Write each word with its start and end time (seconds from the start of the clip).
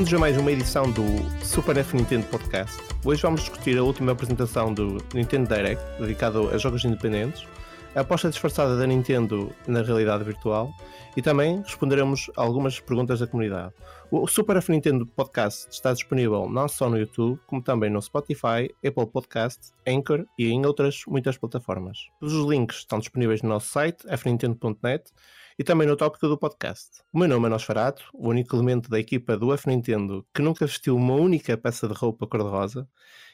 Bem-vindos 0.00 0.16
a 0.16 0.18
mais 0.18 0.36
uma 0.38 0.50
edição 0.50 0.90
do 0.92 1.04
Super 1.44 1.76
F 1.76 1.94
Nintendo 1.94 2.24
Podcast. 2.28 2.74
Hoje 3.04 3.20
vamos 3.20 3.42
discutir 3.42 3.76
a 3.76 3.82
última 3.82 4.12
apresentação 4.12 4.72
do 4.72 4.96
Nintendo 5.12 5.54
Direct, 5.54 5.84
dedicado 6.00 6.48
a 6.48 6.56
jogos 6.56 6.82
independentes, 6.86 7.46
a 7.94 8.00
aposta 8.00 8.30
disfarçada 8.30 8.78
da 8.78 8.86
Nintendo 8.86 9.54
na 9.66 9.82
realidade 9.82 10.24
virtual 10.24 10.72
e 11.14 11.20
também 11.20 11.60
responderemos 11.60 12.30
algumas 12.34 12.80
perguntas 12.80 13.20
da 13.20 13.26
comunidade. 13.26 13.74
O 14.10 14.26
Super 14.26 14.56
F 14.56 14.72
Nintendo 14.72 15.04
Podcast 15.04 15.68
está 15.70 15.92
disponível 15.92 16.48
não 16.48 16.66
só 16.66 16.88
no 16.88 16.98
YouTube, 16.98 17.38
como 17.46 17.60
também 17.60 17.90
no 17.90 18.00
Spotify, 18.00 18.74
Apple 18.82 19.06
Podcast, 19.06 19.74
Anchor 19.86 20.24
e 20.38 20.48
em 20.48 20.64
outras 20.64 21.02
muitas 21.06 21.36
plataformas. 21.36 21.98
Todos 22.18 22.34
os 22.34 22.48
links 22.48 22.78
estão 22.78 23.00
disponíveis 23.00 23.42
no 23.42 23.50
nosso 23.50 23.68
site, 23.68 24.06
fnintendo.net 24.16 25.12
e 25.60 25.62
também 25.62 25.86
no 25.86 25.94
tópico 25.94 26.26
do 26.26 26.38
podcast. 26.38 27.02
O 27.12 27.18
meu 27.18 27.28
nome 27.28 27.44
é 27.44 27.50
Nosferato, 27.50 28.02
o 28.14 28.30
único 28.30 28.56
elemento 28.56 28.88
da 28.88 28.98
equipa 28.98 29.36
do 29.36 29.52
F 29.52 29.68
Nintendo 29.68 30.26
que 30.34 30.40
nunca 30.40 30.64
vestiu 30.64 30.96
uma 30.96 31.12
única 31.12 31.54
peça 31.54 31.86
de 31.86 31.92
roupa 31.92 32.26
cor-de-rosa. 32.26 32.88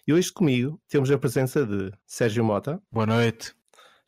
E 0.04 0.12
hoje 0.12 0.32
comigo 0.32 0.76
temos 0.88 1.08
a 1.08 1.16
presença 1.16 1.64
de 1.64 1.92
Sérgio 2.04 2.42
Mota. 2.42 2.82
Boa 2.90 3.06
noite. 3.06 3.54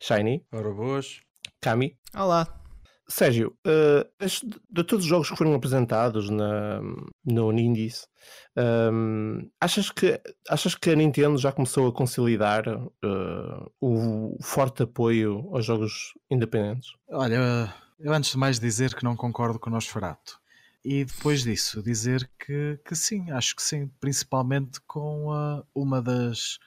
Shiny. 0.01 0.45
Ora 0.51 0.69
boas. 0.69 1.21
Kami. 1.61 1.97
Olá. 2.13 2.45
Sérgio, 3.07 3.57
uh, 3.65 4.25
de 4.69 4.83
todos 4.83 5.05
os 5.05 5.09
jogos 5.09 5.29
que 5.29 5.37
foram 5.37 5.53
apresentados 5.53 6.29
na, 6.29 6.81
no 7.25 7.53
Indies, 7.53 8.05
um, 8.91 9.49
achas, 9.61 9.91
que, 9.91 10.21
achas 10.49 10.75
que 10.75 10.89
a 10.89 10.95
Nintendo 10.95 11.37
já 11.37 11.53
começou 11.53 11.87
a 11.87 11.93
consolidar 11.93 12.67
uh, 12.67 13.71
o 13.79 14.37
forte 14.43 14.83
apoio 14.83 15.49
aos 15.53 15.65
jogos 15.65 16.13
independentes? 16.29 16.89
Olha, 17.09 17.73
eu 17.99 18.13
antes 18.13 18.31
de 18.31 18.37
mais 18.37 18.59
dizer 18.59 18.95
que 18.95 19.03
não 19.03 19.15
concordo 19.15 19.59
com 19.59 19.69
o 19.69 19.73
Nosferatu. 19.73 20.39
E 20.83 21.03
depois 21.03 21.43
disso, 21.43 21.83
dizer 21.83 22.29
que, 22.39 22.79
que 22.85 22.95
sim, 22.95 23.29
acho 23.31 23.55
que 23.55 23.61
sim, 23.61 23.87
principalmente 23.99 24.79
com 24.87 25.27
uh, 25.27 25.65
uma 25.75 26.01
das, 26.01 26.57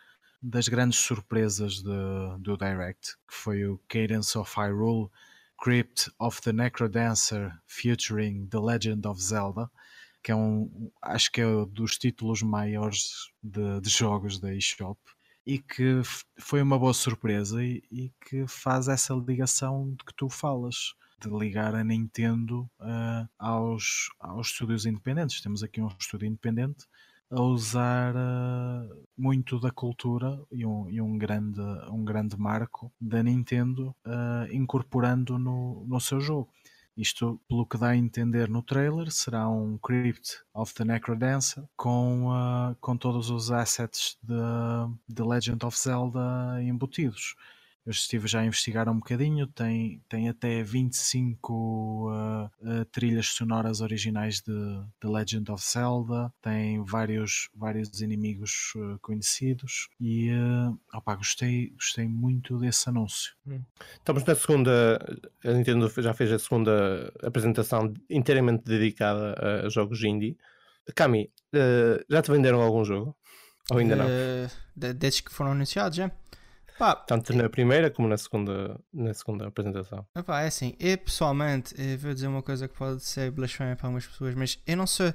das 0.42 0.68
grandes 0.68 0.98
surpresas 0.98 1.82
de, 1.82 2.38
do 2.38 2.56
Direct, 2.58 3.16
que 3.26 3.34
foi 3.34 3.64
o 3.64 3.80
Cadence 3.88 4.36
of 4.36 4.54
Hyrule 4.54 5.10
Crypt 5.56 6.10
of 6.18 6.42
the 6.42 6.52
Necrodancer 6.52 7.52
featuring 7.66 8.46
The 8.48 8.58
Legend 8.58 9.06
of 9.08 9.22
Zelda, 9.22 9.70
que 10.22 10.30
é 10.30 10.36
um, 10.36 10.90
acho 11.00 11.32
que 11.32 11.40
é 11.40 11.46
um 11.46 11.66
dos 11.66 11.96
títulos 11.96 12.42
maiores 12.42 13.30
de, 13.42 13.80
de 13.80 13.88
jogos 13.88 14.38
da 14.38 14.54
eShop 14.54 15.00
e 15.46 15.58
que 15.58 16.02
foi 16.38 16.62
uma 16.62 16.78
boa 16.78 16.94
surpresa 16.94 17.64
e, 17.64 17.82
e, 17.90 18.12
que 18.20 18.46
faz 18.46 18.86
essa 18.86 19.14
ligação 19.14 19.90
de 19.90 20.04
que 20.04 20.14
tu 20.14 20.28
falas 20.28 20.94
de 21.28 21.36
ligar 21.36 21.74
a 21.74 21.84
Nintendo 21.84 22.62
uh, 22.80 23.28
aos, 23.38 24.10
aos 24.18 24.48
estúdios 24.48 24.86
independentes. 24.86 25.40
Temos 25.40 25.62
aqui 25.62 25.80
um 25.80 25.88
estúdio 25.98 26.26
independente 26.26 26.86
a 27.30 27.40
usar 27.40 28.14
uh, 28.14 29.06
muito 29.16 29.58
da 29.58 29.70
cultura 29.70 30.38
e 30.50 30.66
um, 30.66 30.88
e 30.90 31.00
um, 31.00 31.16
grande, 31.16 31.60
um 31.90 32.04
grande 32.04 32.38
marco 32.38 32.92
da 33.00 33.22
Nintendo 33.22 33.94
uh, 34.06 34.52
incorporando 34.52 35.38
no, 35.38 35.84
no 35.86 36.00
seu 36.00 36.20
jogo. 36.20 36.50
Isto, 36.94 37.40
pelo 37.48 37.64
que 37.64 37.78
dá 37.78 37.88
a 37.88 37.96
entender 37.96 38.50
no 38.50 38.62
trailer, 38.62 39.10
será 39.10 39.48
um 39.48 39.78
Crypt 39.78 40.42
of 40.52 40.74
the 40.74 40.84
Necrodancer 40.84 41.64
com, 41.74 42.28
uh, 42.28 42.76
com 42.82 42.98
todos 42.98 43.30
os 43.30 43.50
assets 43.50 44.18
de 44.22 45.14
The 45.14 45.24
Legend 45.24 45.64
of 45.64 45.78
Zelda 45.78 46.62
embutidos. 46.62 47.34
Eu 47.84 47.90
estive 47.90 48.28
já 48.28 48.40
a 48.40 48.46
investigar 48.46 48.88
um 48.88 48.94
bocadinho, 48.94 49.44
tem, 49.48 50.00
tem 50.08 50.28
até 50.28 50.62
25 50.62 51.52
uh, 51.52 52.44
uh, 52.44 52.84
trilhas 52.92 53.26
sonoras 53.26 53.80
originais 53.80 54.40
de 54.40 54.52
The 55.00 55.08
Legend 55.08 55.50
of 55.50 55.64
Zelda, 55.64 56.32
tem 56.40 56.84
vários, 56.84 57.48
vários 57.52 58.00
inimigos 58.00 58.72
uh, 58.76 59.00
conhecidos 59.00 59.88
e 60.00 60.30
uh, 60.30 60.78
opa, 60.94 61.16
gostei, 61.16 61.70
gostei 61.70 62.06
muito 62.06 62.56
desse 62.56 62.88
anúncio. 62.88 63.34
Hum. 63.44 63.60
Estamos 63.94 64.22
na 64.24 64.34
segunda, 64.36 65.20
a 65.44 65.52
Nintendo 65.52 65.92
já 66.00 66.14
fez 66.14 66.30
a 66.30 66.38
segunda 66.38 67.12
apresentação 67.20 67.92
inteiramente 68.08 68.62
dedicada 68.62 69.64
a 69.66 69.68
jogos 69.68 70.04
indie. 70.04 70.38
Kami, 70.94 71.32
uh, 71.52 72.04
já 72.08 72.22
te 72.22 72.30
venderam 72.30 72.62
algum 72.62 72.84
jogo? 72.84 73.16
Ou 73.72 73.78
ainda 73.78 73.96
não? 73.96 74.06
Desde 74.76 75.24
que 75.24 75.32
foram 75.32 75.52
anunciados, 75.52 75.96
já? 75.96 76.10
Pá, 76.78 76.94
Tanto 76.96 77.34
na 77.34 77.48
primeira 77.48 77.90
como 77.90 78.08
na 78.08 78.16
segunda, 78.16 78.80
na 78.92 79.12
segunda 79.14 79.46
apresentação. 79.46 80.06
Epá, 80.16 80.42
é 80.42 80.46
assim, 80.46 80.74
eu 80.78 80.98
pessoalmente 80.98 81.74
eu 81.78 81.98
vou 81.98 82.14
dizer 82.14 82.26
uma 82.26 82.42
coisa 82.42 82.66
que 82.66 82.76
pode 82.76 83.02
ser 83.04 83.30
blasfémia 83.30 83.76
para 83.76 83.86
algumas 83.86 84.06
pessoas, 84.06 84.34
mas 84.34 84.58
eu 84.66 84.76
não 84.76 84.86
sou 84.86 85.12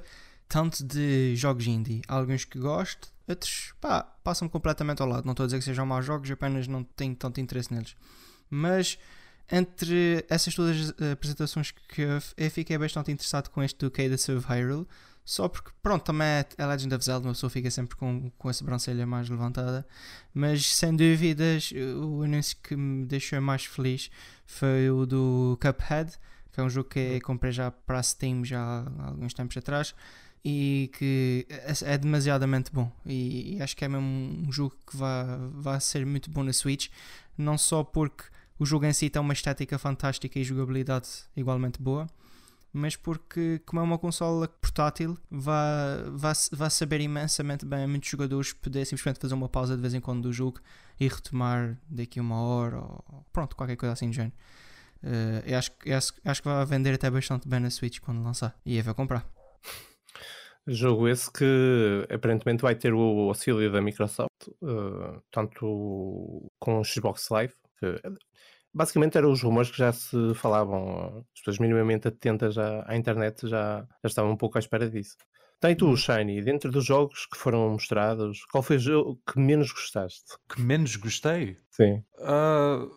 tanto 0.48 0.82
de 0.82 1.34
jogos 1.36 1.66
indie. 1.66 2.02
Há 2.08 2.14
alguns 2.14 2.44
que 2.44 2.58
gosto, 2.58 3.12
outros 3.28 3.74
pá, 3.80 4.02
passam 4.24 4.48
completamente 4.48 5.02
ao 5.02 5.08
lado. 5.08 5.24
Não 5.24 5.32
estou 5.32 5.44
a 5.44 5.46
dizer 5.46 5.58
que 5.58 5.64
sejam 5.64 5.84
maus 5.84 6.06
jogos, 6.06 6.30
apenas 6.30 6.66
não 6.66 6.82
tenho 6.82 7.14
tanto 7.14 7.40
interesse 7.40 7.72
neles. 7.72 7.94
Mas 8.48 8.98
entre 9.50 10.24
essas 10.28 10.54
duas 10.54 10.94
apresentações 11.12 11.70
que 11.70 12.02
eu, 12.02 12.18
eu 12.36 12.50
fiquei 12.50 12.76
bastante 12.78 13.10
interessado 13.10 13.48
com 13.50 13.62
este 13.62 13.78
do 13.78 13.90
Cadence 13.90 14.30
of 14.30 14.46
Hyrule 14.46 14.86
só 15.28 15.46
porque, 15.46 15.70
pronto, 15.82 16.04
também 16.04 16.26
é 16.26 16.46
a 16.56 16.66
Legend 16.68 16.94
of 16.94 17.04
Zelda, 17.04 17.28
uma 17.28 17.34
pessoa 17.34 17.50
fica 17.50 17.70
sempre 17.70 17.94
com, 17.96 18.30
com 18.38 18.48
a 18.48 18.52
sobrancelha 18.54 19.06
mais 19.06 19.28
levantada. 19.28 19.86
Mas 20.32 20.74
sem 20.74 20.96
dúvidas, 20.96 21.70
o 21.70 22.22
anúncio 22.22 22.56
que 22.62 22.74
me 22.74 23.04
deixou 23.04 23.38
mais 23.38 23.66
feliz 23.66 24.10
foi 24.46 24.90
o 24.90 25.04
do 25.04 25.58
Cuphead, 25.60 26.12
que 26.50 26.58
é 26.58 26.62
um 26.62 26.70
jogo 26.70 26.88
que 26.88 26.98
eu 26.98 27.20
comprei 27.20 27.52
já 27.52 27.70
para 27.70 27.98
a 27.98 28.02
Steam 28.02 28.42
já 28.42 28.58
há 28.58 29.08
alguns 29.08 29.34
tempos 29.34 29.54
atrás 29.58 29.94
e 30.42 30.90
que 30.96 31.46
é, 31.50 31.74
é 31.92 31.98
demasiadamente 31.98 32.72
bom. 32.72 32.90
E, 33.04 33.56
e 33.56 33.62
acho 33.62 33.76
que 33.76 33.84
é 33.84 33.88
mesmo 33.88 34.06
um 34.48 34.50
jogo 34.50 34.78
que 34.90 34.96
vai, 34.96 35.26
vai 35.52 35.78
ser 35.78 36.06
muito 36.06 36.30
bom 36.30 36.42
na 36.42 36.54
Switch, 36.54 36.88
não 37.36 37.58
só 37.58 37.84
porque 37.84 38.24
o 38.58 38.64
jogo 38.64 38.86
em 38.86 38.94
si 38.94 39.10
tem 39.10 39.20
uma 39.20 39.34
estética 39.34 39.78
fantástica 39.78 40.38
e 40.38 40.42
jogabilidade 40.42 41.06
igualmente 41.36 41.82
boa 41.82 42.08
mas 42.72 42.96
porque, 42.96 43.60
como 43.64 43.80
é 43.80 43.82
uma 43.82 43.98
consola 43.98 44.48
portátil, 44.48 45.16
vai, 45.30 46.04
vai, 46.12 46.32
vai 46.52 46.70
saber 46.70 47.00
imensamente 47.00 47.64
bem 47.64 47.84
a 47.84 47.88
muitos 47.88 48.08
jogadores 48.08 48.52
poder 48.52 48.84
simplesmente 48.84 49.20
fazer 49.20 49.34
uma 49.34 49.48
pausa 49.48 49.74
de 49.74 49.82
vez 49.82 49.94
em 49.94 50.00
quando 50.00 50.22
do 50.22 50.32
jogo 50.32 50.60
e 51.00 51.08
retomar 51.08 51.78
daqui 51.88 52.20
uma 52.20 52.40
hora 52.40 52.78
ou 52.78 53.24
pronto, 53.32 53.56
qualquer 53.56 53.76
coisa 53.76 53.92
assim 53.92 54.10
do 54.10 54.14
género. 54.14 54.34
Uh, 55.02 55.42
eu 55.46 55.58
acho, 55.58 55.70
eu 55.84 55.96
acho, 55.96 56.12
acho 56.24 56.42
que 56.42 56.48
vai 56.48 56.66
vender 56.66 56.92
até 56.92 57.08
bastante 57.08 57.48
bem 57.48 57.60
na 57.60 57.70
Switch 57.70 58.00
quando 58.00 58.22
lançar 58.22 58.56
e 58.66 58.76
eu 58.76 58.84
vou 58.84 58.94
comprar. 58.94 59.26
Jogo 60.66 61.08
esse 61.08 61.32
que 61.32 62.06
aparentemente 62.12 62.62
vai 62.62 62.74
ter 62.74 62.92
o 62.92 63.28
auxílio 63.28 63.72
da 63.72 63.80
Microsoft, 63.80 64.48
uh, 64.60 65.22
tanto 65.30 66.52
com 66.60 66.80
o 66.80 66.84
Xbox 66.84 67.28
Live, 67.30 67.54
que 67.78 67.86
basicamente 68.72 69.16
eram 69.16 69.32
os 69.32 69.42
rumores 69.42 69.70
que 69.70 69.78
já 69.78 69.92
se 69.92 70.34
falavam, 70.34 71.24
as 71.34 71.40
pessoas 71.40 71.58
minimamente 71.58 72.08
atentas 72.08 72.56
à, 72.58 72.84
à 72.86 72.96
internet 72.96 73.48
já, 73.48 73.86
já 74.02 74.06
estavam 74.08 74.32
um 74.32 74.36
pouco 74.36 74.58
à 74.58 74.60
espera 74.60 74.88
disso. 74.88 75.16
Tem 75.60 75.74
tu, 75.74 75.86
uhum. 75.86 75.96
Shiny, 75.96 76.40
dentro 76.42 76.70
dos 76.70 76.84
jogos 76.84 77.26
que 77.26 77.36
foram 77.36 77.70
mostrados, 77.70 78.44
qual 78.44 78.62
foi 78.62 78.76
o 78.76 78.80
jogo 78.80 79.20
que 79.26 79.40
menos 79.40 79.72
gostaste? 79.72 80.36
Que 80.48 80.60
menos 80.60 80.94
gostei? 80.94 81.56
Sim. 81.70 82.02
Uh, 82.18 82.88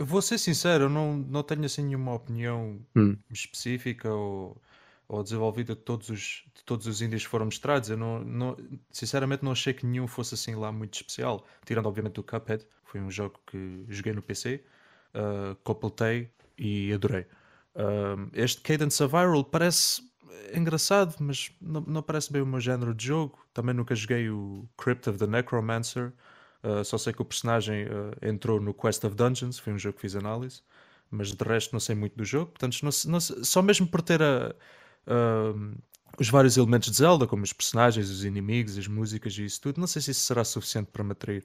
vou 0.00 0.20
ser 0.20 0.38
sincero, 0.38 0.88
não, 0.88 1.16
não 1.16 1.44
tenho 1.44 1.64
assim 1.64 1.84
nenhuma 1.84 2.14
opinião 2.14 2.80
hum. 2.96 3.16
específica 3.30 4.12
ou, 4.12 4.60
ou 5.06 5.22
desenvolvida 5.22 5.76
de 5.76 5.82
todos 5.82 6.08
os, 6.08 6.44
de 6.52 6.64
todos 6.64 6.88
os 6.88 7.00
indies 7.00 7.22
que 7.22 7.28
foram 7.28 7.44
mostrados. 7.44 7.88
Eu 7.88 7.96
não, 7.96 8.18
não, 8.18 8.56
sinceramente 8.90 9.44
não 9.44 9.52
achei 9.52 9.72
que 9.72 9.86
nenhum 9.86 10.08
fosse 10.08 10.34
assim 10.34 10.56
lá 10.56 10.72
muito 10.72 10.94
especial, 10.94 11.46
tirando 11.64 11.86
obviamente 11.86 12.18
o 12.18 12.24
Cuphead, 12.24 12.66
foi 12.82 13.00
um 13.00 13.10
jogo 13.10 13.38
que 13.46 13.84
joguei 13.88 14.12
no 14.12 14.22
PC 14.22 14.64
uh, 15.16 15.56
completei 15.64 16.30
e 16.58 16.92
adorei. 16.92 17.26
Uh, 17.74 18.30
este 18.32 18.60
Cadence 18.62 19.02
of 19.02 19.14
Viral 19.14 19.44
parece 19.44 20.02
engraçado, 20.54 21.16
mas 21.18 21.50
não, 21.60 21.80
não, 21.82 22.02
parece 22.02 22.32
bem 22.32 22.42
o 22.42 22.46
meu 22.46 22.60
género 22.60 22.94
de 22.94 23.06
jogo. 23.06 23.38
Também 23.52 23.74
nunca 23.74 23.94
joguei 23.94 24.28
o 24.30 24.68
Crypt 24.76 25.08
of 25.10 25.18
the 25.18 25.26
Necromancer. 25.26 26.12
Uh, 26.62 26.84
só 26.84 26.98
sei 26.98 27.12
que 27.12 27.22
o 27.22 27.24
personagem 27.24 27.84
uh, 27.84 28.26
entrou 28.26 28.60
no 28.60 28.74
Quest 28.74 29.04
of 29.04 29.14
Dungeons, 29.14 29.58
foi 29.58 29.72
um 29.72 29.78
jogo 29.78 29.96
que 29.96 30.02
fiz 30.02 30.16
análise, 30.16 30.62
mas 31.10 31.32
de 31.32 31.44
resto 31.44 31.72
não 31.72 31.80
sei 31.80 31.94
muito 31.94 32.16
do 32.16 32.24
jogo. 32.24 32.52
Portanto, 32.52 32.78
não, 32.82 32.90
não, 33.06 33.20
só 33.20 33.62
mesmo 33.62 33.86
por 33.86 34.02
ter 34.02 34.22
a, 34.22 34.54
uh, 35.06 35.76
os 36.18 36.28
vários 36.28 36.56
elementos 36.56 36.90
de 36.90 36.96
Zelda, 36.96 37.26
como 37.26 37.44
os 37.44 37.52
personagens, 37.52 38.10
os 38.10 38.24
inimigos, 38.24 38.78
as 38.78 38.88
músicas 38.88 39.36
e 39.38 39.44
isso 39.44 39.60
tudo, 39.60 39.80
não 39.80 39.86
sei 39.86 40.02
se 40.02 40.10
isso 40.10 40.20
será 40.20 40.44
suficiente 40.44 40.90
para 40.90 41.04
me 41.04 41.12
atrair. 41.12 41.44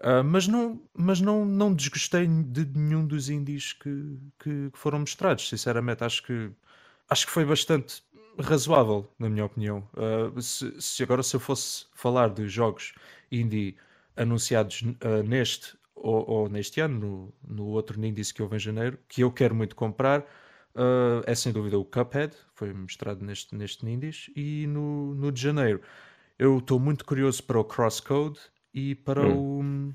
Uh, 0.00 0.24
mas 0.24 0.48
não, 0.48 0.80
mas 0.94 1.20
não, 1.20 1.44
não 1.44 1.74
desgostei 1.74 2.26
de 2.26 2.64
nenhum 2.74 3.06
dos 3.06 3.28
indies 3.28 3.74
que, 3.74 4.18
que, 4.38 4.70
que, 4.70 4.78
foram 4.78 5.00
mostrados. 5.00 5.46
Sinceramente, 5.46 6.02
acho 6.02 6.22
que, 6.22 6.50
acho 7.08 7.26
que 7.26 7.32
foi 7.32 7.44
bastante 7.44 8.02
razoável, 8.38 9.06
na 9.18 9.28
minha 9.28 9.44
opinião. 9.44 9.86
Uh, 9.92 10.40
se, 10.40 10.80
se, 10.80 11.02
agora 11.02 11.22
se 11.22 11.36
eu 11.36 11.40
fosse 11.40 11.84
falar 11.94 12.30
de 12.30 12.48
jogos 12.48 12.94
indie 13.30 13.76
anunciados 14.16 14.80
uh, 14.80 15.22
neste 15.22 15.78
ou, 15.94 16.30
ou, 16.30 16.48
neste 16.48 16.80
ano, 16.80 16.98
no, 17.46 17.56
no 17.56 17.66
outro 17.66 18.02
Indies 18.02 18.32
que 18.32 18.42
houve 18.42 18.56
em 18.56 18.58
janeiro, 18.58 18.98
que 19.06 19.22
eu 19.22 19.30
quero 19.30 19.54
muito 19.54 19.76
comprar, 19.76 20.24
é 21.26 21.34
sem 21.34 21.52
dúvida 21.52 21.78
o 21.78 21.84
Cuphead, 21.84 22.34
foi 22.54 22.72
mostrado 22.72 23.22
neste, 23.22 23.54
neste 23.54 23.84
Nindies, 23.84 24.30
e 24.34 24.66
no, 24.66 25.14
no 25.14 25.30
de 25.30 25.42
janeiro 25.42 25.82
eu 26.38 26.56
estou 26.56 26.80
muito 26.80 27.04
curioso 27.04 27.42
para 27.42 27.60
o 27.60 27.64
Crosscode 27.64 28.40
e 28.72 28.94
para, 28.94 29.26
hum. 29.26 29.90
o, 29.90 29.94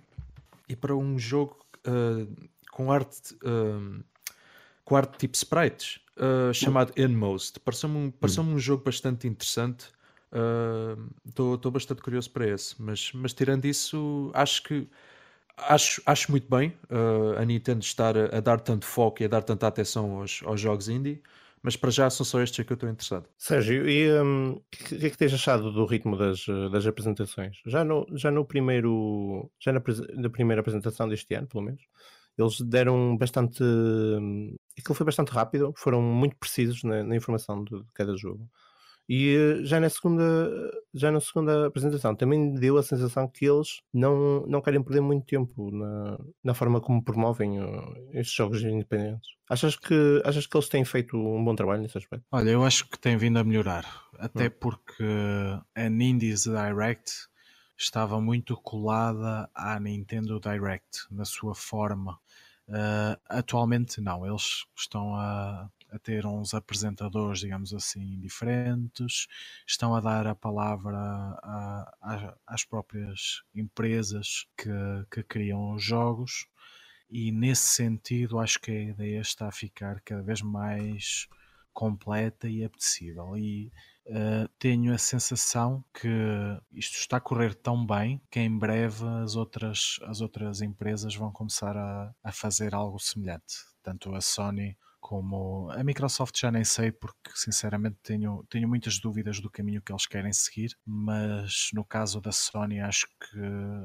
e 0.68 0.76
para 0.76 0.96
um 0.96 1.18
jogo 1.18 1.58
uh, 1.88 2.50
com 2.72 2.92
arte 2.92 3.34
uh, 3.36 4.04
com 4.84 4.96
arte 4.96 5.18
tipo 5.18 5.36
sprites 5.36 6.00
chamado 6.54 6.94
Inmost. 6.96 7.60
Pareceu-me 7.60 7.98
um, 7.98 8.12
pareceu 8.12 8.44
um 8.44 8.58
jogo 8.58 8.84
bastante 8.84 9.28
interessante. 9.28 9.88
Estou 11.28 11.56
uh, 11.56 11.72
bastante 11.72 12.02
curioso 12.02 12.30
para 12.30 12.48
esse, 12.48 12.82
mas, 12.82 13.12
mas 13.14 13.34
tirando 13.34 13.66
isso, 13.66 14.32
acho 14.34 14.64
que 14.64 14.88
acho, 15.58 16.02
acho 16.06 16.32
muito 16.32 16.50
bem 16.50 16.74
uh, 16.90 17.40
a 17.40 17.46
Nintendo 17.46 17.84
estar 17.84 18.18
a, 18.18 18.38
a, 18.38 18.40
dar 18.40 18.60
tanto 18.60 18.86
foco 18.86 19.22
e 19.22 19.26
a 19.26 19.28
dar 19.28 19.44
tanta 19.44 19.68
atenção 19.68 20.20
aos, 20.20 20.42
aos 20.46 20.60
jogos 20.60 20.90
indie, 20.90 21.22
mas 21.66 21.76
para 21.76 21.90
já 21.90 22.08
são 22.12 22.24
só 22.24 22.40
estes 22.44 22.64
que 22.64 22.72
eu 22.72 22.76
estou 22.76 22.88
interessado. 22.88 23.28
Sérgio, 23.40 23.90
e 23.90 24.08
o 24.12 24.24
um, 24.24 24.62
que, 24.70 25.00
que 25.00 25.06
é 25.08 25.10
que 25.10 25.18
tens 25.18 25.34
achado 25.34 25.72
do 25.72 25.84
ritmo 25.84 26.16
das, 26.16 26.46
das 26.72 26.86
apresentações? 26.86 27.58
Já 27.66 27.84
no, 27.84 28.06
já 28.14 28.30
no 28.30 28.46
primeiro, 28.46 29.50
já 29.60 29.74
na, 29.74 29.82
na 30.14 30.30
primeira 30.30 30.62
apresentação 30.62 31.10
deste 31.10 31.34
ano, 31.34 31.48
pelo 31.48 31.64
menos, 31.64 31.82
eles 32.38 32.62
deram 32.62 33.18
bastante. 33.18 33.64
Hum, 33.64 34.56
aquilo 34.78 34.94
foi 34.94 35.06
bastante 35.08 35.32
rápido, 35.32 35.74
foram 35.76 36.04
muito 36.04 36.36
precisos 36.36 36.84
na, 36.84 37.04
na 37.04 37.16
informação 37.16 37.64
de, 37.64 37.82
de 37.82 37.92
cada 37.96 38.16
jogo. 38.16 38.48
E 39.08 39.36
eh, 39.36 39.64
já 39.64 39.80
na 39.80 39.90
segunda, 39.90 40.72
já 40.94 41.12
na 41.12 41.20
segunda 41.20 41.68
apresentação 41.68 42.16
também 42.16 42.54
deu 42.54 42.78
a 42.78 42.84
sensação 42.84 43.28
que 43.28 43.46
eles 43.46 43.82
não, 43.94 44.46
não 44.48 44.62
querem 44.62 44.82
perder 44.82 45.02
muito 45.02 45.26
tempo 45.26 45.70
na, 45.72 46.18
na 46.44 46.54
forma 46.54 46.82
como 46.82 47.04
promovem 47.04 47.60
uh, 47.62 48.10
estes 48.14 48.36
jogos 48.36 48.64
independentes. 48.64 49.30
Achas 49.48 49.76
que, 49.76 50.22
achas 50.26 50.48
que 50.48 50.58
eles 50.58 50.70
têm 50.70 50.84
feito 50.84 51.16
um 51.16 51.44
bom 51.44 51.56
trabalho 51.56 51.84
nesse 51.84 51.98
aspecto? 51.98 52.26
Olha, 52.32 52.50
eu 52.50 52.64
acho 52.64 52.90
que 52.90 52.98
tem 52.98 53.16
vindo 53.16 53.38
a 53.38 53.44
melhorar, 53.44 53.86
até 54.18 54.48
hum. 54.48 54.52
porque 54.60 55.04
a 55.76 55.90
Nindies 55.90 56.46
Direct 56.46 57.12
estava 57.78 58.20
muito 58.20 58.56
colada 58.58 59.50
à 59.54 59.80
Nintendo 59.80 60.40
Direct 60.40 61.06
na 61.12 61.26
sua 61.26 61.54
forma. 61.54 62.18
Uh, 62.68 63.16
atualmente 63.30 64.02
não, 64.02 64.26
eles 64.26 64.66
estão 64.76 65.14
a, 65.14 65.70
a 65.96 66.00
ter 66.00 66.26
uns 66.26 66.54
apresentadores, 66.54 67.40
digamos 67.40 67.74
assim, 67.74 68.20
diferentes, 68.20 69.28
estão 69.68 69.96
a 69.96 70.02
dar 70.02 70.28
a 70.28 70.36
palavra 70.36 70.98
a, 70.98 71.96
a, 72.02 72.38
às 72.46 72.66
próprias 72.66 73.44
empresas 73.54 74.46
que, 74.58 74.70
que 75.10 75.24
criam 75.24 75.74
os 75.74 75.84
jogos, 75.84 76.48
e 77.10 77.32
nesse 77.32 77.68
sentido 77.68 78.40
acho 78.40 78.60
que 78.60 78.72
a 78.72 78.84
ideia 78.84 79.22
está 79.22 79.48
a 79.48 79.52
ficar 79.52 80.02
cada 80.02 80.22
vez 80.22 80.42
mais 80.42 81.28
completa 81.74 82.48
e 82.48 82.64
apetecível. 82.64 83.38
E 83.38 83.72
uh, 84.08 84.48
tenho 84.58 84.94
a 84.94 84.98
sensação 84.98 85.84
que 85.94 86.08
isto 86.72 86.98
está 86.98 87.18
a 87.18 87.22
correr 87.22 87.54
tão 87.54 87.86
bem 87.86 88.22
que 88.32 88.40
em 88.40 88.58
breve 88.58 89.06
as 89.24 89.36
outras, 89.36 90.00
as 90.04 90.22
outras 90.22 90.62
empresas 90.62 91.16
vão 91.16 91.32
começar 91.32 91.78
a, 91.78 92.14
a 92.24 92.32
fazer 92.32 92.74
algo 92.74 92.98
semelhante. 92.98 93.56
Tanto 93.84 94.16
a 94.16 94.22
Sony 94.22 94.76
como 95.06 95.70
a 95.70 95.84
Microsoft 95.84 96.36
já 96.36 96.50
nem 96.50 96.64
sei 96.64 96.92
porque 96.92 97.30
sinceramente 97.36 97.96
tenho, 98.02 98.44
tenho 98.50 98.68
muitas 98.68 98.98
dúvidas 98.98 99.40
do 99.40 99.52
caminho 99.52 99.80
que 99.80 99.92
eles 99.92 100.08
querem 100.08 100.34
seguir, 100.34 100.76
mas 100.84 101.70
no 101.76 101.86
caso 101.86 102.20
da 102.20 102.32
Sony 102.32 102.80
acho 102.80 103.06
que 103.20 103.40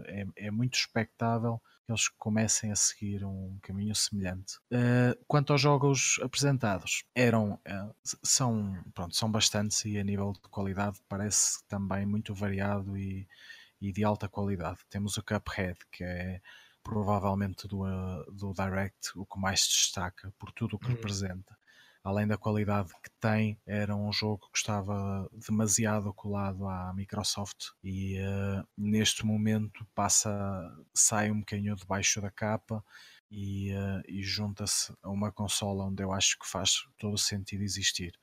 é, 0.07 0.47
é 0.47 0.51
muito 0.51 0.79
expectável 0.79 1.61
que 1.85 1.93
eles 1.93 2.09
comecem 2.09 2.73
a 2.73 2.75
seguir 2.75 3.23
um 3.23 3.59
caminho 3.61 3.95
semelhante. 3.95 4.57
Uh, 4.73 5.15
quanto 5.29 5.53
aos 5.53 5.61
jogos 5.61 6.19
apresentados, 6.23 7.05
eram 7.15 7.61
uh, 7.69 7.95
são 8.23 8.83
pronto 8.95 9.15
são 9.15 9.31
bastantes 9.31 9.85
e 9.85 9.99
a 9.99 10.03
nível 10.03 10.33
de 10.33 10.49
qualidade 10.49 11.01
parece 11.07 11.63
também 11.69 12.07
muito 12.07 12.35
variado 12.35 12.97
e, 12.97 13.29
e 13.79 13.93
de 13.93 14.03
alta 14.03 14.27
qualidade. 14.27 14.79
Temos 14.89 15.19
o 15.19 15.23
Cuphead 15.23 15.77
que 15.93 16.03
é 16.03 16.41
provavelmente 16.83 17.69
do, 17.69 17.83
uh, 17.83 18.33
do 18.33 18.53
Direct 18.53 19.13
o 19.17 19.27
que 19.27 19.39
mais 19.39 19.61
destaca 19.61 20.33
por 20.39 20.53
tudo 20.53 20.77
o 20.77 20.79
que 20.79 20.87
uhum. 20.87 20.95
representa. 20.95 21.57
Além 22.03 22.27
da 22.27 22.39
qualidade 22.39 22.89
que 23.03 23.11
tem, 23.21 23.61
era 23.67 23.95
um 23.95 24.11
jogo 24.11 24.49
que 24.51 24.59
estava 24.59 25.29
demasiado 25.35 26.15
colado 26.15 26.67
à 26.67 26.95
Microsoft 26.95 27.73
e 27.85 28.19
uh, 28.19 28.67
neste 28.77 29.25
momento 29.25 29.87
passa, 29.95 30.31
sai 30.95 31.31
um 31.31 31.41
bocadinho 31.41 31.77
debaixo 31.77 32.21
da 32.21 32.31
capa 32.31 32.83
e, 33.31 33.71
uh, 33.75 34.03
e 34.09 34.23
junta-se 34.23 34.95
a 35.03 35.11
uma 35.11 35.31
consola 35.31 35.85
onde 35.85 36.03
eu 36.03 36.11
acho 36.11 36.39
que 36.39 36.49
faz 36.49 36.87
todo 36.99 37.15
o 37.15 37.19
sentido 37.19 37.63
existir. 37.63 38.19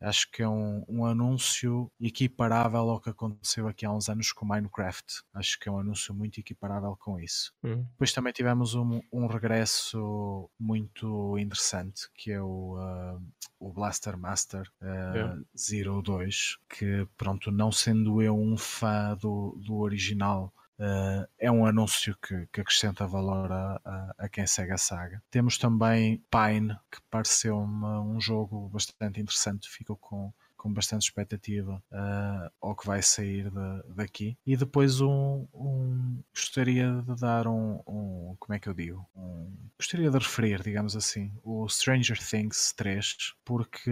Acho 0.00 0.30
que 0.30 0.42
é 0.42 0.48
um, 0.48 0.84
um 0.88 1.04
anúncio 1.04 1.90
equiparável 2.00 2.80
ao 2.80 3.00
que 3.00 3.10
aconteceu 3.10 3.68
aqui 3.68 3.84
há 3.84 3.92
uns 3.92 4.08
anos 4.08 4.32
com 4.32 4.46
Minecraft. 4.46 5.22
Acho 5.34 5.58
que 5.58 5.68
é 5.68 5.72
um 5.72 5.78
anúncio 5.78 6.14
muito 6.14 6.40
equiparável 6.40 6.96
com 6.98 7.20
isso. 7.20 7.52
Uhum. 7.62 7.82
Depois 7.92 8.12
também 8.12 8.32
tivemos 8.32 8.74
um, 8.74 9.00
um, 9.12 9.26
regresso 9.26 10.48
muito 10.58 11.38
interessante, 11.38 12.08
que 12.14 12.32
é 12.32 12.40
o, 12.40 12.76
uh, 12.76 13.22
o 13.58 13.72
Blaster 13.72 14.16
Master 14.16 14.70
uh. 14.80 15.44
Zero 15.56 16.00
2, 16.00 16.58
que 16.68 17.06
pronto, 17.16 17.50
não 17.50 17.70
sendo 17.70 18.22
eu 18.22 18.38
um 18.38 18.56
fã 18.56 19.14
do, 19.20 19.58
do 19.64 19.76
original, 19.76 20.52
Uh, 20.80 21.28
é 21.38 21.52
um 21.52 21.66
anúncio 21.66 22.16
que, 22.22 22.46
que 22.50 22.62
acrescenta 22.62 23.06
valor 23.06 23.52
a, 23.52 23.78
a, 23.84 24.14
a, 24.20 24.28
quem 24.30 24.46
segue 24.46 24.72
a 24.72 24.78
saga. 24.78 25.22
Temos 25.30 25.58
também 25.58 26.24
Pine, 26.30 26.74
que 26.90 26.98
pareceu-me 27.10 27.84
um 27.84 28.18
jogo 28.18 28.66
bastante 28.70 29.20
interessante, 29.20 29.68
ficou 29.68 29.94
com 29.98 30.32
com 30.60 30.70
bastante 30.70 31.04
expectativa 31.04 31.82
uh, 31.90 32.50
ao 32.60 32.76
que 32.76 32.86
vai 32.86 33.02
sair 33.02 33.50
de, 33.50 33.94
daqui. 33.94 34.36
E 34.46 34.58
depois 34.58 35.00
um, 35.00 35.46
um, 35.54 36.22
gostaria 36.34 37.02
de 37.06 37.18
dar 37.18 37.46
um, 37.46 37.80
um, 37.86 38.36
como 38.38 38.54
é 38.54 38.58
que 38.58 38.68
eu 38.68 38.74
digo? 38.74 39.08
Um, 39.16 39.50
gostaria 39.78 40.10
de 40.10 40.18
referir, 40.18 40.62
digamos 40.62 40.94
assim, 40.94 41.32
o 41.42 41.66
Stranger 41.66 42.18
Things 42.18 42.74
3, 42.76 43.34
porque 43.42 43.90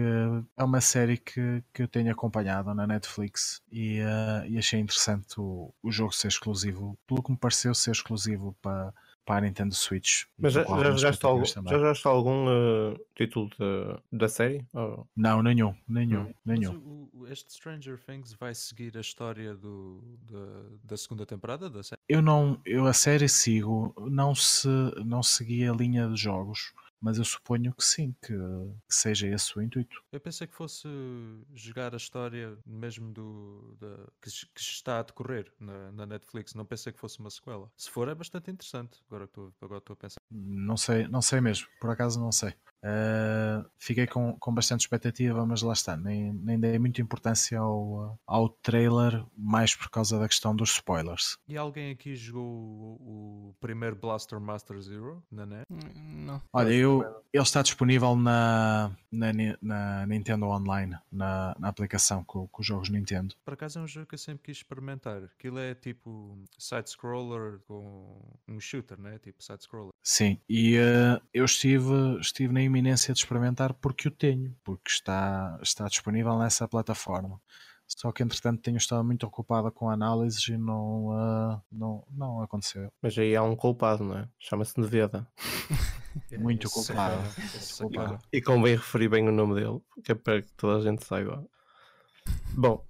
é 0.55 0.63
uma 0.63 0.79
série 0.79 1.17
que, 1.17 1.63
que 1.73 1.81
eu 1.81 1.87
tenho 1.87 2.11
acompanhado 2.11 2.71
na 2.75 2.85
Netflix 2.85 3.63
e, 3.71 4.01
uh, 4.01 4.45
e 4.47 4.55
achei 4.59 4.79
interessante 4.79 5.41
o, 5.41 5.73
o 5.81 5.91
jogo 5.91 6.13
ser 6.13 6.27
exclusivo, 6.27 6.95
pelo 7.07 7.23
que 7.23 7.31
me 7.31 7.37
pareceu 7.37 7.73
ser 7.73 7.91
exclusivo 7.91 8.55
para 8.61 8.93
para 9.29 9.37
a 9.37 9.41
Nintendo 9.41 9.75
Switch. 9.75 10.23
Mas 10.39 10.53
já, 10.53 10.63
já, 10.63 10.91
jogaste 10.91 11.23
algum, 11.23 11.45
já 11.45 11.61
jogaste 11.61 12.07
algum 12.07 12.47
uh, 12.47 12.99
título 13.15 13.47
de, 13.51 14.17
da 14.17 14.27
série? 14.27 14.65
Ou... 14.73 15.07
Não, 15.15 15.43
nenhum, 15.43 15.75
nenhum, 15.87 16.21
hum. 16.23 16.33
nenhum. 16.43 16.77
O, 16.77 17.09
o, 17.13 17.27
este 17.27 17.53
Stranger 17.53 17.99
Things 18.03 18.33
vai 18.33 18.55
seguir 18.55 18.97
a 18.97 19.01
história 19.01 19.53
do, 19.53 20.03
da, 20.23 20.77
da 20.83 20.97
segunda 20.97 21.27
temporada 21.27 21.69
da 21.69 21.83
série? 21.83 22.01
Eu 22.09 22.23
não, 22.23 22.59
eu 22.65 22.87
a 22.87 22.93
série 22.93 23.29
sigo, 23.29 23.93
não 24.09 24.33
se 24.33 24.67
não 25.05 25.21
segui 25.21 25.63
a 25.67 25.73
linha 25.73 26.09
de 26.09 26.15
jogos 26.15 26.73
mas 27.01 27.17
eu 27.17 27.25
suponho 27.25 27.73
que 27.73 27.83
sim, 27.83 28.15
que, 28.21 28.33
que, 28.33 28.95
seja 28.95 29.27
esse 29.27 29.57
o 29.57 29.61
intuito. 29.61 30.03
Eu 30.11 30.19
pensei 30.19 30.47
que 30.47 30.55
fosse 30.55 30.87
jogar 31.53 31.93
a 31.93 31.97
história 31.97 32.57
mesmo 32.65 33.11
do 33.11 33.77
da, 33.79 34.07
que, 34.21 34.29
que, 34.29 34.61
está 34.61 34.99
a 34.99 35.03
decorrer 35.03 35.51
na, 35.59 35.91
na, 35.91 36.05
Netflix. 36.05 36.53
Não 36.53 36.65
pensei 36.65 36.91
que 36.91 36.99
fosse 36.99 37.19
uma 37.19 37.29
sequela. 37.29 37.71
Se 37.77 37.89
for, 37.89 38.07
é 38.09 38.15
bastante 38.15 38.51
interessante. 38.51 39.01
Agora 39.07 39.25
estou, 39.25 39.53
agora 39.61 39.79
estou 39.79 39.93
a 39.93 39.97
pensar. 39.97 40.17
Não 40.29 40.77
sei, 40.77 41.07
não 41.07 41.21
sei 41.21 41.39
mesmo. 41.39 41.67
Por 41.79 41.89
acaso 41.89 42.19
não 42.19 42.31
sei. 42.31 42.53
Uh, 42.83 43.67
fiquei 43.77 44.07
com, 44.07 44.37
com 44.39 44.53
bastante 44.53 44.81
expectativa, 44.81 45.45
mas 45.45 45.61
lá 45.61 45.73
está, 45.73 45.97
nem, 45.97 46.33
nem 46.33 46.59
dei 46.59 46.79
muita 46.79 47.01
importância 47.01 47.59
ao, 47.59 48.17
ao 48.25 48.49
trailer, 48.49 49.23
mais 49.37 49.75
por 49.75 49.89
causa 49.89 50.17
da 50.17 50.27
questão 50.27 50.55
dos 50.55 50.71
spoilers. 50.71 51.37
E 51.47 51.57
alguém 51.57 51.91
aqui 51.91 52.15
jogou 52.15 52.43
o, 52.43 53.49
o 53.49 53.55
primeiro 53.59 53.95
Blaster 53.95 54.39
Master 54.39 54.79
Zero 54.81 55.23
na 55.31 55.45
net? 55.45 55.65
Não. 55.69 56.41
Olha, 56.53 56.71
eu, 56.71 57.03
ele 57.33 57.43
está 57.43 57.61
disponível 57.61 58.15
na, 58.15 58.91
na, 59.11 59.27
na 59.61 60.05
Nintendo 60.07 60.45
Online, 60.45 60.97
na, 61.11 61.55
na 61.59 61.67
aplicação 61.67 62.23
com, 62.23 62.47
com, 62.47 62.61
os 62.61 62.67
jogos 62.67 62.89
Nintendo. 62.89 63.35
Por 63.43 63.53
acaso 63.53 63.79
é 63.79 63.81
um 63.81 63.87
jogo 63.87 64.07
que 64.07 64.15
eu 64.15 64.19
sempre 64.19 64.43
quis 64.43 64.57
experimentar. 64.57 65.23
Aquilo 65.23 65.59
é 65.59 65.75
tipo 65.75 66.37
side-scroller 66.57 67.59
com 67.67 68.21
um 68.47 68.59
shooter, 68.59 68.99
né? 68.99 69.19
Tipo 69.19 69.43
side-scroller. 69.43 69.91
Sim, 70.01 70.39
e 70.47 70.77
uh, 70.77 71.21
eu 71.33 71.45
estive, 71.45 72.19
estive 72.19 72.53
na 72.53 72.61
iminência 72.69 73.13
de 73.13 73.19
experimentar 73.19 73.73
porque 73.73 74.07
o 74.07 74.11
tenho, 74.11 74.55
porque 74.63 74.89
está, 74.89 75.59
está 75.61 75.87
disponível 75.87 76.37
nessa 76.37 76.67
plataforma. 76.67 77.39
Só 77.87 78.11
que 78.11 78.21
entretanto 78.21 78.61
tenho 78.61 78.77
estado 78.77 79.03
muito 79.03 79.25
ocupado 79.25 79.71
com 79.71 79.89
análises 79.89 80.47
e 80.47 80.57
não, 80.57 81.07
uh, 81.07 81.61
não, 81.71 82.05
não 82.11 82.41
aconteceu. 82.41 82.91
Mas 83.01 83.17
aí 83.17 83.35
há 83.35 83.41
um 83.41 83.55
culpado, 83.55 84.03
não 84.03 84.17
é? 84.19 84.29
Chama-se 84.39 84.79
Neveda. 84.79 85.27
muito 86.37 86.69
culpado. 86.69 87.23
culpado. 87.77 88.19
E 88.31 88.41
convém 88.41 88.75
referir 88.75 89.09
bem 89.09 89.27
o 89.27 89.31
nome 89.31 89.55
dele, 89.55 89.79
que 90.03 90.11
é 90.11 90.15
para 90.15 90.41
que 90.41 90.51
toda 90.53 90.77
a 90.77 90.81
gente 90.81 91.05
saiba. 91.05 91.45
Bom, 92.53 92.83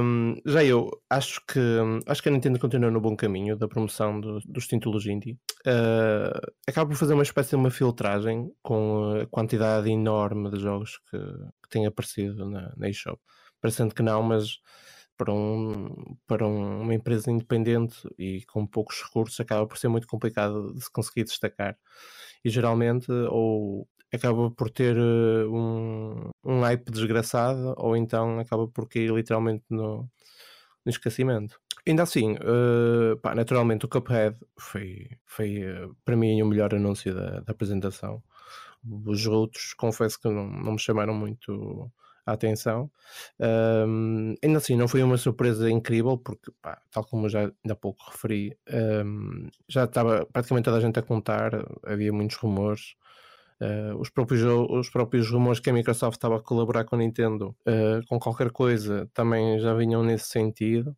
um, 0.00 0.36
já 0.46 0.64
eu 0.64 0.90
acho 1.10 1.40
que 1.46 1.60
acho 2.06 2.22
que 2.22 2.28
a 2.28 2.32
Nintendo 2.32 2.58
continua 2.58 2.90
no 2.90 3.00
bom 3.00 3.16
caminho 3.16 3.56
da 3.56 3.68
promoção 3.68 4.20
do, 4.20 4.40
dos 4.40 4.66
títulos 4.66 5.06
indie. 5.06 5.38
Uh, 5.66 6.52
acaba 6.66 6.90
por 6.90 6.96
fazer 6.96 7.14
uma 7.14 7.22
espécie 7.22 7.50
de 7.50 7.56
uma 7.56 7.70
filtragem 7.70 8.52
com 8.62 9.20
a 9.20 9.26
quantidade 9.26 9.90
enorme 9.90 10.50
de 10.50 10.60
jogos 10.60 10.98
que, 11.10 11.18
que 11.18 11.68
têm 11.70 11.86
aparecido 11.86 12.48
na, 12.48 12.72
na 12.76 12.88
eShop. 12.88 13.20
Parecendo 13.60 13.94
que 13.94 14.02
não, 14.02 14.22
mas 14.22 14.58
para, 15.16 15.32
um, 15.32 16.16
para 16.26 16.46
um, 16.46 16.82
uma 16.82 16.94
empresa 16.94 17.30
independente 17.30 17.96
e 18.18 18.42
com 18.46 18.66
poucos 18.66 19.02
recursos 19.02 19.38
acaba 19.40 19.66
por 19.66 19.78
ser 19.78 19.88
muito 19.88 20.06
complicado 20.06 20.74
de 20.74 20.82
se 20.82 20.90
conseguir 20.90 21.24
destacar. 21.24 21.76
E 22.44 22.50
geralmente 22.50 23.10
ou 23.30 23.88
acaba 24.12 24.50
por 24.50 24.70
ter 24.70 24.96
uh, 24.98 25.50
um, 25.54 26.30
um 26.44 26.60
hype 26.60 26.90
desgraçado 26.90 27.74
ou 27.78 27.96
então 27.96 28.38
acaba 28.38 28.68
por 28.68 28.88
cair 28.88 29.12
literalmente 29.12 29.64
no, 29.70 30.08
no 30.84 30.90
esquecimento. 30.90 31.60
Ainda 31.86 32.02
assim, 32.02 32.34
uh, 32.34 33.16
pá, 33.20 33.34
naturalmente 33.34 33.84
o 33.84 33.88
Cuphead 33.88 34.36
foi, 34.56 35.08
foi 35.26 35.64
uh, 35.64 35.96
para 36.04 36.16
mim 36.16 36.40
o 36.42 36.46
melhor 36.46 36.74
anúncio 36.74 37.14
da, 37.14 37.40
da, 37.40 37.52
apresentação. 37.52 38.22
Os 39.06 39.26
outros, 39.26 39.74
confesso 39.74 40.20
que 40.20 40.28
não, 40.28 40.46
não 40.46 40.72
me 40.72 40.78
chamaram 40.78 41.14
muito 41.14 41.90
a 42.24 42.32
atenção. 42.32 42.90
Um, 43.40 44.34
ainda 44.42 44.58
assim, 44.58 44.76
não 44.76 44.88
foi 44.88 45.02
uma 45.02 45.16
surpresa 45.16 45.70
incrível, 45.70 46.16
porque, 46.18 46.52
pá, 46.60 46.80
tal 46.90 47.04
como 47.04 47.28
já 47.28 47.40
ainda 47.40 47.72
há 47.72 47.76
pouco 47.76 48.02
referi, 48.10 48.56
um, 49.04 49.48
já 49.68 49.84
estava 49.84 50.26
praticamente 50.26 50.64
toda 50.64 50.76
a 50.78 50.80
gente 50.80 50.98
a 50.98 51.02
contar, 51.02 51.52
havia 51.84 52.12
muitos 52.12 52.36
rumores. 52.36 52.94
Uh, 53.62 53.94
os, 54.00 54.10
próprios, 54.10 54.42
os 54.42 54.90
próprios 54.90 55.30
rumores 55.30 55.60
que 55.60 55.70
a 55.70 55.72
Microsoft 55.72 56.16
estava 56.16 56.38
a 56.38 56.42
colaborar 56.42 56.84
com 56.84 56.96
a 56.96 56.98
Nintendo 56.98 57.54
uh, 57.60 58.04
com 58.08 58.18
qualquer 58.18 58.50
coisa 58.50 59.08
também 59.14 59.60
já 59.60 59.72
vinham 59.72 60.02
nesse 60.02 60.30
sentido 60.30 60.96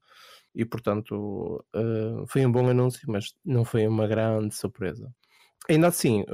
e 0.54 0.64
portanto 0.64 1.62
uh, 1.76 2.26
foi 2.26 2.46
um 2.46 2.50
bom 2.50 2.66
anúncio, 2.66 3.02
mas 3.06 3.34
não 3.44 3.66
foi 3.66 3.86
uma 3.86 4.06
grande 4.06 4.54
surpresa. 4.54 5.12
Ainda 5.68 5.88
assim, 5.88 6.24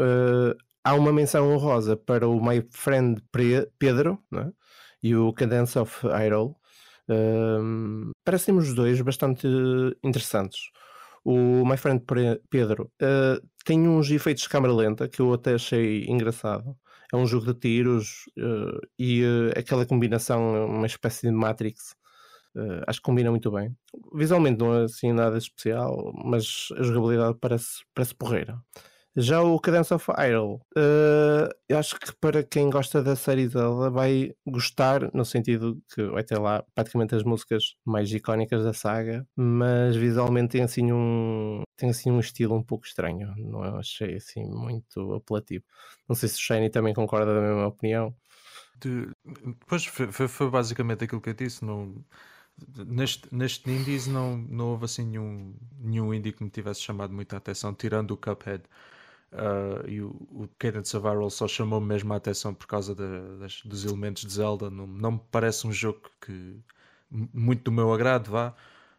há 0.85 0.95
uma 0.95 1.13
menção 1.13 1.53
honrosa 1.53 1.97
para 1.97 2.29
o 2.29 2.41
My 2.45 2.65
Friend 2.71 3.21
Pedro 3.79 4.19
né? 4.31 4.53
e 5.03 5.17
o 5.17 5.33
Cadence 5.33 5.79
of 5.79 6.07
Hyrule. 6.07 6.55
Parecem-me 8.25 8.61
os 8.61 8.75
dois 8.75 9.01
bastante 9.01 9.47
interessantes. 10.03 10.71
O 11.25 11.65
My 11.67 11.77
Friend 11.77 12.03
Pedro 12.49 12.91
uh, 13.03 13.47
tem 13.65 13.87
uns 13.87 14.11
efeitos 14.11 14.45
de 14.45 14.49
câmera 14.49 14.73
lenta 14.73 15.09
que 15.09 15.21
eu 15.21 15.33
até 15.33 15.55
achei 15.55 16.05
engraçado. 16.07 16.77
É 17.13 17.17
um 17.17 17.27
jogo 17.27 17.47
de 17.47 17.55
tiros 17.55 18.25
uh, 18.39 18.81
e 18.99 19.23
uh, 19.23 19.59
aquela 19.59 19.85
combinação, 19.85 20.67
uma 20.67 20.87
espécie 20.87 21.27
de 21.27 21.33
Matrix, 21.33 21.95
acho 22.89 22.99
que 22.99 23.05
combina 23.05 23.31
muito 23.31 23.51
bem. 23.51 23.77
Visualmente 24.13 24.59
não 24.59 24.75
é 24.75 24.85
assim 24.85 25.13
nada 25.13 25.39
especial, 25.39 26.13
mas 26.25 26.69
a 26.77 26.83
jogabilidade 26.83 27.39
parece, 27.41 27.85
parece 27.95 28.15
porreira. 28.15 28.59
Já 29.17 29.43
o 29.43 29.59
Cadence 29.59 29.93
of 29.93 30.07
Hyrule, 30.11 30.61
uh, 30.77 31.49
eu 31.69 31.79
acho 31.79 31.99
que 31.99 32.13
para 32.21 32.45
quem 32.45 32.71
gosta 32.71 33.03
da 33.03 33.17
série 33.17 33.49
dela 33.49 33.91
vai 33.91 34.33
gostar, 34.47 35.13
no 35.13 35.25
sentido 35.25 35.83
que 35.93 36.03
vai 36.05 36.23
ter 36.23 36.39
lá 36.39 36.65
praticamente 36.75 37.15
as 37.17 37.25
músicas 37.25 37.75
mais 37.85 38.13
icónicas 38.13 38.63
da 38.63 38.73
saga, 38.73 39.27
mas 39.35 39.97
visualmente 39.97 40.53
tem 40.53 40.63
assim 40.63 40.93
um, 40.93 41.63
tem 41.77 41.91
assim 41.91 42.11
um 42.11 42.21
estilo 42.21 42.55
um 42.55 42.63
pouco 42.63 42.87
estranho, 42.87 43.35
não 43.37 43.63
achei 43.77 44.17
assim 44.17 44.45
muito 44.49 45.15
apelativo. 45.15 45.65
Não 46.09 46.15
sei 46.15 46.29
se 46.29 46.37
o 46.37 46.41
Shiny 46.41 46.71
também 46.71 46.95
concorda 46.95 47.35
da 47.35 47.41
mesma 47.41 47.67
opinião. 47.67 48.15
De, 48.81 49.09
depois 49.45 49.85
foi, 49.87 50.29
foi, 50.29 50.51
basicamente 50.51 51.05
aquilo 51.05 51.21
que 51.21 51.31
eu 51.31 51.35
disse, 51.35 51.65
não 51.65 52.05
neste, 52.87 53.35
neste 53.35 53.71
Indies 53.71 54.07
não, 54.07 54.37
não 54.37 54.71
houve 54.71 54.85
assim 54.85 55.05
nenhum, 55.07 55.55
nenhum 55.79 56.15
indie 56.15 56.33
que 56.33 56.43
me 56.43 56.51
tivesse 56.51 56.81
chamado 56.81 57.13
muita 57.13 57.37
atenção, 57.37 57.75
tirando 57.75 58.13
o 58.13 58.17
Cuphead. 58.17 58.63
Uh, 59.33 59.89
e 59.89 60.03
o, 60.03 60.09
o 60.09 60.49
Cadence 60.59 60.97
of 60.97 61.07
Hyrule 61.07 61.31
só 61.31 61.47
chamou 61.47 61.81
mesmo 61.81 62.13
a 62.13 62.17
atenção 62.17 62.53
por 62.53 62.67
causa 62.67 62.95
de, 62.95 63.39
das, 63.39 63.63
dos 63.65 63.85
elementos 63.85 64.25
de 64.25 64.33
Zelda. 64.33 64.69
Não, 64.69 64.87
não 64.87 65.13
me 65.13 65.21
parece 65.31 65.67
um 65.67 65.73
jogo 65.73 66.11
que 66.21 66.57
muito 67.11 67.65
do 67.65 67.73
meu 67.73 67.93
agrado, 67.93 68.31
vá. 68.31 68.55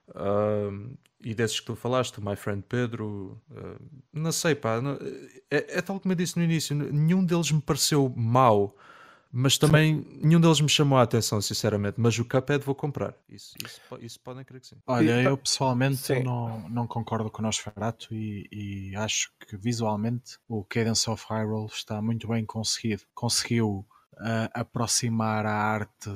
Uh, 0.09 0.95
e 1.23 1.35
desses 1.35 1.59
que 1.59 1.65
tu 1.65 1.75
falaste, 1.75 2.19
My 2.19 2.35
Friend 2.35 2.63
Pedro, 2.67 3.39
uh, 3.51 3.79
não 4.11 4.31
sei, 4.31 4.55
pá, 4.55 4.81
não, 4.81 4.97
é, 5.49 5.77
é, 5.77 5.81
tal 5.81 5.99
como 5.99 6.11
eu 6.11 6.15
disse 6.15 6.37
no 6.37 6.43
início, 6.43 6.75
nenhum 6.75 7.23
deles 7.23 7.51
me 7.51 7.61
pareceu 7.61 8.11
mau. 8.15 8.75
Mas 9.31 9.57
também 9.57 10.03
sim. 10.03 10.19
nenhum 10.23 10.41
deles 10.41 10.59
me 10.59 10.67
chamou 10.67 10.99
a 10.99 11.03
atenção, 11.03 11.41
sinceramente. 11.41 11.95
Mas 11.97 12.17
o 12.19 12.25
Cuphead 12.25 12.65
vou 12.65 12.75
comprar. 12.75 13.15
Isso, 13.29 13.55
isso, 13.65 13.81
isso 14.01 14.19
podem 14.19 14.43
crer 14.43 14.59
que 14.59 14.67
sim. 14.67 14.75
Olha, 14.85 15.21
eu 15.21 15.37
pessoalmente 15.37 16.21
não, 16.23 16.67
não 16.69 16.85
concordo 16.85 17.29
com 17.29 17.41
o 17.41 17.45
Nosferatu 17.45 18.13
e, 18.13 18.47
e 18.51 18.95
acho 18.95 19.31
que 19.47 19.55
visualmente 19.55 20.37
o 20.47 20.63
Cadence 20.65 21.09
of 21.09 21.25
Hyrule 21.29 21.67
está 21.67 22.01
muito 22.01 22.27
bem 22.27 22.45
conseguido. 22.45 23.03
Conseguiu 23.13 23.85
uh, 24.21 24.49
aproximar 24.53 25.45
a 25.45 25.53
arte 25.53 26.09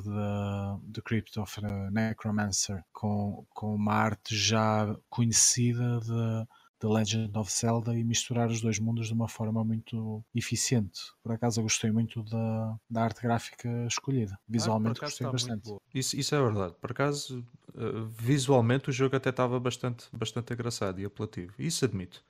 de, 0.91 1.01
Crypt 1.01 1.39
of 1.39 1.62
the 1.62 1.91
Necromancer 1.91 2.84
com, 2.91 3.45
com 3.50 3.75
uma 3.75 3.93
arte 3.93 4.36
já 4.36 4.95
conhecida 5.10 6.00
de 6.01 6.48
The 6.79 6.88
Legend 6.88 7.38
of 7.38 7.51
Zelda 7.51 7.98
e 7.98 8.03
misturar 8.03 8.50
os 8.50 8.62
dois 8.62 8.79
mundos 8.79 9.08
de 9.08 9.13
uma 9.13 9.27
forma 9.27 9.63
muito 9.63 10.24
eficiente. 10.34 11.00
Por 11.24 11.32
acaso 11.32 11.60
eu 11.60 11.63
gostei 11.63 11.91
muito 11.91 12.24
da, 12.24 12.75
da 12.89 13.03
arte 13.03 13.22
gráfica 13.22 13.70
escolhida. 13.88 14.38
Visualmente 14.48 15.00
ah, 15.01 15.05
gostei 15.05 15.27
bastante. 15.27 15.75
Isso, 15.94 16.15
isso 16.17 16.36
é 16.36 16.41
verdade. 16.41 16.75
Por 16.79 16.91
acaso, 16.91 17.46
uh, 17.74 18.05
visualmente 18.08 18.89
o 18.89 18.94
jogo 18.94 19.15
até 19.15 19.29
estava 19.29 19.60
bastante, 19.60 20.05
bastante 20.12 20.53
engraçado 20.53 21.00
e 21.00 21.05
apelativo. 21.05 21.53
Isso 21.58 21.86
admito. 21.86 22.24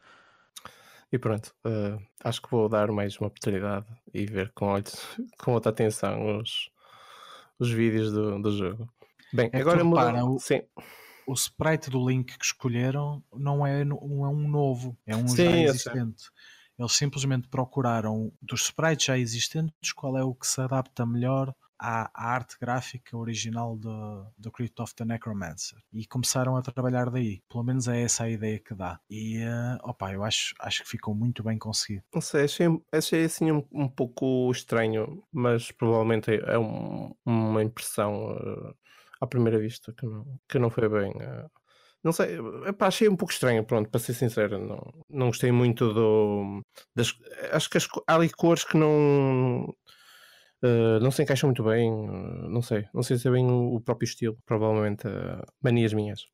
E 1.11 1.17
pronto, 1.17 1.53
uh, 1.65 2.01
acho 2.23 2.41
que 2.41 2.51
vou 2.51 2.67
dar 2.69 2.91
mais 2.91 3.17
uma 3.17 3.27
oportunidade 3.27 3.85
e 4.13 4.25
ver 4.25 4.51
com, 4.53 4.65
olhos, 4.65 4.95
com 5.43 5.53
outra 5.53 5.71
atenção 5.71 6.39
os, 6.39 6.69
os 7.57 7.71
vídeos 7.71 8.11
do, 8.11 8.39
do 8.41 8.51
jogo. 8.55 8.87
Bem, 9.33 9.49
é 9.51 9.59
agora 9.59 9.83
mudando. 9.83 10.35
O... 10.35 10.39
Sim 10.39 10.61
o 11.27 11.33
sprite 11.33 11.89
do 11.89 12.07
Link 12.07 12.37
que 12.37 12.45
escolheram 12.45 13.23
não 13.33 13.65
é, 13.65 13.83
não 13.83 14.25
é 14.25 14.29
um 14.29 14.47
novo, 14.47 14.97
é 15.05 15.15
um 15.15 15.27
Sim, 15.27 15.43
já 15.43 15.57
existente. 15.57 16.23
Eles 16.77 16.91
simplesmente 16.91 17.47
procuraram 17.47 18.31
dos 18.41 18.63
sprites 18.63 19.05
já 19.05 19.17
existentes 19.17 19.93
qual 19.93 20.17
é 20.17 20.23
o 20.23 20.35
que 20.35 20.45
se 20.45 20.59
adapta 20.59 21.05
melhor 21.05 21.53
à, 21.79 22.09
à 22.13 22.33
arte 22.33 22.57
gráfica 22.59 23.17
original 23.17 23.77
do, 23.77 24.25
do 24.37 24.51
Crypt 24.51 24.81
of 24.81 24.93
the 24.95 25.05
Necromancer 25.05 25.79
e 25.93 26.05
começaram 26.05 26.55
a 26.57 26.61
trabalhar 26.61 27.09
daí. 27.09 27.41
Pelo 27.49 27.63
menos 27.63 27.87
é 27.87 28.01
essa 28.01 28.25
a 28.25 28.29
ideia 28.29 28.59
que 28.59 28.73
dá. 28.73 28.99
E 29.09 29.39
uh, 29.39 29.77
opa, 29.83 30.11
eu 30.11 30.23
acho, 30.23 30.53
acho 30.59 30.83
que 30.83 30.89
ficou 30.89 31.15
muito 31.15 31.43
bem 31.43 31.57
conseguido. 31.57 32.03
Não 32.13 32.21
sei, 32.21 32.43
achei, 32.43 32.67
achei 32.91 33.23
assim 33.25 33.51
um, 33.51 33.63
um 33.71 33.87
pouco 33.87 34.51
estranho, 34.51 35.23
mas 35.31 35.71
provavelmente 35.71 36.31
é 36.31 36.57
um, 36.57 37.13
uma 37.25 37.63
impressão. 37.63 38.35
Uh 38.35 38.75
à 39.21 39.27
primeira 39.27 39.59
vista, 39.59 39.93
que 39.93 40.05
não, 40.05 40.25
que 40.47 40.59
não 40.59 40.69
foi 40.69 40.89
bem. 40.89 41.11
Uh, 41.11 41.49
não 42.03 42.11
sei, 42.11 42.37
epá, 42.67 42.87
achei 42.87 43.09
um 43.09 43.15
pouco 43.15 43.33
estranho, 43.33 43.65
pronto, 43.65 43.89
para 43.89 43.99
ser 43.99 44.13
sincero. 44.13 44.59
Não, 44.59 44.93
não 45.09 45.27
gostei 45.27 45.51
muito 45.51 45.93
do. 45.93 46.61
Das, 46.95 47.13
acho 47.51 47.69
que 47.69 47.77
as, 47.77 47.87
há 48.07 48.15
ali 48.15 48.29
cores 48.29 48.63
que 48.63 48.77
não. 48.77 49.73
Uh, 50.63 50.99
não 51.01 51.11
se 51.11 51.21
encaixam 51.21 51.49
muito 51.49 51.63
bem, 51.63 51.91
uh, 51.91 52.49
não 52.49 52.61
sei, 52.61 52.85
não 52.93 53.03
sei 53.03 53.17
se 53.17 53.27
é 53.27 53.31
bem 53.31 53.45
o, 53.45 53.75
o 53.75 53.81
próprio 53.81 54.07
estilo, 54.07 54.37
provavelmente 54.45 55.03
manias 55.61 55.93
minhas. 55.93 56.25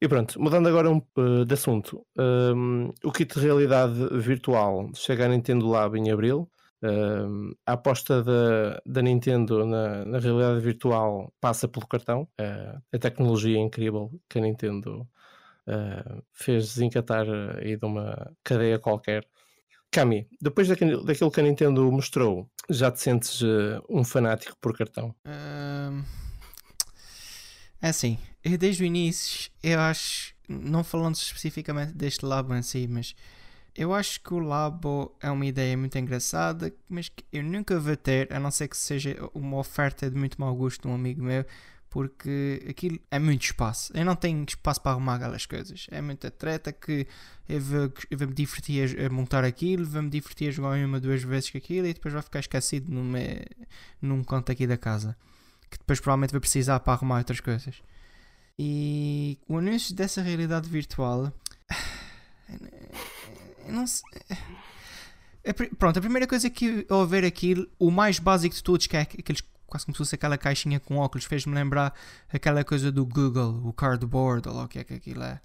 E 0.00 0.08
pronto, 0.08 0.40
mudando 0.40 0.68
agora 0.68 0.90
um, 0.90 1.00
de 1.46 1.54
assunto, 1.54 2.04
um, 2.18 2.90
o 3.04 3.12
kit 3.12 3.32
de 3.34 3.40
realidade 3.40 3.94
virtual 4.18 4.90
chega 4.96 5.26
à 5.26 5.28
Nintendo 5.28 5.68
Lab 5.68 5.96
em 5.96 6.10
abril 6.10 6.50
Uh, 6.82 7.56
a 7.64 7.74
aposta 7.74 8.24
da, 8.24 8.82
da 8.84 9.02
Nintendo 9.02 9.64
na, 9.64 10.04
na, 10.04 10.18
realidade 10.18 10.60
virtual 10.60 11.32
passa 11.40 11.68
pelo 11.68 11.86
cartão. 11.86 12.28
Uh, 12.40 12.82
a 12.92 12.98
tecnologia 12.98 13.56
incrível 13.56 14.10
que 14.28 14.38
a 14.38 14.42
Nintendo 14.42 15.08
uh, 15.68 16.22
fez 16.32 16.74
desencatar 16.74 17.24
aí 17.58 17.76
de 17.76 17.84
uma 17.84 18.34
cadeia 18.42 18.80
qualquer. 18.80 19.24
Cami, 19.92 20.26
depois 20.40 20.66
daquilo, 20.66 21.04
daquilo 21.04 21.30
que 21.30 21.38
a 21.38 21.44
Nintendo 21.44 21.92
mostrou, 21.92 22.50
já 22.68 22.90
te 22.90 23.00
sentes 23.00 23.42
ah, 23.44 23.82
um 23.90 24.02
fanático 24.02 24.56
por 24.58 24.74
cartão? 24.76 25.14
é 27.80 27.88
assim, 27.88 28.18
desde 28.58 28.82
o 28.82 28.86
início, 28.86 29.50
eu 29.62 29.78
acho, 29.78 30.34
não 30.48 30.82
falando 30.82 31.16
especificamente 31.16 31.92
deste 31.92 32.24
labo 32.24 32.54
em 32.54 32.62
si, 32.62 32.88
mas 32.88 33.14
eu 33.74 33.94
acho 33.94 34.20
que 34.20 34.34
o 34.34 34.38
Labo 34.38 35.16
é 35.20 35.30
uma 35.30 35.46
ideia 35.46 35.76
muito 35.76 35.96
engraçada, 35.98 36.72
mas 36.88 37.08
que 37.08 37.24
eu 37.32 37.42
nunca 37.42 37.78
vou 37.78 37.96
ter, 37.96 38.32
a 38.32 38.38
não 38.38 38.50
ser 38.50 38.68
que 38.68 38.76
seja 38.76 39.16
uma 39.34 39.58
oferta 39.58 40.10
de 40.10 40.16
muito 40.16 40.40
mau 40.40 40.54
gosto 40.54 40.82
de 40.82 40.88
um 40.88 40.94
amigo 40.94 41.22
meu, 41.22 41.44
porque 41.92 42.64
aquilo 42.68 42.98
é 43.10 43.18
muito 43.18 43.44
espaço. 43.44 43.92
Eu 43.94 44.04
não 44.04 44.16
tenho 44.16 44.44
espaço 44.48 44.80
para 44.80 44.92
arrumar 44.92 45.16
aquelas 45.16 45.44
coisas. 45.44 45.86
É 45.90 46.00
muita 46.00 46.30
treta 46.30 46.72
que 46.72 47.06
eu 47.46 47.60
vou, 47.60 47.92
eu 48.10 48.18
vou 48.18 48.28
me 48.28 48.34
divertir 48.34 48.98
a, 48.98 49.10
montar 49.10 49.44
aquilo, 49.44 49.84
vou 49.84 50.02
me 50.02 50.08
divertir 50.08 50.48
a 50.48 50.50
jogar 50.50 50.78
uma, 50.78 50.98
duas 50.98 51.22
vezes 51.22 51.50
com 51.50 51.58
aquilo 51.58 51.86
e 51.86 51.92
depois 51.92 52.14
vai 52.14 52.22
ficar 52.22 52.40
esquecido 52.40 52.90
numa, 52.90 53.18
num 54.00 54.24
canto 54.24 54.50
aqui 54.50 54.66
da 54.66 54.78
casa. 54.78 55.14
Que 55.70 55.78
depois 55.78 56.00
provavelmente 56.00 56.32
vou 56.32 56.40
precisar 56.40 56.80
para 56.80 56.94
arrumar 56.94 57.18
outras 57.18 57.40
coisas. 57.40 57.82
E 58.58 59.38
o 59.46 59.58
anúncio 59.58 59.94
dessa 59.94 60.22
realidade 60.22 60.68
virtual 60.68 61.32
não 63.68 63.86
sei. 63.86 64.08
Pronto, 65.78 65.98
a 65.98 66.02
primeira 66.02 66.26
coisa 66.26 66.48
que 66.48 66.86
ao 66.88 67.06
ver 67.06 67.24
aquilo, 67.24 67.66
o 67.78 67.90
mais 67.90 68.18
básico 68.18 68.54
de 68.54 68.62
todos, 68.62 68.86
que 68.86 68.96
é 68.96 69.00
aqueles 69.00 69.42
quase 69.72 69.86
como 69.86 69.94
se 69.94 69.98
fosse 69.98 70.14
aquela 70.14 70.36
caixinha 70.36 70.78
com 70.78 70.98
óculos, 70.98 71.24
fez-me 71.24 71.54
lembrar 71.54 71.94
aquela 72.30 72.62
coisa 72.62 72.92
do 72.92 73.06
Google, 73.06 73.66
o 73.66 73.72
cardboard, 73.72 74.46
ou 74.48 74.62
o 74.62 74.68
que 74.68 74.78
é 74.78 74.84
que 74.84 74.94
aquilo 74.94 75.22
é. 75.22 75.40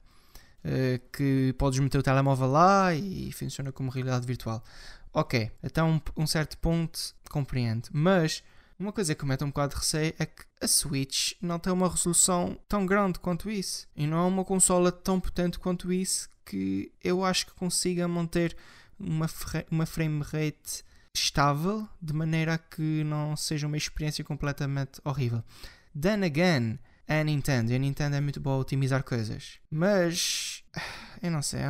Uh, 0.66 1.00
que 1.14 1.56
podes 1.58 1.80
meter 1.80 1.98
o 1.98 2.04
telemóvel 2.04 2.48
lá 2.48 2.94
e 2.94 3.32
funciona 3.32 3.72
como 3.72 3.90
realidade 3.90 4.28
virtual. 4.28 4.62
Ok, 5.14 5.50
até 5.64 5.82
um, 5.82 6.02
um 6.18 6.28
certo 6.28 6.58
ponto 6.58 7.00
compreendo, 7.30 7.88
mas 7.94 8.44
uma 8.78 8.92
coisa 8.92 9.16
que 9.16 9.24
me 9.24 9.30
mete 9.30 9.46
um 9.46 9.48
bocado 9.48 9.76
de 9.76 9.80
receio 9.80 10.14
é 10.20 10.26
que 10.26 10.44
a 10.62 10.68
Switch 10.68 11.32
não 11.42 11.58
tem 11.58 11.72
uma 11.72 11.90
resolução 11.90 12.60
tão 12.68 12.86
grande 12.86 13.20
quanto 13.20 13.50
isso 13.50 13.88
e 13.96 14.06
não 14.06 14.18
é 14.18 14.28
uma 14.28 14.44
consola 14.44 14.92
tão 14.92 15.22
potente 15.22 15.58
quanto 15.58 15.92
isso 15.92 16.30
que 16.48 16.92
eu 17.04 17.24
acho 17.24 17.48
que 17.48 17.54
consiga 17.54 18.08
manter 18.08 18.56
uma, 19.00 19.28
uma 19.70 19.86
frame 19.86 20.22
rate 20.24 20.84
estável 21.14 21.88
de 22.02 22.14
maneira 22.14 22.54
a 22.54 22.58
que 22.58 23.04
não 23.04 23.36
seja 23.36 23.68
uma 23.68 23.78
experiência 23.78 24.24
completamente 24.24 25.02
horrível. 25.04 25.44
Then 26.00 26.24
again, 26.24 26.80
a 27.08 27.24
Nintendo, 27.24 27.74
a 27.74 27.78
Nintendo 27.78 28.16
é 28.16 28.22
muito 28.22 28.40
boa 28.40 28.58
a 28.58 28.60
otimizar 28.60 29.04
coisas, 29.04 29.60
mas 29.70 30.64
eu 31.22 31.32
não 31.32 31.42
sei, 31.42 31.62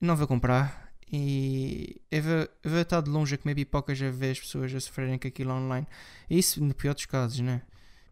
não 0.00 0.16
vou 0.16 0.26
comprar. 0.26 0.92
E 1.14 2.00
eu 2.10 2.22
vou, 2.22 2.48
eu 2.64 2.70
vou 2.70 2.80
estar 2.80 3.02
de 3.02 3.10
longe 3.10 3.34
a 3.34 3.38
comer 3.38 3.54
pipocas 3.54 4.00
a 4.00 4.10
ver 4.10 4.30
as 4.30 4.40
pessoas 4.40 4.74
a 4.74 4.80
sofrerem 4.80 5.18
com 5.18 5.28
aquilo 5.28 5.52
online. 5.52 5.86
Isso 6.30 6.64
no 6.64 6.74
pior 6.74 6.94
dos 6.94 7.04
casos, 7.04 7.40
né? 7.40 7.60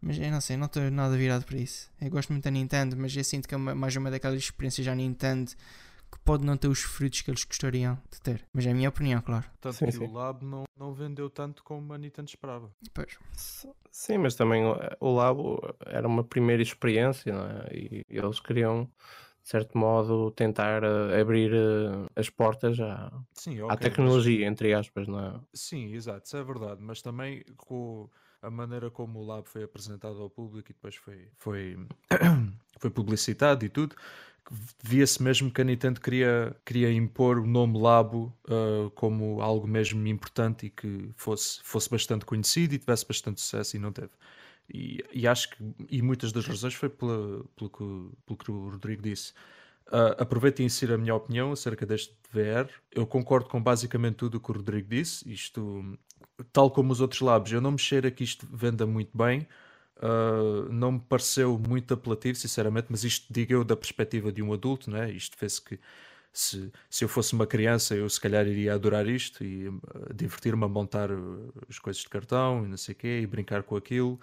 Mas 0.01 0.17
eu 0.17 0.31
não 0.31 0.41
sei, 0.41 0.57
não 0.57 0.65
estou 0.65 0.89
nada 0.89 1.15
virado 1.15 1.45
para 1.45 1.57
isso. 1.57 1.91
Eu 2.01 2.09
gosto 2.09 2.31
muito 2.31 2.43
da 2.43 2.51
Nintendo, 2.51 2.97
mas 2.97 3.15
eu 3.15 3.23
sinto 3.23 3.47
que 3.47 3.53
é 3.53 3.57
mais 3.57 3.95
uma 3.95 4.09
daquelas 4.09 4.39
experiências 4.39 4.85
já 4.85 4.95
Nintendo 4.95 5.51
que 6.11 6.19
pode 6.25 6.43
não 6.43 6.57
ter 6.57 6.67
os 6.67 6.81
frutos 6.81 7.21
que 7.21 7.31
eles 7.31 7.43
gostariam 7.43 7.97
de 8.11 8.19
ter. 8.19 8.45
Mas 8.51 8.65
é 8.65 8.71
a 8.71 8.73
minha 8.73 8.89
opinião, 8.89 9.21
claro. 9.21 9.45
Tanto 9.61 9.77
sim, 9.77 9.85
que 9.85 9.91
sim. 9.93 10.03
o 10.03 10.11
Lab 10.11 10.43
não, 10.43 10.65
não 10.77 10.93
vendeu 10.93 11.29
tanto 11.29 11.63
como 11.63 11.93
a 11.93 11.97
Nintendo 11.97 12.27
esperava. 12.27 12.69
Pois. 12.93 13.17
Sim, 13.91 14.17
mas 14.17 14.35
também 14.35 14.63
o 14.99 15.15
Lab 15.15 15.39
era 15.85 16.07
uma 16.07 16.23
primeira 16.23 16.61
experiência, 16.61 17.31
não 17.31 17.45
é? 17.45 17.69
E 17.73 18.05
eles 18.09 18.39
queriam 18.39 18.89
de 19.41 19.49
certo 19.49 19.75
modo, 19.75 20.29
tentar 20.31 20.83
uh, 20.83 21.19
abrir 21.19 21.51
uh, 21.51 22.07
as 22.15 22.29
portas 22.29 22.79
à, 22.79 23.11
Sim, 23.33 23.61
okay, 23.61 23.75
à 23.75 23.75
tecnologia, 23.75 24.45
mas... 24.45 24.51
entre 24.51 24.73
aspas, 24.73 25.07
não 25.07 25.19
é? 25.19 25.39
Sim, 25.51 25.93
exato, 25.93 26.27
isso 26.27 26.37
é 26.37 26.43
verdade, 26.43 26.79
mas 26.79 27.01
também 27.01 27.43
com 27.57 28.07
a 28.41 28.49
maneira 28.49 28.89
como 28.89 29.19
o 29.19 29.25
Lab 29.25 29.47
foi 29.47 29.63
apresentado 29.63 30.21
ao 30.21 30.29
público 30.29 30.71
e 30.71 30.73
depois 30.73 30.95
foi, 30.95 31.27
foi, 31.37 31.77
foi 32.79 32.89
publicitado 32.89 33.63
e 33.63 33.69
tudo, 33.69 33.95
via-se 34.83 35.21
mesmo 35.21 35.51
que 35.51 35.61
a 35.61 35.63
Nintendo 35.63 36.01
queria, 36.01 36.55
queria 36.65 36.91
impor 36.91 37.37
o 37.37 37.45
nome 37.45 37.79
Labo 37.79 38.33
uh, 38.47 38.89
como 38.91 39.41
algo 39.41 39.67
mesmo 39.67 40.05
importante 40.07 40.65
e 40.65 40.69
que 40.69 41.09
fosse, 41.15 41.59
fosse 41.63 41.89
bastante 41.89 42.25
conhecido 42.25 42.73
e 42.73 42.79
tivesse 42.79 43.07
bastante 43.07 43.39
sucesso 43.39 43.75
e 43.75 43.79
não 43.79 43.91
teve. 43.91 44.11
E, 44.73 45.03
e 45.13 45.27
acho 45.27 45.49
que 45.49 45.57
e 45.89 46.01
muitas 46.01 46.31
das 46.31 46.45
razões 46.45 46.73
foi 46.73 46.89
pela, 46.89 47.43
pelo, 47.55 47.69
que, 47.69 48.17
pelo 48.25 48.37
que 48.37 48.51
o 48.51 48.69
Rodrigo 48.69 49.01
disse. 49.01 49.33
Uh, 49.87 50.15
aproveito 50.17 50.61
e 50.61 50.63
insiro 50.63 50.93
a 50.93 50.97
minha 50.97 51.13
opinião 51.13 51.51
acerca 51.51 51.85
deste 51.85 52.15
VR. 52.31 52.69
Eu 52.91 53.05
concordo 53.05 53.49
com 53.49 53.61
basicamente 53.61 54.15
tudo 54.15 54.35
o 54.35 54.39
que 54.39 54.49
o 54.49 54.55
Rodrigo 54.55 54.87
disse. 54.89 55.29
Isto, 55.29 55.97
tal 56.51 56.71
como 56.71 56.91
os 56.91 57.01
outros 57.01 57.21
labs, 57.21 57.51
eu 57.51 57.61
não 57.61 57.71
me 57.71 57.79
cheiro 57.79 58.07
a 58.07 58.11
que 58.11 58.23
isto 58.23 58.47
venda 58.51 58.85
muito 58.85 59.17
bem. 59.17 59.47
Uh, 59.97 60.71
não 60.71 60.93
me 60.93 60.99
pareceu 60.99 61.59
muito 61.59 61.93
apelativo, 61.93 62.35
sinceramente, 62.37 62.87
mas 62.89 63.03
isto 63.03 63.31
digo 63.31 63.53
eu 63.53 63.63
da 63.63 63.75
perspectiva 63.75 64.31
de 64.31 64.41
um 64.41 64.51
adulto, 64.51 64.89
né? 64.89 65.11
isto 65.11 65.37
fez 65.37 65.59
que 65.59 65.79
se, 66.33 66.71
se 66.89 67.03
eu 67.03 67.09
fosse 67.09 67.33
uma 67.33 67.45
criança 67.45 67.93
eu 67.95 68.09
se 68.09 68.19
calhar 68.19 68.47
iria 68.47 68.73
adorar 68.73 69.07
isto 69.07 69.43
e 69.43 69.67
uh, 69.67 69.81
divertir-me 70.13 70.63
a 70.63 70.67
montar 70.67 71.11
uh, 71.11 71.53
as 71.69 71.77
coisas 71.77 72.01
de 72.01 72.09
cartão 72.09 72.65
e 72.65 72.67
não 72.69 72.77
sei 72.77 72.93
o 72.93 72.95
quê 72.95 73.19
e 73.21 73.27
brincar 73.27 73.63
com 73.63 73.75
aquilo. 73.75 74.19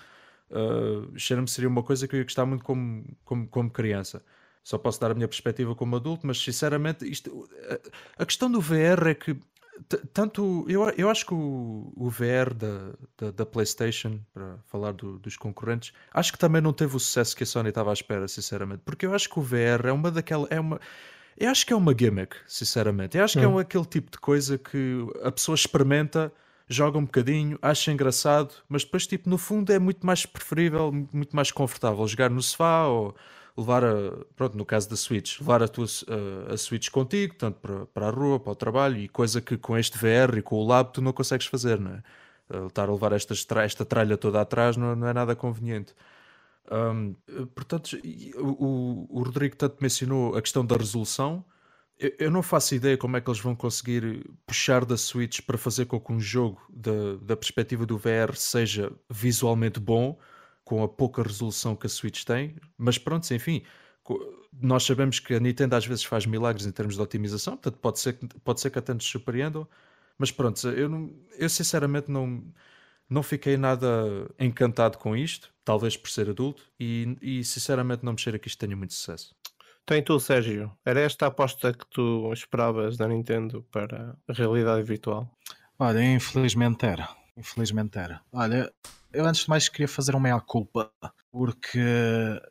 Uh, 0.51 1.17
Cheira-me 1.19 1.49
seria 1.49 1.69
uma 1.69 1.83
coisa 1.83 2.09
que 2.09 2.15
eu 2.15 2.19
ia 2.19 2.25
gostar 2.25 2.47
muito 2.47 2.65
como, 2.65 3.05
como, 3.25 3.47
como 3.49 3.71
criança. 3.71 4.25
Só 4.65 4.79
posso 4.79 5.01
dar 5.01 5.11
a 5.11 5.15
minha 5.15 5.29
perspectiva 5.29 5.75
como 5.75 5.97
adulto, 5.97 6.27
mas 6.27 6.39
sinceramente 6.39 7.09
isto, 7.09 7.49
a, 8.19 8.23
a 8.23 8.27
questão 8.27 8.51
do 8.51 8.61
VR 8.61 9.09
é 9.09 9.15
que 9.15 9.37
tanto 10.13 10.65
eu, 10.69 10.89
eu 10.97 11.11
acho 11.11 11.27
que 11.27 11.35
o, 11.35 11.93
o 11.97 12.11
VR 12.11 12.55
da, 12.55 12.93
da, 13.17 13.31
da, 13.31 13.47
PlayStation, 13.47 14.21
para 14.33 14.59
falar 14.67 14.93
do, 14.93 15.19
dos 15.19 15.37
concorrentes, 15.37 15.93
acho 16.13 16.33
que 16.33 16.39
também 16.39 16.61
não 16.61 16.73
teve 16.73 16.97
o 16.97 17.01
sucesso 17.01 17.37
que 17.37 17.43
a 17.43 17.47
Sony 17.47 17.69
estava 17.69 17.91
à 17.91 17.93
espera, 17.93 18.27
sinceramente, 18.29 18.83
porque 18.85 19.07
eu 19.07 19.15
acho 19.15 19.29
que 19.29 19.39
o 19.39 19.43
VR 19.43 19.87
é 19.87 19.93
uma 19.93 20.11
daquela. 20.11 20.47
É 20.51 20.59
uma, 20.59 20.81
eu 21.37 21.51
acho 21.51 21.65
que 21.65 21.73
é 21.73 21.77
uma 21.77 21.95
gimmick, 21.97 22.37
sinceramente. 22.47 23.17
Eu 23.17 23.25
acho 23.25 23.39
hum. 23.39 23.41
que 23.41 23.47
é 23.47 23.49
um, 23.49 23.59
aquele 23.59 23.85
tipo 23.85 24.11
de 24.11 24.19
coisa 24.19 24.59
que 24.59 25.07
a 25.23 25.31
pessoa 25.31 25.55
experimenta, 25.55 26.33
joga 26.69 26.99
um 26.99 27.05
bocadinho, 27.05 27.59
acha 27.63 27.93
engraçado, 27.93 28.55
mas 28.69 28.85
depois, 28.85 29.07
tipo, 29.07 29.31
no 29.31 29.39
fundo 29.39 29.73
é 29.73 29.79
muito 29.79 30.07
mais 30.07 30.27
preferível, 30.27 30.93
muito 31.13 31.35
mais 31.35 31.51
confortável 31.51 32.07
jogar 32.07 32.31
no 32.31 32.43
sofá 32.43 32.87
ou 32.87 33.15
levar 33.59 33.85
a, 33.85 34.25
pronto, 34.37 34.57
no 34.57 34.65
caso 34.65 34.89
da 34.89 34.97
Switch, 34.97 35.41
levar 35.41 35.63
a 35.63 35.69
tua 35.69 35.87
a, 36.53 36.57
Switch 36.57 36.91
contigo, 36.91 37.35
tanto 37.35 37.59
para, 37.61 37.87
para 37.87 38.07
a 38.09 38.11
rua, 38.11 38.39
para 38.39 38.53
o 38.53 38.55
trabalho, 38.55 38.97
e 38.97 39.09
coisa 39.09 39.41
que 39.41 39.57
com 39.59 39.77
este 39.77 39.99
VR 39.99 40.39
e 40.39 40.43
com 40.43 40.57
o 40.57 40.67
Lab 40.67 40.93
tu 40.93 41.03
não 41.03 41.13
consegues 41.13 41.47
fazer, 41.47 41.79
não 41.81 41.93
é? 41.93 42.03
Estar 42.67 42.89
a 42.89 42.93
levar 42.93 43.13
esta, 43.13 43.35
esta 43.61 43.85
tralha 43.85 44.17
toda 44.17 44.41
atrás 44.41 44.77
não, 44.77 44.97
não 44.97 45.07
é 45.09 45.13
nada 45.13 45.37
conveniente. 45.37 45.95
Um, 46.71 47.15
portanto, 47.55 47.99
o, 48.37 49.07
o 49.11 49.23
Rodrigo 49.23 49.57
tanto 49.57 49.77
mencionou 49.81 50.37
a 50.37 50.41
questão 50.41 50.65
da 50.65 50.77
resolução. 50.77 51.45
Eu, 51.99 52.13
eu, 52.19 52.31
não 52.31 52.43
faço 52.43 52.75
ideia 52.75 52.97
como 52.97 53.17
é 53.17 53.21
que 53.21 53.29
eles 53.29 53.41
vão 53.41 53.55
conseguir 53.57 54.25
puxar 54.47 54.85
da 54.85 54.97
Switch 54.97 55.41
para 55.43 55.59
fazer 55.59 55.87
com 55.87 56.01
que 56.01 56.13
um 56.13 56.21
jogo 56.21 56.61
da, 56.71 57.17
da 57.21 57.37
perspectiva 57.37 57.85
do 57.85 57.99
VR 57.99 58.35
seja 58.35 58.93
visualmente 59.11 59.81
bom 59.81 60.17
com 60.69 60.83
a 60.85 60.89
pouca 60.89 61.23
resolução 61.23 61.75
que 61.75 61.87
a 61.87 61.89
Switch 61.89 62.25
tem, 62.25 62.55
mas 62.77 62.99
pronto, 62.99 63.33
enfim, 63.33 63.63
nós 64.53 64.85
sabemos 64.85 65.19
que 65.19 65.33
a 65.33 65.41
Nintendo 65.41 65.75
às 65.75 65.87
vezes 65.87 66.05
faz 66.05 66.27
milagres 66.27 66.67
em 66.67 66.71
termos 66.71 66.95
de 66.95 67.01
otimização, 67.01 67.55
portanto 67.57 67.81
pode 67.81 67.99
ser, 67.99 68.19
pode 68.45 68.61
ser 68.61 68.69
que 68.69 68.79
até 68.79 68.93
nos 68.93 69.07
surpreendam, 69.07 69.67
mas 70.19 70.31
pronto, 70.31 70.69
eu, 70.69 70.87
não, 70.87 71.11
eu 71.39 71.49
sinceramente 71.49 72.11
não, 72.11 72.45
não 73.09 73.23
fiquei 73.23 73.57
nada 73.57 73.89
encantado 74.39 74.99
com 74.99 75.17
isto, 75.17 75.51
talvez 75.65 75.97
por 75.97 76.11
ser 76.11 76.29
adulto, 76.29 76.63
e, 76.79 77.17
e 77.23 77.43
sinceramente 77.45 78.05
não 78.05 78.13
me 78.13 78.21
cheira 78.21 78.39
que 78.39 78.49
isto 78.49 78.59
tenha 78.59 78.77
muito 78.77 78.93
sucesso. 78.93 79.35
Tem 79.87 80.03
tu, 80.03 80.21
Sérgio. 80.21 80.71
Era 80.85 81.01
esta 81.01 81.25
a 81.25 81.29
aposta 81.29 81.73
que 81.73 81.87
tu 81.87 82.31
esperavas 82.31 82.99
da 82.99 83.09
Nintendo 83.09 83.65
para 83.73 84.15
a 84.29 84.33
realidade 84.35 84.83
virtual? 84.83 85.35
Olha, 85.79 86.05
infelizmente 86.05 86.85
era. 86.85 87.09
Infelizmente 87.35 87.99
era. 87.99 88.21
Olha, 88.31 88.71
eu 89.13 89.27
antes 89.27 89.43
de 89.43 89.49
mais 89.49 89.69
queria 89.69 89.89
fazer 89.89 90.15
uma 90.15 90.21
meia-culpa 90.21 90.93
porque 91.31 91.79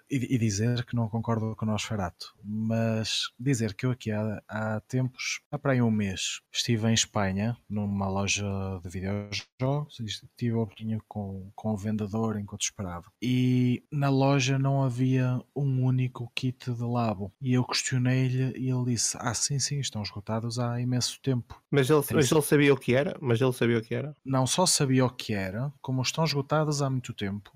e, 0.09 0.35
e, 0.35 0.37
dizer 0.37 0.85
que 0.85 0.95
não 0.95 1.09
concordo 1.09 1.55
com 1.55 1.65
o 1.65 1.67
Nosferatu, 1.67 2.33
mas 2.43 3.23
dizer 3.39 3.73
que 3.73 3.85
eu 3.85 3.91
aqui 3.91 4.11
há, 4.11 4.41
há 4.47 4.79
tempos, 4.81 5.41
há 5.51 5.57
para 5.57 5.73
aí 5.73 5.81
um 5.81 5.91
mês, 5.91 6.41
estive 6.53 6.87
em 6.87 6.93
Espanha, 6.93 7.57
numa 7.69 8.07
loja 8.07 8.45
de 8.83 8.89
videojogos, 8.89 9.99
estive 9.99 10.55
a 10.55 10.59
oportunidade 10.59 11.03
com, 11.07 11.51
com 11.55 11.73
o 11.73 11.77
vendedor 11.77 12.39
enquanto 12.39 12.61
esperava. 12.61 13.11
E 13.21 13.83
na 13.91 14.09
loja 14.09 14.57
não 14.57 14.83
havia 14.83 15.41
um 15.55 15.83
único 15.83 16.31
kit 16.33 16.71
de 16.71 16.83
labo. 16.83 17.33
E 17.41 17.53
eu 17.53 17.65
questionei-lhe 17.65 18.57
e 18.57 18.69
ele 18.69 18.85
disse: 18.85 19.17
Ah, 19.19 19.33
sim, 19.33 19.59
sim, 19.59 19.79
estão 19.79 20.01
esgotados 20.01 20.59
há 20.59 20.79
imenso 20.79 21.19
tempo. 21.21 21.61
Mas 21.69 21.89
ele, 21.89 22.03
mas 22.13 22.31
ele 22.31 22.41
sabia 22.41 22.73
o 22.73 22.77
que 22.77 22.95
era? 22.95 23.17
Mas 23.19 23.41
ele 23.41 23.53
sabia 23.53 23.79
o 23.79 23.81
que 23.81 23.93
era? 23.93 24.15
Não 24.23 24.47
só 24.47 24.65
sabia 24.65 25.05
o 25.05 25.09
que 25.09 25.33
era, 25.33 25.73
como 25.81 26.01
estão 26.01 26.23
esgotados 26.23 26.46
há 26.81 26.89
muito 26.89 27.13
tempo 27.13 27.51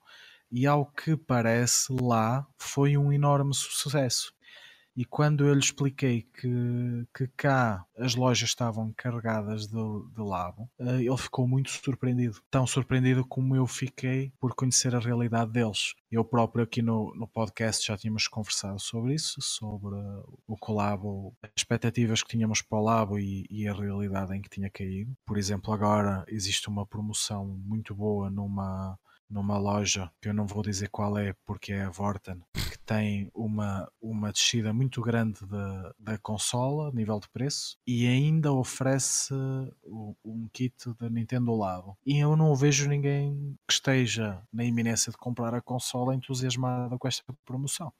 e 0.52 0.68
ao 0.68 0.86
que 0.86 1.16
parece 1.16 1.94
lá 1.94 2.46
foi 2.58 2.98
um 2.98 3.12
enorme 3.14 3.54
sucesso. 3.54 4.34
E 4.96 5.06
quando 5.06 5.48
eu 5.48 5.54
lhe 5.54 5.60
expliquei 5.60 6.24
que, 6.34 7.08
que 7.16 7.28
cá 7.38 7.86
as 7.98 8.16
lojas 8.16 8.50
estavam 8.50 8.94
carregadas 8.96 9.68
de, 9.68 9.74
de 9.74 10.22
labo, 10.22 10.70
eh, 10.80 11.04
ele 11.04 11.18
ficou 11.18 11.48
muito 11.48 11.70
surpreendido. 11.70 12.42
Tão 12.50 12.68
surpreendido 12.68 13.26
como 13.26 13.56
eu 13.56 13.66
fiquei 13.66 14.34
por 14.40 14.54
conhecer 14.54 14.94
a 14.96 15.00
realidade 15.00 15.52
deles. 15.52 15.94
Eu 16.12 16.26
próprio 16.26 16.64
aqui 16.64 16.82
no, 16.82 17.14
no 17.16 17.28
podcast 17.28 17.86
já 17.86 17.98
tínhamos 17.98 18.28
conversado 18.28 18.80
sobre 18.80 19.14
isso, 19.14 19.42
sobre 19.42 19.96
o 20.48 20.58
colabo, 20.58 21.34
as 21.42 21.52
expectativas 21.56 22.22
que 22.22 22.30
tínhamos 22.30 22.62
para 22.62 22.78
o 22.78 22.84
labo 22.84 23.18
e, 23.18 23.48
e 23.50 23.68
a 23.68 23.74
realidade 23.74 24.36
em 24.36 24.42
que 24.42 24.50
tinha 24.50 24.70
caído. 24.70 25.16
Por 25.26 25.38
exemplo, 25.38 25.74
agora 25.74 26.26
existe 26.28 26.68
uma 26.68 26.86
promoção 26.86 27.46
muito 27.66 27.96
boa 27.96 28.30
numa 28.30 28.98
numa 29.32 29.58
loja 29.58 30.12
que 30.22 30.30
eu 30.30 30.34
não 30.34 30.46
vou 30.46 30.62
dizer 30.62 30.89
qual 30.89 31.17
é 31.17 31.34
porque 31.46 31.72
é 31.72 31.84
a 31.84 31.89
Vorten, 31.89 32.41
que 32.54 32.78
tem 32.86 33.32
uma, 33.34 33.89
uma 34.02 34.32
descida 34.32 34.74
muito 34.74 35.02
grande 35.02 35.46
da, 35.46 35.94
da 35.98 36.17
consola 36.17 36.91
nível 36.94 37.20
de 37.20 37.30
preço 37.30 37.78
e 37.88 38.06
ainda 38.06 38.52
oferece 38.52 39.34
um 40.24 40.50
kit 40.52 40.94
da 41.00 41.10
Nintendo 41.10 41.56
Labo. 41.56 41.98
E 42.06 42.20
eu 42.20 42.36
não 42.36 42.56
vejo 42.56 42.89
ninguém 42.89 43.58
que 43.67 43.74
esteja 43.74 44.41
na 44.52 44.65
iminência 44.65 45.12
de 45.12 45.17
comprar 45.17 45.54
a 45.54 45.62
consola 45.62 46.13
entusiasmado 46.13 47.00
com 47.00 47.08
esta 47.08 47.24
promoção. 47.46 47.94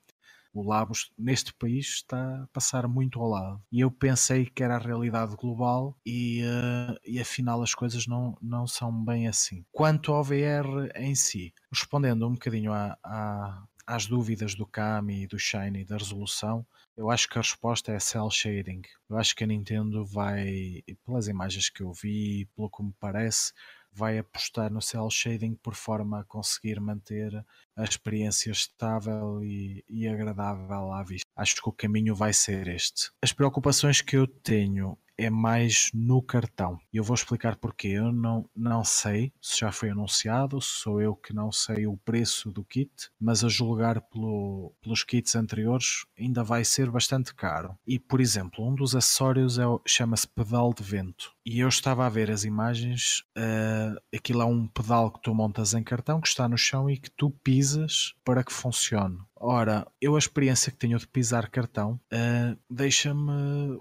O 0.54 0.64
Labos 0.64 1.12
neste 1.18 1.54
país 1.54 1.88
está 1.88 2.44
a 2.44 2.48
passar 2.48 2.88
muito 2.88 3.20
ao 3.20 3.30
lado. 3.30 3.62
E 3.72 3.80
eu 3.80 3.90
pensei 3.90 4.46
que 4.46 4.64
era 4.64 4.76
a 4.76 4.80
realidade 4.80 5.36
global 5.36 5.98
e, 6.06 6.44
uh, 6.44 6.98
e 7.06 7.20
afinal 7.20 7.62
as 7.62 7.74
coisas 7.74 8.06
não, 8.08 8.38
não 8.42 8.68
são 8.68 8.92
bem 9.04 9.28
assim. 9.28 9.66
Quanto 9.72 10.12
ao 10.12 10.24
VR 10.24 10.90
em 10.96 11.16
si, 11.16 11.54
respondendo 11.72 12.28
um 12.28 12.34
bocadinho 12.34 12.74
à, 12.74 12.98
à, 13.04 13.64
às 13.88 14.06
dúvidas 14.06 14.56
do 14.56 14.66
Kami, 14.66 15.28
do 15.28 15.40
Shiny, 15.40 15.86
da 15.86 15.98
resolução, 15.98 16.66
eu 16.98 17.10
acho 17.10 17.28
que 17.28 17.38
a 17.38 17.42
resposta 17.42 17.92
é 17.92 18.00
cel 18.00 18.30
shading. 18.30 18.82
Eu 19.10 19.18
acho 19.18 19.36
que 19.36 19.44
a 19.44 19.48
Nintendo 19.48 20.06
vai, 20.06 20.84
pelas 21.06 21.28
imagens 21.28 21.70
que 21.70 21.82
eu 21.82 21.92
vi, 21.94 22.48
pelo 22.56 22.70
que 22.70 22.84
me 22.84 22.94
parece, 23.00 23.54
vai 23.94 24.18
apostar 24.18 24.72
no 24.72 24.82
cel 24.82 25.10
shading 25.10 25.56
por 25.56 25.76
forma 25.76 26.22
a 26.22 26.24
conseguir 26.24 26.80
manter 26.80 27.34
a 27.76 27.84
experiência 27.84 28.52
estável 28.52 29.44
e, 29.44 29.84
e, 29.90 30.08
agradável 30.08 30.92
à 30.92 31.04
vista. 31.04 31.28
Acho 31.36 31.56
que 31.56 31.70
o 31.70 31.74
caminho 31.74 32.16
vai 32.16 32.34
ser 32.34 32.68
este. 32.68 33.12
As 33.22 33.34
preocupações 33.34 34.02
que 34.02 34.16
eu 34.16 34.28
tenho 34.28 34.98
é 35.22 35.30
mais 35.30 35.92
no 35.94 36.22
cartão. 36.22 36.80
E 36.92 36.98
eu 36.98 37.04
vou 37.04 37.14
explicar 37.14 37.56
porquê. 37.56 37.90
Eu 37.90 38.12
não, 38.12 38.50
não 38.56 38.84
sei 38.84 39.32
se 39.42 39.60
já 39.60 39.72
foi 39.72 39.90
anunciado, 39.90 40.60
sou 40.62 41.02
eu 41.02 41.16
que 41.16 41.34
não 41.34 41.52
sei 41.52 41.86
o 41.86 41.98
preço 41.98 42.52
do 42.52 42.64
kit, 42.64 42.92
mas 43.20 43.44
a 43.44 43.50
julgar 43.50 44.02
pelo, 44.02 44.74
pelos 44.82 45.04
kits 45.04 45.36
anteriores 45.36 46.06
ainda 46.18 46.44
vai 46.44 46.66
ser 46.66 46.90
bastante 46.90 47.34
caro. 47.36 47.78
E, 47.86 48.00
por 48.00 48.20
exemplo, 48.20 48.68
um 48.68 48.74
dos 48.74 48.96
acessórios 48.96 49.60
é, 49.60 49.64
chama-se 49.86 50.28
pedal 50.28 50.74
de 50.74 50.84
vento. 50.84 51.34
E 51.46 51.60
eu 51.60 51.68
estava 51.68 52.06
a 52.06 52.10
ver 52.10 52.30
as 52.30 52.44
imagens, 52.44 53.24
uh, 53.38 54.00
aquilo 54.16 54.42
é 54.42 54.46
um 54.46 54.68
pedal 54.68 55.12
que 55.12 55.22
tu 55.22 55.34
montas 55.34 55.74
em 55.74 55.84
cartão 55.84 56.22
que 56.22 56.28
está 56.28 56.48
no 56.48 56.58
chão 56.58 56.90
e 56.90 56.98
que 56.98 57.10
tu 57.10 57.30
pisas 57.30 58.14
para 58.24 58.44
que 58.44 58.54
funcione. 58.54 59.18
Ora, 59.44 59.88
eu 60.00 60.16
a 60.16 60.20
experiência 60.20 60.72
que 60.72 60.78
tenho 60.78 61.00
de 61.00 61.08
pisar 61.08 61.50
cartão 61.50 62.00
uh, 62.14 62.56
deixa-me 62.70 63.32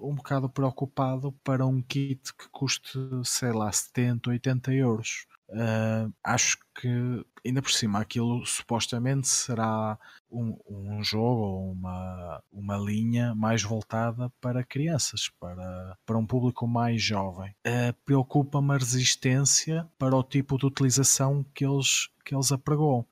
um 0.01 0.15
bocado 0.15 0.49
preocupado 0.49 1.33
para 1.45 1.67
um 1.67 1.83
kit 1.83 2.33
que 2.35 2.49
custe, 2.49 2.99
sei 3.25 3.53
lá, 3.53 3.71
70, 3.71 4.31
80 4.31 4.73
euros. 4.73 5.27
Uh, 5.51 6.11
acho 6.25 6.57
que 6.75 7.23
ainda 7.45 7.61
por 7.61 7.73
cima 7.73 8.01
aquilo 8.01 8.47
supostamente 8.47 9.29
será 9.29 9.99
um, 10.31 10.57
um 10.67 11.03
jogo 11.03 11.43
ou 11.43 11.73
uma, 11.73 12.43
uma 12.51 12.79
linha 12.79 13.35
mais 13.35 13.63
voltada 13.63 14.31
para 14.41 14.65
crianças, 14.65 15.29
para, 15.41 15.99
para 16.07 16.17
um 16.17 16.27
público 16.27 16.67
mais 16.67 17.03
jovem. 17.03 17.55
Uh, 17.67 17.93
Preocupa-me 18.07 18.73
a 18.73 18.79
resistência 18.79 19.87
para 19.99 20.17
o 20.17 20.23
tipo 20.23 20.57
de 20.57 20.65
utilização 20.65 21.45
que 21.53 21.67
eles, 21.67 22.09
que 22.25 22.35
eles 22.35 22.51
apregou. 22.51 23.07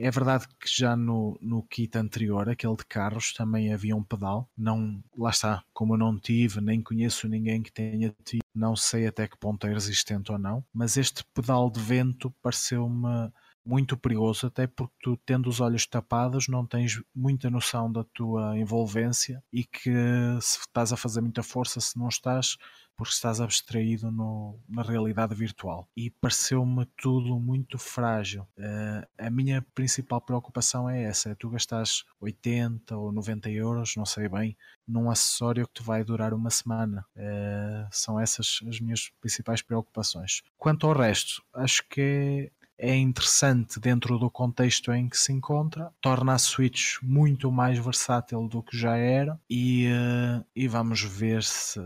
É 0.00 0.10
verdade 0.12 0.46
que 0.60 0.68
já 0.68 0.96
no, 0.96 1.36
no 1.42 1.62
kit 1.64 1.98
anterior, 1.98 2.48
aquele 2.48 2.76
de 2.76 2.84
carros, 2.84 3.32
também 3.32 3.72
havia 3.72 3.96
um 3.96 4.02
pedal. 4.02 4.48
Não, 4.56 5.02
lá 5.16 5.30
está, 5.30 5.64
como 5.72 5.94
eu 5.94 5.98
não 5.98 6.16
tive, 6.16 6.60
nem 6.60 6.80
conheço 6.80 7.28
ninguém 7.28 7.60
que 7.62 7.72
tenha 7.72 8.14
tido, 8.24 8.42
não 8.54 8.76
sei 8.76 9.08
até 9.08 9.26
que 9.26 9.36
ponto 9.36 9.66
é 9.66 9.72
resistente 9.72 10.30
ou 10.30 10.38
não, 10.38 10.64
mas 10.72 10.96
este 10.96 11.24
pedal 11.34 11.68
de 11.68 11.80
vento 11.80 12.30
pareceu-me 12.40 13.32
muito 13.68 13.98
perigoso, 13.98 14.46
até 14.46 14.66
porque 14.66 14.94
tu, 15.02 15.16
tendo 15.26 15.46
os 15.46 15.60
olhos 15.60 15.86
tapados, 15.86 16.48
não 16.48 16.64
tens 16.64 17.02
muita 17.14 17.50
noção 17.50 17.92
da 17.92 18.02
tua 18.02 18.58
envolvência 18.58 19.44
e 19.52 19.62
que 19.62 19.92
se 20.40 20.60
estás 20.60 20.90
a 20.90 20.96
fazer 20.96 21.20
muita 21.20 21.42
força, 21.42 21.78
se 21.78 21.98
não 21.98 22.08
estás, 22.08 22.56
porque 22.98 23.12
estás 23.14 23.40
abstraído 23.40 24.10
no, 24.10 24.58
na 24.68 24.82
realidade 24.82 25.32
virtual. 25.32 25.88
E 25.96 26.10
pareceu-me 26.10 26.84
tudo 26.96 27.38
muito 27.38 27.78
frágil. 27.78 28.42
Uh, 28.58 29.06
a 29.18 29.30
minha 29.30 29.64
principal 29.72 30.20
preocupação 30.20 30.90
é 30.90 31.04
essa: 31.04 31.30
é 31.30 31.34
tu 31.34 31.48
gastares 31.48 32.04
80 32.20 32.96
ou 32.96 33.12
90 33.12 33.50
euros, 33.50 33.94
não 33.96 34.04
sei 34.04 34.28
bem, 34.28 34.56
num 34.86 35.10
acessório 35.10 35.68
que 35.68 35.74
te 35.74 35.82
vai 35.84 36.02
durar 36.02 36.34
uma 36.34 36.50
semana. 36.50 37.06
Uh, 37.14 37.86
são 37.92 38.18
essas 38.18 38.60
as 38.66 38.80
minhas 38.80 39.12
principais 39.20 39.62
preocupações. 39.62 40.42
Quanto 40.56 40.86
ao 40.86 40.92
resto, 40.92 41.40
acho 41.54 41.86
que 41.88 42.50
é 42.57 42.57
é 42.78 42.94
interessante 42.94 43.80
dentro 43.80 44.18
do 44.18 44.30
contexto 44.30 44.92
em 44.92 45.08
que 45.08 45.18
se 45.18 45.32
encontra, 45.32 45.92
torna 46.00 46.34
a 46.34 46.38
Switch 46.38 47.02
muito 47.02 47.50
mais 47.50 47.78
versátil 47.78 48.46
do 48.46 48.62
que 48.62 48.76
já 48.76 48.96
era 48.96 49.38
e, 49.50 49.88
uh, 49.88 50.44
e 50.54 50.68
vamos 50.68 51.02
ver 51.02 51.42
se, 51.42 51.80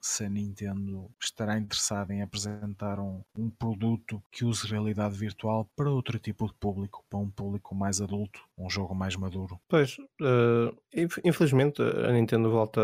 se 0.00 0.24
a 0.24 0.28
Nintendo 0.28 1.10
estará 1.20 1.58
interessada 1.58 2.12
em 2.12 2.22
apresentar 2.22 3.00
um, 3.00 3.22
um 3.34 3.48
produto 3.48 4.22
que 4.30 4.44
use 4.44 4.66
realidade 4.66 5.16
virtual 5.16 5.68
para 5.74 5.90
outro 5.90 6.18
tipo 6.18 6.46
de 6.46 6.54
público, 6.54 7.04
para 7.08 7.18
um 7.18 7.30
público 7.30 7.74
mais 7.74 8.00
adulto, 8.00 8.40
um 8.58 8.68
jogo 8.68 8.94
mais 8.94 9.16
maduro. 9.16 9.58
Pois, 9.68 9.96
uh, 10.20 10.76
infelizmente 11.24 11.80
a 11.80 12.12
Nintendo 12.12 12.50
volta 12.50 12.80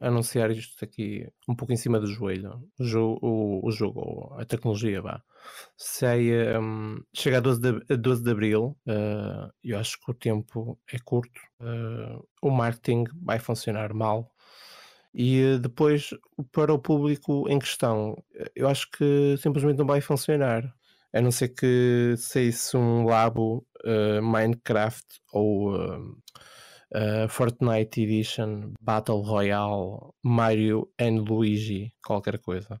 a 0.00 0.08
anunciar 0.08 0.50
isto 0.50 0.82
aqui 0.82 1.28
um 1.46 1.54
pouco 1.54 1.72
em 1.72 1.76
cima 1.76 2.00
do 2.00 2.06
joelho, 2.06 2.62
o, 2.78 3.18
o, 3.20 3.66
o 3.66 3.70
jogo, 3.70 4.34
a 4.38 4.44
tecnologia, 4.44 5.02
vá 5.02 5.22
sai, 5.76 6.30
um, 6.58 7.02
chega 7.14 7.38
a 7.38 7.40
12 7.40 7.60
de, 7.60 7.92
a 7.92 7.96
12 7.96 8.22
de 8.22 8.30
Abril, 8.30 8.76
uh, 8.86 9.52
eu 9.62 9.78
acho 9.78 9.98
que 10.00 10.10
o 10.10 10.14
tempo 10.14 10.78
é 10.92 10.98
curto, 11.04 11.40
uh, 11.60 12.26
o 12.42 12.50
marketing 12.50 13.04
vai 13.22 13.38
funcionar 13.38 13.92
mal. 13.92 14.30
E 15.14 15.58
depois, 15.60 16.10
para 16.50 16.74
o 16.74 16.78
público 16.78 17.48
em 17.48 17.58
questão, 17.58 18.16
eu 18.56 18.68
acho 18.68 18.90
que 18.90 19.36
simplesmente 19.38 19.78
não 19.78 19.86
vai 19.86 20.00
funcionar. 20.00 20.64
A 21.12 21.20
não 21.20 21.30
ser 21.30 21.50
que 21.50 22.16
saísse 22.18 22.76
um 22.76 23.04
Labo 23.04 23.64
uh, 23.84 24.20
Minecraft 24.20 25.04
ou 25.32 25.76
uh, 25.76 27.28
Fortnite 27.28 28.02
Edition, 28.02 28.72
Battle 28.80 29.22
Royale, 29.22 30.12
Mario 30.22 30.90
and 31.00 31.24
Luigi, 31.28 31.92
qualquer 32.04 32.38
coisa. 32.38 32.80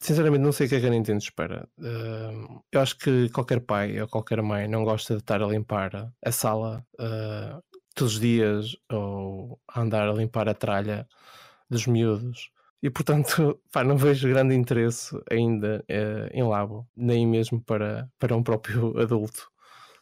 Sinceramente, 0.00 0.42
não 0.42 0.52
sei 0.52 0.66
o 0.66 0.70
que 0.70 0.76
é 0.76 0.80
que 0.80 0.86
a 0.86 0.90
Nintendo 0.90 1.18
espera. 1.18 1.68
Uh, 1.76 2.62
eu 2.70 2.80
acho 2.80 2.96
que 2.96 3.28
qualquer 3.30 3.60
pai 3.60 4.00
ou 4.00 4.06
qualquer 4.06 4.40
mãe 4.42 4.68
não 4.68 4.84
gosta 4.84 5.14
de 5.14 5.20
estar 5.20 5.42
a 5.42 5.46
limpar 5.46 6.12
a 6.24 6.32
sala 6.32 6.86
uh, 7.00 7.60
todos 7.94 8.14
os 8.14 8.20
dias 8.20 8.76
ou 8.90 9.60
a 9.66 9.80
andar 9.80 10.08
a 10.08 10.12
limpar 10.12 10.48
a 10.48 10.54
tralha 10.54 11.06
dos 11.68 11.86
miúdos. 11.88 12.50
E 12.80 12.88
portanto, 12.88 13.60
pá, 13.72 13.82
não 13.82 13.96
vejo 13.96 14.28
grande 14.28 14.54
interesse 14.54 15.20
ainda 15.28 15.84
uh, 15.90 16.30
em 16.32 16.44
Labo, 16.44 16.86
nem 16.96 17.26
mesmo 17.26 17.60
para, 17.60 18.08
para 18.20 18.36
um 18.36 18.42
próprio 18.42 18.96
adulto. 19.02 19.50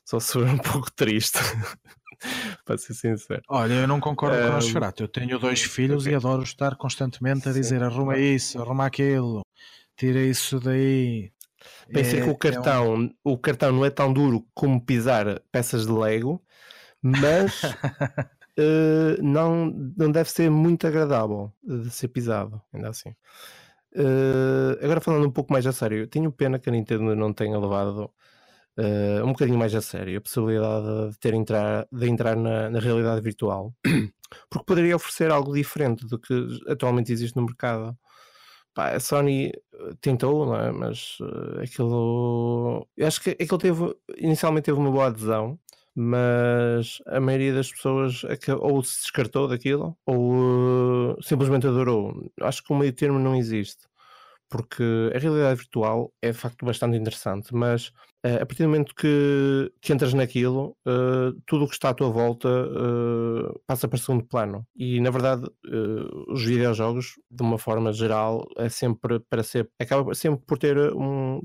Só 0.04 0.20
se 0.20 0.35
for 0.35 0.46
um 0.46 0.59
pouco 0.59 0.92
triste. 0.92 1.38
para 2.64 2.78
ser 2.78 2.94
sincero. 2.94 3.42
Olha, 3.48 3.74
eu 3.74 3.88
não 3.88 4.00
concordo 4.00 4.37
com 4.37 4.48
o 4.48 4.52
Nosferatu. 4.52 5.02
Eu 5.04 5.09
tenho 5.09 5.38
dois 5.38 5.62
filhos 5.62 6.04
okay. 6.04 6.12
e 6.12 6.16
adoro 6.16 6.42
estar 6.42 6.74
constantemente 6.76 7.48
a 7.48 7.52
dizer 7.52 7.82
arruma 7.82 8.18
isso, 8.18 8.61
arruma 8.61 8.87
aquilo 8.87 9.45
tira 9.96 10.20
isso 10.20 10.61
daí. 10.61 11.32
Pensei 11.92 12.20
é, 12.20 12.22
que 12.22 12.30
o 12.30 12.37
cartão, 12.37 12.85
é 12.85 12.98
um... 12.98 13.11
o 13.24 13.38
cartão 13.38 13.72
não 13.72 13.85
é 13.85 13.90
tão 13.90 14.12
duro 14.12 14.46
como 14.54 14.85
pisar 14.85 15.40
peças 15.50 15.87
de 15.87 15.92
Lego, 15.92 16.42
mas 17.02 17.62
uh, 17.64 19.16
não, 19.22 19.66
não 19.96 20.11
deve 20.11 20.30
ser 20.30 20.50
muito 20.50 20.87
agradável 20.87 21.52
de 21.62 21.90
ser 21.90 22.09
pisado, 22.09 22.61
ainda 22.72 22.90
assim. 22.90 23.11
Uh, 23.94 24.76
agora 24.82 25.00
falando 25.00 25.26
um 25.26 25.30
pouco 25.30 25.52
mais 25.52 25.66
a 25.66 25.72
sério, 25.72 26.06
tenho 26.06 26.30
pena 26.30 26.59
que 26.59 26.68
a 26.68 26.72
Nintendo 26.72 27.16
não 27.16 27.32
tenha 27.32 27.59
levado 27.59 28.11
uh, 28.78 29.24
um 29.24 29.28
bocadinho 29.28 29.59
mais 29.59 29.74
a 29.74 29.80
sério 29.80 30.18
a 30.18 30.20
possibilidade 30.20 31.11
de 31.11 31.18
ter 31.18 31.35
entrar, 31.35 31.87
de 31.90 32.09
entrar 32.09 32.37
na, 32.37 32.68
na 32.68 32.78
realidade 32.78 33.22
virtual, 33.22 33.74
porque 34.50 34.66
poderia 34.66 34.96
oferecer 34.96 35.30
algo 35.30 35.54
diferente 35.54 36.06
do 36.06 36.18
que 36.18 36.35
atualmente 36.68 37.12
existe 37.12 37.37
no 37.37 37.46
mercado 37.46 37.96
pá, 38.76 38.90
a 38.90 39.00
Sony 39.00 39.46
eh, 39.48 39.94
tentou, 40.00 40.54
é? 40.54 40.70
mas 40.70 41.18
uh, 41.20 41.60
aquilo. 41.62 42.86
Eu 42.96 43.06
acho 43.06 43.20
que 43.22 43.30
aquilo 43.30 43.58
teve. 43.58 43.96
Inicialmente 44.18 44.66
teve 44.66 44.78
uma 44.78 44.90
boa 44.90 45.06
adesão, 45.06 45.58
mas 45.94 47.02
a 47.06 47.18
maioria 47.20 47.54
das 47.54 47.72
pessoas 47.72 48.22
ou 48.60 48.82
se 48.84 49.02
descartou 49.02 49.48
daquilo 49.48 49.96
ou 50.06 51.14
uh, 51.14 51.22
simplesmente 51.22 51.66
adorou. 51.66 52.30
Acho 52.42 52.62
que 52.62 52.72
o 52.72 52.76
meio 52.76 52.92
termo 52.92 53.18
não 53.18 53.34
existe 53.34 53.86
porque 54.48 55.11
a 55.14 55.18
realidade 55.18 55.61
virtual 55.61 56.12
é 56.22 56.30
de 56.30 56.38
facto 56.38 56.64
bastante 56.64 56.96
interessante, 56.96 57.54
mas 57.54 57.88
uh, 58.24 58.42
a 58.42 58.46
partir 58.46 58.62
do 58.62 58.68
momento 58.68 58.94
que, 58.94 59.72
que 59.80 59.92
entras 59.92 60.14
naquilo, 60.14 60.76
uh, 60.87 61.32
tudo 61.46 61.64
o 61.64 61.68
que 61.68 61.74
está 61.74 61.90
à 61.90 61.94
tua 61.94 62.11
volta 62.11 62.48
uh, 62.48 63.61
passa 63.66 63.88
para 63.88 63.98
segundo 63.98 64.24
plano. 64.24 64.66
E 64.76 65.00
na 65.00 65.11
verdade, 65.11 65.48
os 66.28 66.44
videojogos, 66.44 67.14
de 67.30 67.42
uma 67.42 67.59
forma 67.59 67.92
geral, 67.92 68.46
é 68.56 68.68
sempre 68.68 69.20
para 69.20 69.42
ser, 69.42 69.68
acaba 69.80 70.14
sempre 70.14 70.44
por 70.46 70.59
ter 70.59 70.76
um. 70.94 71.40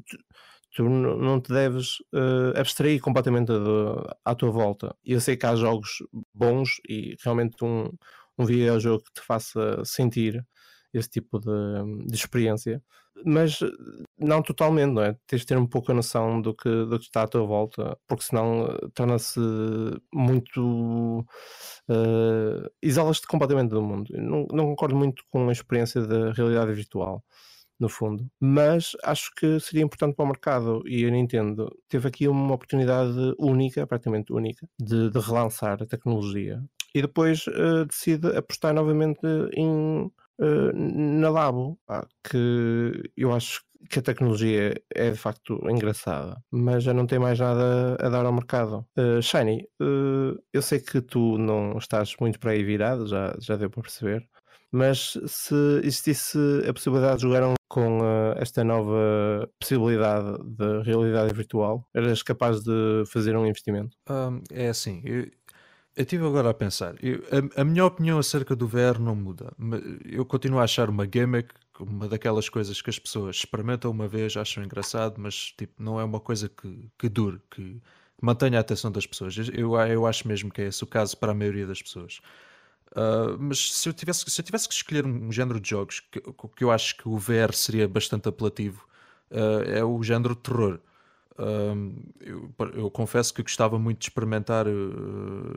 Tu 0.73 0.87
não 0.87 1.41
te 1.41 1.51
deves 1.51 1.97
abstrair 2.55 3.01
completamente 3.01 3.47
de, 3.47 4.15
à 4.23 4.33
tua 4.33 4.49
volta. 4.51 4.95
Eu 5.03 5.19
sei 5.19 5.35
que 5.35 5.45
há 5.45 5.53
jogos 5.53 5.97
bons 6.33 6.79
e 6.87 7.17
realmente 7.21 7.61
um, 7.61 7.89
um 8.37 8.45
videojogo 8.45 9.03
que 9.03 9.19
te 9.19 9.21
faça 9.21 9.83
sentir 9.83 10.41
esse 10.93 11.09
tipo 11.09 11.39
de, 11.39 12.07
de 12.07 12.15
experiência. 12.15 12.81
mas 13.25 13.59
não 14.19 14.41
totalmente, 14.41 14.93
não 14.93 15.03
é? 15.03 15.17
Tens 15.27 15.41
de 15.41 15.47
ter 15.47 15.57
um 15.57 15.67
pouco 15.67 15.91
a 15.91 15.95
noção 15.95 16.41
do 16.41 16.53
que, 16.55 16.69
do 16.69 16.99
que 16.99 17.05
está 17.05 17.23
à 17.23 17.27
tua 17.27 17.45
volta, 17.45 17.97
porque 18.07 18.23
senão 18.23 18.65
eh, 18.67 18.87
torna-se 18.93 19.39
muito. 20.13 21.25
Uh, 21.89 22.69
isolas-te 22.81 23.27
completamente 23.27 23.71
do 23.71 23.81
mundo. 23.81 24.13
Não, 24.17 24.47
não 24.51 24.65
concordo 24.67 24.95
muito 24.95 25.23
com 25.29 25.49
a 25.49 25.51
experiência 25.51 26.01
da 26.05 26.31
realidade 26.31 26.73
virtual 26.73 27.23
no 27.81 27.89
fundo. 27.89 28.29
Mas 28.39 28.95
acho 29.03 29.31
que 29.35 29.59
seria 29.59 29.83
importante 29.83 30.15
para 30.15 30.23
o 30.23 30.27
mercado 30.27 30.83
e 30.87 31.03
a 31.03 31.09
Nintendo 31.09 31.67
teve 31.89 32.07
aqui 32.07 32.27
uma 32.27 32.53
oportunidade 32.53 33.33
única, 33.39 33.87
praticamente 33.87 34.31
única, 34.31 34.67
de, 34.79 35.09
de 35.09 35.19
relançar 35.19 35.81
a 35.81 35.85
tecnologia. 35.85 36.63
E 36.93 37.01
depois 37.01 37.47
uh, 37.47 37.85
decide 37.87 38.27
apostar 38.37 38.73
novamente 38.73 39.21
em, 39.53 40.11
uh, 40.39 40.71
na 40.73 41.29
Labo, 41.29 41.79
que 42.23 43.11
eu 43.15 43.33
acho 43.33 43.61
que 43.89 43.99
a 43.99 44.01
tecnologia 44.01 44.79
é 44.93 45.09
de 45.09 45.17
facto 45.17 45.59
engraçada, 45.69 46.41
mas 46.51 46.83
já 46.83 46.93
não 46.93 47.05
tem 47.05 47.19
mais 47.19 47.39
nada 47.39 47.97
a 47.99 48.09
dar 48.09 48.25
ao 48.25 48.33
mercado. 48.33 48.85
Uh, 48.97 49.21
Shiny, 49.21 49.67
uh, 49.81 50.39
eu 50.53 50.61
sei 50.61 50.79
que 50.79 51.01
tu 51.01 51.37
não 51.37 51.77
estás 51.77 52.15
muito 52.19 52.39
para 52.39 52.51
aí 52.51 52.63
virado, 52.63 53.07
já, 53.07 53.35
já 53.39 53.55
deu 53.55 53.69
para 53.69 53.81
perceber, 53.81 54.27
mas 54.71 55.17
se 55.27 55.55
existisse 55.83 56.37
a 56.67 56.73
possibilidade 56.73 57.17
de 57.17 57.23
jogar 57.23 57.53
com 57.67 57.99
uh, 57.99 58.35
esta 58.37 58.63
nova 58.63 59.49
possibilidade 59.59 60.37
de 60.43 60.81
realidade 60.83 61.33
virtual, 61.33 61.87
eras 61.93 62.21
capaz 62.21 62.61
de 62.61 63.03
fazer 63.07 63.35
um 63.35 63.45
investimento? 63.45 63.95
Um, 64.09 64.41
é 64.51 64.69
assim, 64.69 65.01
eu 66.01 66.03
estive 66.03 66.25
agora 66.25 66.49
a 66.49 66.53
pensar. 66.53 66.95
Eu, 67.03 67.23
a, 67.55 67.61
a, 67.61 67.63
minha 67.63 67.85
opinião 67.85 68.19
acerca 68.19 68.55
do 68.55 68.67
VR 68.67 68.99
não 68.99 69.15
muda. 69.15 69.53
Eu 70.05 70.25
continuo 70.25 70.59
a 70.59 70.63
achar 70.63 70.89
uma 70.89 71.05
gimmick 71.05 71.53
uma 71.81 72.07
daquelas 72.07 72.49
coisas 72.49 72.81
que 72.81 72.89
as 72.89 72.99
pessoas 72.99 73.37
experimentam 73.37 73.89
uma 73.91 74.07
vez, 74.07 74.37
acham 74.37 74.63
engraçado, 74.63 75.19
mas 75.19 75.53
tipo, 75.57 75.81
não 75.81 75.99
é 75.99 76.03
uma 76.03 76.19
coisa 76.19 76.49
que, 76.49 76.89
que 76.97 77.09
dure, 77.09 77.41
que 77.49 77.81
mantenha 78.21 78.57
a 78.57 78.61
atenção 78.61 78.91
das 78.91 79.05
pessoas. 79.05 79.35
Eu, 79.53 79.75
eu 79.75 80.05
acho 80.05 80.27
mesmo 80.27 80.51
que 80.51 80.61
é 80.61 80.67
esse 80.67 80.83
o 80.83 80.87
caso 80.87 81.17
para 81.17 81.31
a 81.31 81.35
maioria 81.35 81.65
das 81.65 81.81
pessoas. 81.81 82.19
Uh, 82.91 83.37
mas 83.39 83.73
se 83.73 83.87
eu, 83.87 83.93
tivesse, 83.93 84.29
se 84.29 84.41
eu 84.41 84.45
tivesse 84.45 84.67
que 84.67 84.73
escolher 84.73 85.05
um 85.05 85.31
género 85.31 85.59
de 85.59 85.69
jogos 85.69 86.01
que, 86.01 86.19
que 86.19 86.63
eu 86.63 86.71
acho 86.71 86.97
que 86.97 87.07
o 87.07 87.17
VR 87.17 87.53
seria 87.53 87.87
bastante 87.87 88.27
apelativo, 88.27 88.85
uh, 89.31 89.63
é 89.69 89.83
o 89.83 90.01
género 90.03 90.35
terror. 90.35 90.79
Uh, 91.41 92.03
eu, 92.19 92.53
eu, 92.73 92.91
confesso 92.91 93.33
que 93.33 93.41
gostava 93.41 93.79
muito 93.79 93.99
de 93.99 94.05
experimentar 94.05 94.67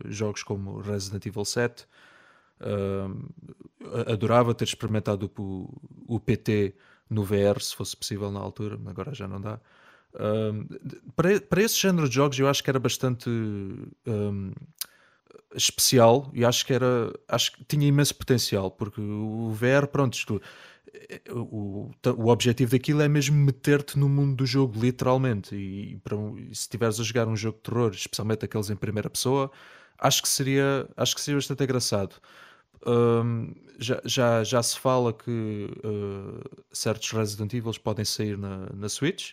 jogos 0.06 0.42
como 0.42 0.80
Resident 0.80 1.26
Evil 1.26 1.44
7. 1.44 1.86
adorava 4.06 4.54
ter 4.54 4.64
experimentado 4.64 5.30
o, 5.38 5.68
o, 6.06 6.18
PT 6.18 6.74
no 7.10 7.22
VR, 7.22 7.60
se 7.60 7.76
fosse 7.76 7.94
possível 7.94 8.30
na 8.30 8.40
altura, 8.40 8.80
agora 8.86 9.12
já 9.12 9.28
não 9.28 9.38
dá. 9.40 9.60
para, 11.14 11.38
para 11.40 11.62
esse 11.62 11.78
género 11.78 12.08
de 12.08 12.14
jogos, 12.14 12.38
eu 12.38 12.48
acho 12.48 12.64
que 12.64 12.70
era 12.70 12.78
bastante 12.78 13.28
especial 15.54 16.30
e 16.34 16.44
acho 16.44 16.66
que 16.66 16.72
era 16.72 17.12
acho 17.28 17.52
que 17.52 17.64
tinha 17.64 17.86
imenso 17.86 18.14
potencial 18.14 18.70
porque 18.70 19.00
o 19.00 19.50
VR 19.52 19.86
pronto 19.86 20.14
isto, 20.14 20.36
eh, 20.36 20.73
o, 21.30 21.90
o 22.16 22.28
objetivo 22.28 22.70
daquilo 22.72 23.02
é 23.02 23.08
mesmo 23.08 23.36
meter-te 23.36 23.98
no 23.98 24.08
mundo 24.08 24.36
do 24.36 24.46
jogo 24.46 24.78
literalmente 24.80 25.54
e, 25.54 25.96
para, 25.98 26.16
se 26.16 26.62
estiveres 26.62 27.00
a 27.00 27.02
jogar 27.02 27.28
um 27.28 27.36
jogo 27.36 27.58
de 27.58 27.62
terror 27.62 27.90
especialmente 27.92 28.44
aqueles 28.44 28.70
em 28.70 28.76
primeira 28.76 29.10
pessoa 29.10 29.50
acho 29.98 30.22
que 30.22 30.28
seria 30.28 30.88
acho 30.96 31.14
que 31.14 31.20
seria 31.20 31.38
bastante 31.38 31.64
engraçado 31.64 32.16
um, 32.86 33.54
já, 33.78 34.00
já, 34.04 34.44
já 34.44 34.62
se 34.62 34.78
fala 34.78 35.12
que 35.12 35.68
uh, 35.84 36.64
certos 36.72 37.10
Resident 37.12 37.52
Evil 37.54 37.72
podem 37.82 38.04
sair 38.04 38.38
na, 38.38 38.68
na 38.74 38.88
Switch 38.88 39.32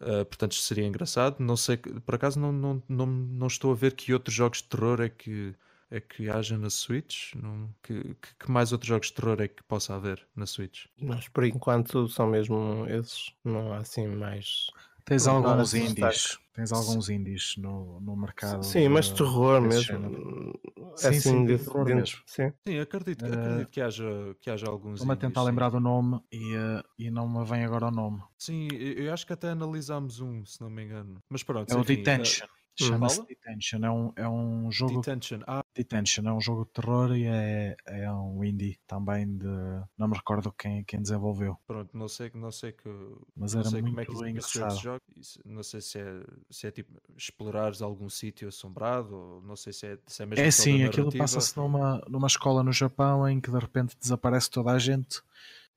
Uh, 0.00 0.24
portanto, 0.24 0.54
seria 0.54 0.86
engraçado. 0.86 1.36
Não 1.40 1.56
sei, 1.56 1.76
por 1.76 2.14
acaso, 2.14 2.40
não, 2.40 2.50
não, 2.50 2.82
não, 2.88 3.06
não 3.06 3.46
estou 3.46 3.70
a 3.70 3.74
ver 3.74 3.94
que 3.94 4.14
outros 4.14 4.34
jogos 4.34 4.62
de 4.62 4.64
terror 4.64 5.00
é 5.02 5.10
que, 5.10 5.54
é 5.90 6.00
que 6.00 6.30
haja 6.30 6.56
na 6.56 6.70
Switch. 6.70 7.34
Não, 7.34 7.68
que, 7.82 8.14
que, 8.38 8.50
mais 8.50 8.72
outros 8.72 8.88
jogos 8.88 9.08
de 9.08 9.14
terror 9.14 9.40
é 9.40 9.48
que 9.48 9.62
possa 9.64 9.94
haver 9.94 10.24
na 10.36 10.46
Switch? 10.46 10.86
Mas 11.00 11.28
por 11.28 11.44
enquanto 11.44 12.08
são 12.08 12.28
mesmo 12.28 12.86
esses. 12.88 13.32
Não 13.44 13.72
há 13.72 13.78
assim 13.78 14.06
mais. 14.06 14.68
Tens 15.04 15.26
alguns 15.26 15.74
indies. 15.74 16.38
Tens 16.52 16.72
alguns 16.72 17.08
indies 17.08 17.54
no, 17.56 18.00
no 18.00 18.16
mercado. 18.16 18.62
Sim, 18.64 18.88
mas 18.88 19.08
terror 19.08 19.60
mesmo. 19.60 20.52
Sim, 20.94 21.08
assim, 21.08 21.20
sim, 21.20 21.46
de, 21.46 21.58
terror 21.58 21.84
dentro, 21.84 22.00
mesmo. 22.00 22.18
Sim, 22.26 22.52
sim 22.66 22.78
acredito, 22.78 23.24
acredito 23.24 23.66
uh, 23.66 23.70
que, 23.70 23.80
haja, 23.80 24.36
que 24.40 24.50
haja 24.50 24.68
alguns. 24.68 24.94
Estou-me 24.94 25.14
a 25.14 25.16
tentar 25.16 25.42
lembrar 25.42 25.70
do 25.70 25.80
nome 25.80 26.20
e, 26.30 26.54
uh, 26.56 26.84
e 26.98 27.10
não 27.10 27.28
me 27.28 27.44
vem 27.44 27.64
agora 27.64 27.86
o 27.86 27.90
nome. 27.90 28.22
Sim, 28.38 28.68
eu 28.72 29.12
acho 29.12 29.26
que 29.26 29.32
até 29.32 29.48
analisámos 29.48 30.20
um, 30.20 30.44
se 30.44 30.60
não 30.60 30.70
me 30.70 30.84
engano. 30.84 31.22
Mas 31.28 31.42
pronto. 31.42 31.72
É 31.72 31.76
o 31.76 31.84
Detention. 31.84 32.46
Uh, 32.46 32.59
Chama-se 32.84 33.26
Detention. 33.26 33.84
É 33.84 33.90
um, 33.90 34.12
é 34.16 34.28
um 34.28 34.70
jogo. 34.70 35.00
Detention. 35.00 35.40
Ah. 35.46 35.64
Detention 35.74 36.28
é 36.28 36.32
um 36.32 36.40
jogo 36.40 36.64
de 36.64 36.70
terror 36.70 37.16
e 37.16 37.26
é, 37.26 37.76
é 37.86 38.12
um 38.12 38.44
indie 38.44 38.78
também 38.86 39.36
de. 39.36 39.46
Não 39.96 40.08
me 40.08 40.16
recordo 40.16 40.52
quem, 40.52 40.84
quem 40.84 41.00
desenvolveu. 41.00 41.56
Pronto, 41.66 41.96
não 41.96 42.08
sei, 42.08 42.30
não 42.34 42.50
sei 42.50 42.72
que. 42.72 42.88
Mas 43.36 43.54
era 43.54 43.70
muito 43.70 43.86
como 43.86 44.00
é 44.00 44.04
que 44.04 44.30
engraçado. 44.30 44.78
Jogo, 44.78 45.02
não 45.44 45.62
sei 45.62 45.80
se 45.80 45.98
é, 45.98 46.22
se 46.50 46.66
é 46.66 46.70
tipo 46.70 47.00
explorares 47.16 47.82
algum 47.82 48.08
sítio 48.08 48.48
assombrado, 48.48 49.14
ou 49.14 49.42
não 49.42 49.56
sei 49.56 49.72
se 49.72 49.86
é, 49.86 49.98
se 50.06 50.22
é 50.22 50.26
mesmo. 50.26 50.44
É 50.44 50.50
sim, 50.50 50.82
aquilo 50.84 51.16
passa-se 51.16 51.56
numa, 51.56 52.02
numa 52.08 52.26
escola 52.26 52.62
no 52.62 52.72
Japão 52.72 53.28
em 53.28 53.40
que 53.40 53.50
de 53.50 53.58
repente 53.58 53.96
desaparece 54.00 54.50
toda 54.50 54.72
a 54.72 54.78
gente 54.78 55.22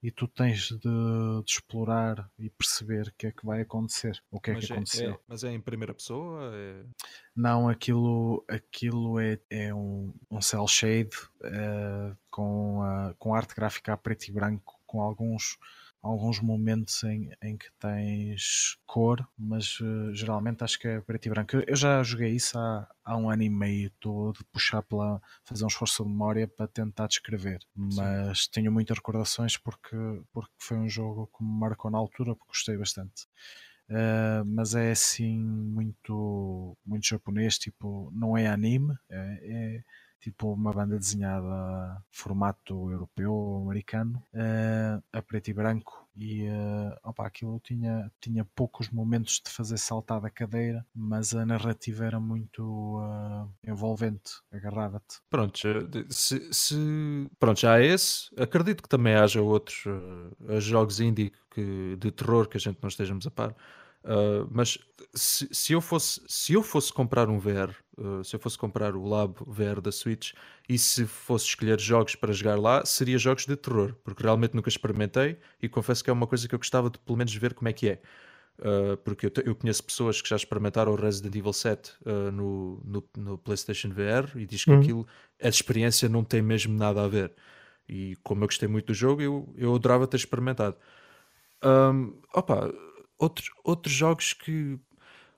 e 0.04 0.12
tu 0.12 0.28
tens 0.28 0.68
de, 0.68 0.78
de, 0.80 1.44
explorar 1.48 2.30
e 2.38 2.50
perceber 2.50 3.08
o 3.08 3.14
que 3.18 3.28
é 3.28 3.32
que 3.32 3.46
vai 3.46 3.62
acontecer, 3.62 4.22
o 4.30 4.38
que 4.38 4.52
é 4.52 4.54
mas 4.56 4.66
que 4.66 4.72
é, 4.72 4.76
aconteceu. 4.76 5.12
É, 5.14 5.20
mas 5.26 5.44
é 5.46 5.52
em 5.54 5.62
primeira 5.62 5.94
pessoa? 5.94 6.52
É... 6.54 6.84
Não, 7.34 7.70
aquilo, 7.70 8.44
aquilo 8.50 9.18
é, 9.18 9.40
é 9.50 9.74
um, 9.74 10.14
um 10.30 10.42
cel 10.42 10.68
shade 10.68 11.16
uh, 11.42 12.18
com, 12.30 12.82
uh, 12.82 13.16
com 13.18 13.34
arte 13.34 13.56
gráfica 13.56 13.94
a 13.94 13.98
preto 13.98 14.28
e 14.28 14.32
branco, 14.34 14.78
com 14.86 15.02
alguns 15.02 15.58
alguns 16.04 16.42
momentos 16.42 17.02
em, 17.06 17.32
em 17.42 17.58
que 17.58 17.72
tens 17.80 18.78
cor, 18.86 19.26
mas 19.38 19.80
uh, 19.80 20.14
geralmente 20.14 20.62
acho 20.62 20.78
que 20.78 20.88
é 20.88 21.00
preto 21.00 21.28
e 21.28 21.30
branco. 21.30 21.56
Eu 21.66 21.76
já 21.76 22.04
joguei 22.04 22.32
isso 22.32 22.60
há, 22.60 22.88
há 23.06 23.18
um 23.18 23.30
ano 23.30 23.44
e 23.44 23.50
meio, 23.50 23.88
estou 23.88 24.34
de 24.34 24.44
puxar 24.52 24.84
pela. 24.84 25.22
fazer 25.46 25.64
um 25.64 25.68
esforço 25.68 26.04
de 26.04 26.10
memória 26.10 26.46
para 26.46 26.68
tentar 26.68 27.08
descrever, 27.08 27.60
mas 27.74 28.44
Sim. 28.44 28.50
tenho 28.52 28.72
muitas 28.72 28.98
recordações 28.98 29.56
porque, 29.56 29.96
porque 30.34 30.52
foi 30.60 30.78
um 30.78 30.90
jogo 30.90 31.32
que 31.36 31.44
me 31.44 31.58
marcou 31.58 31.90
na 31.90 31.98
altura, 31.98 32.36
porque 32.36 32.50
gostei 32.50 32.78
bastante. 32.78 33.26
Uh, 33.90 34.44
mas 34.46 34.76
é 34.76 34.92
assim 34.92 35.40
muito 35.40 36.78
muito 36.86 37.08
japonês, 37.08 37.58
tipo, 37.58 38.12
não 38.14 38.38
é 38.38 38.48
anime, 38.48 38.94
é, 39.10 39.40
é 39.42 39.84
tipo 40.24 40.54
uma 40.54 40.72
banda 40.72 40.98
desenhada 40.98 42.02
formato 42.10 42.90
europeu 42.90 43.34
ou 43.34 43.64
americano, 43.64 44.24
uh, 44.34 45.04
a 45.12 45.22
preto 45.22 45.50
e 45.50 45.54
branco, 45.54 46.08
e 46.16 46.48
uh, 46.48 46.96
opa, 47.04 47.28
aquilo 47.28 47.60
tinha, 47.62 48.10
tinha 48.22 48.46
poucos 48.56 48.90
momentos 48.90 49.42
de 49.46 49.52
fazer 49.52 49.78
saltar 49.78 50.22
da 50.22 50.30
cadeira, 50.30 50.86
mas 50.96 51.36
a 51.36 51.46
narrativa 51.46 52.06
era 52.06 52.22
muito 52.22 52.64
uh, 52.64 53.50
envolvente, 53.68 54.32
agarrava-te. 54.50 55.20
Pronto, 55.30 55.60
se, 56.10 56.54
se, 56.54 56.76
pronto, 57.38 57.60
já 57.60 57.74
há 57.74 57.82
esse, 57.82 58.30
acredito 58.38 58.82
que 58.82 58.90
também 58.90 59.16
haja 59.16 59.42
outros 59.42 59.84
jogos 60.60 61.02
indie 61.02 61.34
que, 61.52 61.98
de 61.98 62.12
terror 62.12 62.48
que 62.48 62.56
a 62.56 62.62
gente 62.62 62.80
não 62.82 62.88
estejamos 62.88 63.28
a 63.28 63.32
par. 63.32 63.54
Uh, 64.04 64.48
mas 64.52 64.78
se, 65.14 65.48
se, 65.52 65.74
eu 65.74 65.80
fosse, 65.80 66.22
se 66.28 66.54
eu 66.54 66.62
fosse 66.62 66.92
comprar 66.92 67.30
um 67.30 67.40
VR, 67.40 67.74
uh, 67.98 68.24
se 68.24 68.36
eu 68.36 68.40
fosse 68.40 68.58
comprar 68.58 68.96
o 68.96 69.06
Lab 69.06 69.36
VR 69.46 69.82
da 69.82 69.92
Switch 69.92 70.34
e 70.68 70.78
se 70.78 71.06
fosse 71.06 71.46
escolher 71.46 71.80
jogos 71.80 72.16
para 72.16 72.34
jogar 72.34 72.60
lá, 72.60 72.86
seria 72.86 73.18
jogos 73.18 73.46
de 73.46 73.56
terror, 73.56 73.96
porque 74.04 74.24
realmente 74.24 74.56
nunca 74.56 74.70
experimentei 74.70 75.38
e 75.62 75.70
confesso 75.70 76.04
que 76.04 76.10
é 76.10 76.14
uma 76.14 76.28
coisa 76.28 76.48
que 76.48 76.56
eu 76.56 76.60
gostava 76.60 76.90
de 76.90 77.00
pelo 77.00 77.18
menos 77.18 77.34
ver 77.36 77.54
como 77.54 77.70
é 77.70 77.74
que 77.74 77.90
é. 77.90 78.02
Uh, 78.60 78.96
porque 78.98 79.26
eu, 79.26 79.32
eu, 79.46 79.56
conheço 79.56 79.84
pessoas 79.84 80.22
que 80.22 80.30
já 80.30 80.36
experimentaram 80.36 80.92
o 80.92 80.96
Resident 80.96 81.36
Evil 81.36 81.52
7 81.52 81.92
no, 82.32 82.80
no, 82.86 83.04
no, 83.18 83.38
PlayStation 83.38 83.90
VR 83.90 84.38
e 84.38 84.46
diz 84.46 84.64
que 84.64 84.70
uhum. 84.70 84.80
aquilo, 84.80 85.08
a 85.42 85.50
experiência 85.50 86.08
não 86.08 86.24
tem 86.24 86.42
mesmo 86.42 86.78
nada 86.78 87.04
a 87.04 87.08
ver. 87.08 87.34
E 87.90 88.16
como 88.24 88.44
eu 88.44 88.48
gostei 88.48 88.68
muito 88.68 88.88
do 88.88 88.94
jogo, 88.94 89.22
eu, 89.22 89.54
eu 89.58 89.76
adorava 89.76 90.08
ter 90.08 90.18
experimentado. 90.18 90.78
Um, 91.64 92.20
opa, 92.34 92.74
outros, 93.18 93.50
outros 93.64 93.94
jogos 93.94 94.34
que. 94.34 94.80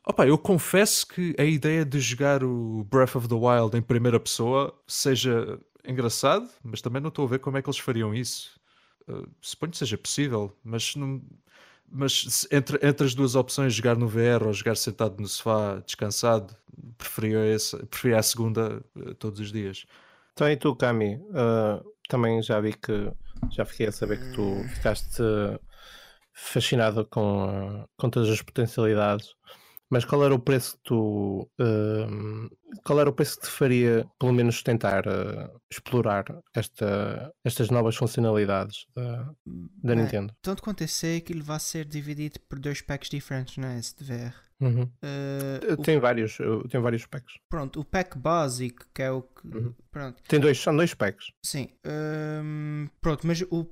Opa, 0.08 0.28
eu 0.28 0.38
confesso 0.38 1.08
que 1.08 1.36
a 1.38 1.44
ideia 1.44 1.84
de 1.84 2.00
jogar 2.00 2.44
o 2.44 2.84
Breath 2.84 3.16
of 3.16 3.28
the 3.28 3.34
Wild 3.34 3.76
em 3.76 3.82
primeira 3.82 4.20
pessoa 4.20 4.72
seja 4.88 5.60
engraçado, 5.84 6.48
mas 6.64 6.80
também 6.80 7.02
não 7.02 7.10
estou 7.10 7.26
a 7.26 7.30
ver 7.30 7.40
como 7.40 7.58
é 7.58 7.62
que 7.62 7.68
eles 7.68 7.80
fariam 7.80 8.14
isso. 8.14 8.60
Uh, 9.08 9.28
suponho 9.42 9.72
que 9.72 9.78
seja 9.80 9.98
possível, 9.98 10.56
mas 10.64 10.96
não. 10.96 11.22
Mas 11.88 12.48
entre, 12.52 12.80
entre 12.86 13.06
as 13.06 13.16
duas 13.16 13.36
opções, 13.36 13.74
jogar 13.74 13.96
no 13.96 14.08
VR 14.08 14.44
ou 14.46 14.54
jogar 14.54 14.76
sentado 14.76 15.20
no 15.20 15.28
sofá 15.28 15.82
descansado, 15.86 16.56
preferia, 16.98 17.46
esse, 17.54 17.78
preferia 17.86 18.20
a 18.20 18.24
segunda 18.24 18.84
uh, 18.96 19.14
todos 19.16 19.40
os 19.40 19.52
dias. 19.52 19.86
Então, 20.34 20.50
e 20.50 20.58
tu, 20.58 20.76
Cami, 20.76 21.16
uh, 21.16 21.84
também 22.08 22.42
já 22.44 22.60
vi 22.60 22.74
que 22.74 23.12
já 23.52 23.66
fiquei 23.66 23.88
a 23.88 23.92
saber 23.92 24.20
que 24.20 24.34
tu 24.34 24.64
ficaste 24.76 25.22
fascinado 26.34 27.06
com, 27.06 27.88
com 27.98 28.10
todas 28.10 28.30
as 28.30 28.42
potencialidades. 28.42 29.36
Mas 29.90 30.04
qual 30.04 30.24
era 30.24 30.34
o 30.34 30.40
preço 30.40 30.76
que 30.78 30.84
tu. 30.84 31.50
Uh, 31.60 32.50
qual 32.84 33.00
era 33.00 33.10
o 33.10 33.14
preço 33.14 33.40
que 33.40 33.46
te 33.46 33.52
faria, 33.52 34.06
pelo 34.20 34.34
menos, 34.34 34.64
tentar 34.64 35.06
uh, 35.08 35.62
explorar 35.72 36.26
esta, 36.56 37.32
estas 37.44 37.70
novas 37.70 37.96
funcionalidades 37.96 38.86
da, 38.96 39.24
da 39.84 39.96
Bem, 39.96 40.04
Nintendo? 40.04 40.34
Tanto 40.42 40.64
quanto 40.64 40.82
eu 40.82 40.88
sei, 40.88 41.18
aquilo 41.18 41.44
vai 41.44 41.60
ser 41.60 41.86
dividido 41.86 42.40
por 42.50 42.60
dois 42.60 42.82
packs 42.82 43.10
diferentes, 43.10 43.58
não 43.58 43.68
é? 43.68 43.80
Uhum. 44.60 44.84
Uh, 44.84 45.78
tem, 45.84 46.00
vários, 46.00 46.38
tem 46.70 46.80
vários 46.80 47.06
packs. 47.06 47.36
Pronto, 47.50 47.82
o 47.82 47.86
pack 47.86 48.18
básico, 48.18 48.86
que 48.94 49.02
é 49.02 49.12
o 49.12 49.22
que. 49.22 49.48
Uhum. 49.48 49.74
Pronto. 49.92 50.22
Tem 50.28 50.40
dois, 50.40 50.58
são 50.58 50.76
dois 50.76 50.94
packs. 50.94 51.32
Sim. 51.44 51.70
Um, 51.86 52.88
pronto, 53.02 53.28
mas 53.28 53.42
o, 53.42 53.68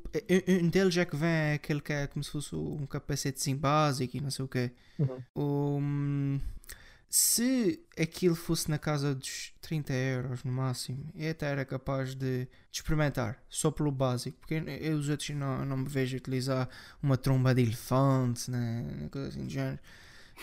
um 0.47 0.67
deles 0.67 0.97
é 0.97 1.05
que 1.05 1.15
vem 1.15 1.53
aquele 1.53 1.81
que 1.81 1.93
é 1.93 2.07
como 2.07 2.23
se 2.23 2.31
fosse 2.31 2.55
um 2.55 2.85
capacetezinho 2.85 3.57
básico 3.57 4.17
e 4.17 4.21
não 4.21 4.29
sei 4.29 4.45
o 4.45 4.47
quê. 4.47 4.71
Uhum. 4.99 5.23
Um, 5.35 6.39
se 7.15 7.79
aquilo 7.95 8.33
fosse 8.33 8.71
na 8.71 8.79
casa 8.79 9.13
dos 9.13 9.53
30 9.61 9.93
euros 9.93 10.43
no 10.43 10.51
máximo, 10.51 11.11
eu 11.15 11.29
até 11.29 11.45
era 11.45 11.63
capaz 11.63 12.15
de, 12.15 12.45
de 12.45 12.49
experimentar, 12.71 13.37
só 13.47 13.69
pelo 13.69 13.91
básico, 13.91 14.39
porque 14.39 14.55
eu, 14.55 14.63
eu 14.63 14.97
os 14.97 15.09
outros 15.09 15.29
não, 15.29 15.63
não 15.63 15.77
me 15.77 15.87
vejo 15.87 16.17
utilizar 16.17 16.67
uma 17.03 17.15
tromba 17.15 17.53
de 17.53 17.61
elefante, 17.61 18.49
né, 18.49 19.07
coisa 19.11 19.27
assim 19.27 19.45
de 19.45 19.53
género. 19.53 19.79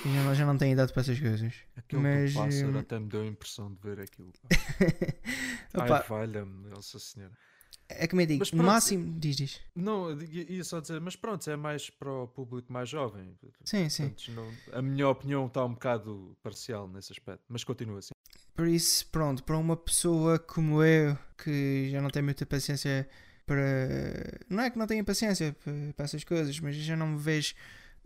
Já, 0.05 0.35
já 0.35 0.47
não 0.47 0.57
tenho 0.57 0.73
idade 0.73 0.93
para 0.93 1.03
essas 1.03 1.19
coisas. 1.21 1.53
Aquele 1.77 2.03
mas, 2.03 2.33
do 2.33 2.39
pássaro 2.39 2.77
hum, 2.77 2.79
até 2.79 2.99
me 2.99 3.09
deu 3.09 3.23
a 3.23 3.27
impressão 3.27 3.73
de 3.73 3.81
ver 3.83 4.01
aquilo. 4.01 4.33
Opa, 5.75 5.97
Ai, 5.99 6.03
falha-me, 6.03 6.69
Nossa 6.69 6.99
Senhora. 6.99 7.33
é 7.89 8.07
como 8.07 8.23
eu 8.23 8.27
digo, 8.27 8.45
pronto, 8.45 8.65
máximo, 8.65 9.19
diz, 9.19 9.37
diz. 9.37 9.61
Não, 9.75 10.11
ia 10.23 10.65
só 10.65 10.81
dizer, 10.81 11.01
mas 11.01 11.17
pronto, 11.17 11.49
é 11.51 11.57
mais 11.57 11.91
para 11.91 12.11
o 12.11 12.27
público 12.29 12.73
mais 12.73 12.89
jovem. 12.89 13.37
Sim, 13.65 13.89
sim. 13.89 14.09
Portanto, 14.09 14.33
não- 14.33 14.79
a 14.79 14.83
minha 14.83 15.09
opinião 15.09 15.47
está 15.47 15.65
um 15.65 15.75
bocado 15.75 16.37
parcial 16.43 16.89
nesse 16.89 17.13
aspecto, 17.13 17.45
mas 17.49 17.63
continua 17.65 17.99
assim. 17.99 18.11
Por 18.55 18.67
isso, 18.67 19.07
pronto, 19.07 19.43
para 19.45 19.57
uma 19.57 19.77
pessoa 19.77 20.39
como 20.39 20.83
eu, 20.83 21.17
que 21.39 21.89
já 21.91 22.01
não 22.01 22.11
tem 22.11 22.23
muita 22.23 22.45
paciência 22.45 23.09
para. 23.47 23.65
Não 24.49 24.63
é 24.63 24.71
que 24.71 24.79
não 24.79 24.87
tenha 24.87 25.03
paciência 25.05 25.57
para 25.97 26.05
essas 26.05 26.25
coisas, 26.25 26.59
mas 26.61 26.77
já 26.77 26.97
não 26.97 27.09
me 27.09 27.19
vejo 27.19 27.55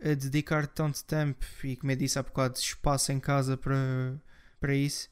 a 0.03 0.13
dedicar 0.13 0.67
tanto 0.67 1.03
tempo 1.03 1.45
e, 1.63 1.75
como 1.75 1.91
eu 1.91 1.95
disse 1.95 2.19
há 2.19 2.23
bocado, 2.23 2.57
espaço 2.57 3.11
em 3.11 3.19
casa 3.19 3.57
para, 3.57 4.15
para 4.59 4.73
isso. 4.73 5.09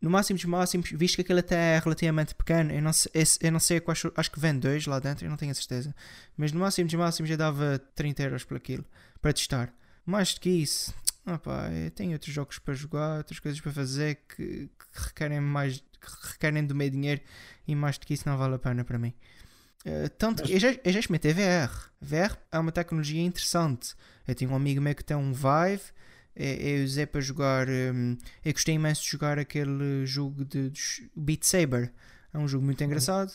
No 0.00 0.10
máximo 0.10 0.36
dos 0.36 0.44
máximos, 0.44 0.90
visto 0.90 1.16
que 1.16 1.22
aquele 1.22 1.40
até 1.40 1.76
é 1.76 1.78
relativamente 1.78 2.34
pequeno, 2.34 2.70
eu 2.70 2.82
não 2.82 2.92
sei, 2.92 3.10
eu 3.40 3.50
não 3.50 3.58
sei 3.58 3.80
quais, 3.80 4.02
acho 4.14 4.30
que 4.30 4.38
vem 4.38 4.58
dois 4.58 4.86
lá 4.86 4.98
dentro, 4.98 5.24
eu 5.24 5.30
não 5.30 5.36
tenho 5.36 5.52
a 5.52 5.54
certeza. 5.54 5.94
Mas 6.36 6.52
no 6.52 6.60
máximo 6.60 6.86
dos 6.86 6.94
máximos 6.94 7.30
eu 7.30 7.36
dava 7.36 7.78
30 7.94 8.22
euros 8.22 8.44
por 8.44 8.56
aquilo, 8.56 8.84
para 9.22 9.32
testar. 9.32 9.72
Mais 10.04 10.34
do 10.34 10.40
que 10.40 10.50
isso, 10.50 10.94
opá, 11.26 11.70
eu 11.72 11.90
tenho 11.90 12.12
outros 12.12 12.32
jogos 12.32 12.58
para 12.58 12.74
jogar, 12.74 13.18
outras 13.18 13.40
coisas 13.40 13.60
para 13.60 13.72
fazer 13.72 14.16
que, 14.28 14.68
que 14.68 15.08
requerem 15.08 15.40
mais, 15.40 15.78
que 15.78 16.28
requerem 16.32 16.64
do 16.64 16.74
meu 16.74 16.90
dinheiro 16.90 17.22
e 17.66 17.74
mais 17.74 17.96
do 17.98 18.06
que 18.06 18.14
isso 18.14 18.28
não 18.28 18.36
vale 18.36 18.54
a 18.54 18.58
pena 18.58 18.84
para 18.84 18.98
mim. 18.98 19.14
Eh, 19.88 20.08
tanto 20.18 20.42
que 20.42 20.52
eu 20.54 20.58
já, 20.58 20.72
eu 20.84 20.92
já 20.92 20.98
experimentei 20.98 21.32
VR. 21.32 21.70
VR 22.00 22.36
é 22.50 22.58
uma 22.58 22.72
tecnologia 22.72 23.22
interessante. 23.22 23.94
Eu 24.26 24.34
tinha 24.34 24.50
um 24.50 24.56
amigo 24.56 24.80
meu 24.80 24.94
que 24.94 25.04
tem 25.04 25.16
um 25.16 25.32
Vive. 25.32 25.82
eh, 26.34 26.78
Eu 26.80 26.84
usei 26.84 27.06
para 27.06 27.20
jogar. 27.20 27.68
hum, 27.68 28.16
eu 28.44 28.52
gostei 28.52 28.74
imenso 28.74 29.02
de 29.04 29.10
jogar 29.10 29.38
aquele 29.38 30.04
jogo 30.04 30.44
de, 30.44 30.70
de 30.70 31.08
Beat 31.14 31.44
Saber. 31.44 31.92
É 32.34 32.38
um 32.38 32.48
jogo 32.48 32.64
muito 32.64 32.82
engraçado. 32.82 33.32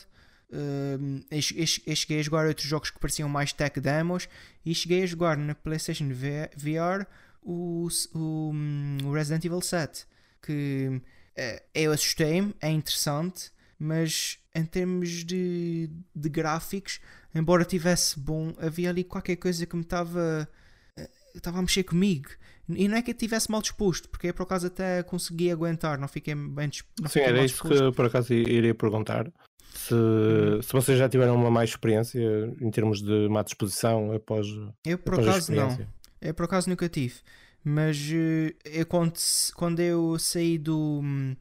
Hum, 0.52 1.22
eu, 1.30 1.38
eu 1.56 1.66
che- 1.66 1.82
eu 1.86 1.96
cheguei 1.96 2.20
a 2.20 2.22
jogar 2.22 2.46
outros 2.46 2.66
jogos 2.68 2.90
que 2.90 2.98
pareciam 2.98 3.28
mais 3.30 3.52
tech 3.54 3.80
demos. 3.80 4.28
E 4.64 4.74
cheguei 4.74 5.02
a 5.02 5.06
jogar 5.06 5.38
na 5.38 5.54
PlayStation 5.54 6.08
VR 6.12 7.06
o, 7.42 7.88
o, 8.14 8.50
hum, 8.52 8.98
o 9.04 9.12
Resident 9.12 9.44
Evil 9.46 9.62
7. 9.62 10.04
Que 10.42 11.00
eh, 11.34 11.62
eu 11.74 11.92
assustei-me, 11.92 12.54
é 12.60 12.68
interessante. 12.70 13.50
Mas 13.82 14.38
em 14.54 14.64
termos 14.64 15.24
de, 15.24 15.90
de 16.14 16.28
gráficos, 16.28 17.00
embora 17.34 17.64
tivesse 17.64 18.18
bom, 18.18 18.54
havia 18.58 18.88
ali 18.90 19.02
qualquer 19.02 19.34
coisa 19.36 19.66
que 19.66 19.74
me 19.74 19.82
estava 19.82 20.48
eh, 20.96 21.10
estava 21.34 21.58
a 21.58 21.62
mexer 21.62 21.82
comigo. 21.82 22.28
E 22.68 22.86
não 22.86 22.96
é 22.96 23.02
que 23.02 23.10
eu 23.10 23.14
estivesse 23.14 23.50
mal 23.50 23.60
disposto, 23.60 24.08
porque 24.08 24.28
eu 24.28 24.34
por 24.34 24.44
acaso 24.44 24.68
até 24.68 25.02
consegui 25.02 25.50
aguentar, 25.50 25.98
não 25.98 26.06
fiquei 26.06 26.32
bem 26.34 26.68
dis- 26.68 26.84
não 27.00 27.08
Sim, 27.08 27.20
era 27.20 27.44
isso 27.44 27.54
disposto. 27.60 27.90
que 27.90 27.96
por 27.96 28.06
acaso 28.06 28.32
iria 28.32 28.74
perguntar. 28.74 29.30
Se, 29.74 29.94
Uhum. 29.94 30.62
se 30.62 30.72
vocês 30.72 30.96
já 30.98 31.08
tiveram 31.08 31.34
uma 31.34 31.50
mais 31.50 31.70
experiência 31.70 32.20
em 32.60 32.70
termos 32.70 33.02
de 33.02 33.28
má 33.28 33.42
disposição 33.42 34.12
após, 34.12 34.46
Eu 34.84 34.96
por 34.98 35.14
após 35.14 35.28
acaso 35.28 35.52
não. 35.52 35.86
Eu 36.20 36.34
por 36.34 36.44
acaso 36.44 36.70
nunca 36.70 36.88
tive. 36.88 37.16
Mas 37.64 37.96
eh, 38.12 38.54
eu, 38.64 38.86
quando, 38.86 39.18
quando 39.56 39.80
eu 39.80 40.16
saí 40.18 40.56
do, 40.58 41.00
hum, 41.02 41.34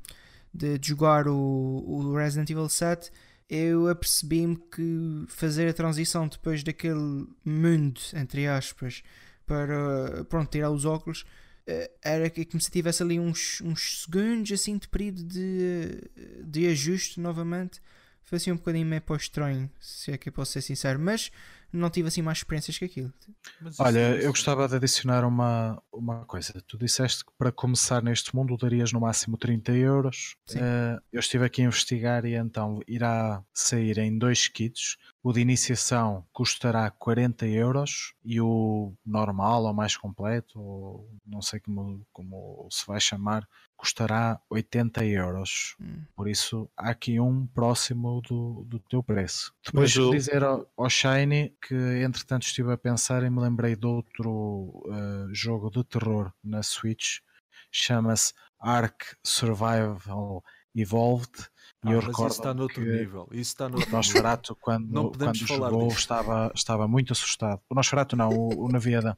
de, 0.53 0.77
de 0.77 0.87
jogar 0.87 1.27
o, 1.27 1.35
o 1.35 2.15
Resident 2.15 2.49
Evil 2.49 2.67
7, 2.69 3.11
eu 3.49 3.89
apercebi-me 3.89 4.55
que 4.55 5.25
fazer 5.27 5.67
a 5.67 5.73
transição 5.73 6.27
depois 6.27 6.63
daquele 6.63 7.27
mundo, 7.43 7.99
entre 8.13 8.47
aspas, 8.47 9.03
para 9.45 10.23
pronto, 10.29 10.49
tirar 10.49 10.71
os 10.71 10.85
óculos, 10.85 11.25
eh, 11.67 11.91
era 12.01 12.29
como 12.29 12.61
se 12.61 12.71
tivesse 12.71 13.03
ali 13.03 13.19
uns, 13.19 13.59
uns 13.61 14.03
segundos 14.03 14.51
assim 14.53 14.77
de 14.77 14.87
período 14.87 15.23
de, 15.23 16.09
de 16.43 16.67
ajuste 16.67 17.19
novamente. 17.19 17.81
Foi 18.23 18.37
assim 18.37 18.51
um 18.51 18.55
bocadinho 18.55 18.85
meio 18.85 19.03
o 19.05 19.15
estranho, 19.15 19.69
se 19.81 20.11
é 20.11 20.17
que 20.17 20.29
eu 20.29 20.33
posso 20.33 20.53
ser 20.53 20.61
sincero, 20.61 20.97
mas 20.97 21.29
não 21.71 21.89
tive 21.89 22.07
assim 22.07 22.21
mais 22.21 22.39
experiências 22.39 22.77
que 22.77 22.86
aquilo. 22.86 23.13
Olha, 23.79 24.15
isso- 24.17 24.25
eu 24.25 24.31
gostava 24.31 24.67
de 24.67 24.75
adicionar 24.75 25.23
uma, 25.25 25.81
uma 25.91 26.25
coisa. 26.25 26.53
Tu 26.67 26.77
disseste 26.77 27.23
que 27.25 27.31
para 27.38 27.51
começar 27.51 28.01
neste 28.03 28.36
mundo 28.36 28.57
darias 28.57 28.91
no 28.91 28.99
máximo 29.01 29.38
30 29.38 29.71
euros. 29.71 30.36
Sim. 30.45 30.60
Eh, 30.62 30.99
eu 31.13 31.19
estive 31.19 31.45
aqui 31.45 31.62
a 31.62 31.65
investigar 31.65 32.25
e 32.25 32.36
então 32.36 32.79
irá 32.88 33.43
sair 33.53 33.97
em 33.99 34.17
dois 34.17 34.47
kits. 34.47 34.97
O 35.23 35.31
de 35.31 35.39
iniciação 35.41 36.25
custará 36.34 36.89
40 36.91 37.45
euros 37.47 38.13
e 38.25 38.41
o 38.41 38.93
normal 39.05 39.63
ou 39.65 39.73
mais 39.73 39.95
completo, 39.95 40.60
ou 40.60 41.10
não 41.25 41.41
sei 41.41 41.60
como, 41.60 42.05
como 42.12 42.67
se 42.71 42.86
vai 42.88 42.99
chamar, 42.99 43.47
custará 43.82 44.39
80 44.48 45.04
euros. 45.06 45.76
Hum. 45.82 46.04
Por 46.15 46.28
isso 46.30 46.70
há 46.78 46.91
aqui 46.91 47.20
um 47.20 47.48
próximo 47.48 48.22
do, 48.22 48.63
do 48.67 48.80
teu 48.80 49.02
preço. 49.02 49.52
Depois 49.65 49.96
Mas 49.98 50.12
dizer 50.12 50.44
ao, 50.44 50.72
ao 50.78 50.88
Shiny 50.88 51.56
que 51.60 51.74
entretanto 52.04 52.44
estive 52.44 52.72
a 52.72 52.78
pensar 52.78 53.24
e 53.24 53.30
me 53.32 53.39
lembrei 53.41 53.76
de 53.76 53.88
outro 53.88 54.84
eh, 54.88 55.28
jogo 55.34 55.72
de 55.72 55.84
terror 55.84 56.32
na 56.44 56.62
Switch, 56.62 57.22
chama-se 57.72 58.34
Ark 58.60 59.04
Survival 59.24 60.44
Evolved. 60.76 61.32
E 61.84 61.89
Ah, 61.89 61.94
eu 61.94 61.98
mas 61.98 62.06
recordo 62.06 62.32
isso 62.34 62.39
está 62.41 62.54
noutro 62.54 62.84
que 62.84 62.89
nível. 62.91 63.28
Isso 63.32 63.52
está 63.52 63.67
noutro. 63.67 63.89
Nosferatu, 63.91 64.54
Não 64.54 64.58
quando, 64.62 65.12
podemos 65.12 65.39
quando 65.39 65.48
falar 65.48 65.70
jogou, 65.72 65.88
disso. 65.88 66.00
estava, 66.00 66.52
estava 66.54 66.88
muito 66.88 67.13
assustado. 67.13 67.60
O 67.67 67.74
Nosferatu 67.74 68.15
não, 68.15 68.30
o, 68.30 68.65
o 68.65 68.72
Navieda 68.72 69.17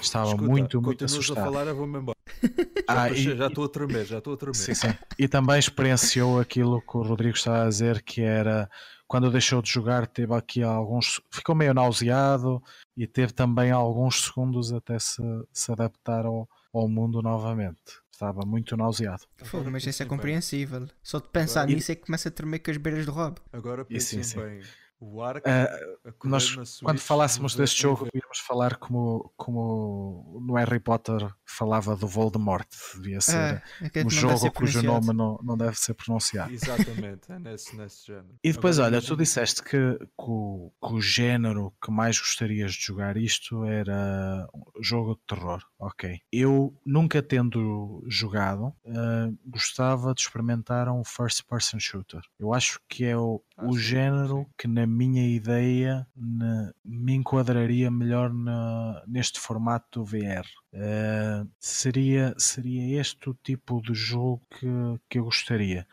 estava 0.00 0.26
Escuta, 0.26 0.42
muito, 0.44 0.80
muito 0.80 1.04
continuas 1.04 1.12
a 1.14 1.18
assustado. 1.18 1.44
falar, 1.44 1.66
eu 1.66 1.74
vou-me 1.74 1.98
embora. 1.98 2.16
Ah, 2.88 3.08
Já 3.08 3.14
e- 3.14 3.18
estou- 3.18 3.36
já 3.36 3.46
estou 3.46 3.64
a 3.64 3.68
tremer, 3.68 4.04
já 4.06 4.18
estou 4.18 4.34
a 4.34 4.36
tremer. 4.36 4.54
Sim, 4.56 4.74
sim. 4.74 4.94
E 5.18 5.26
também 5.28 5.58
experienciou 5.58 6.38
aquilo 6.40 6.80
que 6.82 6.96
o 6.96 7.02
Rodrigo 7.02 7.36
estava 7.36 7.64
a 7.64 7.68
dizer, 7.68 8.02
que 8.02 8.20
era 8.20 8.68
quando 9.06 9.30
deixou 9.30 9.62
de 9.62 9.70
jogar, 9.70 10.06
teve 10.06 10.34
aqui 10.34 10.62
alguns. 10.62 11.20
ficou 11.30 11.54
meio 11.54 11.72
nauseado 11.74 12.62
e 12.96 13.06
teve 13.06 13.32
também 13.32 13.70
alguns 13.70 14.24
segundos 14.24 14.72
até 14.72 14.98
se, 14.98 15.22
se 15.52 15.70
adaptar 15.72 16.26
ao, 16.26 16.48
ao 16.72 16.88
mundo 16.88 17.20
novamente. 17.22 18.02
Estava 18.10 18.42
muito 18.46 18.76
nauseado. 18.76 19.22
Fogo, 19.42 19.70
mas 19.70 19.84
isso 19.86 20.02
é 20.02 20.06
compreensível. 20.06 20.86
Só 21.02 21.18
de 21.18 21.28
pensar 21.28 21.62
Agora- 21.62 21.74
nisso 21.74 21.90
é 21.90 21.94
que 21.96 22.06
começa 22.06 22.28
a 22.28 22.32
tremer 22.32 22.60
com 22.60 22.70
as 22.70 22.76
beiras 22.76 23.04
do 23.06 23.12
rabo. 23.12 23.40
Agora 23.52 23.84
E 23.90 24.00
sim, 24.00 24.18
pensem 24.18 24.40
sim. 24.40 24.46
bem. 24.48 24.60
O 25.00 25.22
Ark 25.22 25.42
Ah, 25.46 25.64
a 26.04 26.12
correr 26.12 26.30
Nós, 26.30 26.80
quando 26.80 26.98
falássemos 26.98 27.54
deste 27.54 27.82
jogo, 27.82 28.08
íamos 28.14 28.38
falar 28.38 28.76
como, 28.76 29.32
como 29.36 30.40
no 30.46 30.54
Harry 30.54 30.80
Potter 30.80 31.30
falava 31.44 31.94
do 31.96 32.06
Voldemort. 32.06 32.66
Devia 32.94 33.20
ser 33.20 33.36
Ah, 33.36 33.62
aquele 33.86 34.06
um 34.06 34.08
que 34.08 34.14
não 34.16 34.28
deve 34.28 34.38
ser 34.38 34.46
jogo 34.46 34.54
cujo 34.54 34.82
nome 34.82 35.12
não, 35.12 35.38
não 35.42 35.56
deve 35.56 35.78
ser 35.78 35.94
pronunciado. 35.94 36.52
Exatamente, 36.52 37.30
é 37.30 37.38
nesse, 37.38 37.76
nesse 37.76 38.06
género. 38.06 38.34
E 38.42 38.52
depois, 38.52 38.78
Agora, 38.78 38.96
olha, 38.96 39.06
tu 39.06 39.16
disseste 39.16 39.62
que, 39.62 39.98
que, 39.98 40.06
o, 40.18 40.72
que 40.82 40.94
o 40.94 41.00
género 41.00 41.72
que 41.82 41.90
mais 41.90 42.18
gostarias 42.18 42.72
de 42.72 42.82
jogar 42.82 43.16
isto 43.16 43.64
era 43.64 44.48
um 44.54 44.62
jogo 44.82 45.14
de 45.16 45.20
terror. 45.26 45.62
Ok. 45.78 46.18
Eu, 46.32 46.74
nunca 46.84 47.22
tendo 47.22 48.02
jogado, 48.08 48.72
eh, 48.86 49.30
gostava 49.46 50.14
de 50.14 50.22
experimentar 50.22 50.88
um 50.88 51.04
first 51.04 51.42
person 51.46 51.78
shooter. 51.78 52.22
Eu 52.38 52.54
acho 52.54 52.80
que 52.88 53.04
é 53.04 53.16
o, 53.16 53.42
Ah, 53.56 53.66
o 53.66 53.78
género 53.78 54.46
que, 54.56 54.66
na 54.66 54.83
minha 54.86 55.26
ideia, 55.28 56.06
ne- 56.16 56.72
me 56.84 57.14
enquadraria 57.14 57.90
melhor 57.90 58.32
na- 58.32 59.02
neste 59.06 59.40
formato 59.40 60.00
do 60.00 60.04
VR. 60.04 60.48
Eh, 60.72 61.44
seria, 61.58 62.34
seria 62.38 63.00
este 63.00 63.30
o 63.30 63.34
tipo 63.34 63.80
de 63.82 63.94
jogo 63.94 64.42
que, 64.50 64.66
que 65.08 65.18
eu 65.18 65.24
gostaria 65.24 65.86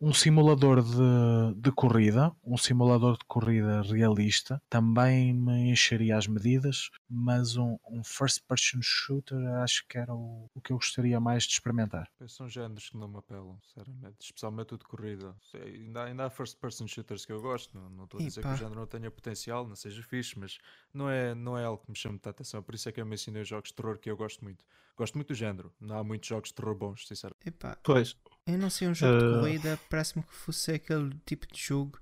um 0.00 0.12
simulador 0.12 0.82
de, 0.82 1.60
de 1.60 1.72
corrida, 1.72 2.32
um 2.44 2.56
simulador 2.56 3.18
de 3.18 3.24
corrida 3.26 3.82
realista, 3.82 4.62
também 4.68 5.32
me 5.32 5.70
encheria 5.70 6.16
as 6.16 6.26
medidas, 6.26 6.90
mas 7.08 7.56
um, 7.56 7.76
um 7.88 8.04
first 8.04 8.42
person 8.46 8.78
shooter 8.80 9.38
acho 9.62 9.86
que 9.88 9.98
era 9.98 10.14
o, 10.14 10.48
o 10.54 10.60
que 10.60 10.72
eu 10.72 10.76
gostaria 10.76 11.18
mais 11.18 11.44
de 11.44 11.54
experimentar. 11.54 12.08
São 12.28 12.48
géneros 12.48 12.90
que 12.90 12.96
não 12.96 13.08
me 13.08 13.18
apelam, 13.18 13.58
sinceramente, 13.62 14.16
especialmente 14.20 14.74
o 14.74 14.78
de 14.78 14.84
corrida. 14.84 15.34
Ainda, 15.54 16.04
ainda 16.04 16.26
há 16.26 16.30
first 16.30 16.58
person 16.58 16.86
shooters 16.86 17.26
que 17.26 17.32
eu 17.32 17.40
gosto, 17.40 17.76
não, 17.76 18.04
estou 18.04 18.20
a 18.20 18.22
dizer 18.22 18.42
que 18.42 18.48
o 18.48 18.56
género 18.56 18.76
não 18.76 18.86
tenha 18.86 19.10
potencial, 19.10 19.66
não 19.66 19.74
seja 19.76 20.02
fixe, 20.02 20.38
mas 20.38 20.58
não 20.94 21.10
é, 21.10 21.34
não 21.34 21.58
é 21.58 21.64
algo 21.64 21.82
que 21.82 21.90
me 21.90 21.96
chama 21.96 22.12
muita 22.12 22.30
atenção, 22.30 22.62
por 22.62 22.74
isso 22.74 22.88
é 22.88 22.92
que 22.92 23.00
eu 23.00 23.06
mencionei 23.06 23.44
jogos 23.44 23.70
de 23.70 23.74
terror 23.74 23.98
que 23.98 24.10
eu 24.10 24.16
gosto 24.16 24.44
muito. 24.44 24.64
Gosto 24.96 25.14
muito 25.14 25.28
do 25.28 25.34
género, 25.34 25.72
não 25.80 25.96
há 25.96 26.02
muitos 26.02 26.28
jogos 26.28 26.48
de 26.48 26.56
terror 26.56 26.74
bons, 26.74 27.06
sinceramente. 27.06 27.48
Epá, 27.48 27.78
pois. 27.84 28.16
Eu 28.48 28.56
não 28.56 28.70
sei, 28.70 28.88
um 28.88 28.94
jogo 28.94 29.14
uh... 29.14 29.18
de 29.18 29.38
corrida 29.40 29.80
parece-me 29.90 30.24
que 30.24 30.34
fosse 30.34 30.72
aquele 30.72 31.14
tipo 31.26 31.46
de 31.46 31.60
jogo 31.60 31.98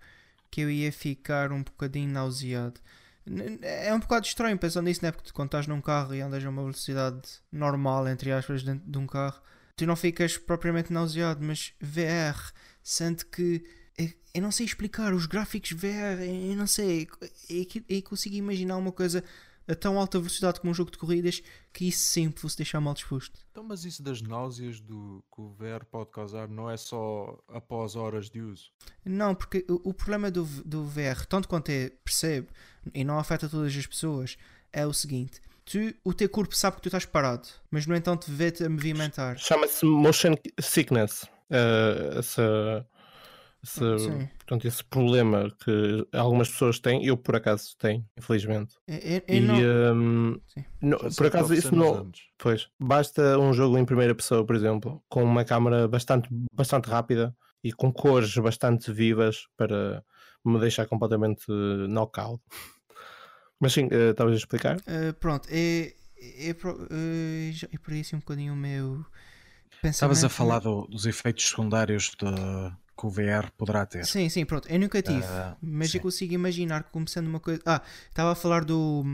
que 0.51 0.61
eu 0.61 0.71
ia 0.71 0.93
ficar 0.93 1.51
um 1.51 1.63
bocadinho 1.63 2.11
nauseado. 2.11 2.81
É 3.61 3.93
um 3.93 3.99
bocado 3.99 4.25
estranho 4.25 4.57
pensando 4.57 4.85
nisso, 4.85 5.05
né? 5.05 5.11
Porque 5.11 5.33
quando 5.33 5.49
estás 5.49 5.67
num 5.67 5.81
carro 5.81 6.15
e 6.15 6.21
andas 6.21 6.45
a 6.45 6.49
uma 6.49 6.63
velocidade 6.63 7.21
normal, 7.51 8.07
entre 8.07 8.31
aspas, 8.31 8.63
dentro 8.63 8.89
de 8.89 8.99
um 8.99 9.07
carro, 9.07 9.43
tu 9.75 9.85
não 9.85 9.97
ficas 9.97 10.39
propriamente 10.39 10.93
nauseado, 10.93 11.45
mas 11.45 11.75
VR, 11.81 12.53
sente 12.83 13.27
que. 13.27 13.65
Eu 14.33 14.43
não 14.43 14.53
sei 14.53 14.67
explicar, 14.67 15.15
os 15.15 15.25
gráficos 15.25 15.73
VR, 15.73 16.23
eu 16.23 16.57
não 16.57 16.67
sei, 16.67 17.09
eu 17.89 18.03
consigo 18.03 18.37
imaginar 18.37 18.77
uma 18.77 18.93
coisa 18.93 19.25
a 19.69 19.75
tão 19.75 19.99
alta 19.99 20.19
velocidade 20.19 20.61
como 20.61 20.71
um 20.71 20.75
jogo 20.75 20.91
de 20.91 20.99
corridas 20.99 21.43
que 21.73 21.89
isso 21.89 22.01
sempre 22.01 22.41
fosse 22.41 22.57
deixar 22.57 22.81
mal 22.81 22.95
disposto. 22.95 23.41
Então, 23.51 23.65
mas 23.65 23.85
isso 23.85 24.03
das 24.03 24.23
náuseas 24.23 24.81
do, 24.81 25.25
que 25.35 25.41
o 25.41 25.49
VR 25.51 25.85
pode 25.91 26.11
causar 26.11 26.49
não 26.49 26.71
é 26.71 26.77
só 26.77 27.39
após 27.49 27.97
horas 27.97 28.31
de 28.31 28.41
uso? 28.41 28.71
Não, 29.05 29.35
porque 29.35 29.65
o, 29.69 29.91
o 29.91 29.95
problema 29.95 30.31
do, 30.31 30.45
do 30.65 30.85
VR, 30.85 31.25
tanto 31.29 31.49
quanto 31.49 31.71
é, 31.71 31.91
percebo, 32.05 32.49
e 32.95 33.05
não 33.05 33.19
afeta 33.19 33.49
todas 33.49 33.77
as 33.77 33.87
pessoas, 33.87 34.37
é 34.73 34.87
o 34.87 34.93
seguinte. 34.93 35.41
Tu, 35.65 35.95
o 36.05 36.15
teu 36.15 36.29
corpo 36.29 36.55
sabe 36.55 36.77
que 36.77 36.83
tu 36.83 36.89
estás 36.89 37.05
parado, 37.05 37.49
mas 37.71 37.87
no 37.87 37.97
entanto 37.97 38.31
vê-te 38.31 38.65
a 38.65 38.69
movimentar. 38.69 39.37
Chama-se 39.39 39.85
motion 39.85 40.35
sickness. 40.61 41.25
Uh, 41.51 42.19
essa 42.19 42.87
esse, 43.67 44.29
portanto, 44.39 44.67
esse 44.67 44.85
problema 44.85 45.51
que 45.63 46.07
algumas 46.13 46.49
pessoas 46.49 46.79
têm, 46.79 47.05
eu 47.05 47.17
por 47.17 47.37
acaso 47.37 47.77
tenho, 47.79 48.05
infelizmente. 48.17 48.77
Eu, 48.87 49.23
eu, 49.29 49.57
eu 49.57 49.95
um, 49.95 50.41
não, 50.81 50.99
por 50.99 51.27
acaso 51.27 51.53
isso 51.53 51.75
não. 51.75 52.11
Pois, 52.39 52.69
basta 52.79 53.39
um 53.39 53.53
jogo 53.53 53.77
em 53.77 53.85
primeira 53.85 54.15
pessoa, 54.15 54.45
por 54.47 54.55
exemplo, 54.55 55.03
com 55.09 55.25
uma 55.25 55.45
câmera 55.45 55.89
bastante, 55.89 56.29
bastante 56.55 56.89
rápida 56.89 57.35
e 57.63 57.73
com 57.73 57.93
cores 57.93 58.35
bastante 58.37 58.93
vivas 58.93 59.47
para 59.57 60.03
me 60.45 60.61
deixar 60.61 60.87
completamente 60.87 61.45
knockout. 61.89 62.43
Mas 63.59 63.73
sim, 63.73 63.87
uh, 63.87 64.11
estavas 64.11 64.35
a 64.35 64.37
explicar? 64.37 64.77
Uh, 64.77 65.15
pronto, 65.19 65.49
é, 65.51 65.95
é, 66.19 66.55
por 66.55 67.93
isso 67.93 68.15
um 68.15 68.21
bocadinho 68.21 68.53
o 68.53 68.57
meu. 68.57 69.05
Estavas 69.83 70.25
a 70.25 70.29
falar 70.29 70.61
do, 70.61 70.87
dos 70.87 71.07
efeitos 71.07 71.49
secundários 71.49 72.13
de, 72.19 72.27
que 72.97 73.07
o 73.07 73.11
VR 73.11 73.51
poderá 73.57 73.85
ter. 73.85 74.07
Sim, 74.07 74.29
sim, 74.29 74.45
pronto. 74.45 74.69
Eu 74.69 74.79
nunca 74.79 75.03
tive, 75.03 75.19
uh, 75.21 75.57
mas 75.61 75.91
sim. 75.91 75.99
eu 75.99 76.03
consigo 76.03 76.33
imaginar 76.33 76.85
como 76.85 77.07
sendo 77.07 77.29
uma 77.29 77.39
coisa. 77.39 77.61
Ah, 77.67 77.83
estava 78.09 78.33
a 78.33 78.35
falar 78.35 78.65
do, 78.65 79.05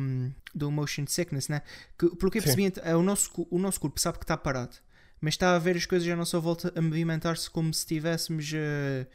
do 0.55 0.70
motion 0.70 1.05
sickness, 1.07 1.49
né? 1.49 1.62
Que, 1.99 2.09
porque 2.16 2.39
eu 2.39 2.43
percebi, 2.43 2.72
é, 2.83 2.95
o, 2.95 3.03
nosso, 3.03 3.30
o 3.51 3.59
nosso 3.59 3.80
corpo 3.80 4.01
sabe 4.01 4.18
que 4.18 4.24
está 4.24 4.37
parado, 4.37 4.76
mas 5.20 5.35
está 5.35 5.57
a 5.57 5.59
ver 5.59 5.76
as 5.76 5.85
coisas 5.85 6.09
à 6.09 6.14
nossa 6.14 6.39
volta 6.39 6.72
a 6.76 6.80
movimentar-se 6.80 7.51
como 7.51 7.74
se 7.74 7.80
estivéssemos 7.80 8.53
uh, 8.53 9.07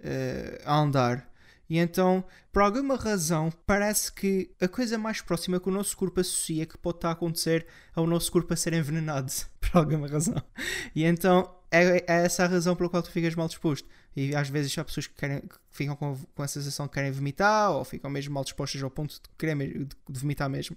uh, 0.00 0.62
a 0.64 0.78
andar. 0.78 1.28
E 1.68 1.78
então, 1.78 2.22
por 2.52 2.62
alguma 2.62 2.96
razão, 2.96 3.50
parece 3.66 4.12
que 4.12 4.50
a 4.60 4.68
coisa 4.68 4.98
mais 4.98 5.20
próxima 5.22 5.58
que 5.58 5.68
o 5.68 5.72
nosso 5.72 5.96
corpo 5.96 6.20
associa 6.20 6.66
que 6.66 6.76
pode 6.76 6.98
estar 6.98 7.08
a 7.08 7.12
acontecer 7.12 7.66
é 7.96 8.00
o 8.00 8.06
nosso 8.06 8.30
corpo 8.30 8.52
a 8.52 8.56
ser 8.56 8.74
envenenado, 8.74 9.32
por 9.58 9.78
alguma 9.78 10.06
razão. 10.06 10.40
E 10.94 11.02
então, 11.02 11.50
é, 11.70 12.04
é 12.06 12.24
essa 12.24 12.44
a 12.44 12.46
razão 12.46 12.76
pela 12.76 12.90
qual 12.90 13.02
tu 13.02 13.10
ficas 13.10 13.34
mal 13.34 13.48
disposto. 13.48 13.88
E 14.14 14.34
às 14.34 14.48
vezes 14.48 14.76
há 14.76 14.84
pessoas 14.84 15.06
que, 15.06 15.14
querem, 15.14 15.40
que 15.40 15.56
ficam 15.70 15.96
com, 15.96 16.18
com 16.34 16.42
a 16.42 16.48
sensação 16.48 16.86
de 16.86 16.92
querem 16.92 17.10
vomitar 17.10 17.70
ou 17.70 17.84
ficam 17.84 18.10
mesmo 18.10 18.34
mal 18.34 18.44
dispostas 18.44 18.82
ao 18.82 18.90
ponto 18.90 19.14
de 19.14 19.20
querer 19.38 19.56
de 19.56 20.20
vomitar 20.20 20.48
mesmo. 20.48 20.76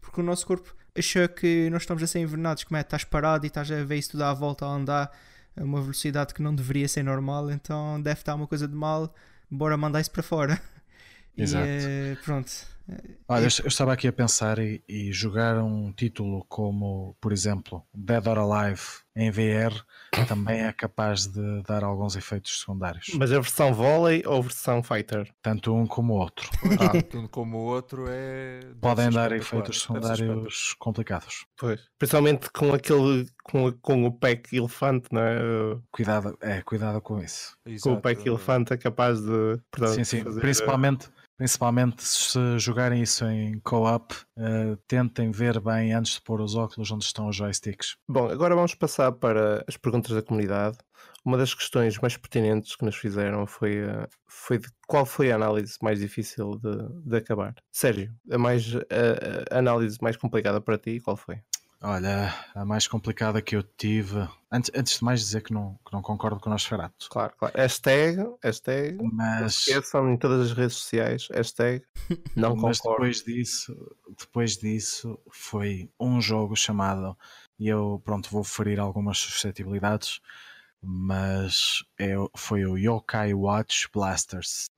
Porque 0.00 0.20
o 0.20 0.24
nosso 0.24 0.46
corpo 0.46 0.74
achou 0.96 1.28
que 1.28 1.68
nós 1.70 1.82
estamos 1.82 2.02
a 2.02 2.06
ser 2.06 2.20
envenenados, 2.20 2.64
como 2.64 2.76
é? 2.76 2.80
Estás 2.80 3.04
parado 3.04 3.44
e 3.44 3.48
estás 3.48 3.70
a 3.70 3.82
ver 3.82 3.96
isso 3.96 4.12
tudo 4.12 4.22
à 4.24 4.32
volta 4.32 4.64
a 4.64 4.68
andar 4.68 5.12
a 5.56 5.64
uma 5.64 5.80
velocidade 5.80 6.32
que 6.32 6.42
não 6.42 6.54
deveria 6.54 6.86
ser 6.86 7.02
normal, 7.02 7.50
então 7.50 8.00
deve 8.00 8.20
estar 8.20 8.34
uma 8.34 8.46
coisa 8.46 8.68
de 8.68 8.74
mal, 8.74 9.12
bora 9.50 9.76
mandar 9.76 10.00
isso 10.00 10.10
para 10.10 10.22
fora. 10.22 10.60
Exato. 11.36 11.66
E, 11.66 12.16
pronto. 12.24 12.75
Olha, 13.28 13.44
eu 13.44 13.48
estava 13.68 13.92
aqui 13.92 14.06
a 14.06 14.12
pensar 14.12 14.58
e, 14.58 14.82
e, 14.88 15.12
jogar 15.12 15.58
um 15.58 15.92
título 15.92 16.44
como, 16.48 17.16
por 17.20 17.32
exemplo, 17.32 17.84
Dead 17.92 18.24
or 18.26 18.38
Alive 18.38 18.80
em 19.16 19.30
VR 19.30 19.74
também 20.28 20.60
é 20.60 20.72
capaz 20.72 21.26
de 21.26 21.62
dar 21.62 21.82
alguns 21.82 22.16
efeitos 22.16 22.60
secundários. 22.60 23.08
Mas 23.18 23.32
a 23.32 23.40
versão 23.40 23.74
volley 23.74 24.22
ou 24.26 24.38
a 24.38 24.42
versão 24.42 24.82
fighter? 24.82 25.28
Tanto 25.42 25.74
um 25.74 25.86
como 25.86 26.14
o 26.14 26.18
outro. 26.18 26.48
Ah, 26.78 26.92
tanto 27.02 27.18
um 27.18 27.26
como 27.26 27.58
o 27.58 27.64
outro 27.64 28.04
é. 28.08 28.60
Podem 28.80 29.10
dar 29.10 29.32
efeitos 29.32 29.82
secundários 29.82 30.74
complicados. 30.78 31.46
Pois. 31.56 31.80
Principalmente 31.98 32.50
com 32.50 32.72
aquele. 32.72 33.26
com, 33.42 33.72
com 33.72 34.04
o 34.04 34.12
pack 34.12 34.54
elefante, 34.54 35.08
não 35.10 35.22
é? 35.22 35.38
Cuidado, 35.90 36.36
é, 36.40 36.62
cuidado 36.62 37.00
com 37.00 37.18
isso. 37.18 37.56
Exato. 37.66 37.88
Com 37.88 37.94
o 37.94 38.00
pack 38.00 38.26
elefante 38.26 38.72
é 38.72 38.76
capaz 38.76 39.20
de. 39.20 39.58
Portanto, 39.70 39.94
sim, 39.94 40.04
sim. 40.04 40.22
Fazer... 40.22 40.40
Principalmente 40.40 41.08
Principalmente 41.36 42.02
se 42.02 42.58
jogarem 42.58 43.02
isso 43.02 43.24
em 43.26 43.60
co-op, 43.60 44.14
uh, 44.38 44.76
tentem 44.88 45.30
ver 45.30 45.60
bem 45.60 45.92
antes 45.92 46.14
de 46.14 46.22
pôr 46.22 46.40
os 46.40 46.54
óculos 46.54 46.90
onde 46.90 47.04
estão 47.04 47.28
os 47.28 47.36
joysticks. 47.36 47.96
Bom, 48.08 48.28
agora 48.30 48.54
vamos 48.54 48.74
passar 48.74 49.12
para 49.12 49.62
as 49.68 49.76
perguntas 49.76 50.12
da 50.12 50.22
comunidade. 50.22 50.78
Uma 51.24 51.36
das 51.36 51.52
questões 51.52 51.98
mais 51.98 52.16
pertinentes 52.16 52.74
que 52.74 52.84
nos 52.84 52.96
fizeram 52.96 53.46
foi, 53.46 53.84
uh, 53.84 54.08
foi 54.26 54.58
de 54.58 54.68
qual 54.86 55.04
foi 55.04 55.30
a 55.30 55.34
análise 55.34 55.76
mais 55.82 55.98
difícil 55.98 56.58
de, 56.58 57.10
de 57.10 57.16
acabar. 57.16 57.54
Sérgio, 57.70 58.14
a, 58.30 58.38
mais, 58.38 58.74
a, 58.74 59.54
a 59.54 59.58
análise 59.58 59.98
mais 60.00 60.16
complicada 60.16 60.60
para 60.60 60.78
ti, 60.78 61.00
qual 61.00 61.16
foi? 61.16 61.40
Olha, 61.82 62.34
a 62.54 62.64
mais 62.64 62.88
complicada 62.88 63.42
que 63.42 63.54
eu 63.54 63.62
tive. 63.62 64.26
Antes, 64.50 64.70
antes 64.74 64.98
de 64.98 65.04
mais 65.04 65.20
dizer 65.20 65.42
que 65.42 65.52
não, 65.52 65.78
que 65.86 65.92
não 65.92 66.00
concordo 66.00 66.40
com 66.40 66.48
o 66.48 66.52
Nosferatu. 66.52 67.08
Claro, 67.10 67.34
claro. 67.38 67.54
Hashtag, 67.56 68.16
hashtag. 68.42 68.98
Mas. 69.12 69.58
Esqueçam 69.58 70.10
em 70.10 70.16
todas 70.16 70.50
as 70.50 70.56
redes 70.56 70.76
sociais. 70.76 71.28
Hashtag. 71.30 71.84
Não 72.34 72.56
Mas 72.56 72.78
concordo. 72.78 73.04
depois 73.04 73.22
disso, 73.22 73.96
depois 74.18 74.56
disso, 74.56 75.18
foi 75.30 75.90
um 76.00 76.20
jogo 76.20 76.56
chamado. 76.56 77.16
E 77.58 77.68
eu, 77.68 78.00
pronto, 78.04 78.30
vou 78.30 78.42
ferir 78.42 78.80
algumas 78.80 79.18
suscetibilidades. 79.18 80.20
Mas 80.82 81.84
é, 81.98 82.14
foi 82.36 82.64
o 82.64 82.78
Yokai 82.78 83.34
Watch 83.34 83.88
Blasters. 83.92 84.70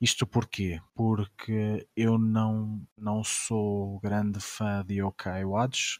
Isto 0.00 0.26
porquê? 0.26 0.80
Porque 0.94 1.86
eu 1.96 2.18
não, 2.18 2.82
não 2.98 3.22
sou 3.22 4.00
grande 4.00 4.40
fã 4.40 4.84
de 4.84 5.00
Yokai 5.00 5.44
Watch 5.44 5.98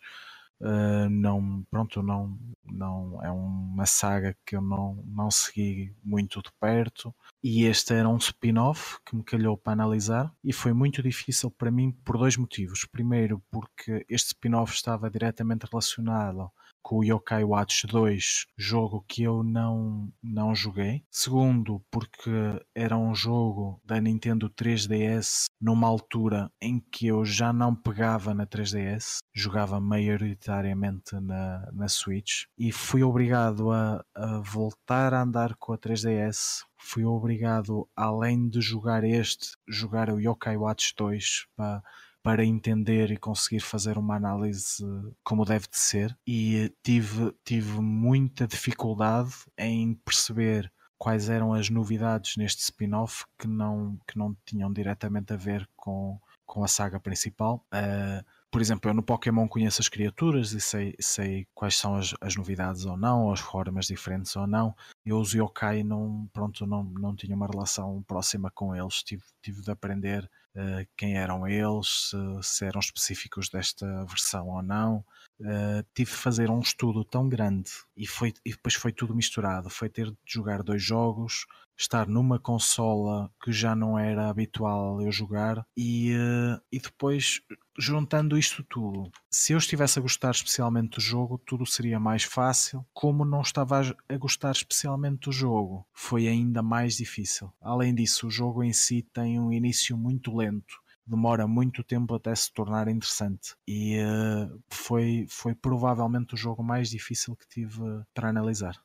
Uh, 0.62 1.10
não, 1.10 1.66
pronto, 1.68 2.00
não, 2.04 2.38
não 2.64 3.20
é 3.20 3.28
uma 3.28 3.84
saga 3.84 4.36
que 4.46 4.54
eu 4.54 4.62
não, 4.62 5.02
não 5.08 5.28
segui 5.28 5.92
muito 6.04 6.40
de 6.40 6.52
perto 6.60 7.12
e 7.42 7.64
este 7.64 7.94
era 7.94 8.08
um 8.08 8.16
spin-off 8.16 8.98
que 9.04 9.16
me 9.16 9.24
calhou 9.24 9.58
para 9.58 9.72
analisar 9.72 10.32
e 10.44 10.52
foi 10.52 10.72
muito 10.72 11.02
difícil 11.02 11.50
para 11.50 11.68
mim 11.68 11.90
por 12.04 12.16
dois 12.16 12.36
motivos. 12.36 12.86
Primeiro, 12.92 13.42
porque 13.50 14.06
este 14.08 14.28
spin-off 14.28 14.72
estava 14.72 15.10
diretamente 15.10 15.66
relacionado 15.68 16.48
com 16.82 16.98
o 16.98 17.04
Yokai 17.04 17.44
Watch 17.44 17.86
2, 17.86 18.46
jogo 18.56 19.04
que 19.06 19.22
eu 19.22 19.42
não, 19.42 20.12
não 20.22 20.54
joguei. 20.54 21.04
Segundo, 21.10 21.82
porque 21.90 22.30
era 22.74 22.96
um 22.96 23.14
jogo 23.14 23.80
da 23.84 24.00
Nintendo 24.00 24.50
3DS 24.50 25.44
numa 25.60 25.86
altura 25.86 26.50
em 26.60 26.80
que 26.80 27.06
eu 27.06 27.24
já 27.24 27.52
não 27.52 27.74
pegava 27.74 28.34
na 28.34 28.46
3DS, 28.46 29.18
jogava 29.32 29.80
maioritariamente 29.80 31.14
na, 31.20 31.70
na 31.72 31.88
Switch 31.88 32.44
e 32.58 32.72
fui 32.72 33.02
obrigado 33.02 33.70
a, 33.70 34.04
a 34.14 34.40
voltar 34.40 35.14
a 35.14 35.22
andar 35.22 35.54
com 35.56 35.72
a 35.72 35.78
3DS 35.78 36.64
fui 36.82 37.04
obrigado, 37.04 37.88
além 37.96 38.48
de 38.48 38.60
jogar 38.60 39.04
este, 39.04 39.56
jogar 39.68 40.10
o 40.10 40.20
Yokai 40.20 40.56
Watch 40.56 40.94
2 40.96 41.46
para 41.56 41.82
para 42.22 42.44
entender 42.44 43.10
e 43.10 43.16
conseguir 43.16 43.60
fazer 43.60 43.98
uma 43.98 44.16
análise 44.16 44.84
como 45.24 45.44
deve 45.44 45.66
de 45.68 45.78
ser 45.78 46.16
e 46.26 46.72
tive, 46.82 47.34
tive 47.44 47.80
muita 47.80 48.46
dificuldade 48.46 49.32
em 49.58 49.94
perceber 49.94 50.72
quais 50.96 51.28
eram 51.28 51.52
as 51.52 51.68
novidades 51.68 52.36
neste 52.36 52.62
spin-off 52.62 53.24
que 53.36 53.48
não, 53.48 53.98
que 54.06 54.16
não 54.16 54.36
tinham 54.44 54.72
diretamente 54.72 55.32
a 55.32 55.36
ver 55.36 55.68
com, 55.74 56.16
com 56.46 56.62
a 56.62 56.68
saga 56.68 57.00
principal. 57.00 57.66
Uh, 57.74 58.24
por 58.52 58.60
exemplo, 58.60 58.90
eu 58.90 58.94
no 58.94 59.02
Pokémon 59.02 59.48
conheço 59.48 59.80
as 59.80 59.88
criaturas 59.88 60.52
e 60.52 60.60
sei, 60.60 60.94
sei 61.00 61.46
quais 61.54 61.74
são 61.74 61.96
as, 61.96 62.14
as 62.20 62.36
novidades 62.36 62.84
ou 62.84 62.98
não, 62.98 63.32
as 63.32 63.40
formas 63.40 63.86
diferentes 63.86 64.36
ou 64.36 64.46
não. 64.46 64.76
Eu 65.06 65.18
os 65.18 65.32
yokai 65.32 65.82
não, 65.82 66.28
pronto, 66.34 66.66
não, 66.66 66.84
não 66.84 67.16
tinha 67.16 67.34
uma 67.34 67.46
relação 67.46 68.02
próxima 68.06 68.50
com 68.50 68.76
eles, 68.76 69.02
tive, 69.02 69.22
tive 69.40 69.62
de 69.62 69.70
aprender 69.70 70.30
uh, 70.54 70.86
quem 70.98 71.16
eram 71.16 71.48
eles, 71.48 72.10
se, 72.10 72.16
se, 72.42 72.64
eram 72.66 72.78
específicos 72.78 73.48
desta 73.48 73.86
versão 74.04 74.46
ou 74.48 74.62
não. 74.62 75.02
Uh, 75.42 75.84
tive 75.92 76.10
de 76.10 76.16
fazer 76.16 76.50
um 76.50 76.60
estudo 76.60 77.04
tão 77.04 77.28
grande 77.28 77.70
e, 77.96 78.06
foi, 78.06 78.32
e 78.46 78.52
depois 78.52 78.74
foi 78.74 78.92
tudo 78.92 79.14
misturado. 79.14 79.68
Foi 79.68 79.88
ter 79.88 80.06
de 80.06 80.16
jogar 80.24 80.62
dois 80.62 80.82
jogos, 80.82 81.46
estar 81.76 82.06
numa 82.06 82.38
consola 82.38 83.30
que 83.42 83.52
já 83.52 83.74
não 83.74 83.98
era 83.98 84.28
habitual 84.28 85.02
eu 85.02 85.10
jogar 85.10 85.66
e, 85.76 86.14
uh, 86.14 86.60
e 86.70 86.78
depois 86.78 87.42
juntando 87.78 88.38
isto 88.38 88.62
tudo, 88.62 89.10
se 89.30 89.52
eu 89.52 89.58
estivesse 89.58 89.98
a 89.98 90.02
gostar 90.02 90.30
especialmente 90.30 90.96
do 90.96 91.00
jogo, 91.00 91.38
tudo 91.38 91.64
seria 91.64 91.98
mais 91.98 92.22
fácil. 92.22 92.84
Como 92.92 93.24
não 93.24 93.40
estava 93.40 93.80
a 93.80 94.16
gostar 94.16 94.52
especialmente 94.52 95.20
do 95.22 95.32
jogo, 95.32 95.86
foi 95.92 96.28
ainda 96.28 96.62
mais 96.62 96.96
difícil. 96.96 97.52
Além 97.60 97.94
disso, 97.94 98.26
o 98.26 98.30
jogo 98.30 98.62
em 98.62 98.72
si 98.72 99.02
tem 99.12 99.40
um 99.40 99.52
início 99.52 99.96
muito 99.96 100.36
lento 100.36 100.81
demora 101.12 101.46
muito 101.46 101.84
tempo 101.84 102.14
até 102.14 102.34
se 102.34 102.52
tornar 102.52 102.88
interessante 102.88 103.54
e 103.68 103.98
uh, 103.98 104.62
foi, 104.70 105.26
foi 105.28 105.54
provavelmente 105.54 106.34
o 106.34 106.36
jogo 106.36 106.62
mais 106.62 106.88
difícil 106.88 107.36
que 107.36 107.46
tive 107.46 107.82
para 108.14 108.28
analisar. 108.30 108.76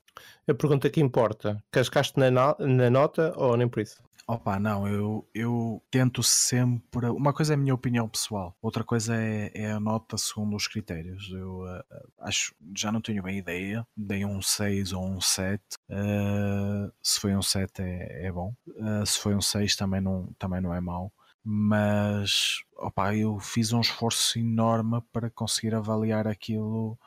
A 0.47 0.53
pergunta 0.53 0.89
que 0.89 0.99
importa: 0.99 1.63
cascaste 1.71 2.19
na, 2.19 2.29
na 2.31 2.89
nota 2.89 3.33
ou 3.37 3.55
nem 3.55 3.67
por 3.67 3.81
isso? 3.81 4.01
Opa, 4.29 4.59
não, 4.59 4.85
eu, 4.85 5.25
eu 5.33 5.81
tento 5.89 6.21
sempre. 6.21 7.07
Uma 7.07 7.31
coisa 7.31 7.53
é 7.53 7.55
a 7.55 7.57
minha 7.57 7.73
opinião 7.73 8.09
pessoal, 8.09 8.53
outra 8.61 8.83
coisa 8.83 9.15
é, 9.15 9.49
é 9.53 9.71
a 9.71 9.79
nota 9.79 10.17
segundo 10.17 10.53
os 10.53 10.67
critérios. 10.67 11.29
Eu 11.31 11.61
uh, 11.61 11.81
acho, 12.19 12.53
já 12.75 12.91
não 12.91 12.99
tenho 12.99 13.23
bem 13.23 13.37
ideia, 13.37 13.87
dei 13.95 14.25
um 14.25 14.41
6 14.41 14.91
ou 14.91 15.07
um 15.07 15.21
7. 15.21 15.61
Uh, 15.89 16.87
eh, 16.87 16.91
se 17.01 17.21
foi 17.21 17.37
um 17.37 17.41
7 17.41 17.81
é, 17.81 18.27
é 18.27 18.31
bom, 18.31 18.53
uh, 18.67 19.05
se 19.05 19.17
foi 19.17 19.33
um 19.33 19.39
6 19.39 19.77
também 19.77 20.01
não, 20.01 20.27
também 20.37 20.59
não 20.59 20.73
é 20.73 20.81
mau. 20.81 21.09
Mas 21.49 22.61
opa, 22.75 23.15
eu 23.15 23.39
fiz 23.39 23.71
um 23.71 23.79
esforço 23.79 24.37
enorme 24.37 25.01
para 25.13 25.29
conseguir 25.29 25.73
avaliar 25.73 26.27
aquilo 26.27 26.99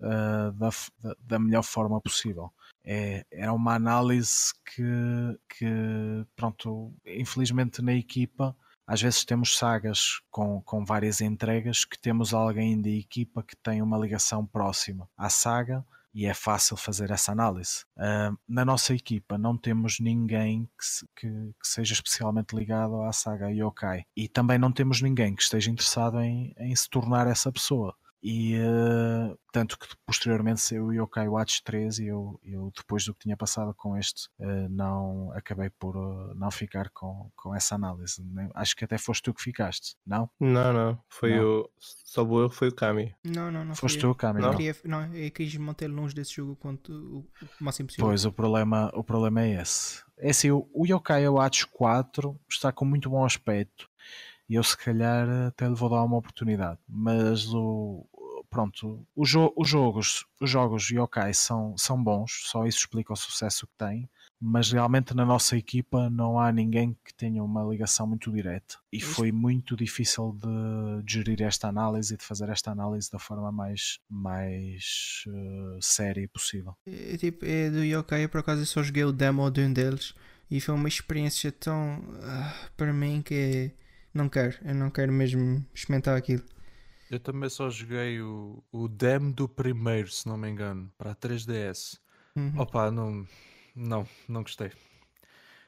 da, 0.00 0.50
da, 0.50 0.70
da 1.20 1.38
melhor 1.40 1.62
forma 1.62 2.00
possível. 2.00 2.52
É, 2.84 3.26
é 3.30 3.50
uma 3.50 3.74
análise 3.74 4.52
que, 4.64 4.82
que, 5.48 5.66
pronto, 6.36 6.94
infelizmente 7.04 7.82
na 7.82 7.92
equipa, 7.92 8.56
às 8.86 9.02
vezes 9.02 9.24
temos 9.24 9.58
sagas 9.58 10.20
com, 10.30 10.62
com 10.62 10.84
várias 10.84 11.20
entregas 11.20 11.84
que 11.84 11.98
temos 11.98 12.32
alguém 12.32 12.80
da 12.80 12.88
equipa 12.88 13.42
que 13.42 13.56
tem 13.56 13.82
uma 13.82 13.98
ligação 13.98 14.46
próxima 14.46 15.08
à 15.16 15.28
saga 15.28 15.84
e 16.12 16.26
é 16.26 16.34
fácil 16.34 16.76
fazer 16.76 17.10
essa 17.10 17.32
análise. 17.32 17.84
Uh, 17.96 18.36
na 18.48 18.64
nossa 18.64 18.94
equipa 18.94 19.38
não 19.38 19.56
temos 19.56 20.00
ninguém 20.00 20.68
que, 20.78 20.84
se, 20.84 21.06
que, 21.16 21.28
que, 21.28 21.68
seja 21.68 21.92
especialmente 21.92 22.54
ligado 22.54 23.00
à 23.02 23.12
saga 23.12 23.50
Yokai 23.50 24.04
e 24.16 24.28
também 24.28 24.58
não 24.58 24.72
temos 24.72 25.00
ninguém 25.00 25.34
que 25.34 25.42
esteja 25.42 25.70
interessado 25.70 26.20
em, 26.20 26.52
em 26.58 26.74
se 26.74 26.88
tornar 26.88 27.26
essa 27.26 27.52
pessoa. 27.52 27.94
E 28.22 28.58
uh, 28.58 29.38
tanto 29.50 29.78
que 29.78 29.86
posteriormente 30.04 30.60
saiu 30.60 30.86
o 30.86 30.92
Yokai 30.92 31.26
Watch 31.26 31.62
3 31.64 31.98
e 32.00 32.06
eu, 32.06 32.38
eu 32.44 32.70
depois 32.76 33.04
do 33.04 33.14
que 33.14 33.20
tinha 33.20 33.36
passado 33.36 33.74
com 33.74 33.96
este 33.96 34.28
uh, 34.38 34.68
não 34.68 35.32
acabei 35.32 35.70
por 35.70 35.96
uh, 35.96 36.34
não 36.34 36.50
ficar 36.50 36.90
com, 36.90 37.30
com 37.34 37.54
essa 37.54 37.74
análise. 37.74 38.22
Acho 38.54 38.76
que 38.76 38.84
até 38.84 38.98
foste 38.98 39.22
tu 39.22 39.34
que 39.34 39.42
ficaste, 39.42 39.96
não? 40.06 40.28
Não, 40.38 40.72
não. 40.72 41.02
Foi 41.08 41.36
não. 41.36 41.60
o. 41.60 41.70
Só 41.78 42.22
o 42.22 42.42
erro 42.42 42.50
foi 42.50 42.68
o 42.68 42.74
Kami. 42.74 43.14
Não, 43.24 43.50
não, 43.50 43.64
não. 43.64 43.74
Foste 43.74 43.98
tu, 43.98 44.14
Kami. 44.14 44.40
Não, 44.40 44.50
não. 44.50 44.56
Queria, 44.56 44.76
não, 44.84 45.14
eu 45.14 45.30
quis 45.30 45.56
manter 45.56 45.88
longe 45.88 46.14
desse 46.14 46.34
jogo 46.34 46.56
quanto 46.56 46.92
o, 46.92 47.18
o 47.20 47.64
máximo 47.64 47.86
possível. 47.86 48.06
Pois, 48.06 48.24
o 48.24 48.32
problema, 48.32 48.90
o 48.94 49.02
problema 49.02 49.42
é 49.42 49.62
esse. 49.62 50.02
É 50.18 50.30
assim, 50.30 50.50
o, 50.50 50.68
o 50.74 50.86
Yokai 50.86 51.26
Watch 51.26 51.66
4 51.68 52.38
está 52.48 52.70
com 52.70 52.84
muito 52.84 53.08
bom 53.08 53.24
aspecto 53.24 53.89
e 54.50 54.56
eu 54.56 54.64
se 54.64 54.76
calhar 54.76 55.28
até 55.46 55.68
lhe 55.68 55.76
vou 55.76 55.88
dar 55.88 56.02
uma 56.02 56.16
oportunidade. 56.16 56.80
Mas 56.88 57.54
o, 57.54 58.04
pronto, 58.50 59.06
o 59.14 59.24
jo 59.24 59.52
os 59.56 59.68
jogos, 59.68 60.26
os 60.40 60.50
jogos 60.50 60.90
yokai 60.90 61.32
são, 61.32 61.78
são 61.78 62.02
bons, 62.02 62.42
só 62.46 62.66
isso 62.66 62.78
explica 62.78 63.12
o 63.12 63.16
sucesso 63.16 63.64
que 63.64 63.72
tem, 63.78 64.10
mas 64.40 64.72
realmente 64.72 65.14
na 65.14 65.24
nossa 65.24 65.56
equipa 65.56 66.10
não 66.10 66.36
há 66.36 66.50
ninguém 66.50 66.96
que 67.04 67.14
tenha 67.14 67.44
uma 67.44 67.62
ligação 67.62 68.08
muito 68.08 68.32
direta. 68.32 68.76
E 68.92 69.00
foi 69.00 69.30
muito 69.30 69.76
difícil 69.76 70.36
de, 70.36 71.04
de 71.04 71.12
gerir 71.12 71.42
esta 71.42 71.68
análise 71.68 72.14
e 72.14 72.16
de 72.16 72.24
fazer 72.24 72.48
esta 72.48 72.72
análise 72.72 73.08
da 73.08 73.20
forma 73.20 73.52
mais, 73.52 74.00
mais 74.10 75.22
uh, 75.28 75.78
séria 75.80 76.28
possível. 76.28 76.74
É, 76.84 77.16
tipo, 77.16 77.44
é 77.44 77.70
do 77.70 77.84
yokai, 77.84 78.26
por 78.26 78.40
acaso 78.40 78.62
eu 78.62 78.66
só 78.66 78.82
joguei 78.82 79.04
o 79.04 79.12
demo 79.12 79.48
de 79.48 79.60
um 79.60 79.72
deles 79.72 80.12
e 80.50 80.60
foi 80.60 80.74
uma 80.74 80.88
experiência 80.88 81.52
tão 81.52 82.00
uh, 82.00 82.70
para 82.76 82.92
mim 82.92 83.22
que 83.22 83.72
não 84.12 84.28
quero, 84.28 84.56
eu 84.64 84.74
não 84.74 84.90
quero 84.90 85.12
mesmo 85.12 85.64
experimentar 85.74 86.16
aquilo. 86.16 86.44
Eu 87.10 87.18
também 87.18 87.48
só 87.48 87.68
joguei 87.68 88.20
o, 88.20 88.62
o 88.70 88.86
demo 88.86 89.32
do 89.32 89.48
primeiro, 89.48 90.08
se 90.08 90.28
não 90.28 90.36
me 90.36 90.48
engano, 90.48 90.90
para 90.96 91.10
a 91.10 91.14
3DS. 91.14 91.98
Uhum. 92.36 92.60
Opa, 92.60 92.90
não, 92.90 93.26
não, 93.74 94.06
não 94.28 94.42
gostei. 94.42 94.70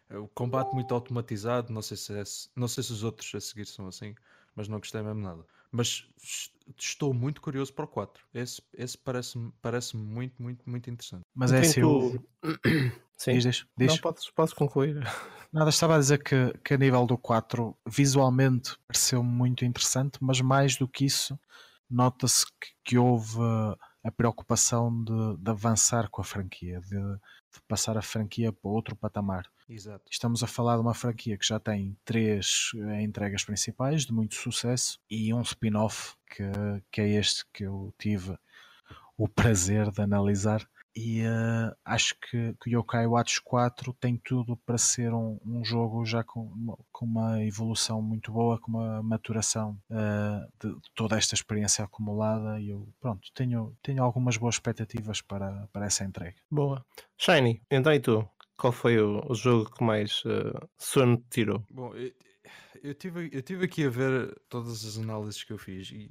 O 0.08 0.28
combate 0.28 0.72
muito 0.72 0.94
automatizado, 0.94 1.72
não 1.72 1.82
sei 1.82 1.96
se 1.96 2.12
é, 2.12 2.22
não 2.54 2.68
sei 2.68 2.84
se 2.84 2.92
os 2.92 3.02
outros 3.02 3.34
a 3.34 3.40
seguir 3.40 3.66
são 3.66 3.88
assim, 3.88 4.14
mas 4.54 4.68
não 4.68 4.78
gostei 4.78 5.02
mesmo 5.02 5.20
nada. 5.20 5.44
Mas 5.70 6.06
estou 6.78 7.14
muito 7.14 7.40
curioso 7.40 7.72
para 7.72 7.86
o 7.86 7.88
4. 7.88 8.24
Esse, 8.34 8.62
esse 8.74 8.96
parece-me 8.98 9.52
parece 9.62 9.96
muito, 9.96 10.40
muito, 10.40 10.68
muito 10.68 10.90
interessante. 10.90 11.24
Mas 11.34 11.50
é 11.50 11.60
assim. 11.60 11.80
Tu... 11.80 12.24
Sim. 13.16 13.38
Diz. 13.38 13.66
Não, 13.78 13.96
podes, 13.98 14.30
podes 14.30 14.52
concluir. 14.52 15.02
Nada, 15.52 15.68
estava 15.68 15.96
a 15.96 15.98
dizer 15.98 16.22
que, 16.22 16.50
que 16.64 16.72
a 16.72 16.78
nível 16.78 17.04
do 17.06 17.18
4 17.18 17.76
visualmente 17.86 18.74
pareceu 18.88 19.22
muito 19.22 19.66
interessante, 19.66 20.18
mas 20.18 20.40
mais 20.40 20.76
do 20.76 20.88
que 20.88 21.04
isso, 21.04 21.38
nota-se 21.90 22.46
que, 22.58 22.68
que, 22.82 22.98
houve 22.98 23.38
a 24.02 24.10
preocupação 24.10 25.04
de, 25.04 25.36
de 25.36 25.50
avançar 25.50 26.08
com 26.08 26.22
a 26.22 26.24
franquia, 26.24 26.80
de, 26.80 26.96
de, 26.96 27.60
passar 27.68 27.98
a 27.98 28.02
franquia 28.02 28.50
para 28.50 28.70
outro 28.70 28.96
patamar. 28.96 29.46
Exato. 29.68 30.02
Estamos 30.10 30.42
a 30.42 30.46
falar 30.46 30.76
de 30.76 30.80
uma 30.80 30.94
franquia 30.94 31.36
que 31.36 31.46
já 31.46 31.60
tem 31.60 31.98
três 32.02 32.70
eh, 32.74 33.02
entregas 33.02 33.44
principais 33.44 34.06
de 34.06 34.12
muito 34.12 34.34
sucesso 34.34 34.98
e 35.08 35.34
um 35.34 35.42
spin-off 35.42 36.14
que, 36.34 36.44
que 36.90 37.00
é 37.02 37.10
este 37.10 37.44
que 37.52 37.64
eu 37.64 37.94
tive 37.98 38.38
o 39.18 39.28
prazer 39.28 39.90
de 39.90 40.00
analisar 40.00 40.66
e 40.94 41.22
uh, 41.22 41.74
acho 41.84 42.14
que, 42.20 42.54
que 42.60 42.68
o 42.68 42.80
Yokai 42.80 43.06
Watch 43.06 43.40
4 43.42 43.92
tem 43.94 44.16
tudo 44.16 44.56
para 44.56 44.76
ser 44.76 45.12
um, 45.12 45.38
um 45.44 45.64
jogo 45.64 46.04
já 46.04 46.22
com, 46.22 46.76
com 46.92 47.06
uma 47.06 47.42
evolução 47.42 48.02
muito 48.02 48.30
boa, 48.30 48.58
com 48.58 48.72
uma 48.72 49.02
maturação 49.02 49.78
uh, 49.90 50.46
de, 50.60 50.74
de, 50.74 50.90
toda 50.94 51.16
esta 51.16 51.34
experiência 51.34 51.84
acumulada 51.84 52.60
e 52.60 52.70
eu 52.70 52.86
pronto, 53.00 53.28
tenho, 53.34 53.74
tenho 53.82 54.02
algumas 54.02 54.36
boas 54.36 54.56
expectativas 54.56 55.22
para, 55.22 55.66
para 55.72 55.86
essa 55.86 56.04
entrega. 56.04 56.36
Boa. 56.50 56.84
Shiny, 57.16 57.62
então 57.70 57.92
e 57.92 58.00
tu? 58.00 58.28
Qual 58.56 58.72
foi 58.72 59.00
o, 59.00 59.22
o 59.26 59.34
jogo 59.34 59.70
que 59.72 59.82
mais 59.82 60.22
uh, 60.24 60.68
sono 60.76 61.16
te 61.16 61.24
tirou? 61.30 61.64
Bom, 61.70 61.94
eu, 61.94 62.12
eu, 62.82 62.94
tive, 62.94 63.30
eu 63.32 63.42
tive 63.42 63.64
aqui 63.64 63.86
a 63.86 63.90
ver 63.90 64.38
todas 64.48 64.84
as 64.84 64.98
análises 64.98 65.42
que 65.42 65.52
eu 65.52 65.58
fiz 65.58 65.90
e 65.90 66.10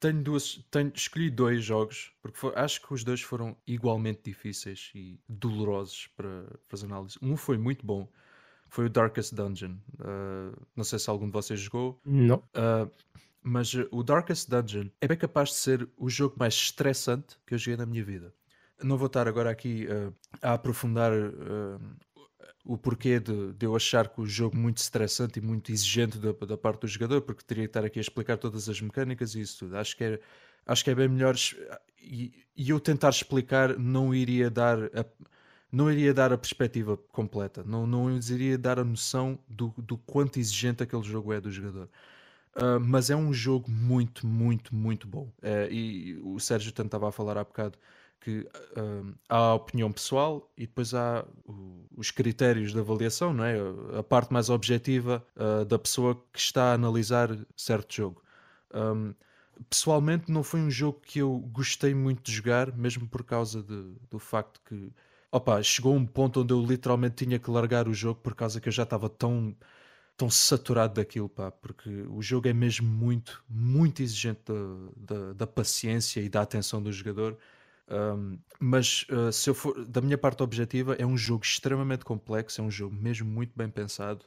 tenho 0.00 0.22
duas, 0.22 0.64
tenho, 0.70 0.90
escolhi 0.94 1.30
dois 1.30 1.62
jogos, 1.62 2.10
porque 2.22 2.38
foi, 2.38 2.52
acho 2.56 2.80
que 2.80 2.92
os 2.92 3.04
dois 3.04 3.20
foram 3.20 3.54
igualmente 3.66 4.22
difíceis 4.24 4.90
e 4.94 5.20
dolorosos 5.28 6.08
para 6.16 6.46
fazer 6.68 6.86
análise. 6.86 7.18
Um 7.20 7.36
foi 7.36 7.58
muito 7.58 7.84
bom, 7.84 8.08
foi 8.68 8.86
o 8.86 8.90
Darkest 8.90 9.34
Dungeon. 9.34 9.76
Uh, 9.94 10.56
não 10.74 10.84
sei 10.84 10.98
se 10.98 11.10
algum 11.10 11.26
de 11.26 11.32
vocês 11.32 11.60
jogou. 11.60 12.00
Não. 12.04 12.38
Uh, 12.38 12.90
mas 13.42 13.74
o 13.90 14.02
Darkest 14.02 14.48
Dungeon 14.48 14.88
é 15.00 15.06
bem 15.06 15.18
capaz 15.18 15.50
de 15.50 15.56
ser 15.56 15.88
o 15.96 16.08
jogo 16.08 16.34
mais 16.38 16.54
estressante 16.54 17.38
que 17.46 17.54
eu 17.54 17.58
joguei 17.58 17.76
na 17.76 17.86
minha 17.86 18.04
vida. 18.04 18.34
Não 18.82 18.96
vou 18.96 19.06
estar 19.06 19.28
agora 19.28 19.50
aqui 19.50 19.86
uh, 19.86 20.14
a 20.40 20.54
aprofundar 20.54 21.12
o 22.64 22.76
porquê 22.76 23.18
de, 23.18 23.52
de, 23.52 23.66
eu 23.66 23.74
achar 23.74 24.08
que 24.08 24.20
o 24.20 24.26
jogo 24.26 24.56
muito 24.56 24.78
estressante 24.78 25.38
e 25.38 25.42
muito 25.42 25.72
exigente 25.72 26.18
da, 26.18 26.32
da, 26.32 26.56
parte 26.56 26.82
do 26.82 26.88
jogador, 26.88 27.22
porque 27.22 27.42
teria 27.44 27.64
que 27.64 27.70
estar 27.70 27.84
aqui 27.84 27.98
a 27.98 28.02
explicar 28.02 28.36
todas 28.36 28.68
as 28.68 28.80
mecânicas 28.80 29.34
e 29.34 29.40
isso 29.40 29.60
tudo. 29.60 29.76
Acho 29.76 29.96
que 29.96 30.04
é, 30.04 30.20
acho 30.66 30.84
que 30.84 30.90
é 30.90 30.94
bem 30.94 31.08
melhor 31.08 31.34
e, 32.02 32.32
e 32.56 32.70
eu 32.70 32.78
tentar 32.80 33.10
explicar 33.10 33.78
não 33.78 34.14
iria 34.14 34.50
dar 34.50 34.78
a, 34.84 35.04
não 35.72 35.90
iria 35.90 36.12
dar 36.12 36.32
a 36.32 36.38
perspectiva 36.38 36.96
completa, 36.96 37.62
não, 37.64 37.86
não 37.86 38.10
iria 38.16 38.58
dar 38.58 38.78
a 38.78 38.84
noção 38.84 39.38
do, 39.48 39.72
do 39.78 39.96
quanto 39.96 40.38
exigente 40.38 40.82
aquele 40.82 41.02
jogo 41.02 41.32
é 41.32 41.40
do 41.40 41.50
jogador. 41.50 41.88
Uh, 42.56 42.80
mas 42.80 43.10
é 43.10 43.16
um 43.16 43.32
jogo 43.32 43.70
muito, 43.70 44.26
muito, 44.26 44.74
muito 44.74 45.06
bom. 45.06 45.32
Uh, 45.38 45.70
e 45.70 46.20
o 46.24 46.40
Sérgio 46.40 46.72
tentava 46.72 47.08
a 47.08 47.12
falar 47.12 47.38
há 47.38 47.44
bocado 47.44 47.78
que 48.20 48.40
uh, 48.40 49.14
há 49.28 49.36
a 49.36 49.54
opinião 49.54 49.90
pessoal 49.90 50.50
e 50.56 50.66
depois 50.66 50.94
há 50.94 51.24
o, 51.44 51.86
os 51.96 52.10
critérios 52.10 52.72
de 52.72 52.78
avaliação, 52.78 53.32
não 53.32 53.44
é? 53.44 53.56
A 53.98 54.02
parte 54.02 54.32
mais 54.32 54.50
objetiva 54.50 55.24
uh, 55.36 55.64
da 55.64 55.78
pessoa 55.78 56.14
que 56.32 56.38
está 56.38 56.70
a 56.70 56.74
analisar 56.74 57.30
certo 57.56 57.94
jogo. 57.94 58.22
Um, 58.74 59.14
pessoalmente 59.68 60.30
não 60.30 60.42
foi 60.42 60.60
um 60.60 60.70
jogo 60.70 61.00
que 61.00 61.18
eu 61.18 61.38
gostei 61.52 61.94
muito 61.94 62.22
de 62.22 62.32
jogar, 62.32 62.76
mesmo 62.76 63.06
por 63.08 63.24
causa 63.24 63.62
de, 63.62 63.94
do 64.10 64.18
facto 64.18 64.60
que 64.66 64.92
opa, 65.30 65.62
chegou 65.62 65.94
um 65.94 66.06
ponto 66.06 66.40
onde 66.40 66.52
eu 66.52 66.64
literalmente 66.64 67.24
tinha 67.24 67.38
que 67.38 67.50
largar 67.50 67.88
o 67.88 67.94
jogo 67.94 68.20
por 68.20 68.34
causa 68.34 68.60
que 68.60 68.68
eu 68.68 68.72
já 68.72 68.82
estava 68.82 69.08
tão, 69.08 69.54
tão 70.16 70.28
saturado 70.30 70.94
daquilo, 70.94 71.28
pá, 71.28 71.50
porque 71.50 71.88
o 72.08 72.20
jogo 72.22 72.48
é 72.48 72.52
mesmo 72.52 72.88
muito, 72.88 73.44
muito 73.48 74.02
exigente 74.02 74.40
da, 74.46 75.14
da, 75.16 75.32
da 75.34 75.46
paciência 75.46 76.20
e 76.20 76.28
da 76.28 76.42
atenção 76.42 76.82
do 76.82 76.92
jogador. 76.92 77.38
Um, 77.90 78.38
mas 78.60 79.04
uh, 79.10 79.32
se 79.32 79.50
eu 79.50 79.54
for 79.54 79.84
da 79.84 80.00
minha 80.00 80.16
parte 80.16 80.42
objetiva, 80.42 80.94
é 80.94 81.04
um 81.04 81.16
jogo 81.16 81.44
extremamente 81.44 82.04
complexo, 82.04 82.60
é 82.60 82.64
um 82.64 82.70
jogo 82.70 82.94
mesmo 82.94 83.28
muito 83.28 83.52
bem 83.56 83.68
pensado. 83.68 84.24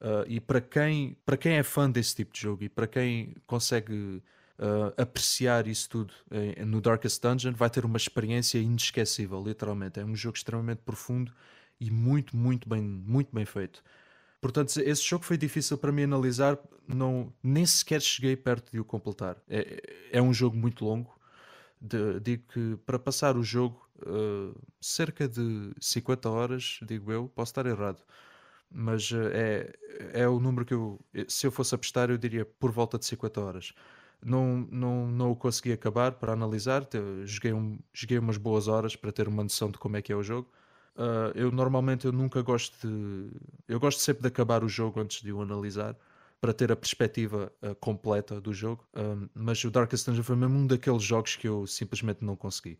Uh, 0.00 0.24
e 0.26 0.40
para 0.40 0.60
quem, 0.60 1.16
para 1.24 1.36
quem 1.36 1.52
é 1.52 1.62
fã 1.62 1.90
desse 1.90 2.16
tipo 2.16 2.32
de 2.32 2.40
jogo 2.40 2.64
e 2.64 2.68
para 2.68 2.86
quem 2.86 3.36
consegue 3.46 4.22
uh, 4.58 5.00
apreciar 5.00 5.66
isso 5.68 5.88
tudo 5.88 6.14
em, 6.30 6.64
no 6.64 6.80
Darkest 6.80 7.20
Dungeon, 7.22 7.52
vai 7.52 7.70
ter 7.70 7.84
uma 7.84 7.98
experiência 7.98 8.58
inesquecível, 8.58 9.42
literalmente. 9.44 10.00
É 10.00 10.04
um 10.04 10.16
jogo 10.16 10.36
extremamente 10.36 10.80
profundo 10.80 11.32
e 11.78 11.90
muito, 11.90 12.36
muito 12.36 12.68
bem, 12.68 12.80
muito 12.80 13.34
bem 13.34 13.44
feito. 13.44 13.82
Portanto, 14.40 14.76
esse 14.78 15.04
jogo 15.04 15.24
foi 15.24 15.36
difícil 15.36 15.78
para 15.78 15.92
mim 15.92 16.02
analisar, 16.02 16.58
não, 16.88 17.32
nem 17.42 17.64
sequer 17.64 18.00
cheguei 18.02 18.36
perto 18.36 18.72
de 18.72 18.80
o 18.80 18.84
completar. 18.84 19.36
É, 19.48 19.82
é 20.12 20.22
um 20.22 20.32
jogo 20.34 20.56
muito 20.56 20.84
longo. 20.84 21.21
Digo 22.22 22.44
que 22.52 22.76
para 22.86 22.98
passar 22.98 23.36
o 23.36 23.42
jogo, 23.42 23.88
uh, 24.06 24.54
cerca 24.80 25.28
de 25.28 25.72
50 25.80 26.30
horas, 26.30 26.78
digo 26.82 27.10
eu, 27.12 27.28
posso 27.28 27.50
estar 27.50 27.66
errado 27.66 28.02
mas 28.74 29.10
eh, 29.12 29.70
é, 30.12 30.22
é 30.22 30.28
o 30.28 30.40
número 30.40 30.64
que 30.64 30.74
eu, 30.74 30.98
se 31.28 31.46
eu 31.46 31.52
fosse 31.52 31.74
apostar, 31.74 32.10
eu 32.10 32.18
diria 32.18 32.44
por 32.44 32.70
volta 32.70 32.98
de 32.98 33.04
50 33.06 33.40
horas. 33.40 33.72
Não, 34.24 34.66
não, 34.70 35.06
não 35.08 35.30
o 35.32 35.36
consegui 35.36 35.72
acabar 35.72 36.12
para 36.12 36.32
analisar, 36.32 36.86
joguei, 37.24 37.52
um, 37.52 37.78
joguei 37.92 38.18
umas 38.18 38.36
boas 38.36 38.68
horas 38.68 38.94
para 38.96 39.12
ter 39.12 39.28
uma 39.28 39.42
noção 39.42 39.70
de 39.70 39.78
como 39.78 39.96
é 39.96 40.02
que 40.02 40.12
é 40.12 40.16
o 40.16 40.22
jogo. 40.22 40.48
Uh, 40.96 41.32
eu 41.34 41.50
normalmente 41.50 42.06
eu 42.06 42.12
nunca 42.12 42.42
gosto 42.42 42.86
de. 42.86 43.30
Eu 43.66 43.80
gosto 43.80 44.00
sempre 44.00 44.22
de 44.22 44.28
acabar 44.28 44.62
o 44.62 44.68
jogo 44.68 45.00
antes 45.00 45.22
de 45.22 45.32
o 45.32 45.40
analisar 45.40 45.96
para 46.42 46.52
ter 46.52 46.70
a 46.70 46.76
perspectiva 46.76 47.50
uh, 47.62 47.74
completa 47.76 48.38
do 48.38 48.52
jogo. 48.52 48.84
Uh, 48.92 49.30
mas 49.34 49.64
o 49.64 49.70
Darkest 49.70 50.04
Dungeon 50.04 50.22
foi 50.22 50.36
mesmo 50.36 50.58
um 50.58 50.66
daqueles 50.66 51.02
jogos 51.02 51.36
que 51.36 51.48
eu 51.48 51.66
simplesmente 51.66 52.22
não 52.22 52.36
consegui 52.36 52.78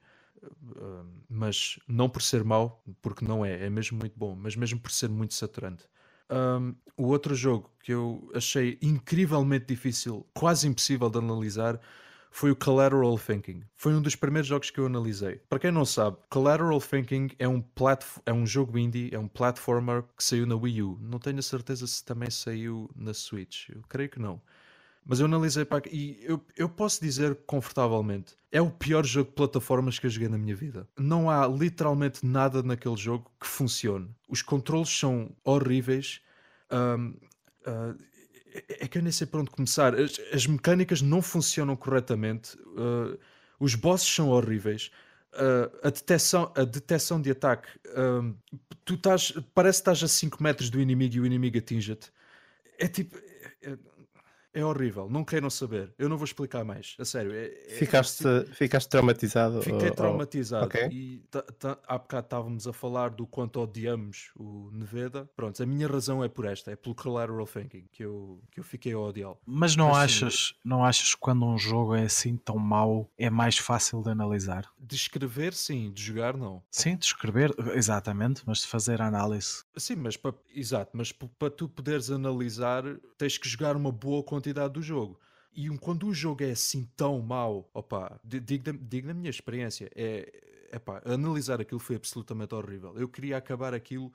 mas 1.28 1.78
não 1.86 2.08
por 2.08 2.22
ser 2.22 2.44
mau, 2.44 2.82
porque 3.00 3.24
não 3.24 3.44
é, 3.44 3.66
é 3.66 3.70
mesmo 3.70 3.98
muito 3.98 4.18
bom, 4.18 4.34
mas 4.34 4.56
mesmo 4.56 4.80
por 4.80 4.90
ser 4.90 5.08
muito 5.08 5.34
saturante. 5.34 5.84
Um, 6.30 6.74
o 6.96 7.08
outro 7.08 7.34
jogo 7.34 7.70
que 7.82 7.92
eu 7.92 8.30
achei 8.34 8.78
incrivelmente 8.80 9.66
difícil, 9.66 10.26
quase 10.32 10.66
impossível 10.66 11.10
de 11.10 11.18
analisar, 11.18 11.80
foi 12.32 12.50
o 12.50 12.56
Collateral 12.56 13.18
Thinking. 13.18 13.62
Foi 13.74 13.92
um 13.94 14.00
dos 14.00 14.16
primeiros 14.16 14.48
jogos 14.48 14.70
que 14.70 14.80
eu 14.80 14.86
analisei. 14.86 15.40
Para 15.48 15.58
quem 15.58 15.70
não 15.70 15.84
sabe, 15.84 16.16
Collateral 16.30 16.80
Thinking 16.80 17.28
é 17.38 17.46
um, 17.46 17.62
é 18.24 18.32
um 18.32 18.46
jogo 18.46 18.78
indie, 18.78 19.10
é 19.12 19.18
um 19.18 19.28
platformer 19.28 20.02
que 20.16 20.24
saiu 20.24 20.46
na 20.46 20.56
Wii 20.56 20.82
U. 20.82 20.98
Não 21.00 21.18
tenho 21.18 21.38
a 21.38 21.42
certeza 21.42 21.86
se 21.86 22.02
também 22.02 22.30
saiu 22.30 22.90
na 22.96 23.12
Switch. 23.12 23.68
Eu 23.68 23.82
creio 23.86 24.08
que 24.08 24.18
não. 24.18 24.40
Mas 25.04 25.20
eu 25.20 25.26
analisei 25.26 25.64
para 25.64 25.82
e 25.90 26.18
eu, 26.22 26.40
eu 26.56 26.68
posso 26.68 27.02
dizer 27.02 27.34
confortavelmente: 27.46 28.34
é 28.50 28.62
o 28.62 28.70
pior 28.70 29.04
jogo 29.04 29.28
de 29.28 29.36
plataformas 29.36 29.98
que 29.98 30.06
eu 30.06 30.10
joguei 30.10 30.28
na 30.28 30.38
minha 30.38 30.56
vida. 30.56 30.88
Não 30.98 31.28
há 31.28 31.46
literalmente 31.46 32.24
nada 32.24 32.62
naquele 32.62 32.96
jogo 32.96 33.30
que 33.38 33.46
funcione. 33.46 34.08
Os 34.28 34.40
controles 34.40 34.88
são 34.88 35.30
horríveis. 35.44 36.20
Um, 36.70 37.08
uh, 37.08 37.16
ah, 37.66 37.94
é, 38.54 38.84
é 38.84 38.88
que 38.88 38.98
eu 38.98 39.02
nem 39.02 39.12
sei 39.12 39.26
por 39.26 39.40
onde 39.40 39.50
começar. 39.50 39.94
As, 39.94 40.20
as 40.32 40.46
mecânicas 40.46 41.02
não 41.02 41.22
funcionam 41.22 41.76
corretamente. 41.76 42.56
Uh, 42.56 43.18
os 43.58 43.74
bosses 43.74 44.08
são 44.08 44.28
horríveis. 44.28 44.90
Uh, 45.32 45.74
a, 45.82 45.90
detecção, 45.90 46.52
a 46.54 46.64
detecção 46.64 47.20
de 47.20 47.30
ataque, 47.30 47.68
tu 48.84 48.94
estás, 48.94 49.32
parece 49.54 49.78
que 49.78 49.90
estás 49.90 50.02
a 50.02 50.08
5 50.08 50.42
metros 50.42 50.68
do 50.68 50.80
inimigo 50.80 51.14
e 51.16 51.20
o 51.20 51.26
inimigo 51.26 51.56
atinge-te. 51.56 52.12
É 52.78 52.86
tipo, 52.86 53.16
é, 53.62 53.78
é 54.54 54.64
horrível, 54.64 55.08
não 55.08 55.24
queiram 55.24 55.48
saber. 55.48 55.92
Eu 55.98 56.08
não 56.08 56.16
vou 56.16 56.24
explicar 56.24 56.64
mais, 56.64 56.94
a 56.98 57.04
sério. 57.04 57.32
É, 57.32 57.46
é, 57.46 57.74
ficaste, 57.78 58.26
é, 58.26 58.44
ficaste 58.52 58.88
traumatizado? 58.88 59.62
Fiquei 59.62 59.88
ou, 59.88 59.94
traumatizado. 59.94 60.66
Okay. 60.66 60.88
E 60.90 61.24
há 61.86 61.98
bocado 61.98 62.26
estávamos 62.26 62.66
a 62.66 62.72
falar 62.72 63.10
do 63.10 63.26
quanto 63.26 63.60
odiamos 63.60 64.30
o 64.36 64.70
Neveda. 64.72 65.28
Pronto, 65.34 65.62
a 65.62 65.66
minha 65.66 65.88
razão 65.88 66.22
é 66.22 66.28
por 66.28 66.44
esta, 66.44 66.70
é 66.70 66.76
pelo 66.76 66.94
collateral 66.94 67.46
thinking 67.46 67.86
que 67.90 68.04
eu, 68.04 68.42
que 68.50 68.60
eu 68.60 68.64
fiquei 68.64 68.92
a 68.92 68.98
odiá-lo. 68.98 69.38
Mas 69.46 69.74
não 69.74 69.90
Mas, 69.90 69.98
achas, 69.98 70.54
não 70.64 70.84
achas 70.84 71.14
que 71.14 71.20
quando 71.20 71.46
um 71.46 71.58
jogo 71.58 71.94
é 71.94 72.04
assim 72.04 72.36
tão 72.36 72.58
mau 72.58 73.10
é 73.16 73.30
mais 73.30 73.56
fácil 73.56 74.02
de 74.02 74.10
analisar? 74.10 74.66
De 74.78 74.96
escrever, 74.96 75.54
sim, 75.54 75.90
de 75.90 76.02
jogar, 76.02 76.36
não. 76.36 76.62
Sim, 76.70 76.96
de 76.96 77.06
escrever, 77.06 77.54
exatamente, 77.74 78.42
mas 78.46 78.58
de 78.58 78.66
fazer 78.66 79.00
análise. 79.00 79.64
Sim, 79.76 79.96
mas 79.96 80.16
para, 80.16 80.34
exato, 80.54 80.90
mas 80.94 81.12
para 81.12 81.50
tu 81.50 81.68
poderes 81.68 82.10
analisar, 82.10 82.84
tens 83.16 83.38
que 83.38 83.48
jogar 83.48 83.76
uma 83.76 83.90
boa 83.90 84.22
quantidade 84.22 84.41
quantidade 84.42 84.74
do 84.74 84.82
jogo. 84.82 85.18
E 85.54 85.68
quando 85.78 86.06
o 86.08 86.14
jogo 86.14 86.42
é 86.42 86.50
assim 86.50 86.88
tão 86.96 87.20
mau, 87.20 87.70
opa, 87.72 88.20
digo, 88.24 88.72
digo 88.72 89.06
na 89.06 89.14
minha 89.14 89.30
experiência, 89.30 89.90
é, 89.94 90.68
epá, 90.72 91.00
analisar 91.04 91.60
aquilo 91.60 91.78
foi 91.78 91.96
absolutamente 91.96 92.54
horrível. 92.54 92.94
Eu 92.96 93.08
queria 93.08 93.36
acabar 93.36 93.72
aquilo 93.72 94.12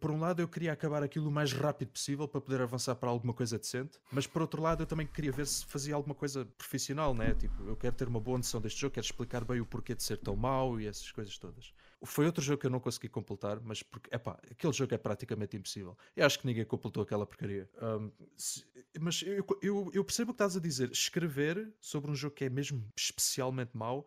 por 0.00 0.10
um 0.10 0.20
lado 0.20 0.42
eu 0.42 0.48
queria 0.48 0.72
acabar 0.72 1.02
aquilo 1.02 1.28
o 1.28 1.32
mais 1.32 1.52
rápido 1.52 1.90
possível 1.90 2.28
para 2.28 2.40
poder 2.40 2.60
avançar 2.60 2.94
para 2.94 3.08
alguma 3.08 3.32
coisa 3.32 3.58
decente, 3.58 3.98
mas 4.10 4.26
por 4.26 4.42
outro 4.42 4.60
lado 4.60 4.82
eu 4.82 4.86
também 4.86 5.06
queria 5.06 5.32
ver 5.32 5.46
se 5.46 5.64
fazia 5.64 5.94
alguma 5.94 6.14
coisa 6.14 6.44
profissional, 6.58 7.14
né? 7.14 7.34
Tipo, 7.34 7.64
eu 7.64 7.76
quero 7.76 7.94
ter 7.96 8.08
uma 8.08 8.20
boa 8.20 8.36
noção 8.36 8.60
deste 8.60 8.80
jogo, 8.80 8.94
quero 8.94 9.06
explicar 9.06 9.44
bem 9.44 9.60
o 9.60 9.66
porquê 9.66 9.94
de 9.94 10.02
ser 10.02 10.18
tão 10.18 10.36
mau 10.36 10.80
e 10.80 10.86
essas 10.86 11.10
coisas 11.10 11.38
todas. 11.38 11.72
Foi 12.04 12.26
outro 12.26 12.42
jogo 12.42 12.60
que 12.60 12.66
eu 12.66 12.70
não 12.70 12.80
consegui 12.80 13.08
completar, 13.08 13.60
mas 13.60 13.82
porque, 13.82 14.14
epá, 14.14 14.38
aquele 14.50 14.72
jogo 14.72 14.92
é 14.92 14.98
praticamente 14.98 15.56
impossível. 15.56 15.96
Eu 16.16 16.26
acho 16.26 16.38
que 16.38 16.46
ninguém 16.46 16.64
completou 16.64 17.02
aquela 17.02 17.24
porcaria. 17.24 17.70
Um, 17.80 18.10
se, 18.36 18.64
mas 19.00 19.22
eu, 19.22 19.46
eu, 19.62 19.90
eu 19.94 20.04
percebo 20.04 20.32
o 20.32 20.34
que 20.34 20.36
estás 20.42 20.56
a 20.56 20.60
dizer. 20.60 20.90
Escrever 20.90 21.72
sobre 21.80 22.10
um 22.10 22.14
jogo 22.14 22.34
que 22.34 22.44
é 22.44 22.50
mesmo 22.50 22.84
especialmente 22.96 23.70
mau 23.76 24.04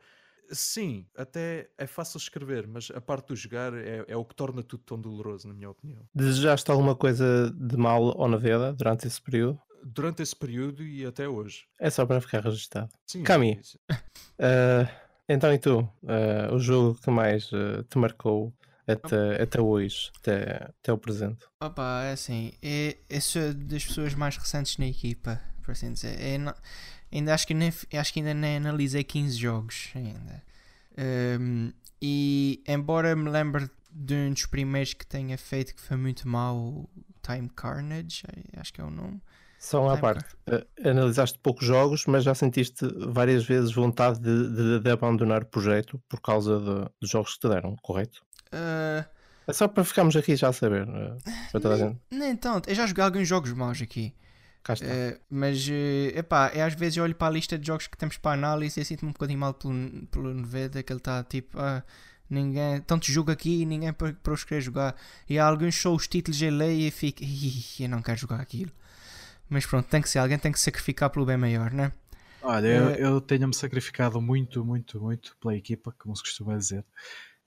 Sim, 0.51 1.05
até 1.15 1.69
é 1.77 1.87
fácil 1.87 2.17
escrever, 2.17 2.67
mas 2.67 2.91
a 2.93 3.01
parte 3.01 3.27
do 3.27 3.35
jogar 3.35 3.73
é, 3.73 4.05
é 4.07 4.15
o 4.15 4.25
que 4.25 4.35
torna 4.35 4.61
tudo 4.63 4.83
tão 4.83 4.99
doloroso, 4.99 5.47
na 5.47 5.53
minha 5.53 5.69
opinião. 5.69 6.01
Desejaste 6.13 6.69
alguma 6.69 6.95
coisa 6.95 7.51
de 7.51 7.77
mal 7.77 8.03
ou 8.17 8.27
na 8.27 8.37
vida 8.37 8.73
durante 8.73 9.07
esse 9.07 9.21
período? 9.21 9.59
Durante 9.83 10.21
esse 10.21 10.35
período 10.35 10.83
e 10.83 11.05
até 11.05 11.27
hoje. 11.27 11.65
É 11.79 11.89
só 11.89 12.05
para 12.05 12.21
ficar 12.21 12.43
registado. 12.43 12.89
Sim. 13.05 13.23
Cami, 13.23 13.59
uh, 13.91 14.87
então 15.29 15.53
e 15.53 15.59
tu? 15.59 15.79
Uh, 16.03 16.53
o 16.53 16.59
jogo 16.59 16.99
que 16.99 17.09
mais 17.09 17.51
uh, 17.51 17.83
te 17.89 17.97
marcou 17.97 18.53
até, 18.87 19.41
até 19.41 19.61
hoje, 19.61 20.11
até, 20.19 20.69
até 20.81 20.93
o 20.93 20.97
presente? 20.97 21.45
Opa, 21.61 22.03
é 22.03 22.13
assim, 22.13 22.53
é, 22.61 22.97
é 23.09 23.19
sou 23.19 23.53
das 23.53 23.85
pessoas 23.85 24.13
mais 24.13 24.37
recentes 24.37 24.77
na 24.77 24.87
equipa, 24.87 25.41
por 25.63 25.71
assim 25.71 25.91
dizer. 25.91 26.19
É, 26.19 26.37
não 26.37 26.53
Ainda 27.16 27.34
acho 27.34 27.47
que, 27.47 27.53
nem, 27.53 27.72
acho 27.93 28.13
que 28.13 28.20
ainda 28.20 28.34
nem 28.34 28.57
analisei 28.57 29.01
15 29.01 29.38
jogos 29.38 29.89
ainda. 29.95 30.43
Um, 31.39 31.72
e 32.01 32.61
embora 32.68 33.16
me 33.16 33.30
lembre 33.30 33.70
de 33.89 34.13
um 34.13 34.34
dos 34.34 34.45
primeiros 34.45 34.93
que 34.93 35.07
tenha 35.07 35.38
feito 35.38 35.74
que 35.74 35.82
foi 35.82 35.95
muito 35.95 36.28
mal, 36.28 36.89
Time 37.22 37.49
Carnage, 37.55 38.24
acho 38.57 38.74
que 38.74 38.82
é 38.82 38.84
o 38.84 38.89
nome. 38.89 39.22
Só 39.57 39.82
uma 39.82 39.97
parte, 39.97 40.26
uh, 40.49 40.89
analisaste 40.89 41.39
poucos 41.39 41.66
jogos, 41.66 42.05
mas 42.05 42.26
já 42.26 42.36
sentiste 42.36 42.86
várias 43.07 43.45
vezes 43.45 43.72
vontade 43.72 44.20
de, 44.20 44.49
de, 44.49 44.80
de 44.82 44.91
abandonar 44.91 45.43
o 45.43 45.45
projeto 45.45 45.99
por 46.09 46.20
causa 46.20 46.59
de, 46.59 46.91
dos 46.99 47.09
jogos 47.09 47.36
que 47.36 47.39
te 47.39 47.49
deram, 47.49 47.78
correto? 47.82 48.24
Uh, 48.47 49.05
é 49.47 49.53
só 49.53 49.70
para 49.70 49.86
ficarmos 49.86 50.18
aqui 50.18 50.36
já 50.36 50.49
a 50.49 50.53
saber. 50.53 50.86
Uh, 50.88 51.18
nem, 52.11 52.20
nem 52.20 52.36
tanto, 52.36 52.70
eu 52.70 52.76
já 52.76 52.86
joguei 52.86 53.05
alguns 53.05 53.28
jogos 53.28 53.53
maus 53.53 53.82
aqui. 53.82 54.13
Uh, 54.74 55.20
mas, 55.30 55.68
uh, 55.68 56.18
epá, 56.18 56.51
é, 56.53 56.61
às 56.63 56.74
vezes 56.74 56.97
eu 56.97 57.03
olho 57.03 57.16
para 57.16 57.28
a 57.28 57.32
lista 57.32 57.57
de 57.57 57.68
jogos 57.68 57.88
que 57.88 57.97
temos 57.97 58.18
para 58.18 58.32
análise 58.32 58.80
e 58.80 58.86
sinto-me 58.86 59.09
um 59.09 59.13
bocadinho 59.13 59.39
mal 59.39 59.53
pelo, 59.53 59.74
pelo 60.07 60.34
Neveda, 60.34 60.82
que 60.82 60.91
ele 60.91 60.99
está 60.99 61.24
tipo, 61.24 61.59
ah, 61.59 61.84
ninguém, 62.30 62.82
tanto 62.82 63.11
jogo 63.11 63.32
aqui 63.32 63.61
e 63.61 63.66
ninguém 63.66 63.93
para, 63.93 64.13
para 64.13 64.34
os 64.34 64.43
querer 64.43 64.61
jogar. 64.61 64.95
E 65.30 65.38
há 65.38 65.45
alguns 65.45 65.76
só 65.76 65.93
os 65.93 66.07
títulos 66.07 66.41
eu 66.41 66.51
leio 66.51 66.88
e 66.88 66.91
fico, 66.91 67.22
eu 67.80 67.89
não 67.89 68.01
quero 68.01 68.18
jogar 68.18 68.39
aquilo. 68.39 68.72
Mas 69.49 69.66
pronto, 69.66 69.88
tem 69.88 70.01
que 70.01 70.09
ser, 70.09 70.20
alguém 70.20 70.39
tem 70.39 70.51
que 70.51 70.59
sacrificar 70.59 71.09
pelo 71.09 71.26
bem 71.26 71.38
maior, 71.38 71.72
né? 71.72 71.91
Olha, 72.41 72.68
eu, 72.68 72.89
eh, 72.89 72.97
eu 72.99 73.22
tenho-me 73.22 73.53
sacrificado 73.55 74.22
muito, 74.22 74.63
muito, 74.63 74.99
muito 74.99 75.36
pela 75.39 75.55
equipa, 75.55 75.93
como 75.97 76.16
se 76.16 76.24
costuma 76.24 76.55
dizer. 76.55 76.84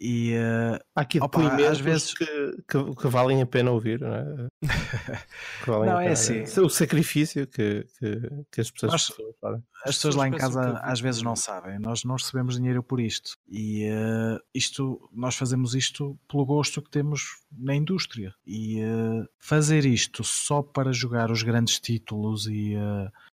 E 0.01 0.34
uh, 0.34 0.78
há 0.94 1.01
aqui 1.01 1.20
opa, 1.20 1.40
às 1.68 1.80
vezes 1.80 2.14
que, 2.14 2.24
que, 2.68 2.94
que, 2.94 3.09
valem 3.09 3.42
a 3.42 3.46
pena 3.46 3.72
ouvir, 3.72 4.01
não 4.01 4.14
é? 4.14 4.49
não, 5.66 6.01
é 6.01 6.12
assim. 6.12 6.42
O 6.61 6.68
sacrifício 6.68 7.46
que, 7.49 7.84
que, 7.99 8.20
que 8.53 8.61
as 8.61 8.70
pessoas, 8.70 8.92
Nós, 8.92 9.12
fazem. 9.40 9.62
As 9.84 9.96
pessoas 9.96 10.14
lá 10.14 10.28
em 10.28 10.32
casa 10.32 10.78
às 10.84 11.01
vezes 11.01 11.20
não 11.22 11.34
sabem. 11.34 11.80
Nós 11.80 12.05
não 12.05 12.14
recebemos 12.14 12.57
dinheiro 12.57 12.80
por 12.80 13.01
isto. 13.01 13.32
E 13.49 13.88
uh, 13.90 14.40
isto, 14.55 15.01
nós 15.12 15.34
fazemos 15.34 15.74
isto 15.74 16.16
pelo 16.28 16.46
gosto 16.46 16.80
que 16.80 16.90
temos 16.90 17.22
na 17.51 17.74
indústria. 17.74 18.32
E 18.46 18.80
uh, 18.84 19.26
fazer 19.40 19.84
isto 19.84 20.22
só 20.22 20.62
para 20.62 20.92
jogar 20.92 21.30
os 21.32 21.42
grandes 21.42 21.80
títulos 21.80 22.46
e 22.46 22.76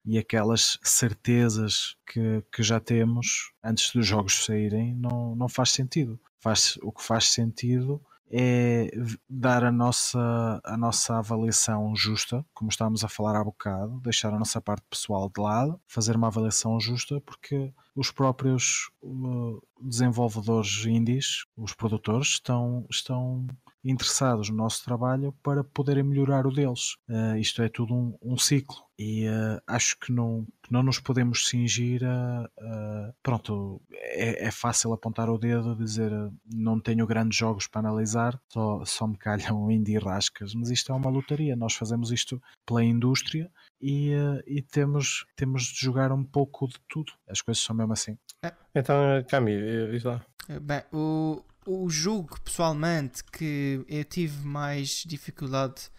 e 0.06 0.18
aquelas 0.18 0.80
certezas 0.84 1.95
que, 2.06 2.43
que 2.52 2.64
já 2.64 2.80
temos 2.80 3.52
antes 3.64 3.91
dos 3.93 4.06
jogos 4.06 4.45
saírem 4.45 4.95
não, 4.95 5.36
não 5.36 5.47
faz 5.47 5.72
sentido. 5.72 6.20
Faz, 6.39 6.78
o 6.82 6.91
que 6.91 7.04
faz 7.04 7.30
sentido 7.30 8.02
é 8.34 8.89
dar 9.30 9.64
a 9.66 9.72
nossa, 9.72 10.62
a 10.64 10.78
nossa 10.78 11.18
avaliação 11.18 11.93
justa, 11.95 12.45
como 12.54 12.72
estávamos 12.72 13.04
a 13.04 13.10
falar 13.10 13.36
há 13.36 13.43
bocado, 13.43 13.99
deixar 13.99 14.34
a 14.34 14.39
nossa 14.39 14.62
parte 14.62 14.86
pessoal 14.89 15.30
de 15.30 15.41
lado, 15.41 15.80
fazer 15.86 16.16
uma 16.16 16.28
avaliação 16.28 16.80
justa, 16.80 17.20
porque 17.22 17.74
os 17.93 18.10
próprios 18.10 18.89
uh, 19.04 19.62
desenvolvedores 19.82 20.86
indies, 20.86 21.45
os 21.58 21.74
produtores, 21.74 22.30
estão, 22.30 22.86
estão 22.89 23.45
interessados 23.84 24.50
no 24.50 24.58
nosso 24.58 24.84
trabalho 24.84 25.34
para 25.44 25.64
poderem 25.64 26.04
melhorar 26.04 26.46
o 26.46 26.52
deles. 26.52 26.96
Uh, 27.10 27.36
isto 27.38 27.62
é 27.62 27.70
tudo 27.70 27.94
um, 27.94 28.18
um 28.22 28.38
ciclo 28.38 28.78
e 28.98 29.28
uh, 29.28 29.60
acho 29.66 29.98
que 30.00 30.12
não, 30.12 30.46
não 30.70 30.84
nos 30.84 31.00
podemos 31.00 31.48
cingir 31.48 32.04
a. 32.04 32.48
a 32.60 33.14
pronto, 33.24 33.82
é, 33.92 34.46
é, 34.46 34.52
fácil 34.52 34.94
apontar 34.94 35.28
o 35.28 35.40
dedo 35.40 35.74
e 35.74 35.84
dizer 35.84 36.12
não 36.46 36.80
tenho 36.80 37.08
grandes 37.08 37.36
jogos 37.36 37.66
para 37.66 37.80
analisar, 37.80 38.40
só, 38.50 38.86
só 38.86 39.08
me 39.08 39.18
calham 39.18 39.70
indie 39.72 39.98
rascas, 39.98 40.54
mas 40.54 40.70
isto 40.70 40.92
é 40.92 40.96
uma 40.96 41.10
lotaria. 41.10 41.56
Nós 41.56 41.74
fazemos 41.74 42.12
isto 42.12 42.40
pela 42.64 42.84
indústria 42.84 43.50
e, 43.82 44.14
uh, 44.14 44.40
e 44.46 44.62
temos, 44.62 45.26
temos 45.36 45.64
de 45.64 45.80
jogar 45.80 46.12
um 46.12 46.24
pouco 46.24 46.68
de 46.68 46.80
tudo. 46.88 47.12
As 47.28 47.42
coisas 47.42 47.64
são 47.64 47.76
mesmo 47.76 47.94
assim. 47.94 48.18
É. 48.44 48.54
Então, 48.76 48.96
Cami, 49.28 49.58
diz 49.92 50.04
lá. 50.04 50.24
Bem, 50.62 50.84
o, 50.94 51.44
o 51.66 51.89
jogo, 51.89 52.39
pessoalmente, 52.41 53.24
que 53.24 53.84
eu 53.88 54.03
tive 54.03 54.45
mais 54.45 55.03
dificuldade 55.05 55.89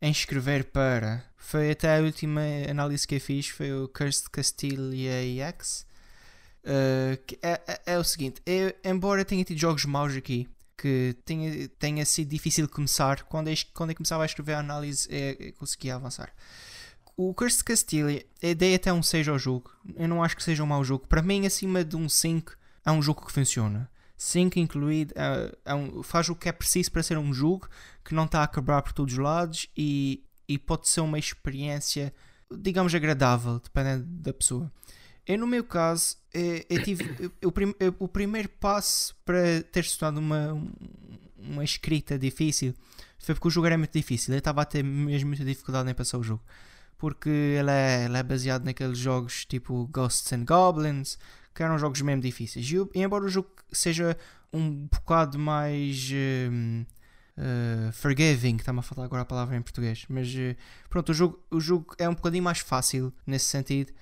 em 0.00 0.10
escrever 0.10 0.64
para 0.64 1.24
foi 1.36 1.70
até 1.70 1.98
a 1.98 2.00
última 2.00 2.40
análise 2.68 3.06
que 3.06 3.14
eu 3.14 3.20
fiz 3.20 3.48
foi 3.48 3.72
o 3.72 3.88
Cursed 3.88 4.30
Castilia 4.30 5.12
X 5.48 5.86
uh, 6.64 7.36
é, 7.40 7.60
é, 7.66 7.82
é, 7.86 7.98
o 7.98 8.02
seguinte 8.02 8.42
eu, 8.44 8.74
embora 8.84 9.24
tenha 9.24 9.44
tido 9.44 9.58
jogos 9.58 9.84
maus 9.84 10.16
aqui 10.16 10.48
que 10.76 11.14
tenha, 11.24 11.68
tenha 11.78 12.04
sido 12.04 12.28
difícil 12.28 12.68
começar 12.68 13.22
quando 13.24 13.46
eu, 13.48 13.54
quando 13.72 13.90
eu 13.90 13.96
começava 13.96 14.24
a 14.24 14.26
escrever 14.26 14.54
a 14.54 14.58
análise 14.58 15.06
eu, 15.08 15.46
eu 15.46 15.52
conseguia 15.52 15.94
avançar. 15.94 16.32
O 17.16 17.32
Cursed 17.32 17.62
Castilia 17.62 18.26
eu 18.40 18.54
dei 18.56 18.74
até 18.74 18.92
um 18.92 19.02
6 19.04 19.28
ao 19.28 19.38
jogo 19.38 19.70
eu 19.94 20.08
não 20.08 20.24
acho 20.24 20.36
que 20.36 20.42
seja 20.42 20.64
um 20.64 20.66
mau 20.66 20.82
jogo. 20.82 21.06
Para 21.06 21.22
mim 21.22 21.46
acima 21.46 21.84
de 21.84 21.96
um 21.96 22.08
5 22.08 22.56
é 22.84 22.90
um 22.90 23.00
jogo 23.00 23.24
que 23.24 23.32
funciona 23.32 23.88
5 24.22 24.58
incluído, 24.58 25.12
é, 25.16 25.52
é 25.64 25.74
um, 25.74 26.02
faz 26.02 26.28
o 26.28 26.36
que 26.36 26.48
é 26.48 26.52
preciso 26.52 26.92
para 26.92 27.02
ser 27.02 27.18
um 27.18 27.34
jogo 27.34 27.68
que 28.04 28.14
não 28.14 28.24
está 28.24 28.44
a 28.44 28.46
quebrar 28.46 28.80
por 28.80 28.92
todos 28.92 29.14
os 29.14 29.18
lados 29.18 29.66
e, 29.76 30.22
e 30.48 30.58
pode 30.58 30.88
ser 30.88 31.00
uma 31.00 31.18
experiência, 31.18 32.14
digamos, 32.50 32.94
agradável, 32.94 33.58
dependendo 33.58 34.04
da 34.06 34.32
pessoa. 34.32 34.70
Eu, 35.26 35.38
no 35.38 35.46
meu 35.46 35.64
caso, 35.64 36.16
eu, 36.32 36.64
eu 36.70 36.82
tive 36.84 37.32
eu, 37.40 37.52
o 37.98 38.08
primeiro 38.08 38.48
passo 38.48 39.16
para 39.24 39.62
ter 39.72 39.80
estudado 39.80 40.18
uma, 40.18 40.56
uma 41.36 41.64
escrita 41.64 42.16
difícil 42.16 42.74
foi 43.18 43.34
porque 43.34 43.48
o 43.48 43.50
jogo 43.50 43.66
era 43.66 43.78
muito 43.78 43.92
difícil. 43.92 44.34
Eu 44.34 44.38
estava 44.38 44.62
a 44.62 44.64
ter 44.64 44.82
mesmo 44.84 45.28
muita 45.28 45.44
dificuldade 45.44 45.90
em 45.90 45.94
passar 45.94 46.18
o 46.18 46.22
jogo. 46.22 46.42
Porque 46.96 47.28
ele 47.28 47.70
é, 47.70 48.04
ele 48.04 48.16
é 48.16 48.22
baseado 48.22 48.64
naqueles 48.64 48.98
jogos 48.98 49.44
tipo 49.44 49.88
Ghosts 49.92 50.32
and 50.32 50.44
Goblins, 50.44 51.18
que 51.54 51.62
eram 51.62 51.78
jogos 51.78 52.00
mesmo 52.00 52.22
difíceis. 52.22 52.70
E, 52.70 52.76
embora 52.94 53.24
o 53.24 53.28
jogo 53.28 53.50
seja 53.72 54.16
um 54.52 54.86
bocado 54.86 55.38
mais 55.38 56.10
uh, 56.10 56.86
uh, 57.38 57.92
forgiving, 57.92 58.56
está-me 58.56 58.80
a 58.80 58.82
falar 58.82 59.06
agora 59.06 59.22
a 59.22 59.26
palavra 59.26 59.56
em 59.56 59.62
português, 59.62 60.04
mas 60.08 60.28
uh, 60.34 60.56
pronto, 60.88 61.10
o 61.10 61.14
jogo, 61.14 61.42
o 61.50 61.60
jogo 61.60 61.94
é 61.98 62.08
um 62.08 62.14
bocadinho 62.14 62.44
mais 62.44 62.58
fácil 62.58 63.12
nesse 63.26 63.46
sentido. 63.46 63.92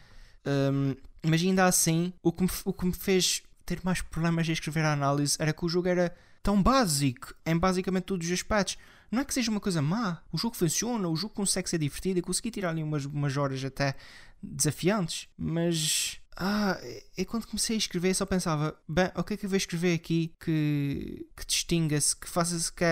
Um, 0.46 0.94
mas 1.22 1.42
ainda 1.42 1.66
assim, 1.66 2.12
o 2.22 2.32
que, 2.32 2.42
me, 2.42 2.50
o 2.64 2.72
que 2.72 2.86
me 2.86 2.92
fez 2.92 3.42
ter 3.66 3.80
mais 3.84 4.00
problemas 4.00 4.48
a 4.48 4.52
escrever 4.52 4.84
a 4.84 4.92
análise 4.92 5.36
era 5.38 5.52
que 5.52 5.64
o 5.64 5.68
jogo 5.68 5.86
era 5.86 6.14
tão 6.42 6.60
básico 6.62 7.34
em 7.44 7.56
basicamente 7.56 8.04
todos 8.04 8.26
os 8.26 8.32
aspectos. 8.32 8.78
Não 9.10 9.20
é 9.20 9.24
que 9.24 9.34
seja 9.34 9.50
uma 9.50 9.60
coisa 9.60 9.82
má, 9.82 10.22
o 10.32 10.38
jogo 10.38 10.56
funciona, 10.56 11.08
o 11.08 11.16
jogo 11.16 11.34
consegue 11.34 11.68
ser 11.68 11.78
divertido 11.78 12.18
e 12.18 12.22
consegui 12.22 12.50
tirar 12.50 12.70
ali 12.70 12.82
umas, 12.82 13.04
umas 13.04 13.36
horas 13.36 13.62
até 13.64 13.94
desafiantes, 14.42 15.28
mas 15.36 16.20
ah, 16.42 16.80
e 17.18 17.24
quando 17.26 17.46
comecei 17.46 17.76
a 17.76 17.78
escrever 17.78 18.14
só 18.14 18.24
pensava, 18.24 18.74
bem, 18.88 19.10
o 19.14 19.22
que 19.22 19.34
é 19.34 19.36
que 19.36 19.44
eu 19.44 19.50
vou 19.50 19.58
escrever 19.58 19.92
aqui 19.92 20.34
que, 20.40 21.26
que 21.36 21.46
distinga-se, 21.46 22.16
que 22.16 22.26
faça-se 22.26 22.72
que 22.72 22.82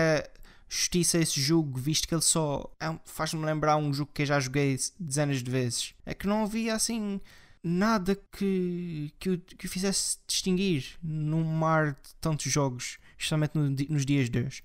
justiça 0.69 1.17
a 1.17 1.21
esse 1.21 1.41
jogo, 1.41 1.79
visto 1.79 2.07
que 2.07 2.13
ele 2.13 2.21
só 2.21 2.71
é 2.79 2.95
faz-me 3.05 3.43
lembrar 3.43 3.75
um 3.77 3.91
jogo 3.91 4.11
que 4.13 4.21
eu 4.21 4.25
já 4.27 4.39
joguei 4.39 4.77
dezenas 4.99 5.41
de 5.41 5.49
vezes. 5.49 5.95
É 6.05 6.13
que 6.13 6.27
não 6.27 6.43
havia 6.43 6.75
assim 6.75 7.19
nada 7.63 8.15
que, 8.37 9.11
que, 9.17 9.31
o, 9.31 9.39
que 9.39 9.65
o 9.65 9.69
fizesse 9.69 10.19
distinguir 10.27 10.99
num 11.01 11.43
mar 11.43 11.93
de 11.93 12.13
tantos 12.21 12.51
jogos, 12.51 12.99
especialmente 13.17 13.55
no, 13.55 13.67
nos 13.67 14.05
dias 14.05 14.29
de 14.29 14.43
hoje. 14.43 14.63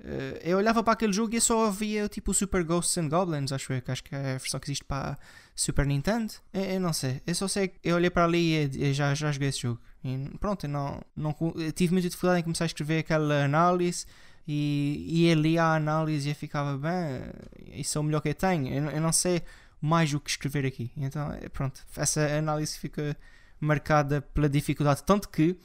Uh, 0.00 0.40
eu 0.42 0.56
olhava 0.56 0.82
para 0.82 0.94
aquele 0.94 1.12
jogo 1.12 1.36
e 1.36 1.40
só 1.40 1.66
havia 1.66 2.08
tipo 2.08 2.30
o 2.30 2.34
Super 2.34 2.64
Ghosts 2.64 2.96
and 2.96 3.08
Goblins, 3.08 3.52
acho 3.52 3.70
eu, 3.70 3.82
que 3.82 3.90
acho 3.90 4.02
que 4.02 4.14
é 4.14 4.18
a 4.18 4.38
versão 4.38 4.58
que 4.58 4.66
existe 4.66 4.84
para 4.84 5.18
Super 5.54 5.84
Nintendo. 5.84 6.32
Eu, 6.54 6.62
eu 6.62 6.80
não 6.80 6.92
sei, 6.92 7.20
eu 7.26 7.34
só 7.34 7.46
sei 7.46 7.74
eu 7.84 7.96
olhei 7.96 8.08
para 8.08 8.24
ali 8.24 8.70
e, 8.78 8.94
já, 8.94 9.14
já 9.14 9.30
joguei 9.30 9.50
esse 9.50 9.60
jogo. 9.60 9.78
E 10.02 10.16
pronto, 10.38 10.64
eu 10.64 10.70
não, 10.70 11.02
não, 11.14 11.36
eu 11.54 11.70
tive 11.72 11.92
muita 11.92 12.08
dificuldade 12.08 12.40
em 12.40 12.42
começar 12.44 12.64
a 12.64 12.66
escrever 12.66 13.00
aquela 13.00 13.44
análise 13.44 14.06
e, 14.48 15.04
e 15.06 15.30
ali 15.30 15.58
a 15.58 15.74
análise 15.74 16.30
e 16.30 16.34
ficava 16.34 16.78
bem, 16.78 17.78
isso 17.78 17.98
é 17.98 18.00
o 18.00 18.04
melhor 18.04 18.22
que 18.22 18.30
eu 18.30 18.34
tenho. 18.34 18.72
Eu, 18.72 18.90
eu 18.92 19.00
não 19.02 19.12
sei 19.12 19.42
mais 19.80 20.14
o 20.14 20.20
que 20.20 20.30
escrever 20.30 20.64
aqui. 20.64 20.90
Então, 20.96 21.28
pronto, 21.52 21.84
essa 21.94 22.22
análise 22.38 22.78
fica 22.78 23.14
marcada 23.60 24.22
pela 24.22 24.48
dificuldade. 24.48 25.02
Tanto 25.04 25.28
que, 25.28 25.56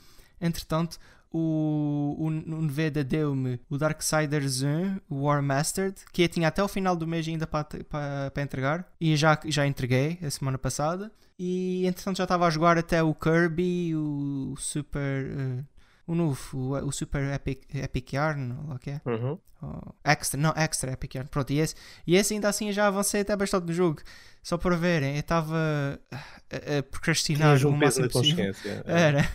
entretanto, 0.41 0.99
o, 1.37 2.15
o, 2.17 2.27
o 2.27 2.61
Nevada 2.61 3.03
deu-me 3.03 3.59
o 3.69 3.77
Darksiders 3.77 4.61
1, 4.63 5.01
o 5.09 5.23
War 5.23 5.43
Mastered, 5.43 5.95
que 6.13 6.21
eu 6.21 6.29
tinha 6.29 6.47
até 6.47 6.63
o 6.63 6.67
final 6.67 6.95
do 6.95 7.05
mês 7.05 7.27
ainda 7.27 7.45
para, 7.45 7.65
para, 7.89 8.31
para 8.31 8.43
entregar, 8.43 8.87
e 9.01 9.17
já, 9.17 9.37
já 9.45 9.67
entreguei 9.67 10.17
a 10.23 10.29
semana 10.29 10.57
passada. 10.57 11.11
E 11.37 11.85
entretanto 11.85 12.17
já 12.17 12.23
estava 12.23 12.47
a 12.47 12.49
jogar 12.49 12.77
até 12.77 13.03
o 13.03 13.13
Kirby, 13.13 13.93
o 13.93 14.55
Super. 14.57 15.25
Uh, 15.25 15.65
o 16.07 16.15
novo, 16.15 16.39
o, 16.57 16.87
o, 16.87 16.91
Super 16.91 17.33
Epic, 17.33 17.63
Epic 17.73 18.13
Yarn, 18.13 18.55
ou 18.69 18.75
o 18.75 18.79
que 18.79 18.91
é? 18.91 19.01
Uhum. 19.05 19.37
Oh, 19.61 19.91
extra, 20.05 20.39
não, 20.39 20.53
Extra 20.55 20.93
Epic 20.93 21.15
Yarn. 21.15 21.27
Pronto, 21.27 21.51
e 21.51 21.59
esse, 21.59 21.75
e 22.07 22.15
esse 22.15 22.33
ainda 22.33 22.47
assim 22.47 22.71
já 22.71 22.87
avancei 22.87 23.21
até 23.21 23.35
bastante 23.35 23.65
no 23.65 23.73
jogo. 23.73 24.01
Só 24.41 24.57
para 24.57 24.77
verem, 24.77 25.15
eu 25.15 25.19
estava 25.19 25.99
a, 26.11 26.77
a 26.77 26.83
procrastinar 26.83 27.57
um 27.65 27.69
o 27.69 27.77
máximo 27.77 28.07
possível. 28.07 28.55
É. 28.85 29.01
Era. 29.01 29.29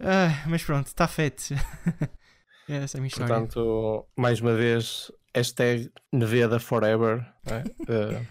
Ah, 0.00 0.44
mas 0.46 0.62
pronto, 0.62 0.86
está 0.86 1.08
feito. 1.08 1.54
Essa 2.68 2.96
é 2.96 2.98
a 2.98 3.00
minha 3.00 3.08
história. 3.08 3.34
Portanto, 3.34 4.06
mais 4.16 4.40
uma 4.40 4.54
vez, 4.54 5.10
hashtag 5.34 5.90
Neveda 6.12 6.58
Forever. 6.58 7.24
É? 7.46 7.64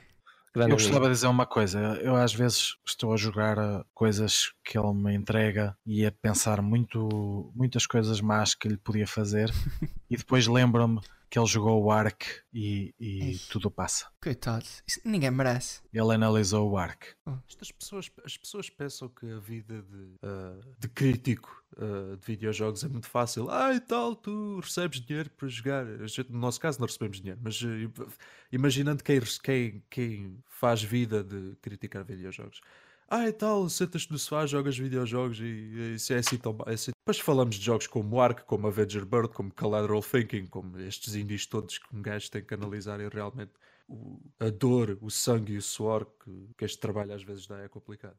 Uh, 0.55 0.61
eu 0.61 0.70
gostava 0.70 1.07
de 1.07 1.11
dizer 1.11 1.28
uma 1.28 1.45
coisa. 1.45 1.80
Eu 2.01 2.16
às 2.16 2.34
vezes 2.34 2.76
estou 2.86 3.13
a 3.13 3.18
jogar 3.18 3.57
coisas 3.93 4.53
que 4.66 4.78
ele 4.78 4.93
me 4.93 5.13
entrega 5.13 5.78
e 5.86 6.05
a 6.05 6.11
pensar 6.11 6.61
muito, 6.61 7.51
muitas 7.55 7.86
coisas 7.86 8.20
más 8.20 8.55
que 8.55 8.68
lhe 8.68 8.78
podia 8.78 9.05
fazer 9.05 9.51
e 10.09 10.18
depois 10.18 10.47
lembro-me 10.47 10.99
que 11.30 11.39
ele 11.39 11.47
jogou 11.47 11.84
o 11.84 11.91
Ark 11.91 12.26
e, 12.53 12.93
e 12.99 13.38
tudo 13.49 13.70
passa. 13.70 14.07
Coitado, 14.22 14.66
Isso 14.88 15.01
ninguém 15.03 15.32
merece. 15.32 15.82
Ele 15.93 16.13
analisou 16.13 16.70
o 16.70 16.78
Ark. 16.78 17.07
Oh. 17.26 17.32
As, 17.61 17.72
pessoas, 17.72 18.11
as 18.24 18.38
pessoas 18.38 18.70
pensam 18.70 19.09
que 19.09 19.30
a 19.30 19.39
vida 19.39 19.82
de, 19.82 20.16
uh, 20.24 20.76
de 20.80 20.88
crítico 20.88 21.63
uh, 21.78 22.16
de 22.16 22.26
videojogos 22.26 22.84
é 22.84 22.88
muito 22.88 23.07
fácil. 23.07 23.49
Ah, 23.49 23.74
e 23.74 23.80
tal, 23.80 24.16
tu 24.16 24.59
recebes 24.61 25.01
dinheiro 25.01 25.30
para 25.32 25.47
jogar. 25.47 25.86
Gente, 26.07 26.32
no 26.32 26.39
nosso 26.39 26.59
caso, 26.59 26.80
não 26.80 26.88
recebemos 26.88 27.18
dinheiro, 27.18 27.39
mas 27.43 27.61
uh, 27.61 28.07
imaginando 28.51 29.03
quem, 29.03 29.20
quem, 29.43 29.84
quem 29.89 30.43
faz 30.47 30.82
vida 30.82 31.24
de 31.24 31.55
criticar 31.61 32.05
videojogos 32.05 32.61
ah, 33.08 33.28
e 33.28 33.32
tal, 33.32 33.70
sentas-te 33.70 34.12
no 34.12 34.18
sofá, 34.18 34.45
jogas 34.45 34.78
videojogos 34.78 35.39
e, 35.39 35.93
isso 35.95 36.12
é 36.14 36.18
assim 36.18 36.38
tão. 36.38 36.58
É 36.66 36.74
assim. 36.74 36.91
Depois 37.06 37.20
falamos 37.20 37.56
de 37.56 37.66
jogos 37.66 37.88
como 37.88 38.20
Ark, 38.20 38.43
como 38.45 38.68
Avenger 38.68 39.06
Bird, 39.06 39.30
como 39.30 39.53
Collateral 39.53 40.01
Thinking, 40.01 40.47
como 40.47 40.80
estes 40.80 41.14
indies 41.16 41.45
todos 41.45 41.78
que 41.78 41.95
um 41.95 42.01
gajo 42.01 42.32
tem 42.32 42.43
que 42.43 42.53
analisar 42.53 42.99
e 42.99 43.08
realmente 43.08 43.51
o, 43.88 44.20
a 44.39 44.49
dor, 44.49 44.97
o 45.01 45.12
sangue 45.12 45.53
e 45.53 45.58
o 45.58 45.62
suor 45.62 46.06
que, 46.24 46.49
que 46.58 46.66
este 46.66 46.80
trabalho 46.80 47.14
às 47.14 47.24
vezes 47.24 47.45
dá 47.45 47.60
é 47.60 47.68
complicado. 47.68 48.16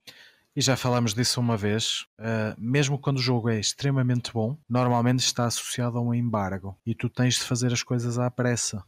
E 0.54 0.60
já 0.62 0.74
falámos 0.74 1.12
disso 1.12 1.38
uma 1.38 1.56
vez, 1.56 2.06
uh, 2.18 2.54
mesmo 2.56 2.98
quando 2.98 3.18
o 3.18 3.22
jogo 3.22 3.50
é 3.50 3.60
extremamente 3.60 4.32
bom, 4.32 4.56
normalmente 4.66 5.18
está 5.18 5.44
associado 5.44 5.98
a 5.98 6.00
um 6.00 6.14
embargo 6.14 6.78
e 6.86 6.94
tu 6.94 7.10
tens 7.10 7.34
de 7.34 7.42
fazer 7.42 7.74
as 7.74 7.82
coisas 7.82 8.18
à 8.18 8.30
pressa. 8.30 8.82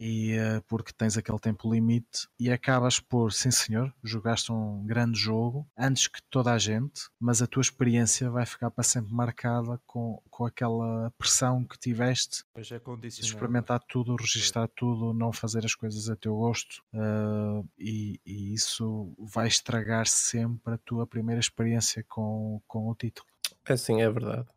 E 0.00 0.34
uh, 0.38 0.62
porque 0.66 0.94
tens 0.94 1.18
aquele 1.18 1.38
tempo 1.38 1.70
limite 1.70 2.26
e 2.38 2.50
acabas 2.50 2.98
por, 2.98 3.30
sim 3.32 3.50
senhor, 3.50 3.92
jogaste 4.02 4.50
um 4.50 4.82
grande 4.86 5.18
jogo 5.18 5.68
antes 5.76 6.08
que 6.08 6.22
toda 6.30 6.52
a 6.52 6.58
gente, 6.58 7.02
mas 7.20 7.42
a 7.42 7.46
tua 7.46 7.60
experiência 7.60 8.30
vai 8.30 8.46
ficar 8.46 8.70
para 8.70 8.82
sempre 8.82 9.12
marcada 9.12 9.78
com, 9.86 10.22
com 10.30 10.46
aquela 10.46 11.12
pressão 11.18 11.62
que 11.62 11.78
tiveste 11.78 12.42
pois 12.54 12.70
é 12.72 12.78
de 12.78 13.08
experimentar 13.08 13.78
tudo, 13.80 14.16
registar 14.16 14.68
tudo, 14.74 15.12
não 15.12 15.32
fazer 15.32 15.66
as 15.66 15.74
coisas 15.74 16.08
a 16.08 16.16
teu 16.16 16.34
gosto 16.34 16.82
uh, 16.94 17.68
e, 17.78 18.18
e, 18.24 18.54
isso 18.54 19.12
vai 19.18 19.48
estragar 19.48 20.06
sempre 20.06 20.74
a 20.74 20.78
tua 20.78 21.06
primeira 21.06 21.40
experiência 21.40 22.02
com, 22.08 22.62
com 22.66 22.88
o 22.88 22.94
título. 22.94 23.28
É 23.68 23.76
sim, 23.76 24.00
é 24.00 24.10
verdade. 24.10 24.48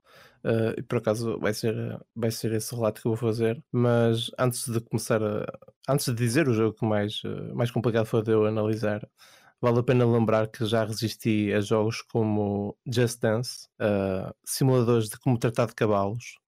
Uh, 0.44 0.78
e 0.78 0.84
por 0.84 0.98
acaso 0.98 1.40
vai 1.40 1.54
ser, 1.54 1.76
vai 2.16 2.30
ser 2.30 2.52
esse 2.54 2.76
relato 2.76 3.02
que 3.02 3.08
eu 3.08 3.16
vou 3.16 3.18
fazer. 3.30 3.64
Mas 3.72 4.30
antes 4.38 4.68
de 4.68 4.80
começar 4.82 5.24
a. 5.24 5.46
Antes 5.88 6.06
de 6.08 6.14
dizer 6.16 6.48
o 6.48 6.54
jogo 6.54 6.74
que 6.78 6.86
mais, 6.86 7.24
uh, 7.24 7.56
mais 7.56 7.72
complicado 7.72 8.06
foi 8.06 8.22
de 8.24 8.32
eu 8.32 8.46
analisar, 8.46 9.08
vale 9.62 9.80
a 9.80 9.84
pena 9.84 10.06
lembrar 10.06 10.48
que 10.50 10.66
já 10.66 10.84
resisti 10.86 11.54
a 11.54 11.62
jogos 11.62 12.02
como 12.02 12.78
Just 12.86 13.22
Dance, 13.22 13.68
uh, 13.80 14.34
simuladores 14.44 15.10
de 15.10 15.18
como 15.20 15.38
tratar 15.38 15.68
de 15.68 15.76
cavalos, 15.76 16.40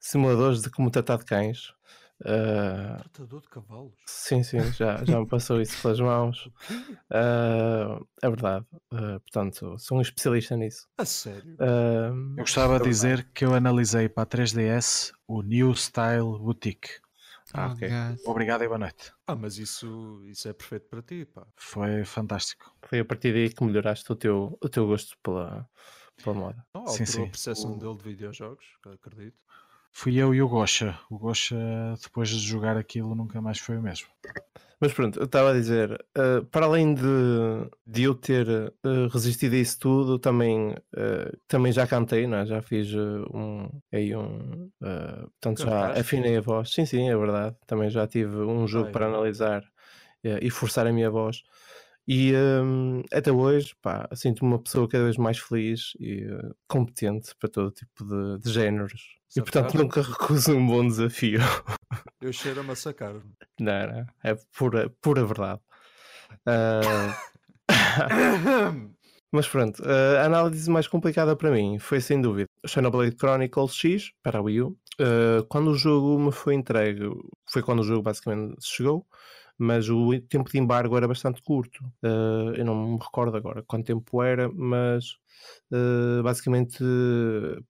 simuladores 0.00 0.62
de 0.62 0.70
como 0.70 0.90
tratar 0.90 1.18
de 1.18 1.24
cães. 1.24 1.72
Uh, 2.20 2.96
Tratador 3.02 3.40
de 3.42 3.48
cavalos? 3.48 3.94
Sim, 4.06 4.42
sim, 4.42 4.60
já, 4.72 5.04
já 5.04 5.20
me 5.20 5.26
passou 5.26 5.60
isso 5.60 5.80
pelas 5.80 6.00
mãos. 6.00 6.48
Uh, 7.14 8.04
é 8.22 8.28
verdade. 8.28 8.66
Uh, 8.92 9.20
portanto, 9.20 9.78
sou 9.78 9.98
um 9.98 10.00
especialista 10.00 10.56
nisso. 10.56 10.88
A 10.98 11.04
sério? 11.04 11.56
eu 11.60 12.36
gostava 12.38 12.78
de 12.78 12.88
dizer 12.88 13.28
que 13.32 13.44
eu 13.44 13.54
analisei 13.54 14.08
para 14.08 14.24
a 14.24 14.26
3DS 14.26 15.12
o 15.28 15.42
New 15.42 15.72
Style 15.74 16.38
Boutique. 16.40 16.88
Ah, 17.52 17.68
ok. 17.68 17.88
Obrigado 18.26 18.64
e 18.64 18.66
boa 18.66 18.78
noite. 18.78 19.12
Ah, 19.28 19.36
mas 19.36 19.58
isso, 19.58 20.20
isso 20.26 20.48
é 20.48 20.52
perfeito 20.52 20.88
para 20.88 21.02
ti, 21.02 21.24
pá. 21.24 21.46
Foi 21.56 22.04
fantástico. 22.04 22.74
Foi 22.82 22.98
a 22.98 23.04
partir 23.04 23.32
daí 23.32 23.48
que 23.48 23.62
melhoraste 23.62 24.10
o 24.10 24.16
teu, 24.16 24.58
o 24.60 24.68
teu 24.68 24.88
gosto 24.88 25.16
pela, 25.22 25.68
pela 26.16 26.34
moda. 26.34 26.66
Não, 26.74 26.86
sim, 26.88 27.06
sim. 27.06 27.22
a 27.22 27.26
percepção 27.26 27.74
o... 27.74 27.78
dele 27.78 27.96
de 27.96 28.02
videojogos, 28.02 28.64
acredito. 28.92 29.38
Fui 29.96 30.16
eu 30.16 30.34
e 30.34 30.42
o 30.42 30.48
Gosha. 30.48 30.98
O 31.08 31.16
Gosha, 31.16 31.56
depois 32.02 32.28
de 32.28 32.38
jogar 32.38 32.76
aquilo, 32.76 33.14
nunca 33.14 33.40
mais 33.40 33.60
foi 33.60 33.76
o 33.76 33.80
mesmo. 33.80 34.08
Mas 34.80 34.92
pronto, 34.92 35.20
eu 35.20 35.24
estava 35.24 35.50
a 35.50 35.52
dizer, 35.52 35.92
uh, 36.18 36.44
para 36.46 36.66
além 36.66 36.94
de, 36.94 37.02
de 37.86 38.02
eu 38.02 38.12
ter 38.12 38.46
uh, 38.48 39.06
resistido 39.12 39.54
a 39.54 39.58
isso 39.58 39.78
tudo, 39.78 40.18
também, 40.18 40.72
uh, 40.72 41.38
também 41.46 41.70
já 41.70 41.86
cantei, 41.86 42.26
não 42.26 42.38
é? 42.38 42.44
já 42.44 42.60
fiz 42.60 42.92
um. 42.92 43.68
Aí 43.92 44.14
um 44.16 44.68
portanto, 44.80 45.62
já 45.62 45.92
afinei 45.92 46.38
a 46.38 46.40
voz. 46.40 46.70
Sim, 46.70 46.84
sim, 46.84 47.08
é 47.08 47.16
verdade. 47.16 47.56
Também 47.64 47.88
já 47.88 48.04
tive 48.04 48.36
um 48.36 48.66
jogo 48.66 48.86
Ai, 48.86 48.92
para 48.92 49.06
analisar 49.06 49.62
e 50.24 50.50
forçar 50.50 50.88
a 50.88 50.92
minha 50.92 51.08
voz. 51.08 51.44
E 52.06 52.34
um, 52.34 53.02
até 53.12 53.32
hoje, 53.32 53.74
pá, 53.80 54.08
sinto-me 54.12 54.50
uma 54.50 54.58
pessoa 54.58 54.86
cada 54.86 55.04
vez 55.04 55.16
mais 55.16 55.38
feliz 55.38 55.92
e 55.98 56.26
uh, 56.26 56.54
competente 56.68 57.34
para 57.36 57.48
todo 57.48 57.70
tipo 57.70 58.04
de, 58.04 58.38
de 58.40 58.52
géneros. 58.52 59.18
E 59.36 59.40
portanto 59.40 59.74
nunca 59.74 60.00
recuso 60.02 60.56
um 60.56 60.66
bom 60.66 60.86
desafio. 60.86 61.40
Eu 62.20 62.32
cheiro 62.32 62.60
a 62.60 62.62
massacrar. 62.62 63.14
Não, 63.58 63.86
não, 63.86 64.06
é 64.22 64.36
pura, 64.56 64.90
pura 65.00 65.24
verdade. 65.24 65.60
Uh... 66.46 67.14
Mas 69.32 69.48
pronto, 69.48 69.82
a 69.84 70.24
análise 70.24 70.70
mais 70.70 70.86
complicada 70.86 71.34
para 71.34 71.50
mim 71.50 71.76
foi 71.80 72.00
sem 72.00 72.20
dúvida 72.20 72.48
Xenoblade 72.64 73.16
Chronicles 73.16 73.74
X 73.74 74.12
para 74.22 74.38
a 74.38 74.42
Wii 74.42 74.62
U. 74.62 74.78
Uh, 75.00 75.44
quando 75.48 75.72
o 75.72 75.74
jogo 75.74 76.16
me 76.20 76.30
foi 76.30 76.54
entregue, 76.54 77.10
foi 77.50 77.60
quando 77.60 77.80
o 77.80 77.84
jogo 77.84 78.00
basicamente 78.00 78.54
chegou 78.60 79.04
mas 79.58 79.88
o 79.88 80.18
tempo 80.28 80.50
de 80.50 80.58
embargo 80.58 80.96
era 80.96 81.06
bastante 81.08 81.42
curto. 81.42 81.84
Uh, 82.02 82.54
eu 82.56 82.64
não 82.64 82.92
me 82.92 82.98
recordo 82.98 83.36
agora 83.36 83.62
quanto 83.66 83.86
tempo 83.86 84.22
era, 84.22 84.48
mas 84.52 85.16
uh, 85.72 86.22
basicamente 86.22 86.82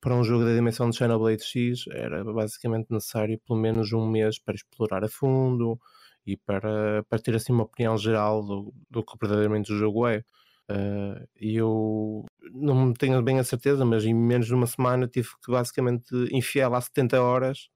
para 0.00 0.14
um 0.14 0.24
jogo 0.24 0.44
da 0.44 0.54
dimensão 0.54 0.88
de 0.90 0.96
Xenoblade 0.96 1.44
X 1.44 1.84
era 1.90 2.24
basicamente 2.24 2.90
necessário 2.90 3.38
pelo 3.46 3.58
menos 3.58 3.92
um 3.92 4.06
mês 4.08 4.38
para 4.38 4.54
explorar 4.54 5.04
a 5.04 5.08
fundo 5.08 5.78
e 6.26 6.36
para, 6.36 7.04
para 7.08 7.18
ter 7.18 7.34
assim 7.34 7.52
uma 7.52 7.64
opinião 7.64 7.96
geral 7.98 8.42
do, 8.42 8.72
do 8.90 9.04
que 9.04 9.16
verdadeiramente 9.20 9.72
o 9.72 9.76
jogo 9.76 10.06
é. 10.06 10.24
Uh, 10.70 11.28
eu 11.38 12.24
não 12.52 12.94
tenho 12.94 13.20
bem 13.22 13.38
a 13.38 13.44
certeza, 13.44 13.84
mas 13.84 14.04
em 14.04 14.14
menos 14.14 14.46
de 14.46 14.54
uma 14.54 14.66
semana 14.66 15.06
tive 15.06 15.28
que 15.44 15.52
basicamente 15.52 16.14
enfiar 16.32 16.68
lá 16.68 16.80
70 16.80 17.20
horas 17.20 17.68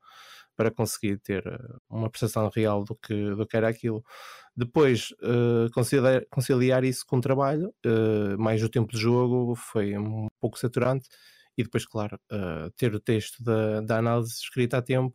para 0.59 0.73
conseguir 0.73 1.19
ter 1.21 1.47
eh, 1.47 1.77
uma 1.89 2.11
percepção 2.11 2.51
real 2.53 2.83
do 2.83 2.97
que, 2.97 3.15
do 3.37 3.47
que 3.47 3.57
era 3.57 3.69
aquilo. 3.69 4.05
Depois, 4.57 5.11
uh, 5.23 5.71
conciliar, 5.73 6.27
conciliar, 6.29 6.83
isso 6.83 7.07
com 7.07 7.19
o 7.19 7.21
trabalho, 7.21 7.73
uh, 7.87 8.37
mais 8.37 8.61
o 8.65 8.69
tempo 8.69 8.93
de 8.93 8.99
jogo, 8.99 9.55
foi 9.55 9.97
um 9.97 10.27
pouco 10.41 10.59
saturante. 10.59 11.09
E 11.57 11.63
depois, 11.63 11.87
claro, 11.87 12.19
uh, 12.33 12.69
ter 12.77 12.93
o 12.93 12.99
texto 12.99 13.41
da, 13.41 13.81
da 13.83 13.99
análise 13.99 14.33
escrita 14.33 14.79
a 14.79 14.83
tempo 14.83 15.15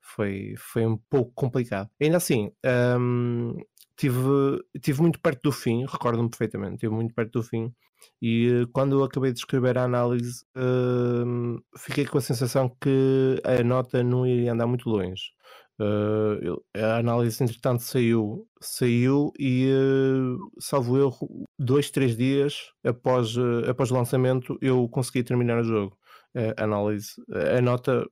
foi, 0.00 0.54
foi 0.58 0.84
um 0.84 0.96
pouco 0.96 1.32
complicado. 1.32 1.88
Ainda 2.00 2.16
assim, 2.16 2.50
um, 2.98 3.54
ehm, 3.54 3.64
tive, 3.96 4.62
tive 4.80 5.02
muito 5.02 5.20
perto 5.20 5.42
do 5.42 5.52
fim, 5.52 5.84
recordo-me 5.86 6.28
perfeitamente, 6.30 6.78
tive 6.78 6.94
muito 6.94 7.14
perto 7.14 7.40
do 7.40 7.42
fim 7.42 7.72
e 8.20 8.66
quando 8.72 8.98
eu 8.98 9.04
acabei 9.04 9.32
de 9.32 9.38
escrever 9.38 9.78
a 9.78 9.84
análise, 9.84 10.44
uh, 10.56 11.60
fiquei 11.78 12.06
com 12.06 12.18
a 12.18 12.20
sensação 12.20 12.68
que 12.80 13.40
a 13.44 13.62
nota 13.62 14.02
não 14.02 14.26
iria 14.26 14.52
andar 14.52 14.66
muito 14.66 14.88
longe. 14.88 15.32
Uh, 15.80 16.62
a 16.76 16.98
análise, 16.98 17.42
entretanto, 17.42 17.82
saiu, 17.82 18.46
saiu 18.60 19.32
e, 19.38 19.68
uh, 19.72 20.38
salvo 20.60 20.98
erro, 20.98 21.46
dois, 21.58 21.90
três 21.90 22.16
dias 22.16 22.72
após, 22.84 23.34
após 23.68 23.90
o 23.90 23.94
lançamento, 23.94 24.56
eu 24.60 24.88
consegui 24.88 25.24
terminar 25.24 25.60
o 25.60 25.64
jogo. 25.64 25.96
A 26.34 26.64
análise, 26.64 27.12
a 27.56 27.60
nota, 27.60 28.06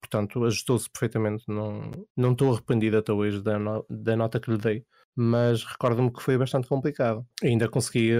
portanto, 0.00 0.44
ajustou-se 0.44 0.90
perfeitamente. 0.90 1.44
Não, 1.48 1.90
não 2.16 2.32
estou 2.32 2.52
arrependido 2.52 2.98
até 2.98 3.12
hoje 3.12 3.42
da, 3.42 3.58
no, 3.58 3.86
da 3.88 4.16
nota 4.16 4.38
que 4.38 4.50
lhe 4.50 4.58
dei 4.58 4.84
mas 5.14 5.64
recordo-me 5.64 6.12
que 6.12 6.22
foi 6.22 6.38
bastante 6.38 6.68
complicado. 6.68 7.26
Ainda 7.42 7.68
consegui, 7.68 8.12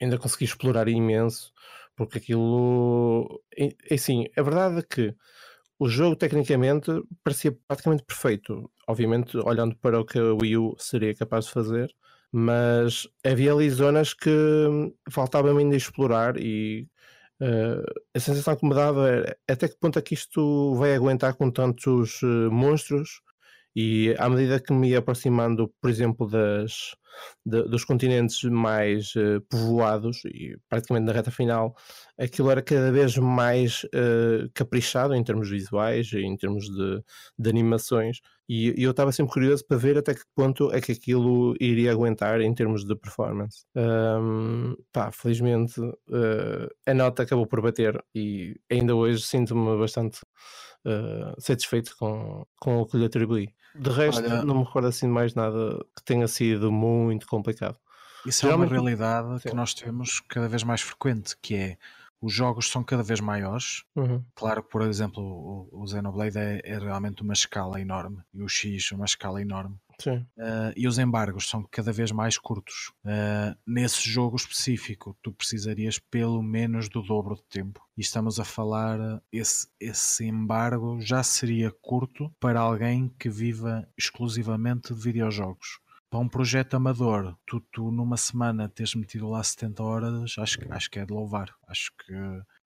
ainda 0.00 0.18
consegui 0.18 0.44
explorar 0.44 0.88
imenso, 0.88 1.52
porque 1.96 2.18
aquilo. 2.18 3.40
Assim, 3.90 4.26
a 4.36 4.42
verdade 4.42 4.78
é 4.80 4.82
que 4.82 5.14
o 5.78 5.88
jogo 5.88 6.16
tecnicamente 6.16 6.90
parecia 7.24 7.56
praticamente 7.66 8.04
perfeito. 8.04 8.70
Obviamente, 8.88 9.36
olhando 9.38 9.76
para 9.76 10.00
o 10.00 10.04
que 10.04 10.18
a 10.18 10.34
Wii 10.34 10.56
U 10.58 10.74
seria 10.78 11.14
capaz 11.14 11.46
de 11.46 11.52
fazer, 11.52 11.94
mas 12.32 13.08
havia 13.24 13.52
ali 13.52 13.70
zonas 13.70 14.12
que 14.14 14.30
faltava-me 15.10 15.60
ainda 15.60 15.76
explorar 15.76 16.36
e 16.38 16.88
uh, 17.40 17.84
a 18.14 18.20
sensação 18.20 18.56
que 18.56 18.66
me 18.66 18.74
dava 18.74 19.08
era 19.08 19.38
até 19.48 19.68
que 19.68 19.76
ponto 19.78 19.98
é 19.98 20.02
que 20.02 20.14
isto 20.14 20.74
vai 20.74 20.94
aguentar 20.94 21.34
com 21.34 21.50
tantos 21.50 22.22
uh, 22.22 22.50
monstros 22.50 23.22
e 23.74 24.14
à 24.18 24.28
medida 24.28 24.60
que 24.60 24.72
me 24.72 24.90
ia 24.90 24.98
aproximando, 24.98 25.72
por 25.80 25.90
exemplo, 25.90 26.28
das, 26.28 26.94
de, 27.44 27.62
dos 27.64 27.84
continentes 27.84 28.42
mais 28.44 29.14
uh, 29.14 29.40
povoados, 29.48 30.24
e 30.24 30.56
praticamente 30.68 31.06
na 31.06 31.12
reta 31.12 31.30
final, 31.30 31.74
aquilo 32.18 32.50
era 32.50 32.62
cada 32.62 32.90
vez 32.90 33.16
mais 33.16 33.84
uh, 33.84 34.50
caprichado 34.54 35.14
em 35.14 35.22
termos 35.22 35.48
visuais, 35.48 36.12
em 36.12 36.36
termos 36.36 36.64
de, 36.66 37.02
de 37.38 37.50
animações, 37.50 38.18
e, 38.48 38.74
e 38.80 38.82
eu 38.82 38.90
estava 38.90 39.12
sempre 39.12 39.32
curioso 39.32 39.64
para 39.64 39.76
ver 39.76 39.96
até 39.96 40.12
que 40.12 40.22
ponto 40.34 40.72
é 40.72 40.80
que 40.80 40.90
aquilo 40.90 41.54
iria 41.60 41.92
aguentar 41.92 42.40
em 42.40 42.52
termos 42.52 42.84
de 42.84 42.96
performance. 42.96 43.64
Um, 43.76 44.74
pá, 44.92 45.12
felizmente 45.12 45.80
uh, 45.80 46.68
a 46.84 46.92
nota 46.92 47.22
acabou 47.22 47.46
por 47.46 47.62
bater, 47.62 48.02
e 48.12 48.56
ainda 48.68 48.94
hoje 48.96 49.22
sinto-me 49.22 49.78
bastante. 49.78 50.18
Uh, 50.84 51.38
satisfeito 51.38 51.94
com, 51.98 52.46
com 52.58 52.80
o 52.80 52.86
que 52.86 52.96
lhe 52.96 53.04
atribuí. 53.04 53.54
De 53.74 53.90
resto, 53.90 54.22
Olha, 54.22 54.42
não 54.42 54.56
me 54.56 54.64
recordo 54.64 54.88
assim 54.88 55.06
de 55.06 55.12
mais 55.12 55.34
nada 55.34 55.84
que 55.94 56.02
tenha 56.02 56.26
sido 56.26 56.72
muito 56.72 57.26
complicado. 57.26 57.76
Isso 58.26 58.42
Geralmente, 58.42 58.70
é 58.70 58.72
uma 58.72 58.82
realidade 58.82 59.42
sim. 59.42 59.48
que 59.48 59.54
nós 59.54 59.74
temos 59.74 60.20
cada 60.28 60.48
vez 60.48 60.62
mais 60.62 60.80
frequente, 60.80 61.36
que 61.40 61.54
é 61.54 61.78
os 62.20 62.32
jogos 62.32 62.70
são 62.70 62.84
cada 62.84 63.02
vez 63.02 63.20
maiores. 63.20 63.84
Uhum. 63.96 64.22
Claro 64.34 64.62
que, 64.62 64.70
por 64.70 64.82
exemplo, 64.82 65.22
o, 65.22 65.82
o 65.82 65.86
Xenoblade 65.86 66.38
é, 66.38 66.60
é, 66.64 66.78
realmente 66.78 67.22
uma 67.22 67.32
escala 67.32 67.80
enorme 67.80 68.18
e 68.34 68.42
o 68.42 68.48
X 68.48 68.92
uma 68.92 69.06
escala 69.06 69.40
enorme. 69.40 69.76
Uh, 70.08 70.72
e 70.76 70.86
os 70.86 70.98
embargos 70.98 71.48
são 71.48 71.66
cada 71.70 71.92
vez 71.92 72.10
mais 72.10 72.38
curtos. 72.38 72.92
Uh, 73.04 73.56
nesse 73.66 74.08
jogo 74.08 74.36
específico, 74.36 75.16
tu 75.22 75.32
precisarias 75.32 75.98
pelo 75.98 76.42
menos 76.42 76.88
do 76.88 77.02
dobro 77.02 77.34
de 77.34 77.44
tempo. 77.44 77.80
E 77.96 78.00
estamos 78.00 78.40
a 78.40 78.44
falar, 78.44 78.98
esse, 79.32 79.68
esse 79.78 80.24
embargo 80.24 81.00
já 81.00 81.22
seria 81.22 81.70
curto 81.70 82.32
para 82.40 82.60
alguém 82.60 83.12
que 83.18 83.28
viva 83.28 83.86
exclusivamente 83.96 84.94
de 84.94 85.00
videojogos 85.00 85.80
para 86.10 86.18
um 86.18 86.28
projeto 86.28 86.74
amador, 86.74 87.36
tu, 87.46 87.60
tu 87.72 87.92
numa 87.92 88.16
semana 88.16 88.68
teres 88.68 88.96
metido 88.96 89.30
lá 89.30 89.42
70 89.42 89.82
horas, 89.82 90.34
acho, 90.38 90.58
acho 90.68 90.90
que 90.90 90.98
é 90.98 91.06
de 91.06 91.12
louvar. 91.12 91.54
Acho 91.68 91.92
que. 91.96 92.12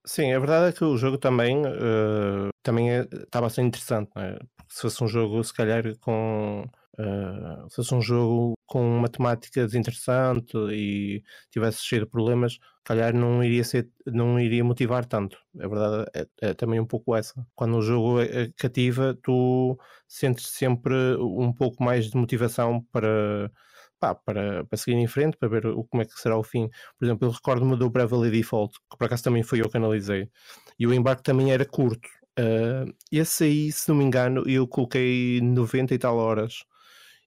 Sim, 0.07 0.33
a 0.33 0.39
verdade 0.39 0.71
é 0.71 0.73
que 0.73 0.83
o 0.83 0.97
jogo 0.97 1.19
também, 1.19 1.61
uh, 1.67 2.49
também 2.63 2.91
é, 2.91 3.01
está 3.03 3.41
bastante 3.43 3.69
interessante, 3.69 4.11
é? 4.17 4.39
se 4.69 4.83
fosse 4.83 5.05
um 5.05 5.09
jogo, 5.09 5.45
se 5.45 5.53
calhar, 5.53 5.85
com. 5.99 6.67
Uh, 6.99 7.69
se 7.69 7.77
fosse 7.77 7.95
um 7.95 8.01
jogo 8.01 8.55
com 8.67 8.99
uma 8.99 9.09
temática 9.09 9.65
desinteressante 9.65 10.57
e 10.71 11.23
tivesse 11.51 11.83
cheio 11.83 12.05
de 12.05 12.11
problemas, 12.11 12.59
calhar 12.85 13.13
não 13.13 13.43
iria, 13.43 13.65
ser, 13.65 13.91
não 14.07 14.39
iria 14.39 14.63
motivar 14.63 15.05
tanto. 15.05 15.39
A 15.59 15.67
verdade 15.67 16.11
é, 16.15 16.27
é 16.41 16.55
também 16.55 16.79
um 16.79 16.87
pouco 16.87 17.17
essa. 17.17 17.35
Quando 17.55 17.77
o 17.79 17.83
jogo 17.83 18.21
é, 18.21 18.45
é 18.45 18.53
cativa, 18.57 19.19
tu 19.23 19.77
sentes 20.07 20.47
sempre 20.49 20.95
um 21.19 21.53
pouco 21.53 21.83
mais 21.83 22.11
de 22.11 22.17
motivação 22.17 22.81
para, 22.93 23.51
pá, 23.99 24.15
para, 24.15 24.65
para 24.65 24.79
seguir 24.79 24.97
em 24.97 25.07
frente, 25.09 25.37
para 25.37 25.49
ver 25.49 25.67
o, 25.67 25.85
como 25.85 26.03
é 26.03 26.07
que 26.07 26.13
será 26.21 26.37
o 26.39 26.45
fim. 26.45 26.69
Por 26.99 27.07
exemplo, 27.07 27.27
eu 27.27 27.33
recordo-me 27.33 27.77
do 27.77 27.91
Bravely 27.91 28.31
Default, 28.31 28.79
que 28.91 28.97
por 28.97 29.07
acaso 29.07 29.25
também 29.25 29.43
foi 29.43 29.61
eu 29.61 29.69
que 29.69 29.77
analisei, 29.77 30.29
e 30.79 30.87
o 30.87 30.95
embarque 30.95 31.23
também 31.23 31.53
era 31.53 31.65
curto. 31.65 32.09
Uh, 32.39 32.93
esse 33.13 33.45
aí, 33.45 33.73
se 33.73 33.89
não 33.89 33.97
me 33.97 34.05
engano, 34.05 34.45
eu 34.49 34.67
coloquei 34.67 35.41
90 35.41 35.95
e 35.95 35.99
tal 35.99 36.17
horas 36.17 36.65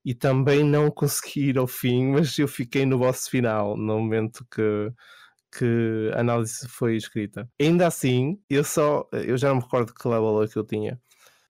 e 0.05 0.13
também 0.15 0.63
não 0.63 0.89
consegui 0.91 1.49
ir 1.49 1.57
ao 1.57 1.67
fim, 1.67 2.11
mas 2.11 2.37
eu 2.37 2.47
fiquei 2.47 2.85
no 2.85 2.97
boss 2.99 3.27
final 3.27 3.77
no 3.77 3.99
momento 3.99 4.45
que, 4.51 4.91
que 5.57 6.11
a 6.13 6.19
análise 6.21 6.67
foi 6.67 6.95
escrita. 6.95 7.49
Ainda 7.59 7.87
assim, 7.87 8.39
eu 8.49 8.63
só 8.63 9.07
eu 9.11 9.37
já 9.37 9.49
não 9.49 9.57
me 9.57 9.61
recordo 9.63 9.93
que 9.93 10.07
level 10.07 10.43
é 10.43 10.47
que 10.47 10.57
eu 10.57 10.65
tinha. 10.65 10.99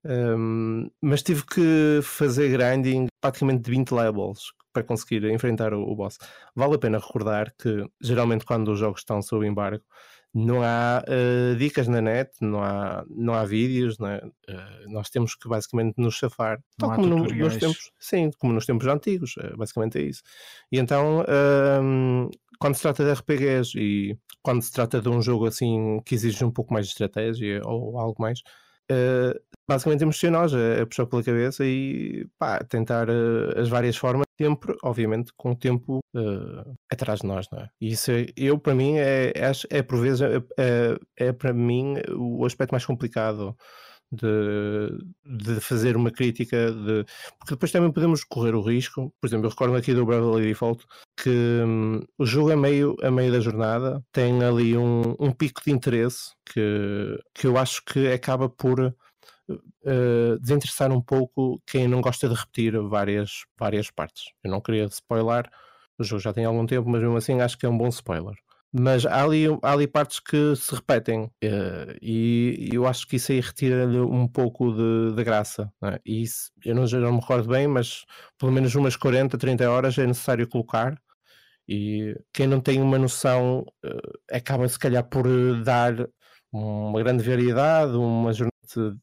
Um, 0.04 0.88
mas 1.02 1.22
tive 1.22 1.44
que 1.44 2.00
fazer 2.02 2.50
grinding 2.50 3.08
praticamente 3.20 3.62
de 3.62 3.70
20 3.70 3.90
levels 3.92 4.52
para 4.72 4.84
conseguir 4.84 5.24
enfrentar 5.24 5.74
o, 5.74 5.82
o 5.82 5.96
boss. 5.96 6.18
Vale 6.54 6.74
a 6.74 6.78
pena 6.78 6.98
recordar 6.98 7.52
que 7.60 7.84
geralmente 8.00 8.44
quando 8.44 8.72
os 8.72 8.78
jogos 8.78 9.00
estão 9.00 9.20
sob 9.20 9.46
embargo 9.46 9.84
não 10.34 10.62
há 10.62 11.02
uh, 11.06 11.56
dicas 11.56 11.88
na 11.88 12.00
net, 12.00 12.30
não 12.40 12.62
há, 12.62 13.04
não 13.08 13.34
há 13.34 13.44
vídeos, 13.44 13.98
né? 13.98 14.20
uh, 14.48 14.90
nós 14.90 15.08
temos 15.10 15.34
que 15.34 15.48
basicamente 15.48 15.94
nos 15.96 16.14
chafar, 16.14 16.58
tal 16.76 16.94
como 16.94 17.06
no, 17.06 17.24
nos 17.24 17.56
tempos, 17.56 17.90
sim, 17.98 18.30
como 18.38 18.52
nos 18.52 18.66
tempos 18.66 18.86
antigos, 18.86 19.36
uh, 19.36 19.56
basicamente 19.56 19.98
é 19.98 20.02
isso. 20.02 20.22
E 20.70 20.78
então, 20.78 21.24
ehm, 21.26 22.28
quando 22.58 22.74
se 22.74 22.82
trata 22.82 23.04
de 23.04 23.12
RPGs 23.12 23.78
e 23.78 24.18
quando 24.42 24.62
se 24.62 24.72
trata 24.72 25.00
de 25.00 25.08
um 25.08 25.22
jogo 25.22 25.46
assim 25.46 26.00
que 26.04 26.14
exige 26.14 26.44
um 26.44 26.50
pouco 26.50 26.72
mais 26.72 26.86
de 26.86 26.92
estratégia 26.92 27.62
ou 27.64 27.98
algo 27.98 28.20
mais, 28.20 28.40
basicamente 29.68 30.00
temos 30.00 30.14
de 30.16 30.20
ser 30.20 30.30
nós 30.30 30.54
a, 30.54 30.82
a 30.82 30.86
puxar 30.86 31.06
pela 31.06 31.22
cabeça 31.22 31.64
e 31.64 32.26
pá, 32.38 32.58
tentar 32.60 33.08
as 33.56 33.68
várias 33.68 33.96
formas 33.96 34.26
sempre, 34.40 34.74
obviamente, 34.82 35.32
com 35.36 35.50
o 35.50 35.56
tempo 35.56 35.98
uh, 36.14 36.76
atrás 36.90 37.20
de 37.20 37.26
nós, 37.26 37.46
não 37.50 37.60
é? 37.60 37.68
E 37.80 37.92
isso, 37.92 38.10
é, 38.12 38.26
eu, 38.36 38.58
para 38.58 38.74
mim, 38.74 38.96
é, 38.96 39.32
é, 39.34 39.52
é 39.70 39.82
por 39.82 40.00
vezes, 40.00 40.20
é, 40.20 40.36
é, 40.58 40.98
é 41.16 41.32
para 41.32 41.52
mim 41.52 41.96
o 42.16 42.46
aspecto 42.46 42.72
mais 42.72 42.86
complicado 42.86 43.56
de, 44.10 44.90
de 45.24 45.60
fazer 45.60 45.96
uma 45.96 46.10
crítica, 46.10 46.70
de, 46.72 47.04
porque 47.38 47.54
depois 47.54 47.72
também 47.72 47.92
podemos 47.92 48.24
correr 48.24 48.54
o 48.54 48.62
risco, 48.62 49.12
por 49.20 49.26
exemplo, 49.26 49.46
eu 49.46 49.50
recordo 49.50 49.76
aqui 49.76 49.92
do 49.92 50.06
Bravely 50.06 50.46
Default 50.46 50.86
que 51.20 51.30
hum, 51.30 52.00
o 52.16 52.24
jogo 52.24 52.50
é 52.50 52.56
meio, 52.56 52.96
a 53.02 53.10
meio 53.10 53.32
da 53.32 53.40
jornada, 53.40 54.02
tem 54.12 54.42
ali 54.42 54.76
um, 54.76 55.14
um 55.18 55.32
pico 55.32 55.60
de 55.64 55.72
interesse 55.72 56.32
que, 56.46 57.18
que 57.34 57.46
eu 57.46 57.58
acho 57.58 57.82
que 57.84 58.08
acaba 58.08 58.48
por 58.48 58.94
uh, 59.48 60.38
desinteressar 60.40 60.92
um 60.92 61.00
pouco 61.00 61.60
quem 61.66 61.88
não 61.88 62.00
gosta 62.00 62.28
de 62.28 62.34
repetir 62.34 62.78
várias, 62.82 63.44
várias 63.58 63.90
partes. 63.90 64.32
Eu 64.44 64.50
não 64.50 64.60
queria 64.60 64.84
spoiler, 64.86 65.48
o 65.98 66.04
jogo 66.04 66.20
já 66.20 66.32
tem 66.32 66.44
algum 66.44 66.66
tempo, 66.66 66.88
mas 66.88 67.00
mesmo 67.00 67.16
assim 67.16 67.40
acho 67.40 67.58
que 67.58 67.66
é 67.66 67.68
um 67.68 67.78
bom 67.78 67.88
spoiler. 67.88 68.34
Mas 68.72 69.06
há 69.06 69.24
ali, 69.24 69.46
há 69.62 69.72
ali 69.72 69.86
partes 69.86 70.20
que 70.20 70.54
se 70.54 70.74
repetem 70.74 71.24
uh, 71.24 71.96
e 72.02 72.68
eu 72.70 72.86
acho 72.86 73.06
que 73.06 73.16
isso 73.16 73.32
aí 73.32 73.40
retira-lhe 73.40 73.98
um 73.98 74.28
pouco 74.28 74.72
de, 74.72 75.14
de 75.16 75.24
graça. 75.24 75.72
É? 75.82 75.98
E 76.04 76.22
isso, 76.22 76.50
eu 76.64 76.74
não, 76.74 76.86
já 76.86 76.98
não 76.98 77.12
me 77.14 77.20
recordo 77.20 77.48
bem, 77.48 77.66
mas 77.66 78.04
pelo 78.38 78.52
menos 78.52 78.74
umas 78.74 78.94
40, 78.96 79.38
30 79.38 79.70
horas 79.70 79.96
é 79.98 80.06
necessário 80.06 80.46
colocar. 80.48 81.00
E 81.66 82.14
quem 82.32 82.46
não 82.46 82.60
tem 82.60 82.80
uma 82.80 82.98
noção 82.98 83.60
uh, 83.84 84.18
acaba 84.30 84.68
se 84.68 84.78
calhar 84.78 85.04
por 85.04 85.26
dar 85.62 86.08
uma 86.52 87.02
grande 87.02 87.22
variedade, 87.22 87.92
uma 87.96 88.32
jornada 88.32 88.98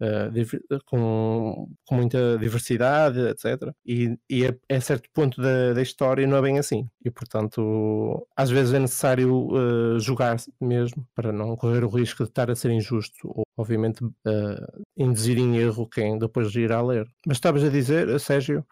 uh, 0.00 0.78
com, 0.86 1.68
com, 1.86 1.94
muita 1.94 2.38
diversidade, 2.38 3.20
etc. 3.20 3.72
E, 3.84 4.16
e 4.28 4.46
a, 4.46 4.54
a, 4.70 4.80
certo 4.80 5.08
ponto 5.12 5.40
da, 5.40 5.72
da, 5.72 5.82
história 5.82 6.26
não 6.26 6.36
é 6.36 6.42
bem 6.42 6.58
assim. 6.58 6.88
E 7.04 7.10
portanto, 7.10 8.26
às 8.36 8.50
vezes 8.50 8.74
é 8.74 8.78
necessário 8.78 9.48
uh, 9.48 9.98
jogar 10.00 10.36
mesmo 10.60 11.06
para 11.14 11.32
não 11.32 11.56
correr 11.56 11.84
o 11.84 11.88
risco 11.88 12.24
de 12.24 12.30
estar 12.30 12.50
a 12.50 12.56
ser 12.56 12.70
injusto 12.70 13.28
ou, 13.28 13.44
obviamente, 13.56 14.04
uh, 14.04 14.84
induzir 14.96 15.38
em 15.38 15.56
erro 15.56 15.88
quem 15.88 16.18
depois 16.18 16.54
irá 16.54 16.80
ler. 16.82 17.06
Mas 17.26 17.36
estavas 17.36 17.64
a 17.64 17.68
dizer, 17.68 18.18
Sérgio. 18.20 18.64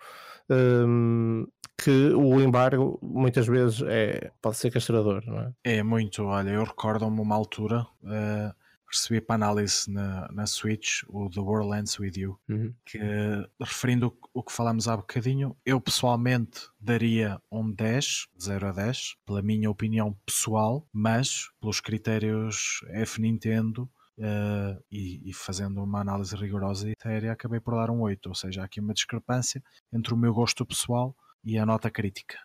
Um, 0.49 1.45
que 1.77 2.15
o 2.15 2.41
embargo 2.41 2.99
muitas 3.03 3.47
vezes 3.47 3.83
é, 3.83 4.31
pode 4.41 4.57
ser 4.57 4.71
castrador, 4.71 5.23
não 5.27 5.39
é? 5.39 5.53
É 5.63 5.83
muito, 5.83 6.25
olha, 6.25 6.51
eu 6.51 6.65
recordo-me 6.65 7.21
uma 7.21 7.35
altura 7.35 7.87
uh, 8.03 8.55
recebi 8.91 9.21
para 9.21 9.35
análise 9.35 9.91
na, 9.91 10.29
na 10.33 10.47
Switch 10.47 11.03
o 11.09 11.29
The 11.29 11.41
World 11.41 11.77
Ends 11.77 11.99
With 11.99 12.13
You, 12.17 12.39
uhum. 12.49 12.75
que 12.85 12.99
referindo 13.61 14.17
o 14.33 14.43
que 14.43 14.53
falámos 14.53 14.89
há 14.89 14.97
bocadinho, 14.97 15.57
eu 15.65 15.81
pessoalmente 15.81 16.69
daria 16.81 17.41
um 17.51 17.71
10, 17.71 18.29
0 18.41 18.69
a 18.69 18.73
10, 18.73 19.17
pela 19.27 19.43
minha 19.43 19.71
opinião 19.71 20.17
pessoal, 20.25 20.87
mas 20.93 21.49
pelos 21.61 21.81
critérios 21.81 22.81
F 22.91 23.21
Nintendo 23.21 23.91
Uh, 24.19 24.83
e, 24.91 25.29
e, 25.29 25.35
fazendo 25.35 25.85
uma 25.85 26.01
análise 26.01 26.35
rigorosa 26.35 26.89
e 26.89 26.95
séria, 27.03 27.33
acabei 27.33 27.61
por 27.61 27.75
dar 27.75 27.91
um 27.91 28.01
8, 28.01 28.27
ou 28.31 28.35
seja, 28.35 28.63
há 28.63 28.65
aqui 28.65 28.81
uma 28.81 28.95
discrepância 28.95 29.63
entre 29.93 30.15
o 30.15 30.17
meu 30.17 30.33
gosto 30.33 30.65
pessoal 30.65 31.15
e 31.45 31.59
a 31.59 31.67
nota 31.67 31.91
crítica 31.91 32.39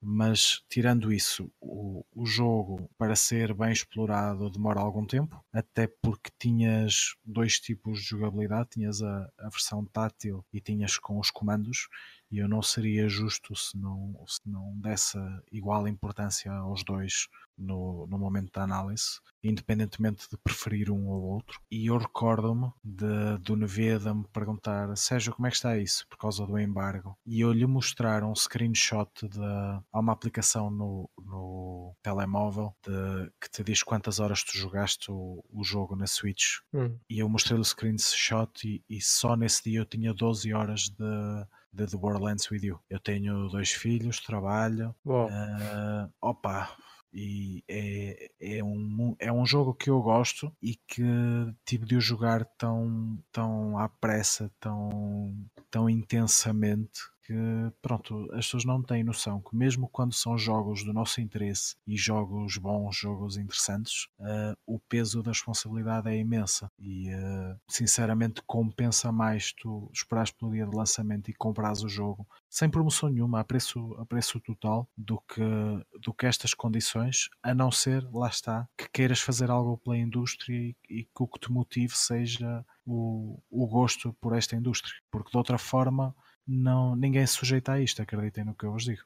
mas 0.00 0.64
tirando 0.68 1.12
isso, 1.12 1.52
o, 1.60 2.04
o 2.14 2.24
jogo 2.24 2.88
para 2.96 3.14
ser 3.14 3.52
bem 3.52 3.72
explorado 3.72 4.50
demora 4.50 4.80
algum 4.80 5.04
tempo, 5.04 5.44
até 5.52 5.86
porque 5.86 6.30
tinhas 6.38 7.14
dois 7.24 7.60
tipos 7.60 8.00
de 8.00 8.08
jogabilidade, 8.08 8.70
tinhas 8.70 9.02
a, 9.02 9.30
a 9.38 9.48
versão 9.50 9.84
tátil 9.84 10.44
e 10.52 10.60
tinhas 10.60 10.98
com 10.98 11.18
os 11.18 11.30
comandos, 11.30 11.88
e 12.30 12.38
eu 12.38 12.48
não 12.48 12.62
seria 12.62 13.08
justo 13.08 13.54
se 13.56 13.76
não, 13.76 14.14
se 14.26 14.40
não 14.46 14.76
desse 14.78 15.18
igual 15.50 15.88
importância 15.88 16.52
aos 16.52 16.84
dois 16.84 17.28
no, 17.60 18.06
no 18.06 18.18
momento 18.18 18.52
da 18.52 18.62
análise, 18.62 19.20
independentemente 19.44 20.26
de 20.30 20.36
preferir 20.38 20.90
um 20.90 21.08
ou 21.08 21.22
outro. 21.22 21.60
E 21.70 21.86
eu 21.86 21.98
recordo-me 21.98 22.72
do 22.82 23.56
Neveda 23.56 24.14
me 24.14 24.24
perguntar: 24.32 24.96
Sérgio, 24.96 25.34
como 25.34 25.46
é 25.46 25.50
que 25.50 25.56
está 25.56 25.76
isso 25.76 26.06
por 26.08 26.16
causa 26.16 26.46
do 26.46 26.58
embargo? 26.58 27.16
E 27.26 27.40
eu 27.40 27.52
lhe 27.52 27.66
mostrar 27.66 28.24
um 28.24 28.34
screenshot 28.34 29.10
de. 29.28 29.40
Há 29.92 30.00
uma 30.00 30.12
aplicação 30.12 30.70
no, 30.70 31.08
no 31.22 31.94
telemóvel 32.02 32.74
de, 32.82 33.30
que 33.40 33.50
te 33.50 33.62
diz 33.62 33.82
quantas 33.82 34.18
horas 34.18 34.42
tu 34.42 34.56
jogaste 34.56 35.10
o, 35.10 35.44
o 35.50 35.62
jogo 35.62 35.94
na 35.94 36.06
Switch. 36.06 36.60
Hum. 36.72 36.96
E 37.08 37.18
eu 37.18 37.28
mostrei-lhe 37.28 37.60
o 37.60 37.64
screenshot 37.64 38.50
e, 38.64 38.82
e 38.88 39.00
só 39.00 39.36
nesse 39.36 39.64
dia 39.64 39.80
eu 39.80 39.86
tinha 39.86 40.14
12 40.14 40.52
horas 40.52 40.88
de 40.88 41.46
de 41.72 41.86
The 41.86 41.96
Borderlands 41.96 42.50
With 42.50 42.64
You. 42.64 42.80
Eu 42.88 43.00
tenho 43.00 43.48
dois 43.48 43.70
filhos, 43.70 44.20
trabalho. 44.20 44.94
Uh, 45.04 46.10
opa, 46.20 46.76
e 47.12 47.64
é, 47.68 48.30
é, 48.40 48.64
um, 48.64 49.16
é 49.18 49.32
um 49.32 49.44
jogo 49.44 49.74
que 49.74 49.90
eu 49.90 50.00
gosto 50.00 50.54
e 50.62 50.76
que 50.86 51.02
tive 51.64 51.84
de 51.84 51.96
o 51.96 52.00
jogar 52.00 52.44
tão, 52.56 53.18
tão 53.32 53.78
à 53.78 53.88
pressa, 53.88 54.50
tão, 54.60 55.34
tão 55.70 55.90
intensamente 55.90 57.00
pronto, 57.80 58.28
as 58.32 58.46
pessoas 58.46 58.64
não 58.64 58.82
têm 58.82 59.04
noção 59.04 59.40
que 59.40 59.56
mesmo 59.56 59.88
quando 59.88 60.12
são 60.12 60.36
jogos 60.36 60.84
do 60.84 60.92
nosso 60.92 61.20
interesse 61.20 61.76
e 61.86 61.96
jogos 61.96 62.56
bons, 62.56 62.96
jogos 62.96 63.36
interessantes, 63.36 64.08
uh, 64.18 64.56
o 64.66 64.78
peso 64.78 65.22
da 65.22 65.30
responsabilidade 65.30 66.08
é 66.08 66.16
imensa. 66.16 66.70
E 66.78 67.08
uh, 67.14 67.58
sinceramente 67.68 68.42
compensa 68.46 69.12
mais 69.12 69.52
tu 69.52 69.90
esperares 69.92 70.30
pelo 70.30 70.52
dia 70.52 70.66
de 70.66 70.76
lançamento 70.76 71.30
e 71.30 71.34
comprares 71.34 71.82
o 71.82 71.88
jogo 71.88 72.26
sem 72.48 72.68
promoção 72.68 73.08
nenhuma, 73.08 73.40
a 73.40 73.44
preço, 73.44 73.94
a 73.98 74.04
preço 74.04 74.40
total 74.40 74.88
do 74.96 75.20
que, 75.20 75.40
do 76.02 76.12
que 76.12 76.26
estas 76.26 76.52
condições, 76.52 77.28
a 77.42 77.54
não 77.54 77.70
ser, 77.70 78.04
lá 78.12 78.28
está, 78.28 78.68
que 78.76 78.88
queiras 78.90 79.20
fazer 79.20 79.50
algo 79.50 79.78
pela 79.78 79.96
indústria 79.96 80.56
e, 80.56 80.76
e 80.88 81.04
que 81.04 81.22
o 81.22 81.28
que 81.28 81.38
te 81.38 81.52
motive 81.52 81.96
seja 81.96 82.64
o, 82.84 83.40
o 83.48 83.66
gosto 83.68 84.12
por 84.20 84.36
esta 84.36 84.56
indústria, 84.56 84.94
porque 85.12 85.30
de 85.30 85.36
outra 85.36 85.58
forma 85.58 86.14
não, 86.50 86.96
ninguém 86.96 87.24
se 87.24 87.34
sujeita 87.34 87.72
a 87.72 87.80
isto, 87.80 88.02
acreditem 88.02 88.44
no 88.44 88.54
que 88.54 88.64
eu 88.64 88.72
vos 88.72 88.84
digo. 88.84 89.02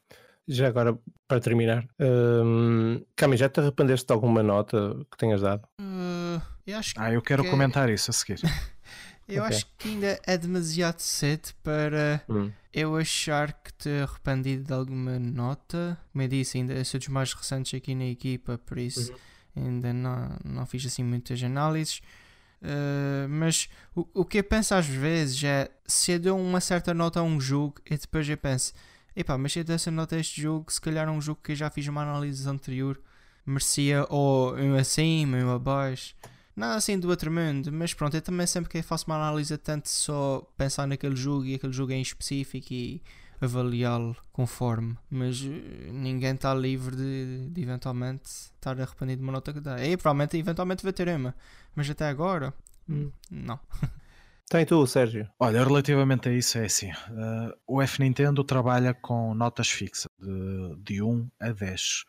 Já 0.49 0.69
agora, 0.69 0.99
para 1.29 1.41
terminar, 1.41 1.87
hum, 1.99 3.03
Cami, 3.15 3.37
já 3.37 3.49
te 3.49 3.61
arrependeste 3.61 4.07
de 4.07 4.13
alguma 4.13 4.43
nota 4.43 4.97
que 5.11 5.17
tenhas 5.17 5.43
dado? 5.43 5.67
Uh, 5.81 6.41
eu 6.67 6.79
acho 6.79 6.95
ah, 6.97 7.13
eu 7.13 7.21
quero 7.21 7.43
que... 7.43 7.51
comentar 7.51 7.89
isso 7.91 8.11
a 8.11 8.15
seguir. 8.15 8.41
eu 9.29 9.43
okay. 9.43 9.57
acho 9.57 9.67
que 9.79 9.89
ainda 9.89 10.19
é 10.27 10.39
demasiado 10.39 11.01
cedo 11.01 11.51
para 11.63 12.23
hum. 12.29 12.51
eu 12.73 12.97
achar 12.97 13.53
que 13.53 13.73
te 13.75 13.89
arrependido 13.89 14.65
de 14.65 14.73
alguma 14.73 15.19
nota. 15.19 15.99
Como 16.13 16.23
eu 16.23 16.29
disse, 16.29 16.59
ainda 16.59 16.83
sou 16.85 16.99
dos 16.99 17.09
mais 17.09 17.33
recentes 17.33 17.75
aqui 17.75 17.95
na 17.95 18.07
equipa, 18.07 18.59
por 18.59 18.79
isso 18.79 19.13
uhum. 19.57 19.67
ainda 19.67 19.93
não, 19.93 20.37
não 20.45 20.67
fiz 20.67 20.85
assim 20.85 21.03
muitas 21.03 21.43
análises. 21.43 22.01
Uh, 22.65 23.29
mas 23.29 23.69
o, 23.95 24.07
o 24.15 24.25
que 24.25 24.39
eu 24.39 24.45
penso 24.45 24.75
às 24.75 24.87
vezes 24.87 25.45
é 25.45 25.71
se 25.87 26.13
eu 26.13 26.19
dou 26.19 26.41
uma 26.41 26.63
certa 26.63 26.95
nota 26.95 27.21
a 27.21 27.23
um 27.23 27.39
jogo 27.39 27.75
e 27.85 27.97
depois 27.97 28.27
eu 28.27 28.39
penso, 28.39 28.73
epá, 29.15 29.37
mas 29.37 29.53
se 29.53 29.59
eu 29.59 29.65
dei 29.65 29.75
essa 29.75 29.91
nota 29.91 30.17
a 30.17 30.19
este 30.19 30.41
jogo, 30.41 30.73
se 30.73 30.81
calhar 30.81 31.07
é 31.07 31.11
um 31.11 31.21
jogo 31.21 31.41
que 31.43 31.53
eu 31.53 31.57
já 31.57 31.69
fiz 31.69 31.87
uma 31.89 32.03
análise 32.03 32.49
anterior 32.49 32.99
merecia 33.47 34.07
ou 34.09 34.57
um 34.57 34.75
acima, 34.77 35.37
um 35.39 35.53
abaixo. 35.53 36.15
Nada 36.57 36.77
assim 36.77 36.99
do 36.99 37.09
outro 37.11 37.31
mundo, 37.31 37.73
mas 37.73 37.93
pronto, 37.93 38.17
eu 38.17 38.23
também 38.23 38.47
sempre 38.47 38.71
que 38.71 38.81
faço 38.81 39.07
uma 39.07 39.17
análise 39.17 39.57
tanto 39.59 39.89
só 39.89 40.41
pensar 40.57 40.87
naquele 40.87 41.17
jogo 41.17 41.45
e 41.45 41.55
aquele 41.57 41.73
jogo 41.73 41.93
em 41.93 42.01
específico 42.01 42.73
e 42.73 43.03
avaliá-lo 43.41 44.17
conforme, 44.33 44.97
mas 45.11 45.43
eh, 45.45 45.91
ninguém 45.93 46.35
está 46.35 46.55
livre 46.55 46.97
de, 46.97 47.49
de, 47.51 47.63
eventualmente 47.63 48.25
estar 48.27 48.81
arrependido 48.81 49.19
de 49.19 49.23
uma 49.23 49.33
nota 49.33 49.53
que 49.53 49.61
dá. 49.61 49.85
E 49.85 49.97
provavelmente 49.97 50.37
eventualmente 50.37 50.83
vai 50.83 50.93
ter 50.93 51.09
uma, 51.09 51.35
mas 51.75 51.89
até 51.89 52.09
agora, 52.09 52.53
hum. 52.89 53.11
não. 53.31 53.59
Tem 54.49 54.65
tu, 54.67 54.87
Sérgio. 54.87 55.29
Olha, 55.39 55.65
relativamente 55.65 56.29
a 56.29 56.33
isso 56.33 56.59
é 56.59 56.67
assim. 56.67 56.91
Uh, 56.91 57.53
o 57.67 57.83
F 57.83 58.01
Nintendo 58.01 58.45
trabalha 58.45 58.93
com 58.93 59.35
notas 59.35 59.69
fixas 59.71 60.07
de, 60.19 60.77
de 60.83 61.03
1 61.03 61.31
a 61.41 61.51
10. 61.51 62.05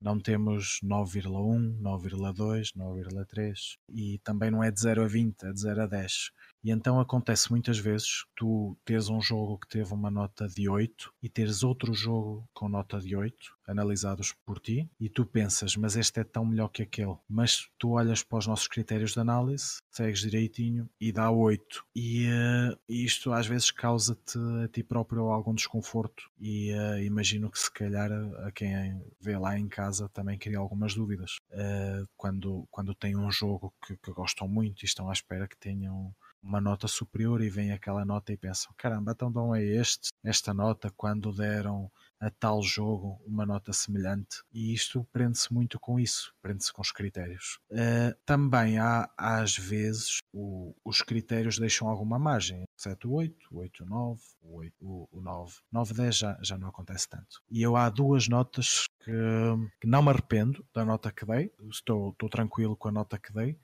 Não 0.00 0.20
temos 0.20 0.80
9,1, 0.84 1.80
9,2, 1.80 2.72
9,3 2.76 3.78
e 3.88 4.18
também 4.22 4.50
não 4.50 4.62
é 4.62 4.70
de 4.70 4.80
0 4.80 5.04
a 5.04 5.06
20, 5.06 5.42
é 5.44 5.52
de 5.52 5.60
0 5.60 5.82
a 5.82 5.86
10. 5.86 6.30
E 6.66 6.72
então 6.72 6.98
acontece 6.98 7.48
muitas 7.48 7.78
vezes 7.78 8.24
tu 8.34 8.76
teres 8.84 9.08
um 9.08 9.20
jogo 9.20 9.56
que 9.56 9.68
teve 9.68 9.94
uma 9.94 10.10
nota 10.10 10.48
de 10.48 10.68
8 10.68 11.14
e 11.22 11.28
teres 11.28 11.62
outro 11.62 11.94
jogo 11.94 12.44
com 12.52 12.68
nota 12.68 12.98
de 12.98 13.14
8, 13.14 13.56
analisados 13.68 14.34
por 14.44 14.58
ti, 14.58 14.90
e 14.98 15.08
tu 15.08 15.24
pensas, 15.24 15.76
mas 15.76 15.94
este 15.94 16.18
é 16.18 16.24
tão 16.24 16.44
melhor 16.44 16.66
que 16.66 16.82
aquele. 16.82 17.16
Mas 17.28 17.68
tu 17.78 17.90
olhas 17.90 18.24
para 18.24 18.38
os 18.38 18.48
nossos 18.48 18.66
critérios 18.66 19.12
de 19.12 19.20
análise, 19.20 19.80
segues 19.92 20.18
direitinho 20.18 20.90
e 21.00 21.12
dá 21.12 21.30
8. 21.30 21.84
E 21.94 22.26
uh, 22.26 22.76
isto 22.88 23.32
às 23.32 23.46
vezes 23.46 23.70
causa-te 23.70 24.36
a 24.64 24.66
ti 24.66 24.82
próprio 24.82 25.28
algum 25.28 25.54
desconforto. 25.54 26.28
E 26.36 26.72
uh, 26.72 26.98
imagino 26.98 27.48
que 27.48 27.60
se 27.60 27.70
calhar 27.70 28.10
a 28.44 28.50
quem 28.50 29.00
vê 29.20 29.38
lá 29.38 29.56
em 29.56 29.68
casa 29.68 30.08
também 30.08 30.36
cria 30.36 30.58
algumas 30.58 30.96
dúvidas. 30.96 31.36
Uh, 31.52 32.08
quando, 32.16 32.66
quando 32.72 32.92
tem 32.92 33.16
um 33.16 33.30
jogo 33.30 33.72
que, 33.86 33.96
que 33.98 34.10
gostam 34.10 34.48
muito 34.48 34.82
e 34.82 34.86
estão 34.86 35.08
à 35.08 35.12
espera 35.12 35.46
que 35.46 35.56
tenham 35.56 36.12
uma 36.46 36.60
nota 36.60 36.86
superior 36.86 37.42
e 37.42 37.50
vem 37.50 37.72
aquela 37.72 38.04
nota 38.04 38.32
e 38.32 38.36
pensam: 38.36 38.72
caramba, 38.76 39.12
então 39.12 39.30
dão 39.30 39.52
a 39.52 39.60
este 39.60 40.10
esta 40.24 40.54
nota 40.54 40.90
quando 40.96 41.32
deram 41.32 41.90
a 42.18 42.30
tal 42.30 42.62
jogo 42.62 43.20
uma 43.26 43.44
nota 43.44 43.72
semelhante? 43.72 44.42
E 44.52 44.72
isto 44.72 45.06
prende-se 45.12 45.52
muito 45.52 45.78
com 45.78 46.00
isso, 46.00 46.32
prende-se 46.40 46.72
com 46.72 46.80
os 46.80 46.92
critérios. 46.92 47.58
Uh, 47.70 48.16
também 48.24 48.78
há, 48.78 49.10
às 49.16 49.56
vezes, 49.56 50.18
o, 50.32 50.74
os 50.84 51.02
critérios 51.02 51.58
deixam 51.58 51.88
alguma 51.88 52.18
margem, 52.18 52.64
7, 52.76 53.06
8, 53.06 53.48
8, 53.52 53.84
9, 53.84 54.20
8, 54.42 54.74
o, 54.80 55.08
o 55.12 55.20
9, 55.20 55.54
9, 55.70 55.94
10 55.94 56.16
já, 56.16 56.38
já 56.42 56.56
não 56.56 56.68
acontece 56.68 57.08
tanto. 57.08 57.42
E 57.50 57.60
eu 57.60 57.76
há 57.76 57.90
duas 57.90 58.28
notas 58.28 58.86
que, 59.00 59.12
que 59.80 59.86
não 59.86 60.02
me 60.02 60.10
arrependo 60.10 60.64
da 60.74 60.84
nota 60.84 61.12
que 61.12 61.26
dei, 61.26 61.52
estou, 61.70 62.10
estou 62.10 62.28
tranquilo 62.28 62.76
com 62.76 62.88
a 62.88 62.92
nota 62.92 63.18
que 63.18 63.32
dei, 63.32 63.58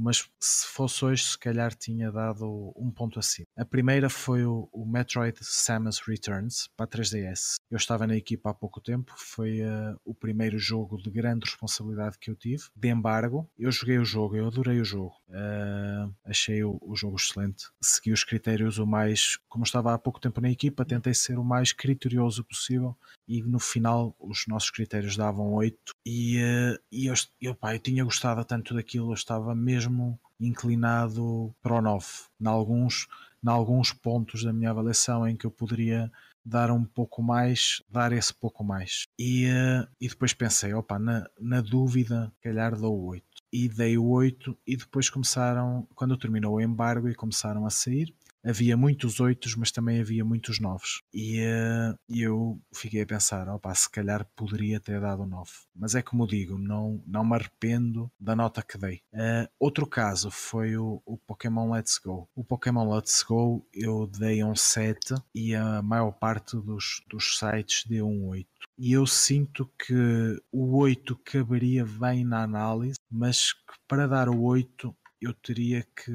mas 0.00 0.28
se 0.40 0.66
fosse 0.66 1.04
hoje, 1.04 1.24
se 1.24 1.38
calhar 1.38 1.74
tinha 1.74 2.10
dado 2.10 2.72
um 2.74 2.90
ponto 2.90 3.18
acima. 3.18 3.46
A 3.56 3.64
primeira 3.64 4.08
foi 4.08 4.44
o, 4.44 4.68
o 4.72 4.86
Metroid 4.86 5.36
Samus 5.42 6.00
Returns 6.00 6.68
para 6.76 6.86
a 6.86 6.88
3DS. 6.88 7.56
Eu 7.70 7.76
estava 7.76 8.06
na 8.06 8.16
equipa 8.16 8.50
há 8.50 8.54
pouco 8.54 8.80
tempo, 8.80 9.12
foi 9.16 9.60
uh, 9.60 10.00
o 10.04 10.14
primeiro 10.14 10.58
jogo 10.58 10.96
de 10.96 11.10
grande 11.10 11.44
responsabilidade 11.44 12.18
que 12.18 12.30
eu 12.30 12.36
tive, 12.36 12.64
de 12.74 12.88
embargo. 12.88 13.48
Eu 13.58 13.70
joguei 13.70 13.98
o 13.98 14.04
jogo, 14.04 14.36
eu 14.36 14.46
adorei 14.46 14.80
o 14.80 14.84
jogo, 14.84 15.14
uh, 15.30 16.14
achei 16.24 16.62
o, 16.62 16.78
o, 16.82 16.94
jogo 16.96 17.16
excelente. 17.16 17.66
Segui 17.80 18.12
os 18.12 18.24
critérios 18.24 18.78
o 18.78 18.86
mais, 18.86 19.38
como 19.48 19.64
estava 19.64 19.94
há 19.94 19.98
pouco 19.98 20.20
tempo 20.20 20.40
na 20.40 20.50
equipa, 20.50 20.84
tentei 20.84 21.14
ser 21.14 21.38
o 21.38 21.44
mais 21.44 21.72
criterioso 21.72 22.44
possível 22.44 22.96
e 23.26 23.42
no 23.42 23.58
final 23.58 24.14
os 24.18 24.46
nossos 24.46 24.70
critérios 24.70 25.16
davam 25.16 25.52
8 25.54 25.76
e, 26.04 26.38
uh, 26.38 26.78
e 26.90 27.06
eu, 27.06 27.14
eu, 27.40 27.54
pá, 27.54 27.74
eu 27.74 27.78
tinha 27.78 28.04
gostado 28.04 28.44
tanto 28.44 28.74
daquilo, 28.74 29.10
eu 29.10 29.14
estava 29.14 29.54
mesmo 29.54 30.18
inclinado 30.40 31.54
para 31.62 31.74
o 31.74 31.82
9. 31.82 32.06
Em 32.40 32.46
alguns, 32.46 33.06
em 33.44 33.48
alguns 33.48 33.92
pontos 33.92 34.44
da 34.44 34.52
minha 34.52 34.70
avaliação 34.70 35.26
em 35.28 35.36
que 35.36 35.46
eu 35.46 35.50
poderia 35.50 36.10
dar 36.44 36.70
um 36.70 36.84
pouco 36.84 37.22
mais, 37.22 37.82
dar 37.88 38.12
esse 38.12 38.32
pouco 38.32 38.64
mais. 38.64 39.04
E, 39.18 39.46
uh, 39.46 39.86
e 40.00 40.08
depois 40.08 40.32
pensei, 40.32 40.72
opa, 40.72 40.98
na, 40.98 41.28
na 41.38 41.60
dúvida, 41.60 42.32
calhar 42.42 42.76
dou 42.76 42.98
8. 43.04 43.24
E 43.52 43.68
dei 43.68 43.98
o 43.98 44.04
8 44.04 44.56
e 44.66 44.76
depois 44.76 45.10
começaram, 45.10 45.86
quando 45.94 46.16
terminou 46.16 46.54
o 46.54 46.60
embargo 46.60 47.08
e 47.08 47.14
começaram 47.14 47.66
a 47.66 47.70
sair, 47.70 48.14
havia 48.44 48.76
muitos 48.76 49.20
oitos, 49.20 49.54
mas 49.54 49.70
também 49.70 50.00
havia 50.00 50.24
muitos 50.24 50.58
novos. 50.58 51.02
E 51.12 51.40
uh, 51.40 51.96
eu 52.08 52.60
fiquei 52.74 53.02
a 53.02 53.06
pensar, 53.06 53.48
opa, 53.48 53.74
se 53.74 53.90
calhar 53.90 54.26
poderia 54.36 54.80
ter 54.80 55.00
dado 55.00 55.26
nove. 55.26 55.50
Mas 55.74 55.94
é 55.94 56.02
como 56.02 56.26
digo, 56.26 56.58
não, 56.58 57.02
não 57.06 57.24
me 57.24 57.34
arrependo 57.34 58.10
da 58.18 58.34
nota 58.34 58.62
que 58.62 58.78
dei. 58.78 59.00
Uh, 59.12 59.48
outro 59.58 59.86
caso 59.86 60.30
foi 60.30 60.76
o, 60.76 61.02
o 61.04 61.16
Pokémon 61.18 61.70
Let's 61.72 61.98
Go. 61.98 62.28
O 62.34 62.44
Pokémon 62.44 62.94
Let's 62.94 63.22
Go 63.22 63.66
eu 63.74 64.06
dei 64.06 64.42
um 64.44 64.54
7 64.54 65.14
e 65.34 65.54
a 65.54 65.82
maior 65.82 66.12
parte 66.12 66.56
dos, 66.56 67.02
dos 67.08 67.38
sites 67.38 67.84
deu 67.86 68.06
um 68.06 68.28
8 68.28 68.48
e 68.78 68.92
eu 68.92 69.06
sinto 69.06 69.70
que 69.78 70.40
o 70.50 70.78
8 70.78 71.14
caberia 71.22 71.84
bem 71.84 72.24
na 72.24 72.42
análise, 72.42 72.98
mas 73.10 73.52
que 73.52 73.74
para 73.86 74.06
dar 74.06 74.28
o 74.30 74.42
8 74.42 74.96
eu 75.20 75.34
teria 75.34 75.82
que, 75.82 76.12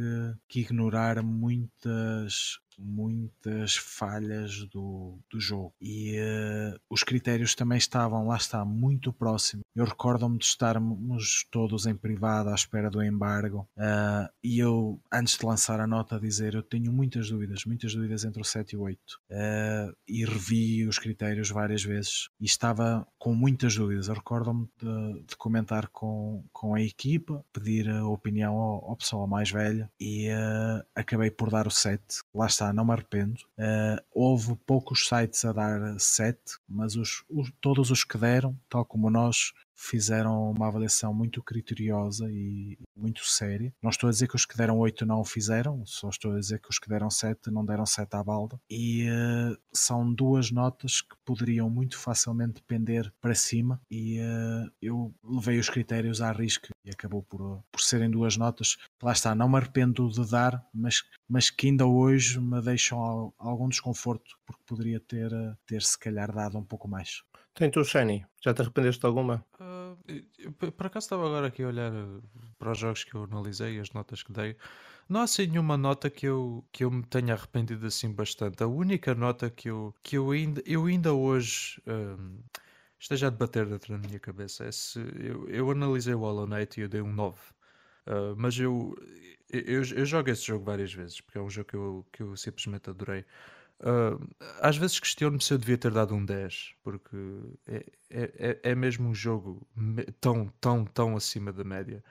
que 0.47 0.61
ignorar 0.61 1.21
muitas 1.23 2.59
muitas 2.79 3.75
falhas 3.75 4.65
do, 4.69 5.17
do 5.29 5.39
jogo. 5.39 5.73
E 5.81 6.17
uh, 6.19 6.79
os 6.89 7.03
critérios 7.03 7.55
também 7.55 7.77
estavam 7.77 8.27
lá 8.27 8.37
está 8.37 8.63
muito 8.65 9.11
próximo 9.11 9.61
eu 9.75 9.85
recordo-me 9.85 10.37
de 10.37 10.45
estarmos 10.45 11.45
todos 11.51 11.85
em 11.85 11.95
privado 11.95 12.49
à 12.49 12.55
espera 12.55 12.89
do 12.89 13.03
embargo 13.03 13.67
uh, 13.77 14.29
e 14.43 14.59
eu 14.59 14.99
antes 15.11 15.37
de 15.37 15.45
lançar 15.45 15.79
a 15.79 15.87
nota 15.87 16.19
dizer 16.19 16.53
eu 16.53 16.63
tenho 16.63 16.91
muitas 16.91 17.29
dúvidas 17.29 17.65
muitas 17.65 17.93
dúvidas 17.93 18.23
entre 18.23 18.41
o 18.41 18.45
7 18.45 18.73
e 18.73 18.77
o 18.77 18.81
8 18.81 18.99
uh, 18.99 19.15
eh, 19.29 19.91
e 20.07 20.25
revi 20.25 20.87
os 20.87 20.99
critérios 20.99 21.49
várias 21.49 21.83
vezes. 21.83 22.29
E 22.39 22.45
estava 22.45 23.07
com 23.17 23.33
muitas 23.33 23.75
dúvidas. 23.75 24.07
Eu 24.07 24.15
recordo-me 24.15 24.67
de, 24.77 25.23
de, 25.25 25.35
comentar 25.35 25.87
com, 25.87 26.43
com 26.51 26.73
a 26.75 26.81
equipa 26.81 27.43
pedir 27.51 27.89
a 27.89 28.05
opinião 28.07 28.55
ao, 28.55 28.89
ao 28.89 28.95
pessoal 28.95 29.27
mais 29.27 29.51
velho 29.51 29.89
e 29.99 30.29
acabei 30.95 31.31
por 31.31 31.49
dar 31.49 31.67
o 31.67 31.71
7 31.71 32.01
lá 32.33 32.47
está 32.47 32.64
não 32.73 32.85
me 32.85 32.91
arrependo. 32.91 33.39
Uh, 33.57 34.01
houve 34.13 34.55
poucos 34.65 35.07
sites 35.07 35.43
a 35.45 35.51
dar 35.51 35.99
7, 35.99 36.39
mas 36.67 36.95
os, 36.95 37.23
os, 37.29 37.51
todos 37.61 37.91
os 37.91 38.03
que 38.03 38.17
deram, 38.17 38.57
tal 38.69 38.85
como 38.85 39.09
nós, 39.09 39.53
fizeram 39.75 40.51
uma 40.51 40.67
avaliação 40.67 41.13
muito 41.13 41.43
criteriosa 41.43 42.31
e 42.31 42.77
muito 42.95 43.25
séria. 43.25 43.73
Não 43.81 43.89
estou 43.89 44.07
a 44.07 44.11
dizer 44.11 44.27
que 44.27 44.35
os 44.35 44.45
que 44.45 44.57
deram 44.57 44.77
8 44.79 45.05
não 45.05 45.19
o 45.19 45.25
fizeram, 45.25 45.85
só 45.85 46.09
estou 46.09 46.33
a 46.33 46.39
dizer 46.39 46.59
que 46.59 46.69
os 46.69 46.79
que 46.79 46.89
deram 46.89 47.09
7 47.09 47.51
não 47.51 47.65
deram 47.65 47.85
7 47.85 48.15
à 48.15 48.23
balda. 48.23 48.59
E 48.69 49.07
uh, 49.09 49.57
são 49.73 50.11
duas 50.11 50.51
notas 50.51 51.01
que 51.01 51.15
poderiam 51.25 51.69
muito 51.69 51.97
facilmente 51.97 52.63
pender 52.63 53.13
para 53.19 53.35
cima 53.35 53.81
e 53.91 54.19
uh, 54.19 54.71
eu 54.81 55.13
levei 55.23 55.59
os 55.59 55.69
critérios 55.69 56.21
à 56.21 56.31
risca 56.31 56.69
e 56.83 56.89
acabou 56.89 57.23
por, 57.23 57.63
por 57.71 57.81
serem 57.81 58.09
duas 58.09 58.37
notas. 58.37 58.77
Lá 59.01 59.11
está, 59.11 59.35
não 59.35 59.49
me 59.49 59.57
arrependo 59.57 60.09
de 60.09 60.29
dar, 60.29 60.63
mas, 60.73 61.03
mas 61.27 61.49
que 61.49 61.67
ainda 61.67 61.85
hoje 61.85 62.39
me 62.39 62.61
deixam 62.61 63.33
algum 63.37 63.67
desconforto 63.67 64.37
porque 64.45 64.61
poderia 64.65 64.99
ter, 64.99 65.31
eh, 65.31 65.55
ter 65.65 65.81
se 65.81 65.97
calhar 65.97 66.31
dado 66.33 66.57
um 66.57 66.63
pouco 66.63 66.87
mais. 66.87 67.23
Tem 67.55 67.71
tu, 67.71 67.85
Shani? 67.85 68.25
Já 68.43 68.53
te 68.53 68.61
arrependeste 68.61 68.99
de 68.99 69.07
alguma? 69.07 69.45
Uh, 69.57 70.51
por 70.73 70.87
acaso 70.87 71.05
estava 71.05 71.25
agora 71.25 71.47
aqui 71.47 71.63
a 71.63 71.67
olhar 71.67 71.93
eh, 71.93 72.21
para 72.59 72.73
os 72.73 72.77
jogos 72.77 73.05
que 73.05 73.15
eu 73.15 73.23
analisei 73.23 73.77
e 73.77 73.79
as 73.79 73.91
notas 73.91 74.21
que 74.21 74.33
dei. 74.33 74.57
Não 75.07 75.21
há 75.21 75.23
assim 75.23 75.47
nenhuma 75.47 75.77
nota 75.77 76.09
que 76.09 76.25
eu, 76.27 76.65
que 76.69 76.83
eu 76.83 76.91
me 76.91 77.01
tenha 77.03 77.33
arrependido 77.33 77.87
assim 77.87 78.11
bastante. 78.11 78.61
A 78.61 78.67
única 78.67 79.15
nota 79.15 79.49
que 79.49 79.69
eu, 79.69 79.95
que 80.03 80.17
eu, 80.17 80.31
ainda, 80.31 80.61
eu 80.65 80.85
ainda 80.85 81.13
hoje 81.13 81.81
um, 81.87 82.39
esteja 82.99 83.27
a 83.27 83.29
debater 83.29 83.65
dentro 83.67 83.93
da 83.93 84.05
minha 84.05 84.19
cabeça 84.19 84.65
é 84.65 84.71
se 84.71 84.99
eu, 84.99 85.47
eu 85.47 85.71
analisei 85.71 86.13
o 86.13 86.19
Hollow 86.19 86.45
Knight 86.47 86.77
e 86.77 86.83
eu 86.83 86.89
dei 86.89 87.01
um 87.01 87.13
9. 87.13 87.37
Uh, 87.37 87.41
ah, 88.07 88.35
mas 88.35 88.59
eu, 88.59 88.95
eu, 89.49 89.83
eu, 89.95 90.05
jogo 90.05 90.29
esse 90.29 90.45
jogo 90.45 90.65
várias 90.65 90.93
vezes 90.93 91.21
porque 91.21 91.37
é 91.37 91.41
um 91.41 91.49
jogo 91.49 91.69
que 91.69 91.75
eu, 91.75 92.05
que 92.11 92.21
eu 92.21 92.35
simplesmente 92.35 92.89
adorei. 92.89 93.23
Uh, 93.81 94.17
às 94.61 94.77
vezes 94.77 94.99
questiono-me 94.99 95.43
se 95.43 95.53
eu 95.53 95.57
devia 95.57 95.77
ter 95.77 95.91
dado 95.91 96.15
um 96.15 96.23
10, 96.25 96.75
porque 96.81 97.17
é, 97.67 97.85
é, 98.09 98.23
é, 98.63 98.71
é 98.71 98.75
mesmo 98.75 99.09
um 99.09 99.13
jogo 99.13 99.67
tão, 100.21 100.47
tão, 100.61 100.85
tão 100.85 101.15
acima 101.15 101.51
da 101.51 101.63
média. 101.63 102.03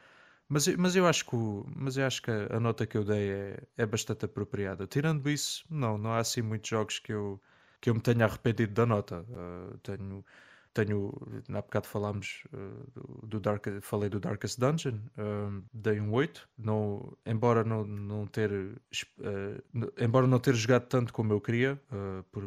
Mas, 0.49 0.69
mas, 0.77 0.95
eu 0.95 1.07
acho 1.07 1.25
que, 1.25 1.37
mas 1.75 1.97
eu 1.97 2.07
acho 2.07 2.23
que 2.23 2.31
a, 2.31 2.61
nota 2.61 2.87
que 2.87 2.97
eu 2.97 3.05
dei 3.05 3.31
é, 3.31 3.63
é 3.79 3.87
bastante 3.87 4.27
apropriada. 4.27 4.87
Tirando 4.87 5.29
isso, 5.31 5.65
não, 5.71 5.97
não 5.99 6.13
há 6.13 6.19
assim 6.19 6.43
muitos 6.43 6.69
jogos 6.69 6.99
que 6.99 7.13
eu, 7.13 7.41
que 7.81 7.91
eu 7.91 7.95
me 7.95 8.01
tenha 8.01 8.25
arrependido 8.27 8.75
da 8.75 8.87
nota. 8.87 9.25
Uh, 9.31 9.79
tenho, 9.79 10.25
tenho, 10.75 11.13
na 11.49 11.63
bocado 11.63 11.87
falámos 11.87 12.45
uh, 12.53 12.91
do, 12.93 13.27
do 13.27 13.41
Dark, 13.41 13.67
falei 13.81 14.11
do 14.11 14.19
Darkest 14.19 14.59
Dungeon, 14.59 14.97
uh, 15.17 15.65
dei 15.73 16.01
um 16.01 16.13
8, 16.13 16.49
não, 16.59 17.17
embora 17.25 17.63
não, 17.65 17.85
não 17.85 18.27
ter 18.27 18.51
uh, 18.51 19.93
embora 19.99 20.27
não 20.27 20.41
ter 20.41 20.55
jogado 20.55 20.87
tanto 20.87 21.13
como 21.13 21.33
eu 21.33 21.41
queria, 21.41 21.81
por, 22.33 22.43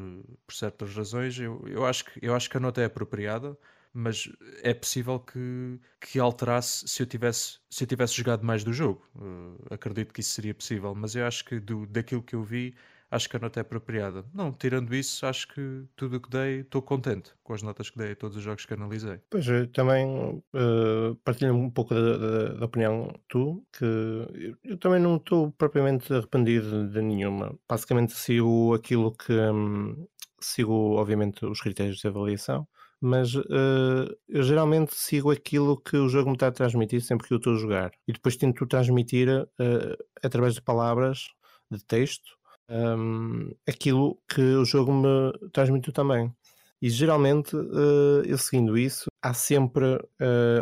por 0.45 0.53
certas 0.53 0.93
razões, 0.93 1.39
eu, 1.39 1.63
eu, 1.67 1.85
acho 1.85 2.05
que, 2.05 2.19
eu 2.21 2.35
acho 2.35 2.49
que 2.49 2.57
a 2.57 2.59
nota 2.59 2.81
é 2.81 2.85
apropriada 2.85 3.57
mas 3.93 4.29
é 4.61 4.75
possível 4.75 5.19
que, 5.19 5.79
que 5.99 6.19
alterasse 6.19 6.87
se 6.87 7.01
eu 7.01 7.07
tivesse 7.07 7.57
se 7.67 7.83
eu 7.83 7.87
tivesse 7.87 8.13
jogado 8.13 8.45
mais 8.45 8.63
do 8.63 8.71
jogo. 8.71 9.03
Uh, 9.15 9.73
acredito 9.73 10.13
que 10.13 10.21
isso 10.21 10.31
seria 10.31 10.53
possível, 10.53 10.93
mas 10.93 11.15
eu 11.15 11.25
acho 11.25 11.43
que 11.43 11.59
do, 11.59 11.87
daquilo 11.87 12.21
que 12.21 12.35
eu 12.35 12.43
vi, 12.43 12.75
acho 13.09 13.29
que 13.29 13.37
a 13.37 13.39
nota 13.39 13.59
é 13.59 13.61
apropriada. 13.61 14.25
Não, 14.33 14.51
tirando 14.51 14.93
isso, 14.93 15.25
acho 15.25 15.47
que 15.47 15.85
tudo 15.95 16.17
o 16.17 16.21
que 16.21 16.29
dei, 16.29 16.59
estou 16.61 16.81
contente 16.81 17.31
com 17.43 17.53
as 17.53 17.61
notas 17.61 17.89
que 17.89 17.97
dei 17.97 18.11
a 18.11 18.15
todos 18.15 18.37
os 18.37 18.43
jogos 18.43 18.65
que 18.65 18.73
analisei. 18.73 19.19
Pois, 19.29 19.45
também 19.73 20.43
uh, 20.53 21.15
partilho 21.23 21.55
um 21.55 21.69
pouco 21.69 21.93
da, 21.93 22.17
da, 22.17 22.53
da, 22.53 22.65
opinião 22.65 23.13
tu, 23.27 23.65
que 23.71 23.85
eu, 23.85 24.57
eu 24.63 24.77
também 24.77 24.99
não 24.99 25.17
estou 25.17 25.51
propriamente 25.51 26.13
arrependido 26.13 26.89
de 26.89 27.01
nenhuma. 27.01 27.57
Basicamente 27.67 28.13
sigo 28.13 28.73
aquilo 28.73 29.11
que... 29.11 29.33
Um, 29.33 30.07
sigo, 30.39 30.95
obviamente, 30.97 31.43
os 31.45 31.59
critérios 31.59 31.97
de 31.97 32.07
avaliação 32.07 32.67
mas 32.99 33.35
uh, 33.35 34.17
eu 34.27 34.43
geralmente 34.43 34.95
sigo 34.95 35.29
aquilo 35.29 35.79
que 35.79 35.95
o 35.97 36.09
jogo 36.09 36.29
me 36.29 36.35
está 36.35 36.47
a 36.47 36.51
transmitir 36.51 37.01
sempre 37.01 37.27
que 37.27 37.33
eu 37.33 37.37
estou 37.37 37.53
a 37.53 37.57
jogar 37.57 37.91
e 38.07 38.13
depois 38.13 38.35
tento 38.35 38.65
transmitir 38.65 39.29
uh, 39.29 40.03
através 40.23 40.55
de 40.55 40.61
palavras, 40.61 41.27
de 41.69 41.83
texto, 41.83 42.36
um, 42.69 43.51
aquilo 43.67 44.19
que 44.27 44.41
o 44.41 44.65
jogo 44.65 44.93
me 44.93 45.31
transmitiu 45.51 45.93
também. 45.93 46.33
E 46.81 46.89
geralmente, 46.89 47.55
uh, 47.55 48.21
eu 48.25 48.37
seguindo 48.37 48.77
isso, 48.77 49.05
há 49.21 49.33
sempre, 49.33 49.99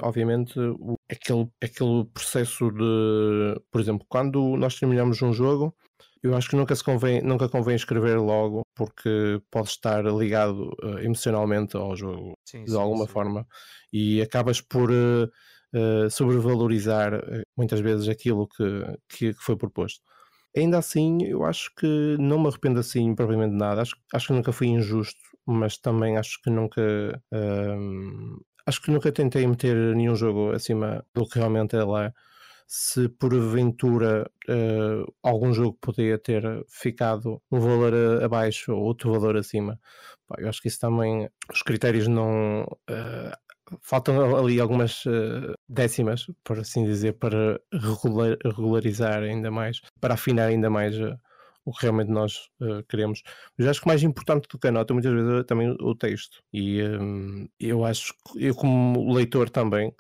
obviamente, 0.02 0.58
o, 0.58 0.98
aquele, 1.12 1.50
aquele 1.62 2.06
processo 2.14 2.72
de, 2.72 3.62
por 3.70 3.82
exemplo, 3.82 4.06
quando 4.08 4.56
nós 4.56 4.80
terminamos 4.80 5.22
um 5.22 5.34
jogo, 5.34 5.76
eu 6.26 6.36
acho 6.36 6.50
que 6.50 6.56
nunca, 6.56 6.76
se 6.76 6.84
convém, 6.84 7.22
nunca 7.22 7.48
convém 7.48 7.76
escrever 7.76 8.18
logo, 8.18 8.64
porque 8.74 9.40
pode 9.52 9.70
estar 9.70 10.04
ligado 10.06 10.76
uh, 10.84 10.98
emocionalmente 11.00 11.78
ao 11.78 11.96
jogo 11.96 12.34
sim, 12.44 12.64
de 12.64 12.72
sim, 12.72 12.78
alguma 12.78 13.06
sim. 13.06 13.12
forma 13.12 13.48
e 13.94 14.22
acabas 14.22 14.60
por 14.60 14.90
uh, 14.90 15.26
uh, 15.76 16.10
sobrevalorizar 16.10 17.12
muitas 17.56 17.80
vezes 17.80 18.10
aquilo 18.10 18.48
que, 18.48 18.64
que, 19.08 19.34
que, 19.36 19.44
foi 19.44 19.56
proposto. 19.56 20.02
Ainda 20.56 20.78
assim, 20.78 21.24
eu 21.24 21.44
acho 21.44 21.74
que 21.76 22.16
não 22.20 22.40
me 22.40 22.48
arrependo 22.48 22.80
assim 22.80 23.14
propriamente 23.14 23.52
de 23.52 23.58
nada. 23.58 23.82
Acho, 23.82 23.96
acho 24.14 24.28
que 24.28 24.34
nunca 24.34 24.52
fui 24.52 24.68
injusto, 24.68 25.20
mas 25.46 25.78
também 25.78 26.18
acho 26.18 26.42
que 26.42 26.50
nunca. 26.50 26.82
Ehm, 27.32 28.38
acho 28.66 28.82
que 28.82 28.92
nunca 28.92 29.12
tentei 29.12 29.46
meter 29.48 29.96
nenhum 29.96 30.16
jogo 30.16 30.52
acima 30.52 31.06
do 31.14 31.28
que 31.28 31.40
realmente 31.40 31.76
é 31.76 31.84
lá 31.84 32.14
se 32.68 33.08
porventura 33.10 34.30
uh, 34.50 35.14
algum 35.22 35.54
jogo 35.54 35.78
poderia 35.80 36.18
ter 36.18 36.44
ficado 36.68 37.42
um 37.52 37.60
valor 37.60 38.24
abaixo 38.24 38.74
ou 38.74 38.84
outro 38.84 39.12
valor 39.12 39.38
acima. 39.38 39.80
Pá, 40.28 40.38
eu 40.40 40.50
acho 40.50 40.62
que 40.62 40.68
isso 40.68 40.80
também, 40.80 41.30
os 41.52 41.62
critérios 41.62 42.08
não. 42.08 42.64
Uh, 42.90 43.45
faltam 43.82 44.36
ali 44.36 44.60
algumas 44.60 45.06
uh, 45.06 45.54
décimas, 45.68 46.28
por 46.44 46.60
assim 46.60 46.86
dizer, 46.86 47.14
para 47.14 47.60
regular, 47.74 48.38
regularizar 48.44 49.24
ainda 49.24 49.50
mais, 49.52 49.82
para 50.00 50.14
afinar 50.14 50.48
ainda 50.48 50.70
mais 50.70 50.96
o 51.66 51.74
que 51.74 51.82
realmente 51.82 52.12
nós 52.12 52.50
uh, 52.62 52.84
queremos. 52.88 53.24
Mas 53.58 53.68
acho 53.68 53.82
que 53.82 53.88
mais 53.88 54.04
importante 54.04 54.48
do 54.48 54.60
que 54.60 54.68
a 54.68 54.72
nota, 54.72 54.94
muitas 54.94 55.12
vezes, 55.12 55.40
é 55.40 55.44
também 55.44 55.76
o 55.82 55.96
texto. 55.96 56.44
E 56.54 56.82
um, 56.84 57.48
eu 57.60 57.84
acho 57.84 58.14
eu, 58.36 58.54
como 58.54 59.14
leitor 59.14 59.50
também, 59.50 59.94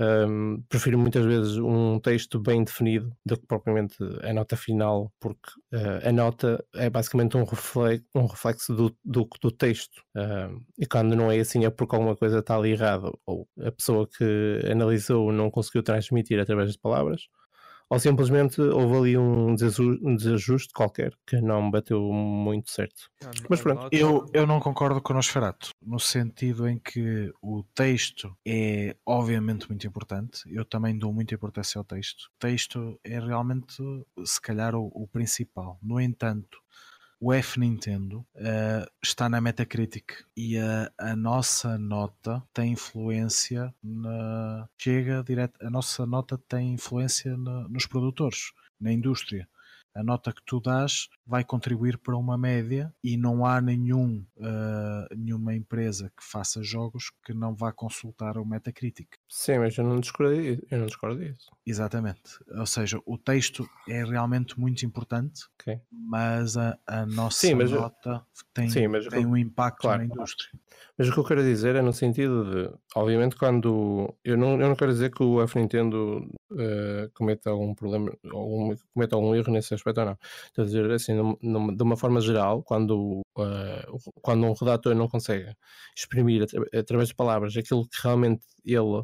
um, 0.00 0.62
prefiro 0.68 0.98
muitas 0.98 1.24
vezes 1.24 1.56
um 1.56 1.98
texto 1.98 2.38
bem 2.38 2.62
definido 2.62 3.12
do 3.26 3.36
que 3.36 3.46
propriamente 3.46 3.96
a 4.22 4.32
nota 4.32 4.56
final, 4.56 5.12
porque 5.18 5.50
uh, 5.72 6.08
a 6.08 6.12
nota 6.12 6.64
é 6.74 6.88
basicamente 6.88 7.36
um 7.36 7.44
reflexo, 7.44 8.06
um 8.14 8.26
reflexo 8.26 8.74
do, 8.74 8.96
do, 9.04 9.28
do 9.40 9.50
texto. 9.50 10.02
E 10.78 10.86
quando 10.86 11.14
não 11.16 11.30
é 11.30 11.38
assim 11.38 11.64
é 11.64 11.70
porque 11.70 11.94
alguma 11.94 12.16
coisa 12.16 12.38
está 12.38 12.56
ali 12.56 12.70
errada, 12.72 13.10
ou 13.26 13.48
a 13.60 13.70
pessoa 13.72 14.08
que 14.08 14.60
analisou 14.70 15.32
não 15.32 15.50
conseguiu 15.50 15.82
transmitir 15.82 16.40
através 16.40 16.72
de 16.72 16.78
palavras, 16.78 17.22
ou 17.90 17.98
simplesmente 17.98 18.60
houve 18.60 18.96
ali 18.96 19.18
um 19.18 19.54
desajuste, 19.54 20.72
qualquer 20.72 21.12
que 21.26 21.40
não 21.40 21.70
bateu 21.70 22.00
muito 22.12 22.70
certo. 22.70 23.10
Mas 23.48 23.60
pronto, 23.60 23.88
eu, 23.90 24.26
eu 24.32 24.46
não 24.46 24.60
concordo 24.60 25.00
com 25.00 25.12
o 25.12 25.16
Nosferatu, 25.16 25.70
no 25.82 25.98
sentido 25.98 26.68
em 26.68 26.78
que 26.78 27.32
o 27.42 27.62
texto 27.74 28.36
é 28.46 28.96
obviamente 29.06 29.68
muito 29.68 29.86
importante, 29.86 30.42
eu 30.46 30.64
também 30.64 30.98
dou 30.98 31.12
muita 31.12 31.34
importância 31.34 31.78
ao 31.78 31.84
texto. 31.84 32.24
O 32.24 32.38
texto 32.38 33.00
é 33.02 33.18
realmente, 33.18 33.82
se 34.24 34.40
calhar, 34.40 34.74
o, 34.74 34.90
o 34.94 35.06
principal. 35.08 35.78
No 35.82 36.00
entanto, 36.00 36.58
o 37.20 37.32
F 37.32 37.58
Nintendo 37.58 38.24
uh, 38.36 38.90
está 39.02 39.28
na 39.28 39.40
Metacritic 39.40 40.24
e 40.36 40.56
a, 40.58 40.90
a, 40.96 41.16
nossa 41.16 41.76
nota 41.76 42.42
tem 42.52 42.72
influência 42.72 43.74
na. 43.82 44.68
chega 44.78 45.22
direto. 45.24 45.54
A 45.64 45.70
nossa 45.70 46.06
nota 46.06 46.38
tem 46.48 46.74
influência 46.74 47.36
na, 47.36 47.68
nos 47.68 47.86
produtores, 47.86 48.52
na 48.80 48.92
indústria 48.92 49.48
a 49.98 50.02
nota 50.04 50.32
que 50.32 50.40
tu 50.46 50.60
dás 50.60 51.08
vai 51.26 51.42
contribuir 51.42 51.98
para 51.98 52.16
uma 52.16 52.38
média 52.38 52.94
e 53.02 53.16
não 53.16 53.44
há 53.44 53.60
nenhum, 53.60 54.24
uh, 54.36 55.16
nenhuma 55.16 55.54
empresa 55.54 56.12
que 56.16 56.24
faça 56.24 56.62
jogos 56.62 57.10
que 57.24 57.34
não 57.34 57.52
vá 57.52 57.72
consultar 57.72 58.38
o 58.38 58.46
Metacritic. 58.46 59.08
Sim, 59.28 59.58
mas 59.58 59.76
eu 59.76 59.84
não 59.84 59.98
discordo, 59.98 60.34
eu 60.34 60.78
não 60.78 60.86
discordo 60.86 61.18
disso. 61.18 61.50
Exatamente. 61.66 62.38
Ou 62.48 62.66
seja, 62.66 63.00
o 63.04 63.18
texto 63.18 63.68
é 63.88 64.04
realmente 64.04 64.58
muito 64.58 64.86
importante, 64.86 65.42
okay. 65.60 65.80
mas 65.90 66.56
a, 66.56 66.78
a 66.86 67.04
nossa 67.04 67.46
sim, 67.46 67.54
nota 67.54 68.24
tem, 68.54 68.70
sim, 68.70 68.88
tem 69.10 69.26
um 69.26 69.36
impacto 69.36 69.82
claro, 69.82 69.98
na 69.98 70.04
indústria. 70.04 70.50
Mas 70.96 71.08
o 71.08 71.12
que 71.12 71.18
eu 71.18 71.24
quero 71.24 71.42
dizer 71.42 71.76
é 71.76 71.82
no 71.82 71.92
sentido 71.92 72.44
de, 72.44 72.74
obviamente, 72.94 73.36
quando 73.36 74.14
eu 74.24 74.36
não, 74.36 74.60
eu 74.60 74.68
não 74.68 74.76
quero 74.76 74.92
dizer 74.92 75.12
que 75.12 75.22
o 75.22 75.42
F 75.42 75.58
Nintendo 75.58 76.28
uh, 76.50 77.10
cometa 77.14 77.50
algum 77.50 77.74
problema, 77.74 78.12
algum, 78.32 78.74
cometa 78.92 79.14
algum 79.14 79.34
erro 79.34 79.52
nesse 79.52 79.74
aspecto 79.74 79.87
ou 79.96 80.04
não. 80.04 80.18
Estou 80.46 80.62
a 80.62 80.66
dizer 80.66 80.90
assim, 80.90 81.14
de 81.14 81.82
uma 81.82 81.96
forma 81.96 82.20
geral, 82.20 82.62
quando, 82.62 83.22
uh, 83.38 84.12
quando 84.20 84.44
um 84.44 84.52
redator 84.52 84.94
não 84.94 85.08
consegue 85.08 85.54
exprimir 85.96 86.44
através 86.76 87.08
de 87.08 87.14
palavras 87.14 87.56
aquilo 87.56 87.88
que 87.88 88.02
realmente 88.02 88.44
ele 88.64 89.02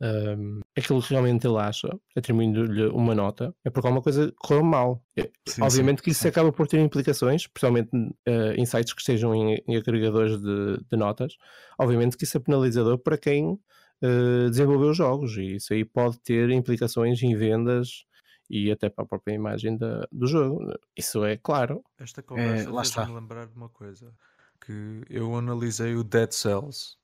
um, 0.00 0.60
aquilo 0.76 1.02
que 1.02 1.10
realmente 1.10 1.46
ele 1.46 1.56
acha, 1.56 1.88
atribuindo-lhe 2.14 2.86
uma 2.88 3.14
nota, 3.14 3.54
é 3.64 3.70
porque 3.70 3.86
alguma 3.86 4.02
coisa 4.02 4.32
correu 4.38 4.62
mal. 4.62 5.02
Sim, 5.46 5.62
Obviamente 5.62 5.98
sim, 5.98 6.04
que 6.04 6.10
isso 6.10 6.22
sim. 6.22 6.28
acaba 6.28 6.52
por 6.52 6.66
ter 6.66 6.78
implicações, 6.80 7.42
especialmente 7.42 7.90
uh, 7.94 8.52
em 8.56 8.66
sites 8.66 8.92
que 8.92 9.00
estejam 9.00 9.34
em, 9.34 9.62
em 9.66 9.76
agregadores 9.76 10.40
de, 10.40 10.78
de, 10.90 10.96
notas. 10.96 11.34
Obviamente 11.78 12.16
que 12.16 12.24
isso 12.24 12.36
é 12.36 12.40
penalizador 12.40 12.98
para 12.98 13.16
quem 13.16 13.52
uh, 13.52 14.50
desenvolveu 14.50 14.90
os 14.90 14.96
jogos 14.96 15.36
e 15.36 15.56
isso 15.56 15.72
aí 15.72 15.84
pode 15.84 16.20
ter 16.20 16.50
implicações 16.50 17.22
em 17.22 17.34
vendas 17.34 18.04
e 18.48 18.70
até 18.70 18.88
para 18.88 19.04
a 19.04 19.06
própria 19.06 19.34
imagem 19.34 19.76
da, 19.76 20.06
do 20.10 20.26
jogo. 20.26 20.72
Isso 20.96 21.24
é 21.24 21.36
claro. 21.36 21.84
Esta 21.98 22.22
conversa 22.22 22.68
é, 22.68 22.84
fez-me 22.84 23.14
lembrar 23.14 23.46
de 23.46 23.56
uma 23.56 23.68
coisa 23.68 24.12
que 24.60 25.02
eu 25.08 25.36
analisei 25.36 25.94
o 25.94 26.02
Dead 26.02 26.32
Cells 26.32 26.96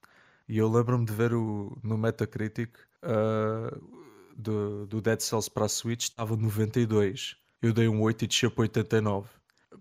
e 0.49 0.59
eu 0.59 0.71
lembro-me 0.71 1.05
de 1.05 1.13
ver 1.13 1.33
o, 1.33 1.79
no 1.83 1.97
Metacritic 1.97 2.77
uh, 3.03 3.81
do, 4.37 4.87
do 4.87 5.01
Dead 5.01 5.21
Cells 5.21 5.51
para 5.51 5.67
a 5.67 5.69
Switch 5.69 6.05
estava 6.05 6.37
92. 6.37 7.37
Eu 7.61 7.73
dei 7.73 7.89
um 7.89 8.01
8 8.03 8.25
e 8.25 8.27
desceu 8.27 8.51
para 8.51 8.63
89. 8.63 9.29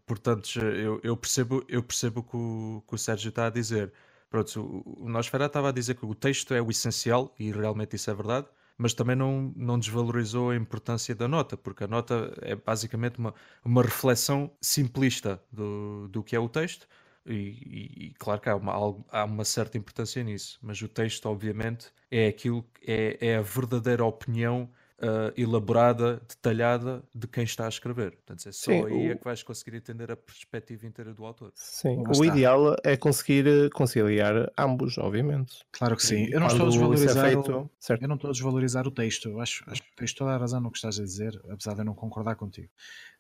Portanto, 0.06 0.60
eu, 0.60 1.00
eu 1.04 1.18
percebo, 1.18 1.64
eu 1.68 1.82
percebo 1.82 2.20
o 2.20 2.24
que 2.24 2.38
o, 2.38 2.84
que 2.88 2.96
o 2.96 2.98
Sérgio 2.98 3.30
está 3.30 3.48
a 3.48 3.50
dizer. 3.50 3.92
Pronto, 4.30 4.62
o, 4.62 5.06
o 5.06 5.10
Nosferatu 5.10 5.50
estava 5.50 5.70
a 5.70 5.72
dizer 5.72 5.96
que 5.96 6.06
o 6.06 6.16
texto 6.16 6.54
é 6.54 6.62
o 6.62 6.70
essencial, 6.70 7.34
e 7.40 7.52
realmente 7.52 7.96
isso 7.96 8.10
é 8.10 8.14
verdade, 8.14 8.48
mas 8.82 8.96
também 8.96 9.16
não, 9.16 9.54
não 9.56 9.78
desvalorizou 9.78 10.50
a 10.50 10.56
importância 10.56 11.14
da 11.14 11.28
nota, 11.28 11.56
porque 11.56 11.84
a 11.84 11.88
nota 11.88 12.34
é 12.42 12.56
basicamente 12.56 13.20
uma, 13.20 13.32
uma 13.64 13.84
reflexão 13.84 14.52
simplista 14.60 15.40
do, 15.52 16.08
do 16.08 16.24
que 16.24 16.36
é 16.36 16.40
o 16.40 16.50
texto, 16.50 16.88
e, 17.24 17.34
e, 17.34 18.06
e, 18.08 18.14
claro 18.18 18.42
que 18.42 18.50
há 18.50 18.56
uma, 18.56 18.74
há 19.12 19.24
uma 19.24 19.46
certa 19.46 19.78
importância 19.78 20.24
nisso, 20.24 20.58
mas 20.64 20.82
o 20.82 20.88
texto, 20.88 21.28
obviamente, 21.28 21.94
é 22.10 22.28
aquilo 22.28 22.66
é, 22.82 23.18
é 23.22 23.36
a 23.38 23.42
verdadeira 23.44 24.04
opinião 24.04 24.68
uh, 25.02 25.34
elaborada, 25.36 26.22
detalhada 26.28 27.04
de 27.14 27.28
quem 27.28 27.44
está 27.44 27.66
a 27.66 27.70
escrever. 27.70 28.12
Portanto, 28.12 28.48
é 28.48 28.52
só 28.52 28.72
Sim, 28.72 28.86
aí 28.86 29.10
o... 29.10 29.12
é 29.12 29.16
que 29.16 29.24
vais 29.24 29.44
conseguir 29.44 29.78
entender 29.78 30.12
a 30.12 30.16
perspectiva 30.16 30.86
inteira 30.86 31.14
do 31.14 31.26
autor. 31.26 31.52
Sim, 31.56 32.04
o 32.16 32.26
ideal 32.26 32.76
é 32.84 32.96
conseguir 32.96 33.48
eh, 33.48 33.70
conciliar 33.70 34.52
ambos, 34.58 34.98
obviamente. 34.98 35.64
Claro 35.72 35.96
que 35.96 36.06
sim. 36.06 36.28
Eu 36.32 36.40
não, 36.40 36.48
estou 36.48 36.68
a 36.68 36.70
desvalorizar 36.70 37.26
é 37.26 37.30
feito... 37.30 37.52
o... 37.52 37.70
eu 38.02 38.08
não 38.08 38.16
estou 38.16 38.30
a 38.30 38.34
desvalorizar 38.34 38.88
o 38.88 38.92
texto. 38.92 39.30
Eu 39.30 39.42
acho, 39.42 39.64
acho 39.68 39.82
que 39.82 39.96
tens 39.96 40.14
toda 40.14 40.32
a 40.32 40.38
razão 40.38 40.62
no 40.62 40.72
que 40.72 40.78
estás 40.78 41.00
a 41.00 41.04
dizer, 41.04 41.40
apesar 41.50 41.74
de 41.74 41.82
eu 41.82 41.86
não 41.86 41.96
concordar 41.96 42.36
contigo 42.36 42.70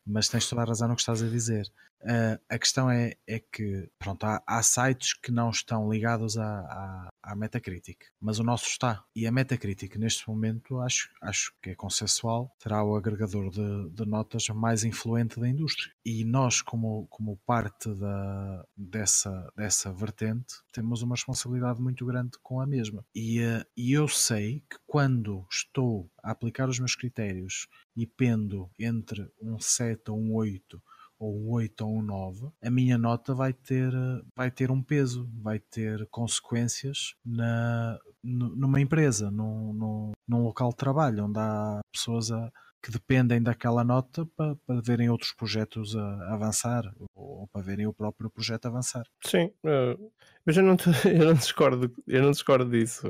mas 0.06 0.28
tens 0.28 0.50
toda 0.50 0.62
a 0.62 0.66
razão 0.66 0.88
no 0.88 0.96
que 0.96 1.02
estás 1.02 1.22
a 1.22 1.28
dizer. 1.28 1.68
Uh, 2.02 2.40
a 2.50 2.58
questão 2.58 2.90
é, 2.90 3.14
é 3.28 3.40
que 3.40 3.88
pronto, 4.00 4.24
há, 4.24 4.42
há, 4.46 4.64
sites 4.64 5.14
que 5.14 5.32
não 5.32 5.52
estão 5.52 5.92
ligados 5.92 6.38
à, 6.38 6.60
à, 6.62 7.08
à 7.24 7.36
Metacritic, 7.36 8.06
mas 8.20 8.40
o 8.40 8.44
nosso 8.44 8.68
está. 8.68 9.04
E 9.16 9.28
a 9.28 9.32
Metacritic, 9.32 9.96
neste 9.98 10.28
momento, 10.28 10.80
acho, 10.80 11.10
acho 11.22 11.54
que 11.62 11.72
é 11.72 11.76
consensual, 11.76 12.56
será 12.60 12.84
o 12.84 12.96
agregador 12.96 13.50
de, 13.50 13.90
de 13.90 14.06
notas 14.06 14.48
mais 14.50 14.84
influente 14.84 15.40
da 15.40 15.48
indústria. 15.48 15.92
E 16.06 16.24
nós, 16.24 16.62
como, 16.62 17.08
como 17.10 17.38
parte 17.46 17.94
da, 17.94 18.66
dessa, 18.76 19.52
dessa 19.56 19.92
vertente, 19.92 20.56
temos 20.72 21.02
uma 21.02 21.16
responsabilidade 21.16 21.82
muito 21.82 22.06
grande 22.06 22.38
com 22.42 22.60
a 22.60 22.66
mesma. 22.66 23.06
E, 23.14 23.42
uh, 23.42 23.66
e 23.76 23.94
eu 23.94 24.08
sei 24.08 24.64
que 24.70 24.78
quando 24.88 25.46
estou 25.50 26.10
a 26.24 26.32
aplicar 26.32 26.70
os 26.70 26.80
meus 26.80 26.96
critérios 26.96 27.68
e 27.96 28.06
pendo 28.06 28.70
entre 28.80 29.30
um 29.42 29.60
7 29.60 30.12
ou 30.12 30.20
um 30.20 30.34
8 30.34 30.82
ou 31.22 31.38
um 31.38 31.52
8 31.52 31.86
ou 31.86 32.00
um 32.00 32.02
9, 32.02 32.50
a 32.64 32.72
minha 32.72 32.98
nota 32.98 33.36
vai 33.36 33.54
ter, 33.54 33.94
vai 34.36 34.50
ter 34.50 34.72
um 34.72 34.82
peso, 34.82 35.30
vai 35.40 35.60
ter 35.60 36.08
consequências 36.10 37.14
na, 37.24 38.00
numa 38.24 38.82
empresa, 38.82 39.30
num, 39.30 39.72
num, 39.72 40.12
num 40.28 40.44
local 40.44 40.70
de 40.70 40.78
trabalho, 40.78 41.26
onde 41.26 41.38
há 41.38 41.80
pessoas 41.94 42.32
a, 42.32 42.52
que 42.82 42.90
dependem 42.90 43.42
daquela 43.42 43.84
nota 43.84 44.26
para, 44.36 44.56
para 44.66 44.82
verem 44.82 45.10
outros 45.10 45.32
projetos 45.32 45.96
a, 45.96 46.02
a 46.02 46.34
avançar 46.34 46.92
ou, 47.14 47.48
para 47.54 47.62
verem 47.62 47.86
o 47.86 47.94
próprio 47.94 48.32
projeto 48.32 48.66
avançar. 48.66 49.04
Sim, 49.24 49.52
uh, 49.64 50.12
mas 50.44 50.58
eu 50.58 50.64
não, 50.64 50.76
eu 51.06 51.26
não 51.26 51.34
discordo, 51.36 51.94
eu 52.08 52.24
não 52.24 52.32
discordo 52.32 52.70
disso. 52.72 53.08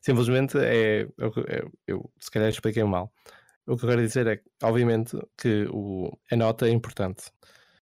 Simplesmente 0.00 0.56
é, 0.56 1.02
eu, 1.18 1.32
eu, 1.48 1.72
eu 1.84 2.10
se 2.20 2.30
calhar 2.30 2.48
expliquei 2.48 2.84
mal. 2.84 3.12
O 3.68 3.76
que 3.76 3.84
eu 3.84 3.88
quero 3.90 4.02
dizer 4.02 4.26
é, 4.26 4.40
obviamente, 4.62 5.16
que 5.36 5.66
o, 5.70 6.10
a 6.30 6.36
nota 6.36 6.66
é 6.66 6.70
importante. 6.70 7.30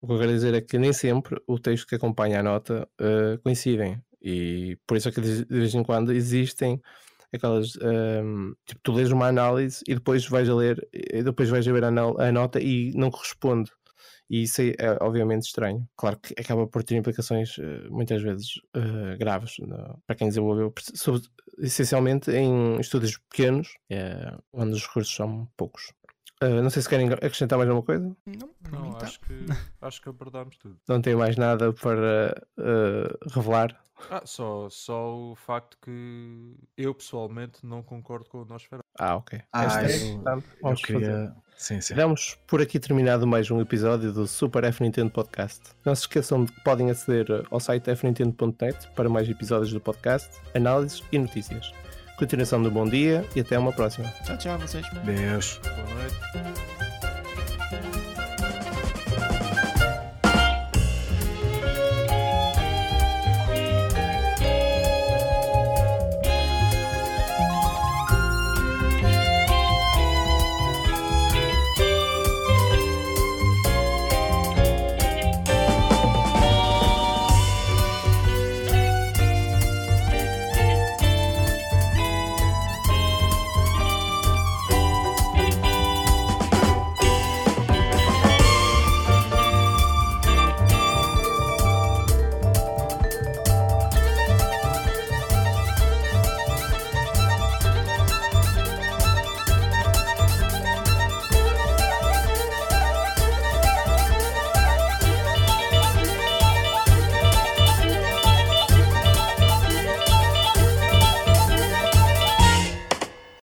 O 0.02 0.08
que 0.08 0.14
eu 0.14 0.20
quero 0.20 0.32
dizer 0.34 0.54
é 0.54 0.62
que 0.62 0.78
nem 0.78 0.94
sempre 0.94 1.42
o 1.48 1.58
texto 1.58 1.88
que 1.88 1.96
acompanha 1.96 2.40
a 2.42 2.44
nota 2.44 2.88
uh, 3.00 3.40
coincidem. 3.42 4.02
E 4.22 4.78
por 4.86 4.98
isso 4.98 5.08
é 5.10 5.12
que 5.12 5.22
de 5.22 5.46
vez 5.46 5.74
em 5.74 5.84
quando 5.84 6.12
existem 6.12 6.82
aquelas. 7.34 7.76
Um, 7.78 7.88
ehm, 7.88 8.54
tipo, 8.66 8.82
tu 8.84 8.92
lês 8.92 9.12
uma 9.12 9.28
análise 9.28 9.82
e 9.88 9.96
depois 9.96 10.28
vais 10.28 10.50
a 10.50 10.56
ler, 10.56 10.88
e 10.94 11.24
depois 11.24 11.50
vais 11.50 11.68
a 11.68 11.72
ver 11.72 11.84
a, 11.84 11.88
a 11.88 12.32
nota 12.32 12.62
e 12.62 12.92
não 12.96 13.10
corresponde. 13.10 13.72
E 14.30 14.44
isso 14.44 14.62
é, 14.62 14.76
é, 14.78 14.98
obviamente 15.02 15.48
estranho. 15.48 15.88
Claro 15.98 16.18
que 16.18 16.34
acaba 16.40 16.68
por 16.68 16.84
ter 16.84 16.96
implicações 16.96 17.58
uh, 17.58 17.88
muitas 17.90 18.22
vezes 18.22 18.58
uh, 18.76 19.18
graves 19.18 19.58
no, 19.60 20.00
para 20.06 20.16
quem 20.16 20.28
desenvolveu, 20.28 20.72
sobre, 20.94 21.24
essencialmente 21.58 22.30
em 22.32 22.80
estúdios 22.80 23.18
pequenos, 23.18 23.70
uh, 23.92 24.42
onde 24.54 24.74
os 24.74 24.86
recursos 24.86 25.16
são 25.16 25.50
poucos. 25.58 25.92
não 26.42 26.70
sei 26.70 26.84
se 26.84 26.90
querem 26.90 27.12
acrescentar 27.12 27.58
mais 27.58 27.70
alguma 27.70 27.86
coisa. 27.86 28.16
Não, 28.26 28.50
não 28.72 28.98
acho, 28.98 29.20
que, 29.22 29.34
acho 29.82 30.02
que 30.02 30.10
abordámos 30.10 30.58
tudo. 30.58 30.80
Não 30.88 31.02
tem 31.02 31.16
mais 31.16 31.36
nada 31.36 31.74
para 31.74 32.40
revelar. 33.34 33.82
Ah, 34.10 34.22
só, 34.26 34.70
só 34.70 35.14
o 35.14 35.36
facto 35.36 35.78
que 35.82 36.56
eu 36.78 36.94
pessoalmente 36.96 37.66
não 37.66 37.84
concordo 37.84 38.30
com 38.30 38.44
o 38.44 38.46
Nosferatu. 38.46 38.88
Ah, 39.00 39.16
ok. 39.16 39.42
Ah, 39.54 39.64
Esta 39.64 39.82
é 39.82 40.08
importante. 40.08 40.46
Vamos 40.62 40.82
queria... 40.82 41.34
Sim, 41.56 41.82
sim. 41.82 41.94
Damos 41.94 42.38
por 42.48 42.62
aqui 42.62 42.80
terminado 42.80 43.28
mais 43.28 43.52
um 43.52 43.60
episódio 43.60 44.14
do 44.14 44.26
Super 44.26 44.64
F 44.64 44.82
Nintendo 44.82 45.10
Podcast. 45.10 45.60
Não 45.84 45.94
se 45.94 46.04
esqueçam 46.04 46.46
de 46.46 46.54
que 46.54 46.62
podem 46.62 46.90
aceder 46.90 47.46
ao 47.52 47.60
site 47.60 47.94
fnintendo.net 47.96 48.88
para 48.96 49.10
mais 49.10 49.30
episódios 49.30 49.74
do 49.74 49.82
podcast, 49.82 50.30
análises 50.56 51.04
e 51.12 51.18
notícias. 51.18 51.74
Continuação 52.18 52.64
do 52.64 52.72
bom 52.72 52.86
dia 52.86 53.26
e 53.36 53.42
até 53.42 53.60
uma 53.60 53.74
próxima. 53.74 54.08
Tchau, 54.24 54.38
tchau, 54.38 54.60
vocês. 54.60 54.86
Beijo. 55.04 55.60
Boa 55.62 55.96
noite. 55.96 56.89